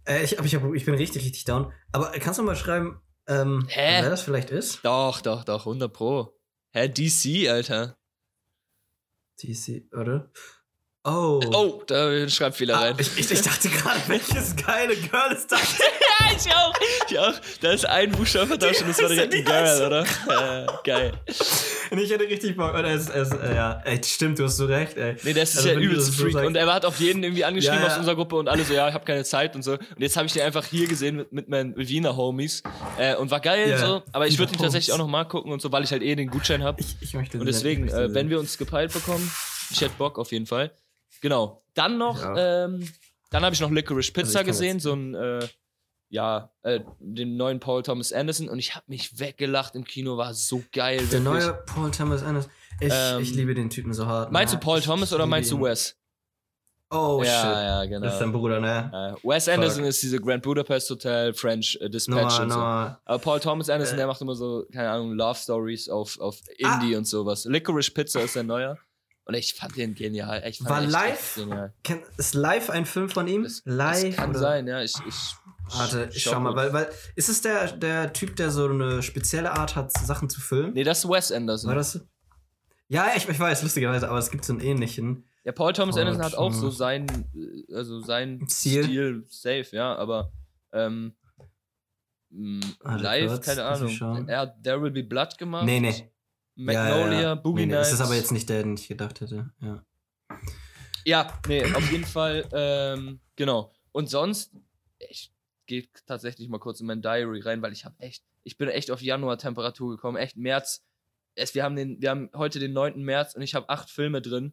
Äh, 0.06 0.22
ich, 0.22 0.38
aber 0.38 0.46
ich, 0.46 0.54
hab, 0.54 0.72
ich 0.72 0.84
bin 0.84 0.94
richtig, 0.94 1.24
richtig 1.24 1.44
down. 1.44 1.72
Aber 1.90 2.12
kannst 2.20 2.38
du 2.38 2.44
mal 2.44 2.54
schreiben, 2.54 3.00
ähm, 3.28 3.66
Hä? 3.68 4.02
wer 4.02 4.10
das 4.10 4.22
vielleicht 4.22 4.50
ist? 4.50 4.84
Doch, 4.84 5.20
doch, 5.20 5.44
doch, 5.44 5.60
100 5.60 5.92
Pro. 5.92 6.34
Hä, 6.72 6.88
DC, 6.88 7.48
Alter. 7.48 7.96
DC, 9.42 9.92
oder? 9.94 10.30
Oh. 11.10 11.40
Oh, 11.52 11.82
da 11.86 12.28
schreibt 12.28 12.56
Fehler 12.56 12.76
Ah, 12.76 12.80
rein. 12.80 12.96
ich, 12.98 13.30
ich, 13.30 13.40
dachte 13.42 13.68
gerade, 13.68 14.00
welches 14.08 14.54
geile 14.56 14.94
Girl 14.96 15.32
ist 15.32 15.50
das? 15.50 15.60
Ja, 16.20 16.36
ich 16.36 16.54
auch. 16.54 16.72
Ich 17.08 17.18
auch. 17.18 17.34
Da 17.60 17.70
ist 17.72 17.86
ein 17.86 18.10
Buchstabe 18.12 18.48
vertauscht 18.48 18.82
und 18.82 18.88
das 18.88 19.00
war 19.00 19.08
Die 19.08 19.14
direkt 19.16 19.34
ein 19.34 19.44
Girl, 19.44 19.76
so 19.76 19.86
oder? 19.86 20.04
Ja, 20.28 20.66
geil. 20.84 21.12
Und 21.90 21.98
ich 21.98 22.10
hätte 22.10 22.24
richtig 22.24 22.56
Bock. 22.56 22.70
Oder 22.74 22.86
es, 22.88 23.08
es, 23.08 23.30
äh, 23.32 23.54
ja, 23.54 23.80
ey, 23.84 24.00
stimmt, 24.04 24.38
du 24.38 24.44
hast 24.44 24.56
so 24.56 24.66
recht, 24.66 24.96
ey. 24.96 25.16
Nee, 25.22 25.32
das 25.32 25.50
ist 25.50 25.58
Also, 25.58 25.68
ja 25.70 25.78
übelst 25.78 26.06
so 26.08 26.22
Freak. 26.22 26.32
sagst- 26.34 26.46
und 26.46 26.56
er 26.56 26.72
hat 26.72 26.84
auf 26.84 26.98
jeden 27.00 27.22
irgendwie 27.22 27.44
angeschrieben 27.44 27.78
Ja, 27.78 27.86
ja. 27.86 27.92
aus 27.92 27.98
unserer 27.98 28.16
Gruppe 28.16 28.36
und 28.36 28.48
alle 28.48 28.64
so, 28.64 28.74
ja, 28.74 28.88
ich 28.88 28.94
habe 28.94 29.04
keine 29.04 29.24
Zeit 29.24 29.54
und 29.54 29.62
so. 29.62 29.72
Und 29.72 29.80
jetzt 29.98 30.16
habe 30.16 30.26
ich 30.26 30.32
den 30.32 30.42
einfach 30.42 30.64
hier 30.66 30.86
gesehen 30.86 31.16
mit, 31.16 31.32
mit 31.32 31.48
meinen 31.48 31.76
Wiener 31.76 32.16
Homies. 32.16 32.62
Äh, 32.98 33.14
und 33.16 33.30
war 33.30 33.40
geil 33.40 33.70
Ja, 33.70 33.78
so. 33.78 34.02
Aber 34.12 34.26
ich 34.26 34.38
würde 34.38 34.52
ihn 34.52 34.58
tatsächlich 34.58 34.92
auch 34.92 34.98
noch 34.98 35.08
mal 35.08 35.24
gucken 35.24 35.52
und 35.52 35.62
so, 35.62 35.72
weil 35.72 35.84
ich 35.84 35.92
halt 35.92 36.02
eh 36.02 36.14
den 36.14 36.28
Gutschein 36.28 36.62
habe. 36.62 36.80
Ich, 36.80 36.96
ich 37.00 37.14
möchte 37.14 37.38
Und 37.38 37.46
deswegen, 37.46 37.88
äh, 37.88 38.12
wenn 38.12 38.28
wir 38.28 38.38
uns 38.38 38.58
gepeilt 38.58 38.92
bekommen, 38.92 39.30
ich 39.70 39.80
hätte 39.80 39.94
Bock 39.98 40.18
auf 40.18 40.32
jeden 40.32 40.46
Fall. 40.46 40.72
Genau. 41.20 41.62
Dann 41.74 41.98
noch, 41.98 42.22
ähm, 42.36 42.88
dann 43.30 43.44
habe 43.44 43.54
ich 43.54 43.60
noch 43.60 43.70
Licorice 43.70 44.12
Pizza 44.12 44.20
Also 44.20 44.30
ich 44.30 44.34
kann 44.38 44.46
gesehen, 44.46 44.76
jetzt- 44.76 44.82
so 44.84 44.92
ein, 44.94 45.14
äh, 45.14 45.46
ja, 46.10 46.50
äh, 46.62 46.80
den 47.00 47.36
neuen 47.36 47.60
Paul 47.60 47.82
Thomas 47.82 48.12
Anderson 48.12 48.48
und 48.48 48.58
ich 48.58 48.74
habe 48.74 48.84
mich 48.88 49.18
weggelacht 49.18 49.74
im 49.74 49.84
Kino, 49.84 50.16
war 50.16 50.32
so 50.34 50.62
geil. 50.72 50.98
Der 51.12 51.22
wirklich. 51.24 51.44
neue 51.44 51.52
Paul 51.66 51.90
Thomas 51.90 52.22
Anderson. 52.22 52.50
Ich, 52.80 52.92
Ähm, 52.92 53.20
ich 53.22 53.34
liebe 53.34 53.54
den 53.54 53.68
Typen 53.70 53.92
so 53.92 54.06
hart. 54.06 54.32
Meinst 54.32 54.54
du? 54.54 54.58
Paul 54.58 54.80
Thomas 54.80 55.10
ich 55.10 55.14
oder 55.14 55.26
meinst 55.26 55.50
du. 55.50 55.60
Wes? 55.60 55.96
Oh, 56.90 57.20
ja, 57.22 57.30
shit. 57.84 57.90
ja, 57.92 58.00
Das 58.00 58.14
ist 58.14 58.18
genau. 58.18 58.18
dein 58.18 58.32
Bruder, 58.32 58.60
ne? 58.60 59.16
Äh, 59.22 59.28
Wes 59.28 59.46
Anderson 59.46 59.80
Fuck. 59.82 59.88
ist 59.90 60.02
diese 60.02 60.18
Grand 60.18 60.42
Budapest 60.42 60.88
Hotel, 60.88 61.34
French 61.34 61.76
äh, 61.82 61.90
Dispatch 61.90 62.16
Nochmal, 62.22 62.42
und 62.44 62.50
so. 62.50 62.56
nochmal. 62.56 62.98
Aber 63.04 63.18
Paul 63.18 63.40
Thomas 63.40 63.68
Anderson, 63.68 63.94
Äh. 63.96 63.98
der 63.98 64.06
macht 64.06 64.22
immer 64.22 64.34
so, 64.34 64.64
keine 64.72 64.88
Ahnung, 64.88 65.12
Love 65.12 65.38
Stories 65.38 65.90
auf, 65.90 66.18
auf 66.18 66.38
Ah. 66.64 66.80
Indie 66.80 66.96
und 66.96 67.04
sowas. 67.06 67.44
Licorice 67.44 67.90
Pizza 67.92 68.22
ist 68.22 68.36
der 68.36 68.44
neuer. 68.44 68.78
Und 69.28 69.34
ich 69.34 69.52
fand 69.54 69.76
den 69.76 69.94
genial. 69.94 70.42
Ich 70.48 70.56
fand 70.58 70.70
War 70.70 70.80
live? 70.80 71.34
genial. 71.34 71.74
Kenn- 71.84 72.02
Ist 72.16 72.34
live 72.34 72.70
ein 72.70 72.86
Film 72.86 73.10
von 73.10 73.28
ihm? 73.28 73.42
Das, 73.42 73.60
live? 73.66 74.06
das 74.06 74.16
kann 74.16 74.30
oder? 74.30 74.38
sein, 74.38 74.66
ja. 74.66 74.82
Ich, 74.82 74.94
ich, 75.06 75.34
Warte, 75.76 76.08
ich 76.10 76.22
schau 76.22 76.30
schau 76.32 76.40
mal, 76.40 76.56
weil, 76.56 76.72
weil 76.72 76.88
ist 77.14 77.28
es 77.28 77.42
der, 77.42 77.72
der 77.72 78.14
Typ, 78.14 78.36
der 78.36 78.50
so 78.50 78.66
eine 78.68 79.02
spezielle 79.02 79.52
Art 79.52 79.76
hat, 79.76 79.92
Sachen 79.92 80.30
zu 80.30 80.40
filmen? 80.40 80.72
Nee, 80.72 80.82
das 80.82 81.04
ist 81.04 81.10
Wes 81.10 81.30
Anderson. 81.30 81.68
War 81.68 81.74
das? 81.76 82.00
Ja, 82.88 83.08
ich, 83.14 83.28
ich 83.28 83.38
weiß, 83.38 83.62
lustigerweise, 83.62 84.08
aber 84.08 84.18
es 84.18 84.30
gibt 84.30 84.46
so 84.46 84.54
einen 84.54 84.62
ähnlichen. 84.62 85.28
Ja, 85.44 85.52
Paul 85.52 85.74
Thomas 85.74 85.94
Paul 85.96 86.04
Anderson 86.06 86.24
hat 86.24 86.34
auch 86.34 86.52
so 86.54 86.70
sein, 86.70 87.06
äh, 87.34 87.74
also 87.74 88.00
sein 88.00 88.46
Stil. 88.48 88.84
Stil, 88.84 89.24
safe, 89.28 89.66
ja, 89.72 89.94
aber 89.94 90.32
ähm, 90.72 91.14
mh, 92.30 92.66
Warte 92.80 93.02
live, 93.04 93.40
keine 93.42 93.64
Ahnung. 93.64 94.26
Er 94.26 94.38
hat 94.38 94.62
There 94.62 94.80
Will 94.80 94.90
Be 94.90 95.04
Blood 95.04 95.36
gemacht. 95.36 95.66
Nee, 95.66 95.80
nee. 95.80 96.10
Magnolia, 96.58 97.12
ja, 97.12 97.20
ja. 97.20 97.34
Boogie 97.36 97.60
nee, 97.60 97.66
nee, 97.66 97.72
Nights. 97.74 97.90
Das 97.90 98.00
ist 98.00 98.04
aber 98.04 98.16
jetzt 98.16 98.32
nicht 98.32 98.48
der, 98.48 98.64
den 98.64 98.74
ich 98.74 98.88
gedacht 98.88 99.20
hätte. 99.20 99.50
Ja. 99.60 99.84
Ja, 101.04 101.40
nee, 101.46 101.64
auf 101.72 101.90
jeden 101.90 102.04
Fall, 102.04 102.46
ähm, 102.52 103.20
genau. 103.36 103.72
Und 103.92 104.10
sonst, 104.10 104.52
ich 104.98 105.32
gehe 105.66 105.88
tatsächlich 106.06 106.48
mal 106.48 106.58
kurz 106.58 106.80
in 106.80 106.86
mein 106.86 107.00
Diary 107.00 107.40
rein, 107.40 107.62
weil 107.62 107.72
ich 107.72 107.84
habe 107.84 107.94
echt, 108.00 108.24
ich 108.42 108.58
bin 108.58 108.68
echt 108.68 108.90
auf 108.90 109.00
Januar-Temperatur 109.00 109.90
gekommen, 109.90 110.16
echt 110.16 110.36
März. 110.36 110.84
Es, 111.34 111.54
wir, 111.54 111.62
haben 111.62 111.76
den, 111.76 112.02
wir 112.02 112.10
haben 112.10 112.28
heute 112.34 112.58
den 112.58 112.72
9. 112.72 113.02
März 113.02 113.34
und 113.34 113.42
ich 113.42 113.54
habe 113.54 113.68
acht 113.68 113.88
Filme 113.88 114.20
drin. 114.20 114.52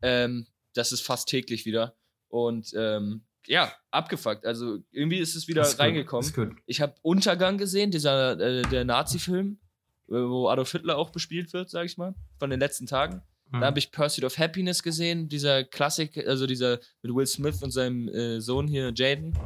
Ähm, 0.00 0.46
das 0.72 0.90
ist 0.90 1.02
fast 1.02 1.28
täglich 1.28 1.66
wieder. 1.66 1.94
Und 2.28 2.72
ähm, 2.74 3.24
ja, 3.46 3.72
abgefuckt. 3.90 4.46
Also 4.46 4.78
irgendwie 4.90 5.18
ist 5.18 5.34
es 5.34 5.48
wieder 5.48 5.62
Ist 5.62 5.72
gut, 5.72 5.80
reingekommen. 5.80 6.24
Ist 6.24 6.34
gut. 6.34 6.56
Ich 6.66 6.80
habe 6.80 6.94
Untergang 7.02 7.58
gesehen, 7.58 7.90
dieser 7.90 8.40
äh, 8.40 8.62
der 8.62 8.84
Nazi-Film, 8.84 9.60
wo 10.08 10.48
Adolf 10.48 10.72
Hitler 10.72 10.96
auch 10.98 11.10
bespielt 11.10 11.52
wird, 11.52 11.70
sag 11.70 11.86
ich 11.86 11.96
mal, 11.96 12.14
von 12.38 12.50
den 12.50 12.60
letzten 12.60 12.86
Tagen. 12.86 13.22
Mhm. 13.50 13.60
Da 13.60 13.66
habe 13.66 13.78
ich 13.78 13.92
Pursuit 13.92 14.24
of 14.24 14.38
Happiness 14.38 14.82
gesehen, 14.82 15.28
dieser 15.28 15.64
Klassik, 15.64 16.16
also 16.26 16.46
dieser 16.46 16.78
mit 17.02 17.14
Will 17.14 17.26
Smith 17.26 17.62
und 17.62 17.70
seinem 17.70 18.08
äh, 18.08 18.40
Sohn 18.40 18.66
hier, 18.66 18.92
Jaden. 18.94 19.36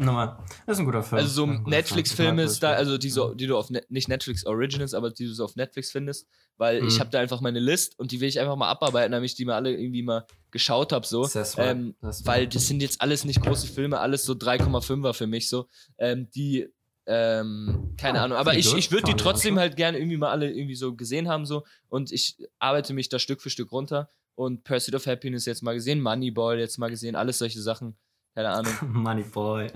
Nochmal. 0.00 0.38
Das 0.64 0.76
ist 0.76 0.80
ein 0.80 0.86
guter 0.86 1.02
Film. 1.02 1.20
Also 1.20 1.30
so 1.32 1.46
Das 1.52 1.66
Netflix-Filme 1.66 2.36
Film. 2.36 2.46
ist 2.46 2.62
da, 2.62 2.72
also 2.74 2.98
die 2.98 3.10
so, 3.10 3.34
die 3.34 3.48
du 3.48 3.56
auf 3.58 3.68
Net 3.70 3.90
nicht 3.90 4.08
Netflix 4.08 4.46
Originals, 4.46 4.94
aber 4.94 5.10
die 5.10 5.26
du 5.26 5.32
so 5.34 5.44
auf 5.44 5.56
Netflix 5.56 5.90
findest, 5.90 6.28
weil 6.56 6.82
Mhm. 6.82 6.86
ich 6.88 7.00
habe 7.00 7.10
da 7.10 7.18
einfach 7.18 7.40
meine 7.40 7.58
List 7.58 7.98
und 7.98 8.12
die 8.12 8.20
will 8.20 8.28
ich 8.28 8.38
einfach 8.38 8.54
mal 8.54 8.68
abarbeiten, 8.68 9.10
damit 9.10 9.30
ich 9.30 9.34
die 9.36 9.44
mal 9.44 9.56
alle 9.56 9.72
irgendwie 9.72 10.04
mal 10.04 10.24
geschaut 10.52 10.92
habe 10.92 11.04
so. 11.04 11.24
Smart, 11.24 11.58
Ähm, 11.58 11.96
smart. 12.00 12.26
weil 12.26 12.46
das 12.46 12.68
sind 12.68 12.80
jetzt 12.80 13.00
alles 13.00 13.24
nicht 13.24 13.42
große 13.42 13.66
Filme, 13.66 13.98
alles 13.98 14.22
so 14.24 14.34
3,5er 14.34 15.14
für 15.14 15.26
mich 15.26 15.48
so. 15.48 15.66
Ähm, 15.98 16.28
die, 16.32 16.68
ähm, 17.10 17.94
keine 17.96 18.20
Ah, 18.20 18.24
Ahnung, 18.24 18.36
aber 18.36 18.54
ich, 18.54 18.74
ich 18.74 18.92
würde 18.92 19.04
die 19.04 19.14
trotzdem 19.14 19.58
halt 19.58 19.76
gerne 19.76 19.98
irgendwie 19.98 20.18
mal 20.18 20.30
alle 20.30 20.52
irgendwie 20.52 20.74
so 20.74 20.94
gesehen 20.94 21.26
haben 21.26 21.46
so. 21.46 21.64
Und 21.88 22.12
ich 22.12 22.36
arbeite 22.58 22.92
mich 22.92 23.08
da 23.08 23.18
Stück 23.18 23.40
für 23.40 23.48
Stück 23.50 23.72
runter. 23.72 24.10
Und 24.34 24.62
Pursuit 24.62 24.94
of 24.94 25.06
Happiness 25.06 25.46
jetzt 25.46 25.62
mal 25.62 25.74
gesehen, 25.74 26.00
Moneyball 26.00 26.58
jetzt 26.58 26.78
mal 26.78 26.90
gesehen, 26.90 27.16
alles 27.16 27.38
solche 27.38 27.60
Sachen, 27.60 27.96
keine 28.34 28.50
Ahnung. 28.50 28.72
Money 28.92 29.24
Boy. 29.24 29.68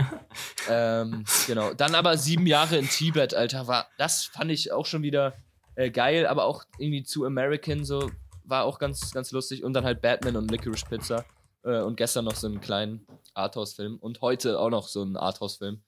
ähm, 0.68 1.24
genau, 1.46 1.72
dann 1.74 1.94
aber 1.96 2.16
sieben 2.16 2.46
Jahre 2.46 2.76
in 2.76 2.88
Tibet, 2.88 3.34
Alter, 3.34 3.66
war, 3.66 3.88
das 3.98 4.24
fand 4.24 4.52
ich 4.52 4.70
auch 4.70 4.86
schon 4.86 5.02
wieder 5.02 5.34
äh, 5.74 5.90
geil, 5.90 6.26
aber 6.26 6.44
auch 6.44 6.64
irgendwie 6.78 7.02
zu 7.02 7.24
American 7.24 7.84
so, 7.84 8.10
war 8.44 8.64
auch 8.64 8.78
ganz, 8.78 9.10
ganz 9.12 9.32
lustig. 9.32 9.64
Und 9.64 9.72
dann 9.72 9.84
halt 9.84 10.02
Batman 10.02 10.36
und 10.36 10.50
Licorice 10.50 10.84
Pizza 10.88 11.24
äh, 11.64 11.80
und 11.80 11.96
gestern 11.96 12.24
noch 12.26 12.36
so 12.36 12.46
einen 12.46 12.60
kleinen 12.60 13.06
Arthouse-Film. 13.34 13.96
Und 13.96 14.20
heute 14.20 14.60
auch 14.60 14.70
noch 14.70 14.86
so 14.86 15.02
einen 15.02 15.16
Arthouse-Film. 15.16 15.82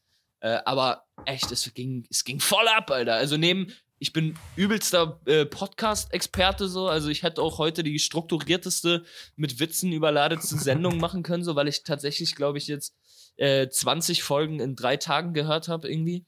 Äh, 0.44 0.60
aber 0.66 1.06
echt, 1.24 1.50
es 1.52 1.72
ging, 1.72 2.06
es 2.10 2.22
ging 2.22 2.38
voll 2.38 2.68
ab, 2.68 2.90
Alter. 2.90 3.14
Also 3.14 3.38
neben, 3.38 3.72
ich 3.98 4.12
bin 4.12 4.36
übelster 4.56 5.18
äh, 5.24 5.46
Podcast-Experte 5.46 6.68
so, 6.68 6.86
also 6.86 7.08
ich 7.08 7.22
hätte 7.22 7.40
auch 7.40 7.56
heute 7.56 7.82
die 7.82 7.98
strukturierteste, 7.98 9.04
mit 9.36 9.58
Witzen 9.58 9.90
überladetste 9.90 10.56
Sendung 10.58 10.98
machen 10.98 11.22
können, 11.22 11.44
so, 11.44 11.56
weil 11.56 11.66
ich 11.66 11.82
tatsächlich, 11.82 12.34
glaube 12.34 12.58
ich, 12.58 12.66
jetzt 12.66 12.94
äh, 13.36 13.70
20 13.70 14.22
Folgen 14.22 14.60
in 14.60 14.76
drei 14.76 14.98
Tagen 14.98 15.32
gehört 15.32 15.68
habe 15.68 15.90
irgendwie. 15.90 16.26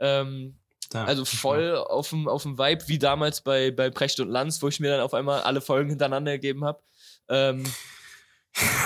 Ähm, 0.00 0.58
also 0.92 1.24
voll 1.24 1.76
auf 1.76 2.10
dem, 2.10 2.26
auf 2.26 2.42
dem 2.42 2.58
Vibe, 2.58 2.88
wie 2.88 2.98
damals 2.98 3.42
bei, 3.42 3.70
bei 3.70 3.90
Precht 3.90 4.18
und 4.18 4.28
Lanz, 4.28 4.60
wo 4.60 4.66
ich 4.66 4.80
mir 4.80 4.90
dann 4.90 5.00
auf 5.02 5.14
einmal 5.14 5.42
alle 5.42 5.60
Folgen 5.60 5.88
hintereinander 5.88 6.32
gegeben 6.32 6.64
habe. 6.64 6.82
Ähm, 7.28 7.64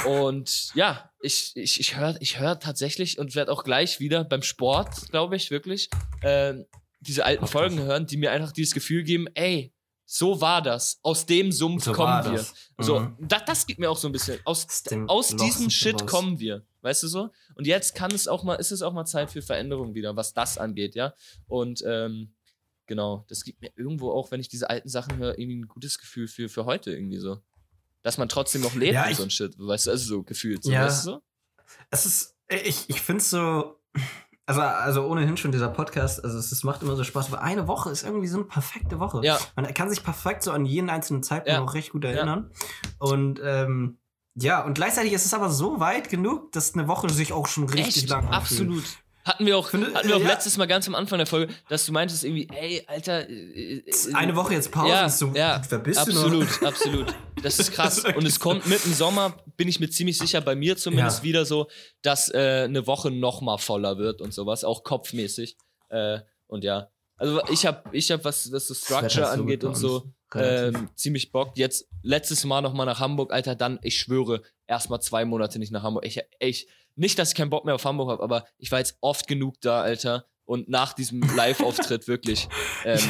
und 0.06 0.70
ja, 0.74 1.10
ich, 1.20 1.52
ich, 1.56 1.80
ich 1.80 1.96
höre 1.96 2.16
ich 2.20 2.38
hör 2.38 2.58
tatsächlich 2.60 3.18
und 3.18 3.34
werde 3.34 3.52
auch 3.52 3.64
gleich 3.64 4.00
wieder 4.00 4.24
beim 4.24 4.42
Sport, 4.42 5.10
glaube 5.10 5.36
ich, 5.36 5.50
wirklich, 5.50 5.90
äh, 6.22 6.54
diese 7.00 7.24
alten. 7.24 7.46
Folgen 7.46 7.78
hören, 7.80 8.06
die 8.06 8.16
mir 8.16 8.32
einfach 8.32 8.52
dieses 8.52 8.74
Gefühl 8.74 9.02
geben, 9.02 9.26
ey, 9.34 9.72
so 10.08 10.40
war 10.40 10.62
das. 10.62 11.00
Aus 11.02 11.26
dem 11.26 11.50
Sumpf 11.50 11.84
So 11.84 11.92
kommen 11.92 12.24
wir. 12.24 12.32
das. 12.32 12.54
So, 12.78 13.00
Mhm. 13.00 13.16
das, 13.20 13.44
das 13.44 13.66
gibt 13.66 13.80
mir 13.80 13.90
auch 13.90 13.96
so 13.98 14.08
ein 14.08 14.12
bisschen. 14.12 14.38
Aus, 14.44 14.64
Aus 14.66 14.82
dem 14.84 15.08
aus 15.08 15.32
Loch 15.32 15.44
diesem 15.44 15.68
Shit 15.70 16.00
raus. 16.02 16.10
kommen 16.10 16.38
wir. 16.38 16.64
Weißt 16.82 17.02
du 17.02 17.08
so? 17.08 17.30
Und 17.56 17.66
jetzt 17.66 17.96
kann 17.96 18.12
es 18.12 18.28
auch 18.28 18.44
mal, 18.44 18.54
ist 18.54 18.70
es 18.70 18.82
auch 18.82 18.92
mal 18.92 19.04
Zeit 19.04 19.32
für 19.32 19.42
Veränderung 19.42 19.94
wieder, 19.94 20.14
was 20.14 20.32
das 20.32 20.58
angeht, 20.58 20.94
ja. 20.94 21.12
Und 21.48 21.82
ähm, 21.84 22.32
genau, 22.86 23.24
das 23.28 23.42
gibt 23.42 23.60
mir 23.60 23.72
irgendwo 23.76 24.12
auch, 24.12 24.30
wenn 24.30 24.40
ich 24.40 24.48
diese 24.48 24.70
alten 24.70 24.88
Sachen 24.88 25.16
höre, 25.18 25.36
irgendwie 25.38 25.58
ein 25.58 25.68
gutes 25.68 25.98
Gefühl 25.98 26.28
für, 26.28 26.48
für 26.48 26.64
heute 26.66 26.92
irgendwie 26.92 27.18
so. 27.18 27.38
Dass 28.06 28.18
man 28.18 28.28
trotzdem 28.28 28.62
noch 28.62 28.74
lebt 28.76 28.94
Ja, 28.94 29.08
und 29.08 29.16
so 29.16 29.22
ein 29.24 29.30
Shit, 29.30 29.56
weißt 29.58 29.88
du, 29.88 29.90
also 29.90 30.04
so 30.06 30.22
gefühlt. 30.22 30.62
So, 30.62 30.70
Ja. 30.70 30.84
weißt 30.84 31.06
du? 31.08 31.18
Es 31.90 32.06
ist, 32.06 32.36
ich, 32.48 32.88
ich 32.88 33.00
finde 33.02 33.20
es 33.20 33.30
so, 33.30 33.80
also, 34.46 34.60
also 34.60 35.06
ohnehin 35.08 35.36
schon 35.36 35.50
dieser 35.50 35.68
Podcast, 35.70 36.22
also 36.22 36.38
es, 36.38 36.52
es 36.52 36.62
macht 36.62 36.82
immer 36.82 36.94
so 36.94 37.02
Spaß, 37.02 37.32
aber 37.32 37.42
eine 37.42 37.66
Woche 37.66 37.90
ist 37.90 38.04
irgendwie 38.04 38.28
so 38.28 38.36
eine 38.38 38.46
perfekte 38.46 39.00
Woche. 39.00 39.22
Ja. 39.24 39.40
Man 39.56 39.74
kann 39.74 39.90
sich 39.90 40.04
perfekt 40.04 40.44
so 40.44 40.52
an 40.52 40.64
jeden 40.66 40.88
einzelnen 40.88 41.24
Zeitpunkt 41.24 41.48
Ja. 41.58 41.64
auch 41.64 41.74
recht 41.74 41.90
gut 41.90 42.04
erinnern. 42.04 42.52
Und 42.98 43.40
ähm, 43.42 43.98
ja, 44.36 44.64
und 44.64 44.74
gleichzeitig 44.74 45.12
ist 45.12 45.26
es 45.26 45.34
aber 45.34 45.50
so 45.50 45.80
weit 45.80 46.08
genug, 46.08 46.52
dass 46.52 46.74
eine 46.74 46.86
Woche 46.86 47.10
sich 47.10 47.32
auch 47.32 47.48
schon 47.48 47.64
richtig 47.68 48.04
Echt? 48.04 48.08
lang 48.08 48.28
anfühlt. 48.28 48.70
Absolut. 48.70 48.84
Hatten 49.26 49.44
wir 49.44 49.58
auch, 49.58 49.68
Finde- 49.70 49.92
hatten 49.92 50.06
wir 50.08 50.16
auch 50.16 50.20
ja. 50.20 50.28
letztes 50.28 50.56
Mal 50.56 50.66
ganz 50.66 50.86
am 50.86 50.94
Anfang 50.94 51.18
der 51.18 51.26
Folge, 51.26 51.52
dass 51.68 51.84
du 51.84 51.90
meintest 51.92 52.22
irgendwie, 52.22 52.48
ey, 52.54 52.84
Alter. 52.86 53.28
äh, 53.28 53.78
äh, 53.78 54.14
Eine 54.14 54.36
Woche 54.36 54.54
jetzt 54.54 54.70
Pause, 54.70 54.88
Ja, 54.88 55.06
ist 55.06 55.18
so, 55.18 55.32
ja, 55.34 55.60
wer 55.68 55.78
bist 55.80 55.98
absolut, 55.98 56.32
du 56.32 56.38
noch? 56.44 56.62
absolut. 56.68 57.14
Das 57.42 57.58
ist 57.58 57.72
krass. 57.72 57.96
Das 57.96 58.04
ist 58.12 58.16
und 58.16 58.24
es 58.24 58.38
kommt 58.38 58.66
mit 58.66 58.84
dem 58.84 58.92
Sommer, 58.94 59.36
bin 59.56 59.66
ich 59.66 59.80
mir 59.80 59.90
ziemlich 59.90 60.16
sicher, 60.16 60.40
bei 60.40 60.54
mir 60.54 60.76
zumindest 60.76 61.18
Ja. 61.18 61.24
wieder 61.24 61.44
so, 61.44 61.68
dass 62.02 62.32
äh, 62.32 62.62
eine 62.64 62.86
Woche 62.86 63.10
noch 63.10 63.40
mal 63.40 63.58
voller 63.58 63.98
wird 63.98 64.20
und 64.20 64.32
sowas, 64.32 64.62
auch 64.62 64.84
kopfmäßig. 64.84 65.56
Äh, 65.88 66.20
und 66.46 66.62
ja, 66.62 66.88
also 67.16 67.40
ich 67.50 67.66
habe, 67.66 67.82
ich 67.92 68.10
hab, 68.12 68.24
was, 68.24 68.52
was 68.52 68.68
so 68.68 68.74
Structure 68.74 69.28
angeht 69.28 69.64
und 69.64 69.74
so, 69.76 70.12
ähm, 70.34 70.88
ziemlich 70.94 71.32
Bock. 71.32 71.52
Jetzt 71.56 71.88
letztes 72.02 72.44
Mal 72.44 72.60
noch 72.60 72.74
mal 72.74 72.84
nach 72.84 73.00
Hamburg, 73.00 73.32
Alter, 73.32 73.54
dann, 73.56 73.78
ich 73.82 73.98
schwöre, 73.98 74.42
erstmal 74.66 75.00
zwei 75.00 75.24
Monate 75.24 75.58
nicht 75.58 75.72
nach 75.72 75.82
Hamburg. 75.82 76.04
Ich, 76.06 76.20
ich, 76.40 76.68
nicht, 76.96 77.18
dass 77.18 77.30
ich 77.30 77.34
keinen 77.34 77.50
Bock 77.50 77.64
mehr 77.64 77.74
auf 77.74 77.84
Hamburg 77.84 78.10
habe, 78.10 78.22
aber 78.22 78.44
ich 78.58 78.72
war 78.72 78.78
jetzt 78.78 78.96
oft 79.00 79.26
genug 79.28 79.60
da, 79.60 79.82
Alter. 79.82 80.26
Und 80.44 80.68
nach 80.68 80.92
diesem 80.92 81.20
Live-Auftritt 81.36 82.06
wirklich. 82.06 82.48
Ähm, 82.84 83.00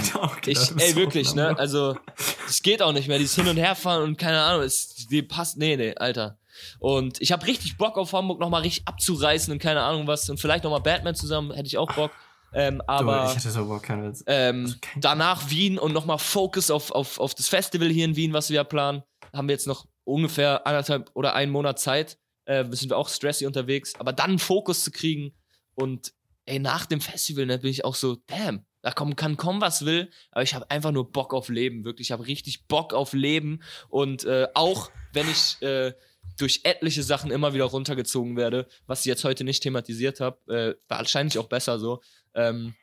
ich, 0.47 0.59
du 0.59 0.75
bist 0.75 0.75
ey, 0.81 0.97
wirklich, 0.97 1.35
ne? 1.35 1.57
Also, 1.59 1.95
es 2.49 2.63
geht 2.63 2.81
auch 2.83 2.93
nicht 2.93 3.09
mehr. 3.09 3.19
Dieses 3.19 3.35
Hin- 3.37 3.49
und 3.49 3.59
Herfahren 3.59 4.03
und 4.05 4.17
keine 4.17 4.41
Ahnung, 4.41 4.63
es, 4.63 5.07
die 5.11 5.23
passt, 5.23 5.59
nee, 5.59 5.77
nee, 5.77 5.95
Alter. 5.97 6.39
Und 6.79 7.21
ich 7.21 7.33
habe 7.33 7.47
richtig 7.47 7.77
Bock 7.77 7.99
auf 7.99 8.13
Hamburg 8.15 8.41
nochmal 8.41 8.63
richtig 8.63 8.89
abzureißen 8.89 9.53
und 9.53 9.59
keine 9.59 9.83
Ahnung 9.83 10.07
was. 10.07 10.31
Und 10.31 10.41
vielleicht 10.41 10.65
nochmal 10.65 10.81
Batman 10.81 11.15
zusammen, 11.15 11.53
hätte 11.53 11.67
ich 11.67 11.77
auch 11.77 11.93
Bock. 11.93 12.11
Ähm, 12.55 12.79
Du, 12.79 12.85
aber 12.89 13.27
ich 13.31 13.37
hatte 13.37 13.51
so 13.51 13.81
ähm, 14.27 14.75
kein- 14.81 15.01
danach 15.03 15.51
Wien 15.51 15.79
und 15.79 15.93
nochmal 15.93 16.19
Focus 16.19 16.71
auf, 16.71 16.91
auf, 16.91 17.19
auf 17.21 17.35
das 17.35 17.49
Festival 17.49 17.89
hier 17.89 18.07
in 18.07 18.17
Wien, 18.17 18.33
was 18.33 18.49
wir 18.49 18.65
planen. 18.65 19.03
Haben 19.35 19.49
wir 19.49 19.53
jetzt 19.55 19.67
noch 19.67 19.85
ungefähr 20.05 20.67
anderthalb 20.67 21.11
oder 21.13 21.35
einen 21.35 21.53
Monat 21.53 21.79
Zeit. 21.79 22.17
Äh, 22.47 22.65
sind 22.71 22.91
wir 22.91 22.97
auch 22.97 23.09
stressy 23.09 23.47
unterwegs. 23.47 23.95
Aber 23.99 24.13
dann 24.13 24.31
einen 24.31 24.39
Fokus 24.39 24.83
zu 24.83 24.91
kriegen 24.91 25.33
und 25.75 26.13
ey, 26.47 26.59
nach 26.59 26.87
dem 26.87 27.01
Festival, 27.01 27.45
ne, 27.47 27.59
bin 27.59 27.71
ich 27.71 27.85
auch 27.85 27.95
so, 27.97 28.17
damn, 28.27 28.65
da 28.83 28.93
kommen, 28.93 29.17
kann 29.17 29.37
kommen, 29.37 29.61
was 29.61 29.85
will, 29.85 30.11
aber 30.31 30.45
ich 30.45 30.55
habe 30.55 30.71
einfach 30.71 30.93
nur 30.93 31.11
Bock 31.11 31.35
auf 31.35 31.49
Leben, 31.49 31.85
wirklich. 31.85 32.09
Ich 32.09 32.13
habe 32.13 32.27
richtig 32.27 32.67
Bock 32.69 32.95
auf 32.95 33.13
Leben 33.15 33.61
und 33.89 34.25
äh, 34.25 34.47
auch 34.55 34.91
wenn 35.13 35.29
ich 35.29 35.61
äh, 35.61 35.93
durch 36.39 36.61
etliche 36.63 37.03
Sachen 37.03 37.33
immer 37.33 37.53
wieder 37.53 37.65
runtergezogen 37.65 38.37
werde, 38.37 38.69
was 38.87 39.01
ich 39.01 39.07
jetzt 39.07 39.25
heute 39.25 39.43
nicht 39.43 39.63
thematisiert 39.65 40.21
habe, 40.21 40.39
äh, 40.55 40.75
wahrscheinlich 40.89 41.37
auch 41.39 41.49
besser 41.49 41.81
so, 41.81 42.01
ähm, 42.35 42.75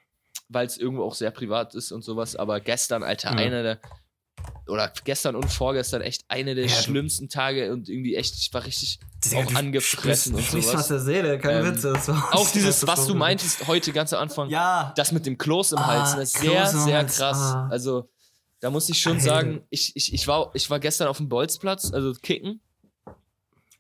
weil 0.49 0.66
es 0.66 0.78
irgendwo 0.78 1.03
auch 1.03 1.16
sehr 1.16 1.32
privat 1.32 1.74
ist 1.74 1.93
und 1.93 2.03
sowas, 2.03 2.36
aber 2.36 2.59
gestern, 2.59 3.01
Alter, 3.03 3.30
Ja. 3.32 3.38
einer 3.38 3.64
der 3.64 3.80
oder 4.68 4.91
gestern 5.03 5.36
und 5.36 5.49
vorgestern 5.51 6.01
echt 6.01 6.24
eine 6.30 6.55
der 6.55 6.66
Ja, 6.66 6.72
schlimmsten 6.72 7.30
Tage 7.30 7.72
und 7.74 7.89
irgendwie 7.89 8.16
echt, 8.16 8.36
ich 8.36 8.53
war 8.53 8.64
richtig 8.66 8.99
Digga, 9.26 9.38
auch 9.43 9.55
angefressen 9.55 10.36
und 10.36 10.43
sowas. 10.45 10.76
aus 10.76 10.88
der 10.88 10.99
Seele, 10.99 11.38
kein 11.39 11.66
Ähm, 11.66 11.74
Witz. 11.74 11.82
Das 11.82 12.09
Auch 12.09 12.49
dieses, 12.51 12.80
das 12.82 12.88
was 12.88 13.07
du 13.07 13.14
meintest 13.16 13.68
heute 13.68 13.91
ganz 13.91 14.14
am 14.14 14.22
Anfang, 14.22 14.49
Ja. 14.49 14.93
das 14.95 15.11
mit 15.11 15.26
dem 15.26 15.38
Kloß 15.38 15.74
im 15.74 15.80
Ah, 15.80 15.88
Hals, 15.88 16.16
ne, 16.16 16.26
sehr, 16.26 16.61
Kloß 16.61 16.74
im 16.74 16.80
sehr 16.86 16.97
Hals, 16.97 17.18
krass. 17.18 17.38
ah. 17.38 17.68
Also, 17.70 18.09
da 18.61 18.70
muss 18.70 18.88
ich 18.89 19.01
schon 19.01 19.14
Alter. 19.14 19.24
sagen, 19.26 19.61
ich, 19.70 19.93
ich, 19.95 20.14
ich, 20.14 20.28
war, 20.28 20.49
ich 20.53 20.70
war 20.70 20.80
gestern 20.80 21.07
auf 21.09 21.18
dem 21.18 21.28
Bolzplatz, 21.28 21.91
also 21.93 22.14
kicken, 22.14 22.61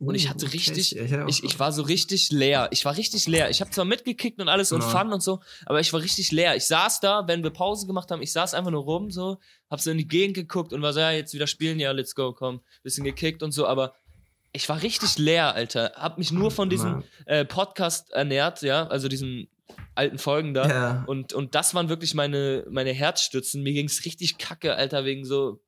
und 0.05 0.15
ich 0.15 0.25
Uh, 0.25 0.29
hatte 0.29 0.45
okay, 0.45 0.57
richtig, 0.57 0.95
ich, 0.95 1.01
hätte 1.01 1.23
auch- 1.25 1.27
ich, 1.29 1.43
ich 1.43 1.59
war 1.59 1.71
so 1.71 1.81
richtig 1.83 2.31
leer. 2.31 2.67
Ich 2.71 2.85
war 2.85 2.95
richtig 2.97 3.27
leer. 3.27 3.49
Ich 3.49 3.61
habe 3.61 3.71
zwar 3.71 3.85
mitgekickt 3.85 4.39
und 4.41 4.49
alles 4.49 4.71
und 4.71 4.81
Ja. 4.81 4.87
Fun 4.89 5.11
und 5.13 5.21
so, 5.23 5.39
aber 5.65 5.79
ich 5.79 5.91
war 5.93 6.01
richtig 6.01 6.31
leer. 6.31 6.55
Ich 6.55 6.65
saß 6.65 6.99
da, 6.99 7.27
wenn 7.27 7.43
wir 7.43 7.49
Pause 7.51 7.87
gemacht 7.87 8.11
haben, 8.11 8.21
ich 8.21 8.31
saß 8.31 8.53
einfach 8.53 8.71
nur 8.71 8.83
rum, 8.83 9.11
so, 9.11 9.37
hab 9.69 9.81
so 9.81 9.91
in 9.91 9.97
die 9.97 10.07
Gegend 10.07 10.35
geguckt 10.35 10.73
und 10.73 10.81
war 10.81 10.93
so, 10.93 10.99
ja, 10.99 11.11
jetzt 11.11 11.33
wieder 11.33 11.47
spielen, 11.47 11.79
ja, 11.79 11.91
let's 11.91 12.15
go, 12.15 12.33
komm. 12.33 12.61
Bisschen 12.83 13.03
gekickt 13.03 13.43
und 13.43 13.51
so, 13.51 13.65
aber 13.67 13.93
ich 14.51 14.69
war 14.69 14.81
richtig 14.83 15.17
leer, 15.17 15.55
Alter. 15.55 15.93
Hab 15.95 16.17
mich 16.19 16.31
nur 16.31 16.51
von 16.51 16.69
diesem 16.69 17.03
äh, 17.25 17.43
Podcast 17.43 18.11
ernährt, 18.11 18.61
ja, 18.61 18.85
also 18.87 19.07
diesen 19.07 19.47
alten 19.95 20.19
Folgen 20.19 20.53
da. 20.53 20.67
Ja. 20.69 21.03
Und, 21.07 21.33
und 21.33 21.55
das 21.55 21.73
waren 21.73 21.89
wirklich 21.89 22.13
meine, 22.13 22.63
meine 22.69 22.91
Herzstützen. 22.91 23.63
Mir 23.63 23.73
ging's 23.73 24.05
richtig 24.05 24.37
kacke, 24.37 24.75
Alter, 24.75 25.05
wegen 25.05 25.25
so 25.25 25.59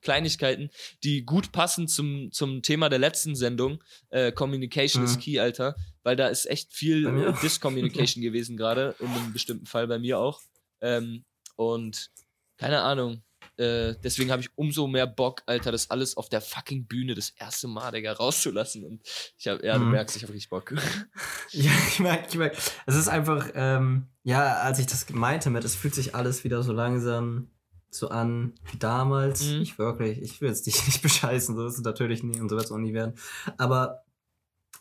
Kleinigkeiten, 0.00 0.70
die 1.02 1.24
gut 1.24 1.52
passen 1.52 1.88
zum, 1.88 2.30
zum 2.32 2.62
Thema 2.62 2.88
der 2.88 2.98
letzten 2.98 3.34
Sendung. 3.36 3.82
Äh, 4.10 4.32
Communication 4.32 5.02
Mhm. 5.02 5.08
is 5.08 5.18
key, 5.18 5.38
Alter. 5.40 5.76
Weil 6.02 6.16
da 6.16 6.28
ist 6.28 6.46
echt 6.46 6.72
viel 6.72 7.06
äh. 7.06 7.32
Discommunication 7.42 8.22
gewesen, 8.22 8.56
gerade 8.56 8.94
in 8.98 9.08
einem 9.08 9.32
bestimmten 9.32 9.66
Fall 9.66 9.86
bei 9.86 9.98
mir 9.98 10.18
auch. 10.18 10.40
Ähm, 10.80 11.24
und 11.56 12.10
keine 12.56 12.80
Ahnung. 12.82 13.22
Äh, 13.56 13.94
deswegen 14.02 14.32
habe 14.32 14.42
ich 14.42 14.48
umso 14.56 14.88
mehr 14.88 15.06
Bock, 15.06 15.42
Alter, 15.46 15.70
das 15.70 15.88
alles 15.88 16.16
auf 16.16 16.28
der 16.28 16.40
fucking 16.40 16.86
Bühne 16.86 17.14
das 17.14 17.30
erste 17.30 17.68
Mal, 17.68 17.92
Digga, 17.92 18.12
rauszulassen. 18.12 18.82
Und 18.84 19.02
ich 19.38 19.46
habe, 19.46 19.64
ja, 19.64 19.78
du 19.78 19.84
Mhm. 19.84 19.92
merkst, 19.92 20.16
ich 20.16 20.24
habe 20.24 20.32
richtig 20.32 20.50
Bock. 20.50 20.72
Ja, 21.52 21.70
ich 21.88 22.00
merke, 22.00 22.26
ich 22.30 22.34
merke. 22.34 22.56
Es 22.86 22.96
ist 22.96 23.06
einfach, 23.06 23.48
ähm, 23.54 24.08
ja, 24.24 24.54
als 24.56 24.80
ich 24.80 24.86
das 24.86 25.08
meinte 25.10 25.50
mit, 25.50 25.62
es 25.64 25.76
fühlt 25.76 25.94
sich 25.94 26.16
alles 26.16 26.42
wieder 26.42 26.64
so 26.64 26.72
langsam 26.72 27.48
so 27.94 28.08
an 28.08 28.52
wie 28.70 28.78
damals. 28.78 29.44
Mhm. 29.44 29.62
Ich 29.62 29.78
wirklich, 29.78 30.20
ich 30.22 30.40
will 30.40 30.48
jetzt 30.48 30.66
dich 30.66 30.74
nicht 30.86 31.02
bescheißen, 31.02 31.56
so 31.56 31.66
ist 31.66 31.78
es 31.78 31.84
natürlich 31.84 32.22
nie 32.22 32.40
und 32.40 32.48
so 32.48 32.56
wird 32.56 32.66
es 32.66 32.72
auch 32.72 32.78
nie 32.78 32.94
werden. 32.94 33.14
Aber, 33.58 34.04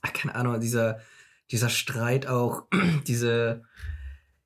ach, 0.01 0.13
keine 0.13 0.35
Ahnung, 0.35 0.59
dieser, 0.59 0.99
dieser 1.51 1.69
Streit 1.69 2.27
auch, 2.27 2.67
diese, 3.07 3.63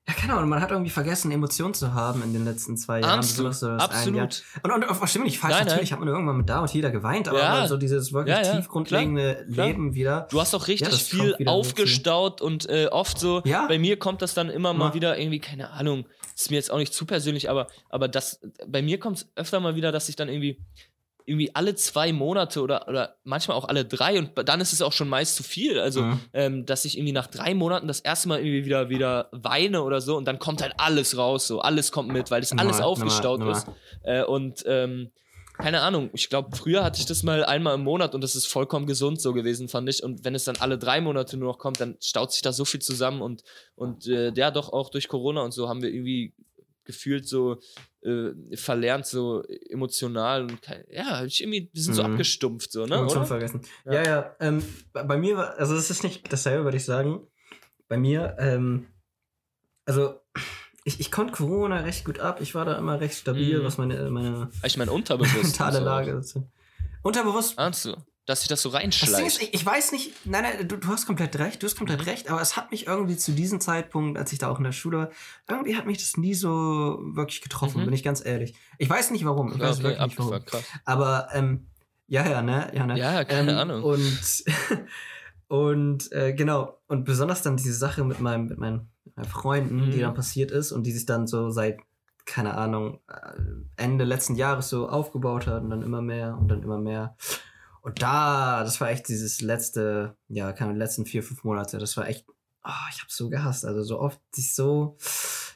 ja, 0.08 0.14
keine 0.14 0.34
Ahnung, 0.36 0.50
man 0.50 0.62
hat 0.62 0.72
irgendwie 0.72 0.90
vergessen, 0.90 1.32
Emotionen 1.32 1.74
zu 1.74 1.94
haben 1.94 2.24
in 2.24 2.32
den 2.34 2.46
letzten 2.46 2.78
zwei 2.78 3.02
Jahren. 3.02 3.20
Besonders 3.20 3.60
so. 3.60 3.68
Absolut. 3.70 4.44
Und, 4.64 4.72
und, 4.72 4.88
und 4.90 4.96
verstehe 4.96 5.22
mich 5.22 5.32
nicht 5.34 5.40
falsch, 5.40 5.54
Nein, 5.56 5.60
nein. 5.66 5.72
natürlich 5.74 5.92
hat 5.92 6.00
man 6.00 6.08
irgendwann 6.08 6.38
mit 6.38 6.50
da 6.50 6.60
und 6.62 6.74
jeder 6.74 6.92
geweint, 6.92 7.28
aber 7.28 7.40
Ja. 7.40 7.68
so 7.68 7.76
dieses 7.78 8.14
wirklich 8.14 8.36
Ja, 8.36 8.44
ja, 8.44 8.56
tiefgrundlegende 8.56 9.46
klar. 9.52 9.68
Leben 9.68 9.94
wieder. 9.96 10.28
Du 10.32 10.40
hast 10.40 10.54
auch 10.56 10.68
richtig 10.68 11.04
viel 11.04 11.36
aufgestaut 11.46 12.42
und 12.42 12.70
äh, 12.70 12.88
oft 12.88 13.20
so, 13.20 13.42
bei 13.68 13.78
mir 13.80 13.98
kommt 14.00 14.22
das 14.22 14.34
dann 14.34 14.50
immer 14.50 14.74
mal 14.74 14.94
wieder 14.94 15.18
irgendwie, 15.20 15.40
keine 15.40 15.72
Ahnung, 15.72 16.06
ist 16.36 16.50
mir 16.52 16.58
jetzt 16.58 16.72
auch 16.72 16.78
nicht 16.78 16.94
zu 16.94 17.06
persönlich, 17.06 17.50
aber, 17.50 17.68
aber 17.90 18.08
das, 18.08 18.40
bei 18.68 18.82
mir 18.82 19.00
kommt 19.00 19.18
es 19.18 19.28
öfter 19.36 19.60
mal 19.60 19.76
wieder, 19.76 19.92
dass 19.92 20.08
ich 20.08 20.16
dann 20.16 20.30
irgendwie, 20.30 20.60
irgendwie 21.28 21.54
alle 21.54 21.76
zwei 21.76 22.14
Monate 22.14 22.62
oder, 22.62 22.88
oder 22.88 23.18
manchmal 23.24 23.58
auch 23.58 23.66
alle 23.66 23.86
drei 23.86 24.18
und 24.18 24.32
dann 24.48 24.62
ist 24.62 24.74
es 24.74 24.82
auch 24.82 24.94
schon 24.94 25.10
meist 25.10 25.36
zu 25.36 25.44
viel. 25.44 25.80
Also, 25.80 26.02
Mhm. 26.02 26.20
ähm, 26.34 26.66
dass 26.66 26.86
ich 26.86 26.98
irgendwie 26.98 27.12
nach 27.12 27.28
drei 27.28 27.54
Monaten 27.54 27.88
das 27.88 28.00
erste 28.00 28.30
Mal 28.30 28.40
irgendwie 28.40 28.66
wieder, 28.66 28.90
wieder 28.90 29.30
weine 29.34 29.84
oder 29.84 30.02
so 30.02 30.16
und 30.18 30.26
dann 30.26 30.40
kommt 30.40 30.62
halt 30.62 30.74
alles 30.78 31.18
raus, 31.18 31.46
so 31.48 31.60
alles 31.60 31.92
kommt 31.92 32.12
mit, 32.12 32.32
weil 32.32 32.42
das 32.42 32.54
alles 32.54 32.80
aufgestaut 32.82 33.40
Nummer- 33.42 33.52
ist. 33.52 33.68
Äh, 34.04 34.24
und 34.24 34.64
ähm, 34.66 35.12
keine 35.58 35.82
Ahnung, 35.82 36.12
ich 36.14 36.30
glaube, 36.30 36.56
früher 36.56 36.84
hatte 36.84 37.00
ich 37.00 37.08
das 37.08 37.24
mal 37.24 37.44
einmal 37.44 37.74
im 37.76 37.82
Monat 37.84 38.14
und 38.14 38.22
das 38.22 38.36
ist 38.36 38.46
vollkommen 38.46 38.86
gesund 38.86 39.20
so 39.20 39.34
gewesen, 39.34 39.68
fand 39.70 39.90
ich. 39.90 40.04
Und 40.04 40.24
wenn 40.24 40.36
es 40.36 40.44
dann 40.44 40.56
alle 40.58 40.78
drei 40.78 41.02
Monate 41.02 41.36
nur 41.36 41.52
noch 41.52 41.58
kommt, 41.58 41.82
dann 41.82 41.98
staut 42.00 42.32
sich 42.32 42.44
da 42.44 42.54
so 42.54 42.64
viel 42.64 42.80
zusammen 42.80 43.22
und, 43.24 43.44
und 43.76 44.06
äh, 44.08 44.32
ja, 44.36 44.52
doch 44.52 44.72
auch 44.72 44.90
durch 44.92 45.08
Corona 45.08 45.42
und 45.42 45.52
so 45.54 45.68
haben 45.68 45.82
wir 45.82 45.90
irgendwie 45.90 46.34
gefühlt 46.86 47.28
so 47.28 47.58
äh, 48.08 48.56
verlernt, 48.56 49.06
so 49.06 49.44
emotional 49.70 50.44
und 50.44 50.62
kein, 50.62 50.84
ja, 50.90 51.24
ich 51.26 51.42
irgendwie, 51.42 51.70
wir 51.74 51.82
sind 51.82 51.94
so 51.94 52.04
Mhm. 52.04 52.12
abgestumpft, 52.12 52.72
so, 52.72 52.86
ne? 52.86 52.96
Emotionen 52.96 53.20
Oder? 53.22 53.28
vergessen. 53.28 53.62
Ja. 53.86 53.94
Ja, 53.94 54.04
ja. 54.04 54.36
ähm, 54.40 54.64
bei 54.94 55.18
mir 55.18 55.38
war, 55.38 55.58
also 55.58 55.76
es 55.76 55.90
ist 55.90 56.04
nicht 56.04 56.32
dasselbe, 56.32 56.64
würde 56.64 56.78
ich 56.78 56.86
sagen. 56.86 57.28
Bei 57.88 57.98
mir, 57.98 58.36
ähm, 58.40 58.88
also 59.86 60.20
ich, 60.84 61.00
ich 61.00 61.12
konnte 61.12 61.34
Corona 61.34 61.78
recht 61.82 62.06
gut 62.06 62.20
ab. 62.20 62.40
Ich 62.42 62.56
war 62.56 62.66
da 62.66 62.78
immer 62.78 63.00
recht 63.00 63.16
stabil, 63.18 63.60
Mhm. 63.60 63.64
was 63.64 63.78
meine, 63.78 64.10
meine 64.10 64.50
Ich 64.64 64.78
meine, 64.78 64.92
unterbewusst. 65.00 65.44
mentale. 65.44 65.80
Lage 65.80 66.12
ist. 66.12 66.38
Unterbewusst. 67.04 67.58
Ahnst 67.60 67.86
du, 67.86 67.96
dass 68.28 68.42
sich 68.42 68.50
das 68.50 68.62
so 68.62 68.70
Das 68.70 68.76
Ding 68.78 69.26
ist, 69.26 69.40
reinschleicht? 69.40 69.42
ich, 69.42 69.54
ich 69.56 69.66
weiß 69.66 69.92
nicht, 69.94 70.14
nein, 70.26 70.44
nein, 70.44 70.68
du, 70.68 70.78
du 70.78 70.88
hast 70.90 71.08
komplett 71.08 71.38
recht, 71.40 71.64
du 71.64 71.66
hast 71.66 71.76
komplett 71.76 72.06
recht, 72.06 72.30
aber 72.30 72.40
es 72.42 72.56
hat 72.56 72.70
mich 72.72 72.86
irgendwie 72.86 73.18
zu 73.18 73.32
diesem 73.32 73.60
Zeitpunkt, 73.60 74.18
als 74.20 74.32
ich 74.34 74.38
da 74.40 74.50
auch 74.50 74.60
in 74.60 74.64
der 74.66 74.72
Schule 74.74 74.98
war, 75.00 75.10
irgendwie 75.48 75.76
hat 75.76 75.86
mich 75.88 75.98
das 75.98 76.18
nie 76.18 76.34
so 76.36 77.00
wirklich 77.16 77.42
getroffen, 77.42 77.82
Mhm. 77.82 77.86
bin 77.86 77.94
ich 77.94 78.04
ganz 78.04 78.24
ehrlich. 78.24 78.54
Ich 78.78 78.90
weiß 78.90 79.10
nicht 79.12 79.26
warum, 79.26 79.52
ich 79.54 79.60
Ja, 79.60 79.70
weiß 79.70 79.80
okay, 79.80 79.84
wirklich 79.90 80.06
nicht 80.08 80.20
warum. 80.20 80.46
krass. 80.46 80.66
Aber 80.86 81.30
ähm, 81.34 81.68
Ja, 82.08 82.26
ja, 82.30 82.42
ne? 82.42 82.72
Ja, 82.74 82.86
ne? 82.86 82.98
Ja, 82.98 83.24
keine 83.26 83.58
Ahnung. 83.58 83.84
Und, 83.84 84.20
und 85.48 86.12
äh, 86.12 86.34
genau, 86.34 86.78
und 86.88 87.06
besonders 87.06 87.42
dann 87.42 87.58
diese 87.58 87.74
Sache 87.74 88.04
mit, 88.04 88.20
meinem, 88.20 88.46
mit 88.48 88.58
meinen, 88.58 88.90
meinen 89.16 89.26
Freunden, 89.28 89.92
die 89.92 89.98
Mhm. 89.98 90.02
dann 90.02 90.14
passiert 90.14 90.52
ist 90.52 90.72
und 90.72 90.84
die 90.84 90.92
sich 90.92 91.06
dann 91.06 91.28
so 91.28 91.50
seit, 91.50 91.80
keine 92.26 92.56
Ahnung, 92.56 93.00
äh, 93.08 93.32
Ende 93.78 94.04
letzten 94.04 94.36
Jahres 94.36 94.70
so 94.70 94.90
aufgebaut 94.90 95.48
hat 95.48 95.64
und 95.64 95.70
dann 95.70 95.82
immer 95.82 96.02
mehr 96.02 96.38
und 96.38 96.50
dann 96.50 96.62
immer 96.64 96.78
mehr. 96.78 97.16
Und 97.88 98.02
da, 98.02 98.66
das 98.66 98.82
war 98.82 98.90
echt 98.90 99.08
dieses 99.08 99.40
letzte, 99.40 100.18
ja, 100.28 100.52
keine 100.52 100.74
letzten 100.74 101.06
vier, 101.06 101.24
fünf 101.24 101.46
Monate, 101.46 101.78
das 101.78 101.96
war 101.96 102.06
echt, 102.06 102.26
oh, 102.66 102.90
ich 102.92 103.02
hab's 103.02 103.16
so 103.16 103.30
gehasst. 103.30 103.64
Also 103.64 103.82
so 103.82 104.02
oft 104.02 104.20
sich 104.36 104.54
so 104.54 104.98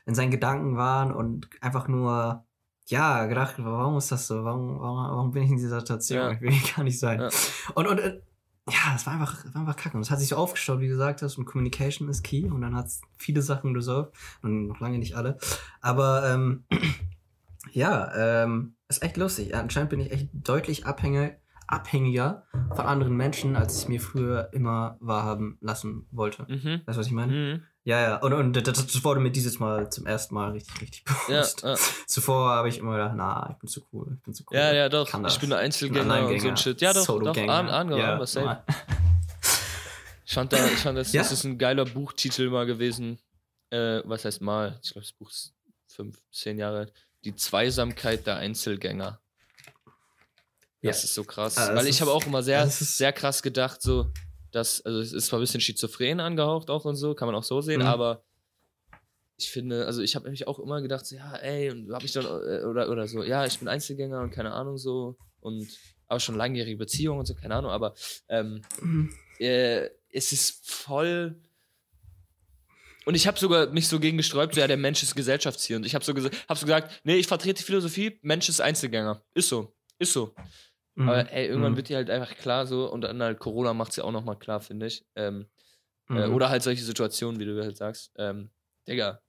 in 0.06 0.16
seinen 0.16 0.32
Gedanken 0.32 0.78
waren 0.78 1.12
und 1.12 1.50
einfach 1.60 1.90
nur, 1.90 2.46
ja, 2.86 3.26
gedacht, 3.26 3.56
warum 3.58 3.98
ist 3.98 4.14
das 4.14 4.28
so? 4.28 4.46
Warum, 4.46 4.80
warum, 4.80 5.12
warum 5.12 5.32
bin 5.32 5.44
ich 5.44 5.50
in 5.50 5.58
dieser 5.58 5.82
Situation? 5.82 6.20
Ja. 6.20 6.32
Ich 6.32 6.40
will 6.40 6.52
hier 6.52 6.74
gar 6.74 6.84
nicht 6.86 7.00
sein. 7.00 7.20
Ja. 7.20 7.30
Und, 7.76 7.88
und 7.88 8.00
äh, 8.00 8.22
ja, 8.70 8.96
es 8.96 9.06
war 9.06 9.12
einfach, 9.12 9.44
war 9.54 9.64
einfach 9.64 9.76
kacke. 9.76 9.98
Und 9.98 10.04
es 10.04 10.10
hat 10.10 10.20
sich 10.20 10.30
so 10.30 10.38
aufgestaut, 10.38 10.80
wie 10.80 10.88
du 10.88 10.92
gesagt 10.92 11.22
hast, 11.24 11.38
und 11.38 11.44
Communication 11.44 12.08
ist 12.08 12.24
key. 12.24 12.50
Und 12.50 12.62
dann 12.62 12.78
hat 12.78 12.86
es 12.86 13.02
viele 13.18 13.42
Sachen 13.42 13.76
resolved. 13.76 14.14
Und 14.42 14.68
noch 14.68 14.80
lange 14.80 15.00
nicht 15.00 15.18
alle. 15.18 15.38
Aber 15.82 16.32
ähm, 16.32 16.64
ja, 17.74 18.44
ähm, 18.46 18.76
ist 18.88 19.04
echt 19.04 19.18
lustig. 19.18 19.54
Anscheinend 19.54 19.90
bin 19.90 20.00
ich 20.00 20.14
echt 20.14 20.30
deutlich 20.32 20.86
abhängig, 20.86 21.41
abhängiger 21.72 22.46
von 22.76 22.86
anderen 22.86 23.16
Menschen, 23.16 23.56
als 23.56 23.82
ich 23.82 23.88
mir 23.88 24.00
früher 24.02 24.50
immer 24.54 24.98
wahrhaben 25.00 25.58
lassen 25.62 26.08
wollte. 26.12 26.46
Mhm. 26.48 26.82
Weißt 26.86 26.98
du, 26.98 27.00
was 27.00 27.08
ich 27.08 27.14
meine? 27.14 27.32
Mhm. 27.34 27.64
Ja, 27.84 28.00
ja. 28.00 28.16
Und, 28.18 28.34
und 28.34 28.54
das, 28.68 28.86
das 28.86 29.04
wurde 29.04 29.20
mir 29.20 29.32
dieses 29.32 29.60
Mal 29.60 29.92
zum 29.92 30.06
ersten 30.06 30.36
Mal 30.36 30.52
richtig, 30.52 30.82
richtig 30.82 31.04
Ja, 31.28 31.38
bewusst. 31.42 31.62
ja. 31.64 31.76
Zuvor 32.06 32.50
habe 32.52 32.70
ich 32.70 32.78
immer 32.78 32.92
gedacht, 32.94 33.14
na, 33.16 33.50
ich 33.52 33.58
bin 33.58 33.68
zu 33.70 33.82
cool, 33.92 34.14
ich 34.18 34.24
bin 34.24 34.34
zu 34.34 34.44
cool. 34.52 34.58
ja, 34.58 34.72
ja, 34.74 34.90
doch. 34.90 35.08
Ich 35.08 35.12
das. 35.12 35.40
bin 35.40 35.52
ein 35.54 35.70
Ich 35.72 35.80
bin 35.80 35.92
Einzelgänger 36.12 36.28
und 36.28 36.40
so 36.42 36.48
ein 36.50 36.58
Shit. 36.58 36.82
Ja, 36.82 36.94
doch, 36.94 37.06
doch. 37.06 37.36
An, 37.38 37.70
an, 37.70 37.92
ja, 37.98 38.18
an, 38.18 38.26
safe. 38.28 38.62
Ich 40.26 40.34
fand, 40.34 40.54
da, 40.54 40.66
ich 40.68 40.78
fand 40.80 40.98
das, 40.98 41.12
Ja. 41.12 41.22
das 41.24 41.32
ist 41.32 41.44
ein 41.44 41.58
geiler 41.58 41.86
Buchtitel 41.86 42.50
mal 42.50 42.66
gewesen. 42.66 43.20
Äh, 43.70 44.02
was 44.06 44.26
heißt 44.26 44.42
mal? 44.42 44.80
Ich 44.84 44.92
glaube, 44.92 45.06
das 45.06 45.14
Buch 45.14 45.30
ist 45.30 45.54
fünf, 45.88 46.22
zehn 46.32 46.58
Jahre 46.58 46.80
alt. 46.80 46.94
Die 47.24 47.36
Zweisamkeit 47.36 48.28
der 48.28 48.38
Einzelgänger. 48.38 49.21
Das 50.82 51.02
Ja. 51.02 51.06
ist 51.06 51.14
so 51.14 51.24
krass. 51.24 51.56
Das 51.56 51.70
Weil 51.76 51.84
ich 51.86 51.92
ist- 51.92 52.02
habe 52.02 52.12
auch 52.12 52.26
immer 52.26 52.42
sehr, 52.44 52.64
das 52.64 52.80
sehr 52.98 53.14
krass 53.14 53.42
gedacht, 53.44 53.82
so, 53.82 54.12
dass, 54.52 54.82
also 54.82 55.00
es 55.00 55.14
ist 55.14 55.28
zwar 55.28 55.40
ein 55.40 55.44
bisschen 55.44 55.62
schizophren 55.62 56.20
angehaucht 56.20 56.70
auch 56.70 56.86
und 56.86 56.96
so, 56.96 57.14
kann 57.16 57.28
man 57.28 57.36
auch 57.36 57.44
so 57.44 57.62
sehen, 57.62 57.82
Mhm. 57.82 57.88
aber 57.88 58.24
ich 59.38 59.50
finde, 59.50 59.86
also 59.86 60.02
ich 60.02 60.16
habe 60.16 60.26
nämlich 60.26 60.48
auch 60.48 60.60
immer 60.60 60.82
gedacht, 60.82 61.06
so, 61.06 61.16
ja, 61.16 61.36
ey, 61.38 61.72
und 61.72 61.92
habe 61.94 62.06
ich 62.06 62.12
dann, 62.12 62.26
äh, 62.26 62.64
oder, 62.66 62.90
oder 62.90 63.08
so, 63.08 63.24
ja, 63.24 63.46
ich 63.46 63.58
bin 63.60 63.68
Einzelgänger 63.68 64.22
und 64.22 64.32
keine 64.32 64.52
Ahnung 64.54 64.78
so 64.78 65.18
und 65.40 65.68
aber 66.08 66.20
schon 66.20 66.36
langjährige 66.36 66.78
Beziehung 66.78 67.20
und 67.20 67.26
so, 67.26 67.34
keine 67.36 67.56
Ahnung, 67.56 67.72
aber 67.72 67.94
ähm, 68.28 68.62
Mhm. 68.82 69.14
äh, 69.40 69.90
es 70.12 70.32
ist 70.34 70.68
voll. 70.70 71.40
Und 73.06 73.16
ich 73.16 73.26
habe 73.28 73.40
sogar 73.40 73.68
mich 73.68 73.88
so 73.88 74.00
gegen 74.00 74.18
gesträubt, 74.18 74.56
ja, 74.58 74.68
der 74.68 74.78
Mensch 74.78 75.02
ist 75.02 75.16
Gesellschaftstier. 75.16 75.78
Und 75.78 75.86
ich 75.86 75.96
habe 75.96 76.04
so, 76.06 76.14
hab 76.14 76.58
so 76.58 76.66
gesagt, 76.66 77.02
nee, 77.04 77.16
ich 77.16 77.26
vertrete 77.28 77.60
die 77.60 77.64
Philosophie, 77.64 78.20
Mensch 78.22 78.48
ist 78.50 78.62
Einzelgänger. 78.62 79.24
Ist 79.34 79.50
so. 79.50 79.74
Ist 79.98 80.14
so. 80.14 80.36
Mhm. 81.02 81.10
Aber 81.10 81.32
ey, 81.32 81.48
irgendwann 81.48 81.74
Mhm. 81.74 81.78
wird 81.78 81.90
dir 81.90 81.98
halt 81.98 82.10
einfach 82.10 82.36
klar 82.38 82.66
so, 82.68 82.92
und 82.92 83.02
dann 83.02 83.22
halt 83.22 83.40
Corona 83.40 83.74
macht 83.74 83.92
es 83.92 83.98
ja 83.98 84.04
auch 84.04 84.12
nochmal 84.12 84.38
klar, 84.38 84.60
finde 84.62 84.88
ich. 84.88 85.04
Ähm, 85.16 85.48
äh, 86.10 86.28
Mhm. 86.28 86.34
oder 86.34 86.50
halt 86.50 86.64
solche 86.64 86.84
Situationen, 86.84 87.40
wie 87.40 87.46
du 87.46 87.62
halt 87.62 87.78
sagst. 87.78 88.12
Ähm, 88.18 88.50
Digga, 88.88 89.22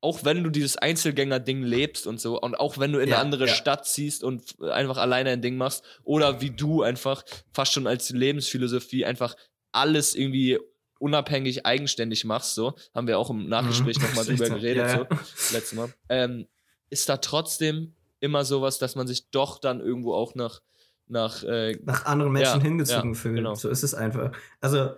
auch 0.00 0.24
wenn 0.24 0.42
du 0.42 0.50
dieses 0.50 0.76
Einzelgänger-Ding 0.76 1.62
lebst 1.62 2.06
und 2.08 2.20
so, 2.20 2.40
und 2.40 2.56
auch 2.56 2.76
wenn 2.78 2.92
du 2.92 2.98
in 2.98 3.08
Ja, 3.08 3.16
eine 3.16 3.24
andere 3.26 3.46
ja. 3.46 3.54
Stadt 3.54 3.86
ziehst 3.86 4.24
und 4.24 4.60
einfach 4.60 4.96
alleine 4.96 5.30
ein 5.30 5.42
Ding 5.42 5.56
machst, 5.56 5.84
oder 6.02 6.40
wie 6.40 6.50
du 6.50 6.82
einfach 6.82 7.24
fast 7.52 7.72
schon 7.72 7.86
als 7.86 8.10
Lebensphilosophie 8.10 9.04
einfach 9.04 9.36
alles 9.70 10.14
irgendwie 10.14 10.58
unabhängig, 10.98 11.66
eigenständig 11.66 12.24
machst, 12.24 12.54
so, 12.54 12.74
haben 12.94 13.06
wir 13.06 13.18
auch 13.18 13.30
im 13.30 13.48
Nachgespräch 13.48 13.96
Mhm. 13.98 14.02
nochmal 14.02 14.24
drüber 14.26 14.48
geredet, 14.48 14.86
ja, 14.88 14.98
so, 14.98 15.06
letztes 15.48 15.72
Mal, 15.76 15.92
ähm, 16.08 16.48
ist 16.90 17.08
da 17.08 17.16
trotzdem 17.18 17.94
immer 18.20 18.44
sowas, 18.44 18.78
dass 18.78 18.94
man 18.96 19.06
sich 19.06 19.30
doch 19.30 19.58
dann 19.58 19.80
irgendwo 19.80 20.14
auch 20.14 20.34
nach, 20.34 20.60
nach 21.06 21.42
äh, 21.42 21.78
nach 21.84 22.04
anderen 22.06 22.32
Menschen 22.32 22.60
Ja, 22.60 22.62
hingezogen 22.62 23.14
ja, 23.14 23.20
fühlt. 23.20 23.36
genau. 23.36 23.54
So 23.54 23.68
ist 23.68 23.82
es 23.82 23.94
einfach. 23.94 24.32
Also, 24.60 24.92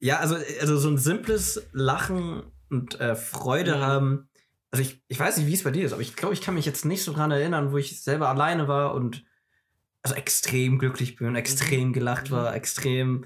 ja, 0.00 0.18
also, 0.18 0.36
also 0.60 0.78
so 0.78 0.88
ein 0.88 0.98
simples 0.98 1.68
Lachen 1.72 2.42
und 2.70 3.00
äh, 3.00 3.14
Freude 3.16 3.76
Mhm. 3.76 3.80
haben. 3.80 4.28
Also 4.70 4.82
ich, 4.82 5.02
ich 5.08 5.18
weiß 5.18 5.38
nicht, 5.38 5.46
wie 5.46 5.54
es 5.54 5.64
bei 5.64 5.70
dir 5.70 5.84
ist, 5.86 5.92
aber 5.92 6.02
ich 6.02 6.14
glaube, 6.14 6.34
ich 6.34 6.42
kann 6.42 6.54
mich 6.54 6.66
jetzt 6.66 6.84
nicht 6.84 7.02
so 7.02 7.12
dran 7.12 7.30
erinnern, 7.30 7.72
wo 7.72 7.78
ich 7.78 8.02
selber 8.02 8.28
alleine 8.28 8.68
war 8.68 8.94
und 8.94 9.24
also 10.02 10.14
extrem 10.14 10.78
glücklich 10.78 11.16
bin, 11.16 11.34
extrem 11.34 11.92
gelacht 11.92 12.30
Mhm. 12.30 12.34
war, 12.34 12.54
extrem. 12.54 13.24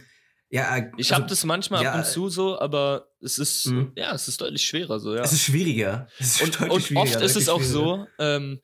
Ja, 0.50 0.76
äh, 0.76 0.90
Ich 0.96 1.10
also, 1.10 1.22
habe 1.22 1.28
das 1.30 1.44
manchmal 1.44 1.82
ja, 1.82 1.92
ab 1.92 1.98
und 1.98 2.06
zu 2.06 2.28
so, 2.28 2.58
aber 2.58 3.08
es 3.20 3.38
ist, 3.38 3.66
Mhm. 3.66 3.92
ja, 3.96 4.14
es 4.14 4.28
ist 4.28 4.40
deutlich 4.40 4.64
schwerer 4.66 5.00
so, 5.00 5.14
ja. 5.14 5.22
Es 5.22 5.32
ist 5.32 5.42
schwieriger. 5.42 6.06
Es 6.18 6.40
ist 6.40 6.42
Und, 6.42 6.70
und 6.70 6.82
schwieriger, 6.82 7.16
oft 7.16 7.22
ist 7.24 7.36
es 7.36 7.48
auch 7.48 7.62
so, 7.62 8.06
ähm, 8.18 8.60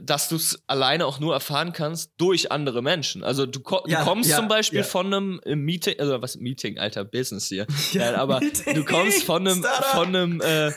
dass 0.00 0.28
du 0.28 0.36
es 0.36 0.62
alleine 0.66 1.06
auch 1.06 1.20
nur 1.20 1.34
erfahren 1.34 1.72
kannst 1.72 2.12
durch 2.16 2.50
andere 2.50 2.82
Menschen. 2.82 3.22
Also 3.24 3.46
du, 3.46 3.60
ko 3.60 3.82
Ja, 3.86 4.00
du 4.00 4.04
kommst 4.06 4.30
ja, 4.30 4.36
zum 4.36 4.48
Beispiel 4.48 4.78
ja. 4.80 4.84
von 4.84 5.06
einem 5.06 5.40
äh, 5.44 5.56
Meeting, 5.56 5.98
also 5.98 6.22
was 6.22 6.36
Meeting, 6.36 6.78
alter 6.78 7.04
Business 7.04 7.48
hier. 7.48 7.66
Nein, 7.94 8.14
aber 8.14 8.40
Meeting, 8.40 8.74
du 8.74 8.84
kommst 8.84 9.24
von 9.24 9.46
einem, 9.46 9.58
Startup. 9.58 9.84
von 9.86 10.08
einem 10.08 10.40
äh, 10.40 10.72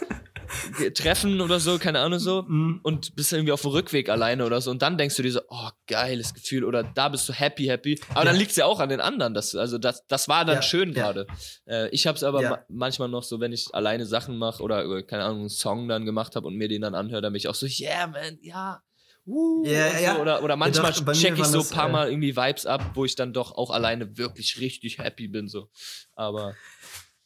Treffen 0.93 1.41
oder 1.41 1.59
so, 1.59 1.79
keine 1.79 1.99
Ahnung 1.99 2.19
so, 2.19 2.43
Mhm. 2.47 2.79
und 2.83 3.15
bist 3.15 3.33
irgendwie 3.33 3.51
auf 3.51 3.61
dem 3.61 3.71
Rückweg 3.71 4.09
alleine 4.09 4.45
oder 4.45 4.61
so 4.61 4.69
und 4.71 4.81
dann 4.81 4.97
denkst 4.97 5.15
du 5.15 5.23
dir 5.23 5.31
so, 5.31 5.41
oh, 5.49 5.69
geiles 5.87 6.33
Gefühl 6.33 6.63
oder 6.63 6.83
da 6.83 7.09
bist 7.09 7.27
du 7.27 7.33
happy, 7.33 7.65
happy. 7.65 7.99
Aber 8.13 8.25
dann 8.25 8.35
liegt 8.35 8.51
es 8.51 8.57
ja 8.57 8.65
auch 8.65 8.79
an 8.79 8.89
den 8.89 9.01
anderen. 9.01 9.33
Das, 9.33 9.55
also 9.55 9.77
das, 9.77 10.05
das 10.07 10.27
war 10.27 10.45
dann 10.45 10.61
schön 10.61 10.93
gerade. 10.93 11.25
Äh, 11.67 11.89
ich 11.89 12.05
habe 12.07 12.15
es 12.15 12.23
aber 12.23 12.41
ma 12.41 12.59
manchmal 12.69 13.09
noch 13.09 13.23
so, 13.23 13.39
wenn 13.39 13.53
ich 13.53 13.73
alleine 13.73 14.05
Sachen 14.05 14.37
mache 14.37 14.61
oder, 14.61 14.85
äh, 14.85 15.03
keine 15.03 15.23
Ahnung, 15.23 15.39
einen 15.41 15.49
Song 15.49 15.87
dann 15.87 16.05
gemacht 16.05 16.35
habe 16.35 16.47
und 16.47 16.55
mir 16.55 16.67
den 16.67 16.81
dann 16.81 16.93
anhöre, 16.95 17.21
dann 17.21 17.33
bin 17.33 17.37
ich 17.37 17.47
auch 17.47 17.55
so, 17.55 17.65
yeah, 17.65 18.07
man, 18.07 18.37
ja. 18.41 18.81
Uh, 19.27 19.61
und 19.63 19.69
ja. 19.69 20.15
so. 20.15 20.21
Oder, 20.21 20.43
oder 20.43 20.55
manchmal 20.55 20.91
mir 20.91 21.13
check 21.13 21.37
ich 21.37 21.45
so 21.45 21.61
ein 21.61 21.69
paar 21.69 21.89
äh, 21.89 21.91
Mal 21.91 22.09
irgendwie 22.09 22.35
Vibes 22.35 22.65
ab, 22.65 22.91
wo 22.93 23.05
ich 23.05 23.15
dann 23.15 23.33
doch 23.33 23.51
auch 23.53 23.71
alleine 23.71 24.17
wirklich 24.17 24.59
richtig 24.59 24.99
happy 24.99 25.27
bin. 25.27 25.47
So. 25.47 25.69
Aber 26.15 26.53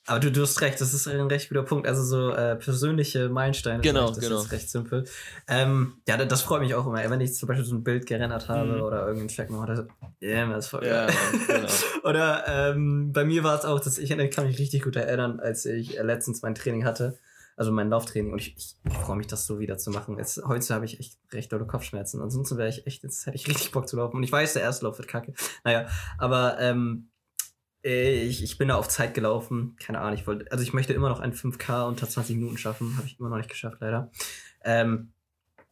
Aber 0.05 0.19
du, 0.19 0.31
du 0.31 0.41
hast 0.41 0.61
recht, 0.61 0.79
das 0.81 0.93
ist 0.93 1.07
ein 1.07 1.19
recht 1.27 1.49
guter 1.49 1.63
Punkt. 1.63 1.85
Also 1.87 2.03
so 2.03 2.33
äh, 2.33 2.55
persönliche 2.55 3.29
Meilensteine, 3.29 3.81
Genau, 3.81 4.07
das 4.09 4.19
genau. 4.21 4.41
ist 4.41 4.51
recht 4.51 4.69
simpel. 4.69 5.03
Ähm, 5.47 6.01
ja, 6.07 6.17
das, 6.17 6.27
das 6.29 6.41
freut 6.41 6.61
mich 6.61 6.73
auch 6.73 6.87
immer. 6.87 7.07
Wenn 7.09 7.21
ich 7.21 7.35
zum 7.35 7.47
Beispiel 7.47 7.65
so 7.65 7.75
ein 7.75 7.83
Bild 7.83 8.05
gerendert 8.07 8.47
habe 8.47 8.77
Mhm. 8.77 8.81
oder 8.81 8.99
irgendeinen 9.01 9.27
Check 9.27 9.49
mache, 9.49 9.67
das, 9.67 9.85
yeah, 10.21 10.47
das 10.47 10.65
ist 10.65 10.71
voll 10.71 10.85
ja, 10.85 11.05
geil. 11.05 11.15
genau. 11.47 11.67
Oder 12.09 12.43
ähm, 12.47 13.11
bei 13.11 13.23
mir 13.25 13.43
war 13.43 13.59
es 13.59 13.65
auch, 13.65 13.79
dass 13.81 13.97
ich, 13.97 14.09
ich 14.09 14.31
kann 14.31 14.47
mich 14.47 14.57
richtig 14.57 14.83
gut 14.83 14.95
erinnern, 14.95 15.39
als 15.41 15.65
ich 15.65 15.99
äh, 15.99 16.01
letztens 16.01 16.41
mein 16.41 16.55
Training 16.55 16.85
hatte, 16.85 17.19
also 17.59 17.73
mein 17.73 17.89
Lauftraining 17.89 18.31
und 18.31 18.39
ich, 18.39 18.55
ich, 18.55 18.77
ich 18.85 18.97
freue 18.99 19.17
mich, 19.17 19.27
das 19.27 19.45
so 19.45 19.59
wieder 19.59 19.77
zu 19.77 19.91
machen. 19.91 20.17
Jetzt, 20.17 20.41
heute 20.45 20.73
habe 20.73 20.85
ich 20.85 20.97
echt 20.97 21.19
recht 21.33 21.51
dolle 21.51 21.67
Kopfschmerzen. 21.67 22.21
Ansonsten 22.21 22.57
wäre 22.57 22.69
ich 22.69 22.87
echt, 22.87 23.03
jetzt 23.03 23.25
hätte 23.25 23.35
ich 23.35 23.49
richtig 23.49 23.71
Bock 23.71 23.85
zu 23.85 23.97
laufen. 23.97 24.15
Und 24.15 24.23
ich 24.23 24.31
weiß, 24.31 24.53
der 24.53 24.61
erste 24.61 24.85
Lauf 24.85 24.97
wird 24.97 25.09
kacke. 25.09 25.33
Naja, 25.65 25.87
aber 26.17 26.57
ähm, 26.61 27.09
äh, 27.83 28.21
ich, 28.23 28.43
ich 28.43 28.57
bin 28.57 28.69
da 28.69 28.75
auf 28.75 28.87
Zeit 28.87 29.13
gelaufen. 29.13 29.75
Keine 29.77 29.99
Ahnung, 29.99 30.13
ich 30.13 30.25
wollte, 30.25 30.49
also 30.53 30.63
ich 30.63 30.71
möchte 30.71 30.93
immer 30.93 31.09
noch 31.09 31.19
einen 31.19 31.33
5K 31.33 31.85
unter 31.85 32.07
20 32.07 32.37
Minuten 32.37 32.57
schaffen. 32.57 32.95
Habe 32.95 33.07
ich 33.07 33.19
immer 33.19 33.27
noch 33.27 33.35
nicht 33.35 33.49
geschafft, 33.49 33.79
leider. 33.81 34.09
Ähm, 34.63 35.11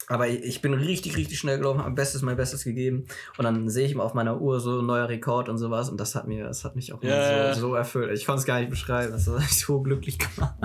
aber 0.08 0.28
ich, 0.28 0.62
bin 0.62 0.74
richtig, 0.74 1.16
richtig 1.16 1.40
schnell 1.40 1.58
gelaufen, 1.58 1.82
habe 1.82 1.96
Bestes, 1.96 2.22
mein 2.22 2.36
Bestes 2.36 2.66
gegeben. 2.66 3.06
Und 3.38 3.46
dann 3.46 3.70
sehe 3.70 3.86
ich 3.86 3.96
mal 3.96 4.04
auf 4.04 4.14
meiner 4.14 4.42
Uhr 4.42 4.60
so 4.60 4.82
ein 4.82 4.86
neuer 4.86 5.08
Rekord 5.08 5.48
und 5.48 5.58
sowas. 5.58 5.90
Und 5.90 6.02
das 6.02 6.16
hat 6.16 6.28
mir, 6.28 6.44
das 6.44 6.66
hat 6.66 6.76
mich 6.76 6.92
auch 6.92 7.02
Ja. 7.02 7.54
so, 7.54 7.62
so 7.62 7.76
erfüllt. 7.76 8.12
Ich 8.18 8.26
konnte 8.26 8.40
es 8.40 8.46
gar 8.46 8.60
nicht 8.60 8.70
beschreiben. 8.70 9.14
Das 9.14 9.26
hat 9.28 9.40
mich 9.40 9.58
so 9.58 9.82
glücklich 9.82 10.20
gemacht. 10.20 10.56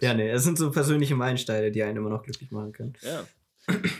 Ja, 0.00 0.14
nee, 0.14 0.28
es 0.30 0.44
sind 0.44 0.58
so 0.58 0.70
persönliche 0.70 1.14
Meilensteine, 1.14 1.70
die 1.70 1.82
einen 1.82 1.96
immer 1.98 2.10
noch 2.10 2.22
glücklich 2.22 2.50
machen 2.50 2.72
können. 2.72 2.94
Ja. 3.02 3.24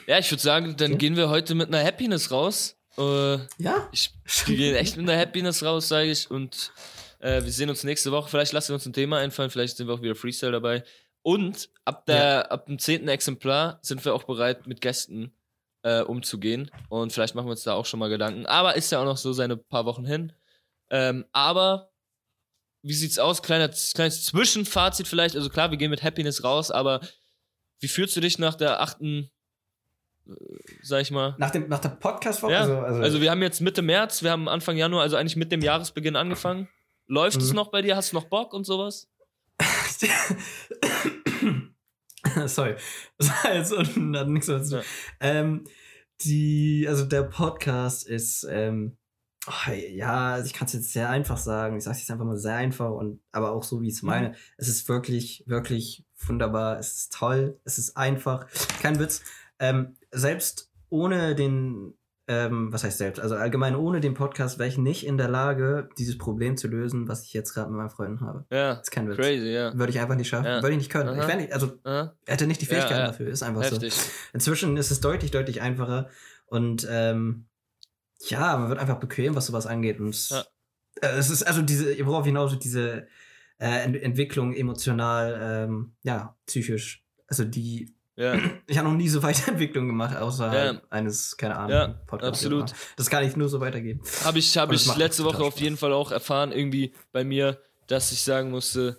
Ja, 0.07 0.19
ich 0.19 0.31
würde 0.31 0.43
sagen, 0.43 0.77
dann 0.77 0.93
Ja. 0.93 0.97
gehen 0.97 1.17
wir 1.17 1.29
heute 1.29 1.55
mit 1.55 1.69
einer 1.69 1.85
Happiness 1.85 2.31
raus. 2.31 2.77
Äh, 2.97 3.35
Ja? 3.59 3.89
ich, 3.93 4.11
wir 4.47 4.57
gehen 4.57 4.75
echt 4.75 4.97
mit 4.97 5.09
einer 5.09 5.21
Happiness 5.21 5.63
raus, 5.63 5.89
sage 5.89 6.11
ich. 6.11 6.31
Und 6.31 6.73
äh, 7.21 7.43
wir 7.45 7.53
sehen 7.53 7.69
uns 7.69 7.85
nächste 7.85 8.11
Woche. 8.11 8.29
Vielleicht 8.31 8.53
lassen 8.53 8.71
wir 8.71 8.75
uns 8.77 8.87
ein 8.87 8.93
Thema 8.93 9.19
einfallen. 9.19 9.51
Vielleicht 9.51 9.77
sind 9.77 9.87
wir 9.87 9.95
auch 9.95 10.03
wieder 10.03 10.15
Freestyle 10.15 10.53
dabei. 10.53 10.85
Und 11.23 11.69
ab, 11.85 12.07
der, 12.07 12.51
ab 12.51 12.67
dem 12.67 12.79
zehnten 12.79 13.09
Exemplar 13.09 13.79
sind 13.83 14.03
wir 14.05 14.15
auch 14.15 14.25
bereit, 14.25 14.67
mit 14.67 14.81
Gästen 14.81 15.33
äh, 15.83 16.01
umzugehen. 16.01 16.71
Und 16.89 17.13
vielleicht 17.13 17.35
machen 17.35 17.47
wir 17.47 17.51
uns 17.53 17.63
da 17.65 17.75
auch 17.75 17.85
schon 17.87 18.01
mal 18.01 18.09
Gedanken. 18.09 18.47
Aber 18.47 18.75
ist 18.77 18.91
ja 18.91 19.01
auch 19.01 19.05
noch 19.05 19.19
so 19.19 19.33
seine 19.35 19.57
paar 19.59 19.85
Wochen 19.85 20.07
hin. 20.07 20.33
Ähm, 20.91 21.27
aber 21.33 21.88
wie 22.83 22.95
sieht's 22.95 23.19
aus? 23.19 23.43
Kleiner, 23.43 23.69
kleines 23.69 24.25
Zwischenfazit 24.25 25.09
vielleicht. 25.09 25.37
Also 25.37 25.49
klar, 25.51 25.71
wir 25.71 25.79
gehen 25.79 25.91
mit 25.91 26.03
Happiness 26.03 26.45
raus, 26.45 26.71
aber 26.71 27.01
wie 27.81 27.89
fühlst 27.89 28.17
du 28.17 28.21
dich 28.21 28.39
nach 28.39 28.55
der 28.55 28.81
achten, 28.81 29.31
äh, 30.27 30.33
sag 30.83 31.03
ich 31.03 31.11
mal? 31.11 31.35
Nach, 31.39 31.51
dem, 31.51 31.69
nach 31.69 31.81
der 31.81 31.91
Podcast-Woche? 31.91 32.53
Ja, 32.53 32.61
also, 32.61 32.79
also, 32.79 33.03
also, 33.03 33.21
wir 33.21 33.31
haben 33.31 33.43
jetzt 33.43 33.61
Mitte 33.61 33.83
März, 33.83 34.23
wir 34.23 34.31
haben 34.31 34.49
Anfang 34.49 34.77
Januar, 34.77 35.03
also 35.03 35.17
eigentlich 35.17 35.37
mit 35.37 35.53
dem 35.53 35.61
Jahresbeginn 35.61 36.17
angefangen. 36.17 36.69
Läuft 37.07 37.41
es 37.41 37.51
Mhm. 37.51 37.57
noch 37.57 37.71
bei 37.71 37.83
dir? 37.83 37.97
Hast 37.97 38.13
du 38.13 38.17
noch 38.17 38.25
Bock 38.25 38.53
und 38.53 38.65
sowas? 38.65 39.09
Sorry. 42.47 42.77
Das 43.19 43.29
war 43.45 43.55
jetzt 43.55 43.73
und 43.73 44.17
hat 44.17 44.29
nichts 44.29 44.49
mehr 44.49 44.63
zu 44.63 44.71
tun. 44.77 44.81
Ja. 44.81 44.85
Ähm, 45.21 45.65
die, 46.23 46.87
also 46.89 47.05
der 47.05 47.23
Podcast 47.23 48.07
ist, 48.07 48.47
ähm, 48.49 48.97
oh, 49.49 49.73
ja, 49.73 50.35
also 50.35 50.47
ich 50.47 50.53
kann 50.53 50.67
es 50.67 50.73
jetzt 50.73 50.93
sehr 50.93 51.11
einfach 51.11 51.37
sagen. 51.37 51.77
Ich 51.77 51.85
sage 51.85 51.97
es 51.97 52.03
jetzt 52.03 52.11
einfach 52.11 52.25
mal 52.25 52.37
sehr 52.37 52.57
einfach 52.57 52.91
und 52.91 53.21
aber 53.33 53.53
auch 53.53 53.63
so, 53.63 53.81
wie 53.81 53.89
ich 53.89 53.95
es 53.95 54.03
meine. 54.03 54.35
Es 54.57 54.69
ist 54.69 54.89
wirklich, 54.89 55.45
wirklich 55.47 56.05
wunderbar. 56.27 56.79
Es 56.79 56.97
ist 56.97 57.13
toll. 57.13 57.59
Es 57.65 57.79
ist 57.79 57.97
einfach. 57.97 58.47
Kein 58.81 58.99
Witz. 58.99 59.23
Ähm, 59.59 59.97
selbst 60.13 60.71
ohne 60.91 61.35
den, 61.35 61.95
ähm, 62.29 62.73
was 62.73 62.85
heißt 62.85 62.99
selbst, 62.99 63.21
also 63.21 63.35
allgemein 63.35 63.75
ohne 63.75 64.01
den 64.01 64.15
Podcast 64.15 64.59
wäre 64.59 64.69
ich 64.69 64.79
nicht 64.79 65.07
in 65.07 65.19
der 65.19 65.29
Lage, 65.29 65.89
dieses 65.99 66.17
Problem 66.19 66.57
zu 66.57 66.69
lösen, 66.69 67.09
was 67.09 67.25
ich 67.25 67.33
jetzt 67.33 67.55
gerade 67.55 67.71
mit 67.71 67.79
meinen 67.79 67.91
Freunden 67.91 68.21
habe. 68.21 68.45
Ja. 68.51 68.75
Das 68.75 68.83
ist 68.83 68.91
kein 68.91 69.09
Witz. 69.09 69.17
Crazy, 69.17 69.49
ja. 69.49 69.77
Würde 69.77 69.91
ich 69.91 70.01
einfach 70.01 70.15
nicht 70.15 70.29
schaffen. 70.29 70.47
Ja. 70.47 70.63
Würde 70.63 70.73
ich 70.73 70.79
nicht 70.79 70.91
können. 70.91 71.09
Aha. 71.09 71.29
Ich 71.29 71.37
nicht, 71.37 71.53
also 71.53 71.73
Aha. 71.85 72.15
hätte 72.27 72.47
nicht 72.47 72.61
die 72.61 72.67
Ja, 72.67 72.75
Fähigkeiten 72.75 73.01
ja. 73.01 73.07
dafür. 73.07 73.29
Ist 73.29 73.43
einfach 73.43 73.65
so. 73.65 73.73
Heftig. 73.77 73.95
Inzwischen 74.33 74.77
ist 74.77 74.91
es 74.91 75.01
deutlich, 75.01 75.31
deutlich 75.31 75.61
einfacher. 75.61 76.09
Und 76.47 76.87
ähm, 76.91 77.48
ja, 78.27 78.57
man 78.57 78.69
wird 78.69 78.79
einfach 78.79 78.99
bequem, 79.01 79.35
was 79.35 79.47
sowas 79.47 79.67
angeht. 79.67 80.01
Und 80.01 80.09
es- 80.11 80.31
Ja. 80.31 80.45
äh, 81.03 81.17
es 81.19 81.31
ist 81.31 81.43
also 81.45 81.63
diese, 81.63 82.05
worauf 82.07 82.25
hinaus 82.27 82.59
diese 82.59 83.07
äh, 83.61 83.83
Ent 83.85 83.97
Entwicklung 83.97 84.55
emotional, 84.55 85.39
ähm, 85.69 85.93
ja, 86.03 86.37
psychisch. 86.47 87.05
Also 87.27 87.45
die, 87.45 87.93
Ja, 88.17 88.35
ich 88.67 88.79
habe 88.79 88.89
noch 88.89 88.97
nie 88.97 89.09
so 89.09 89.23
Weiterentwicklung 89.23 89.87
gemacht, 89.89 90.17
außer 90.17 90.73
Ja. 90.75 90.81
eines, 90.91 91.37
keine 91.37 91.57
Ahnung, 91.57 91.71
Ja, 91.71 91.89
Podcasts. 92.07 92.45
absolut. 92.45 92.73
Das 92.97 93.11
kann 93.11 93.25
ich 93.25 93.37
nur 93.37 93.49
so 93.49 93.61
weitergeben. 93.61 94.01
habe 94.25 94.39
ich, 94.39 94.57
hab 94.59 94.73
ich 94.73 94.95
letzte 94.97 95.25
Woche 95.25 95.43
auf 95.43 95.59
jeden 95.61 95.77
Fall 95.77 95.93
auch 95.93 96.11
erfahren, 96.13 96.53
irgendwie 96.53 96.93
bei 97.13 97.25
mir, 97.25 97.61
dass 97.89 98.13
ich 98.13 98.23
sagen 98.23 98.51
musste, 98.51 98.99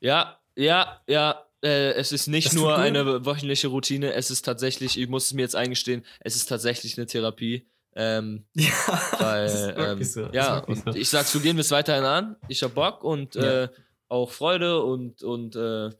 ja, 0.00 0.38
ja, 0.56 1.00
ja, 1.06 1.44
äh, 1.62 1.92
es 1.92 2.12
ist 2.12 2.26
nicht 2.28 2.46
Das 2.48 2.54
nur 2.54 2.76
eine 2.76 3.24
wöchentliche 3.26 3.68
Routine, 3.68 4.12
es 4.14 4.30
ist 4.30 4.42
tatsächlich, 4.42 4.98
ich 4.98 5.08
muss 5.08 5.26
es 5.26 5.32
mir 5.34 5.42
jetzt 5.42 5.56
eingestehen, 5.56 6.04
es 6.20 6.36
ist 6.36 6.46
tatsächlich 6.46 6.96
eine 6.98 7.06
Therapie. 7.06 7.66
Ähm, 8.00 8.44
Ja, 8.54 8.70
weil, 9.18 9.74
ähm, 9.76 10.04
so. 10.04 10.28
Ja, 10.32 10.58
und 10.60 10.84
so. 10.84 10.90
ich 10.92 11.08
sag, 11.10 11.26
so 11.26 11.40
gehen 11.40 11.56
wir 11.56 11.62
es 11.62 11.70
weiterhin 11.72 12.04
an. 12.04 12.36
Ich 12.46 12.62
hab 12.62 12.74
Bock 12.74 13.02
und 13.02 13.34
Ja. 13.34 13.64
äh, 13.64 13.68
auch 14.08 14.30
Freude 14.30 14.82
und, 14.84 15.22
und 15.22 15.56
äh, 15.56 15.90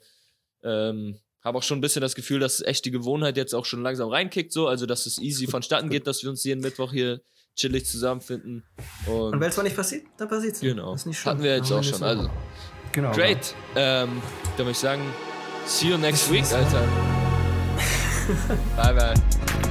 ähm, 0.63 1.19
habe 1.45 1.59
auch 1.59 1.63
schon 1.63 1.79
ein 1.79 1.81
bisschen 1.81 2.01
das 2.03 2.15
Gefühl, 2.15 2.41
dass 2.41 2.61
echt 2.63 2.85
die 2.85 2.91
Gewohnheit 2.91 3.37
jetzt 3.37 3.55
auch 3.55 3.65
schon 3.65 3.83
langsam 3.83 4.09
reinkickt, 4.09 4.53
so, 4.53 4.67
also 4.69 4.87
dass 4.87 5.07
es 5.07 5.19
easy 5.19 5.47
vonstatten 5.47 5.91
geht, 5.91 6.07
dass 6.07 6.23
wir 6.23 6.31
uns 6.31 6.45
jeden 6.45 6.61
Mittwoch 6.61 6.93
hier 6.93 7.21
chillig 7.57 7.87
zusammenfinden. 7.87 8.65
Und, 9.07 9.35
Und 9.35 9.41
wenn 9.41 9.49
es 9.49 9.57
mal 9.57 9.63
nicht 9.65 9.77
passiert, 9.77 10.05
dann 10.17 10.29
passiert 10.29 10.55
es 10.55 10.61
genau. 10.61 10.93
Das 10.93 11.01
ist 11.03 11.07
nicht 11.07 11.19
schlimm. 11.19 11.33
Hatten 11.35 11.43
wir 11.43 11.57
jetzt 11.57 11.73
auch 11.73 11.83
schon. 11.83 12.03
Also, 12.03 12.31
Genau. 12.93 13.13
great. 13.13 13.55
Ähm, 13.77 14.23
dann 14.57 14.59
würde 14.59 14.71
ich 14.71 14.79
sagen, 14.79 15.03
see 15.67 15.89
you 15.89 15.99
next 15.99 16.31
week, 16.33 16.45
Alter. 16.53 16.87
bye, 18.77 18.95
bye. 18.95 19.68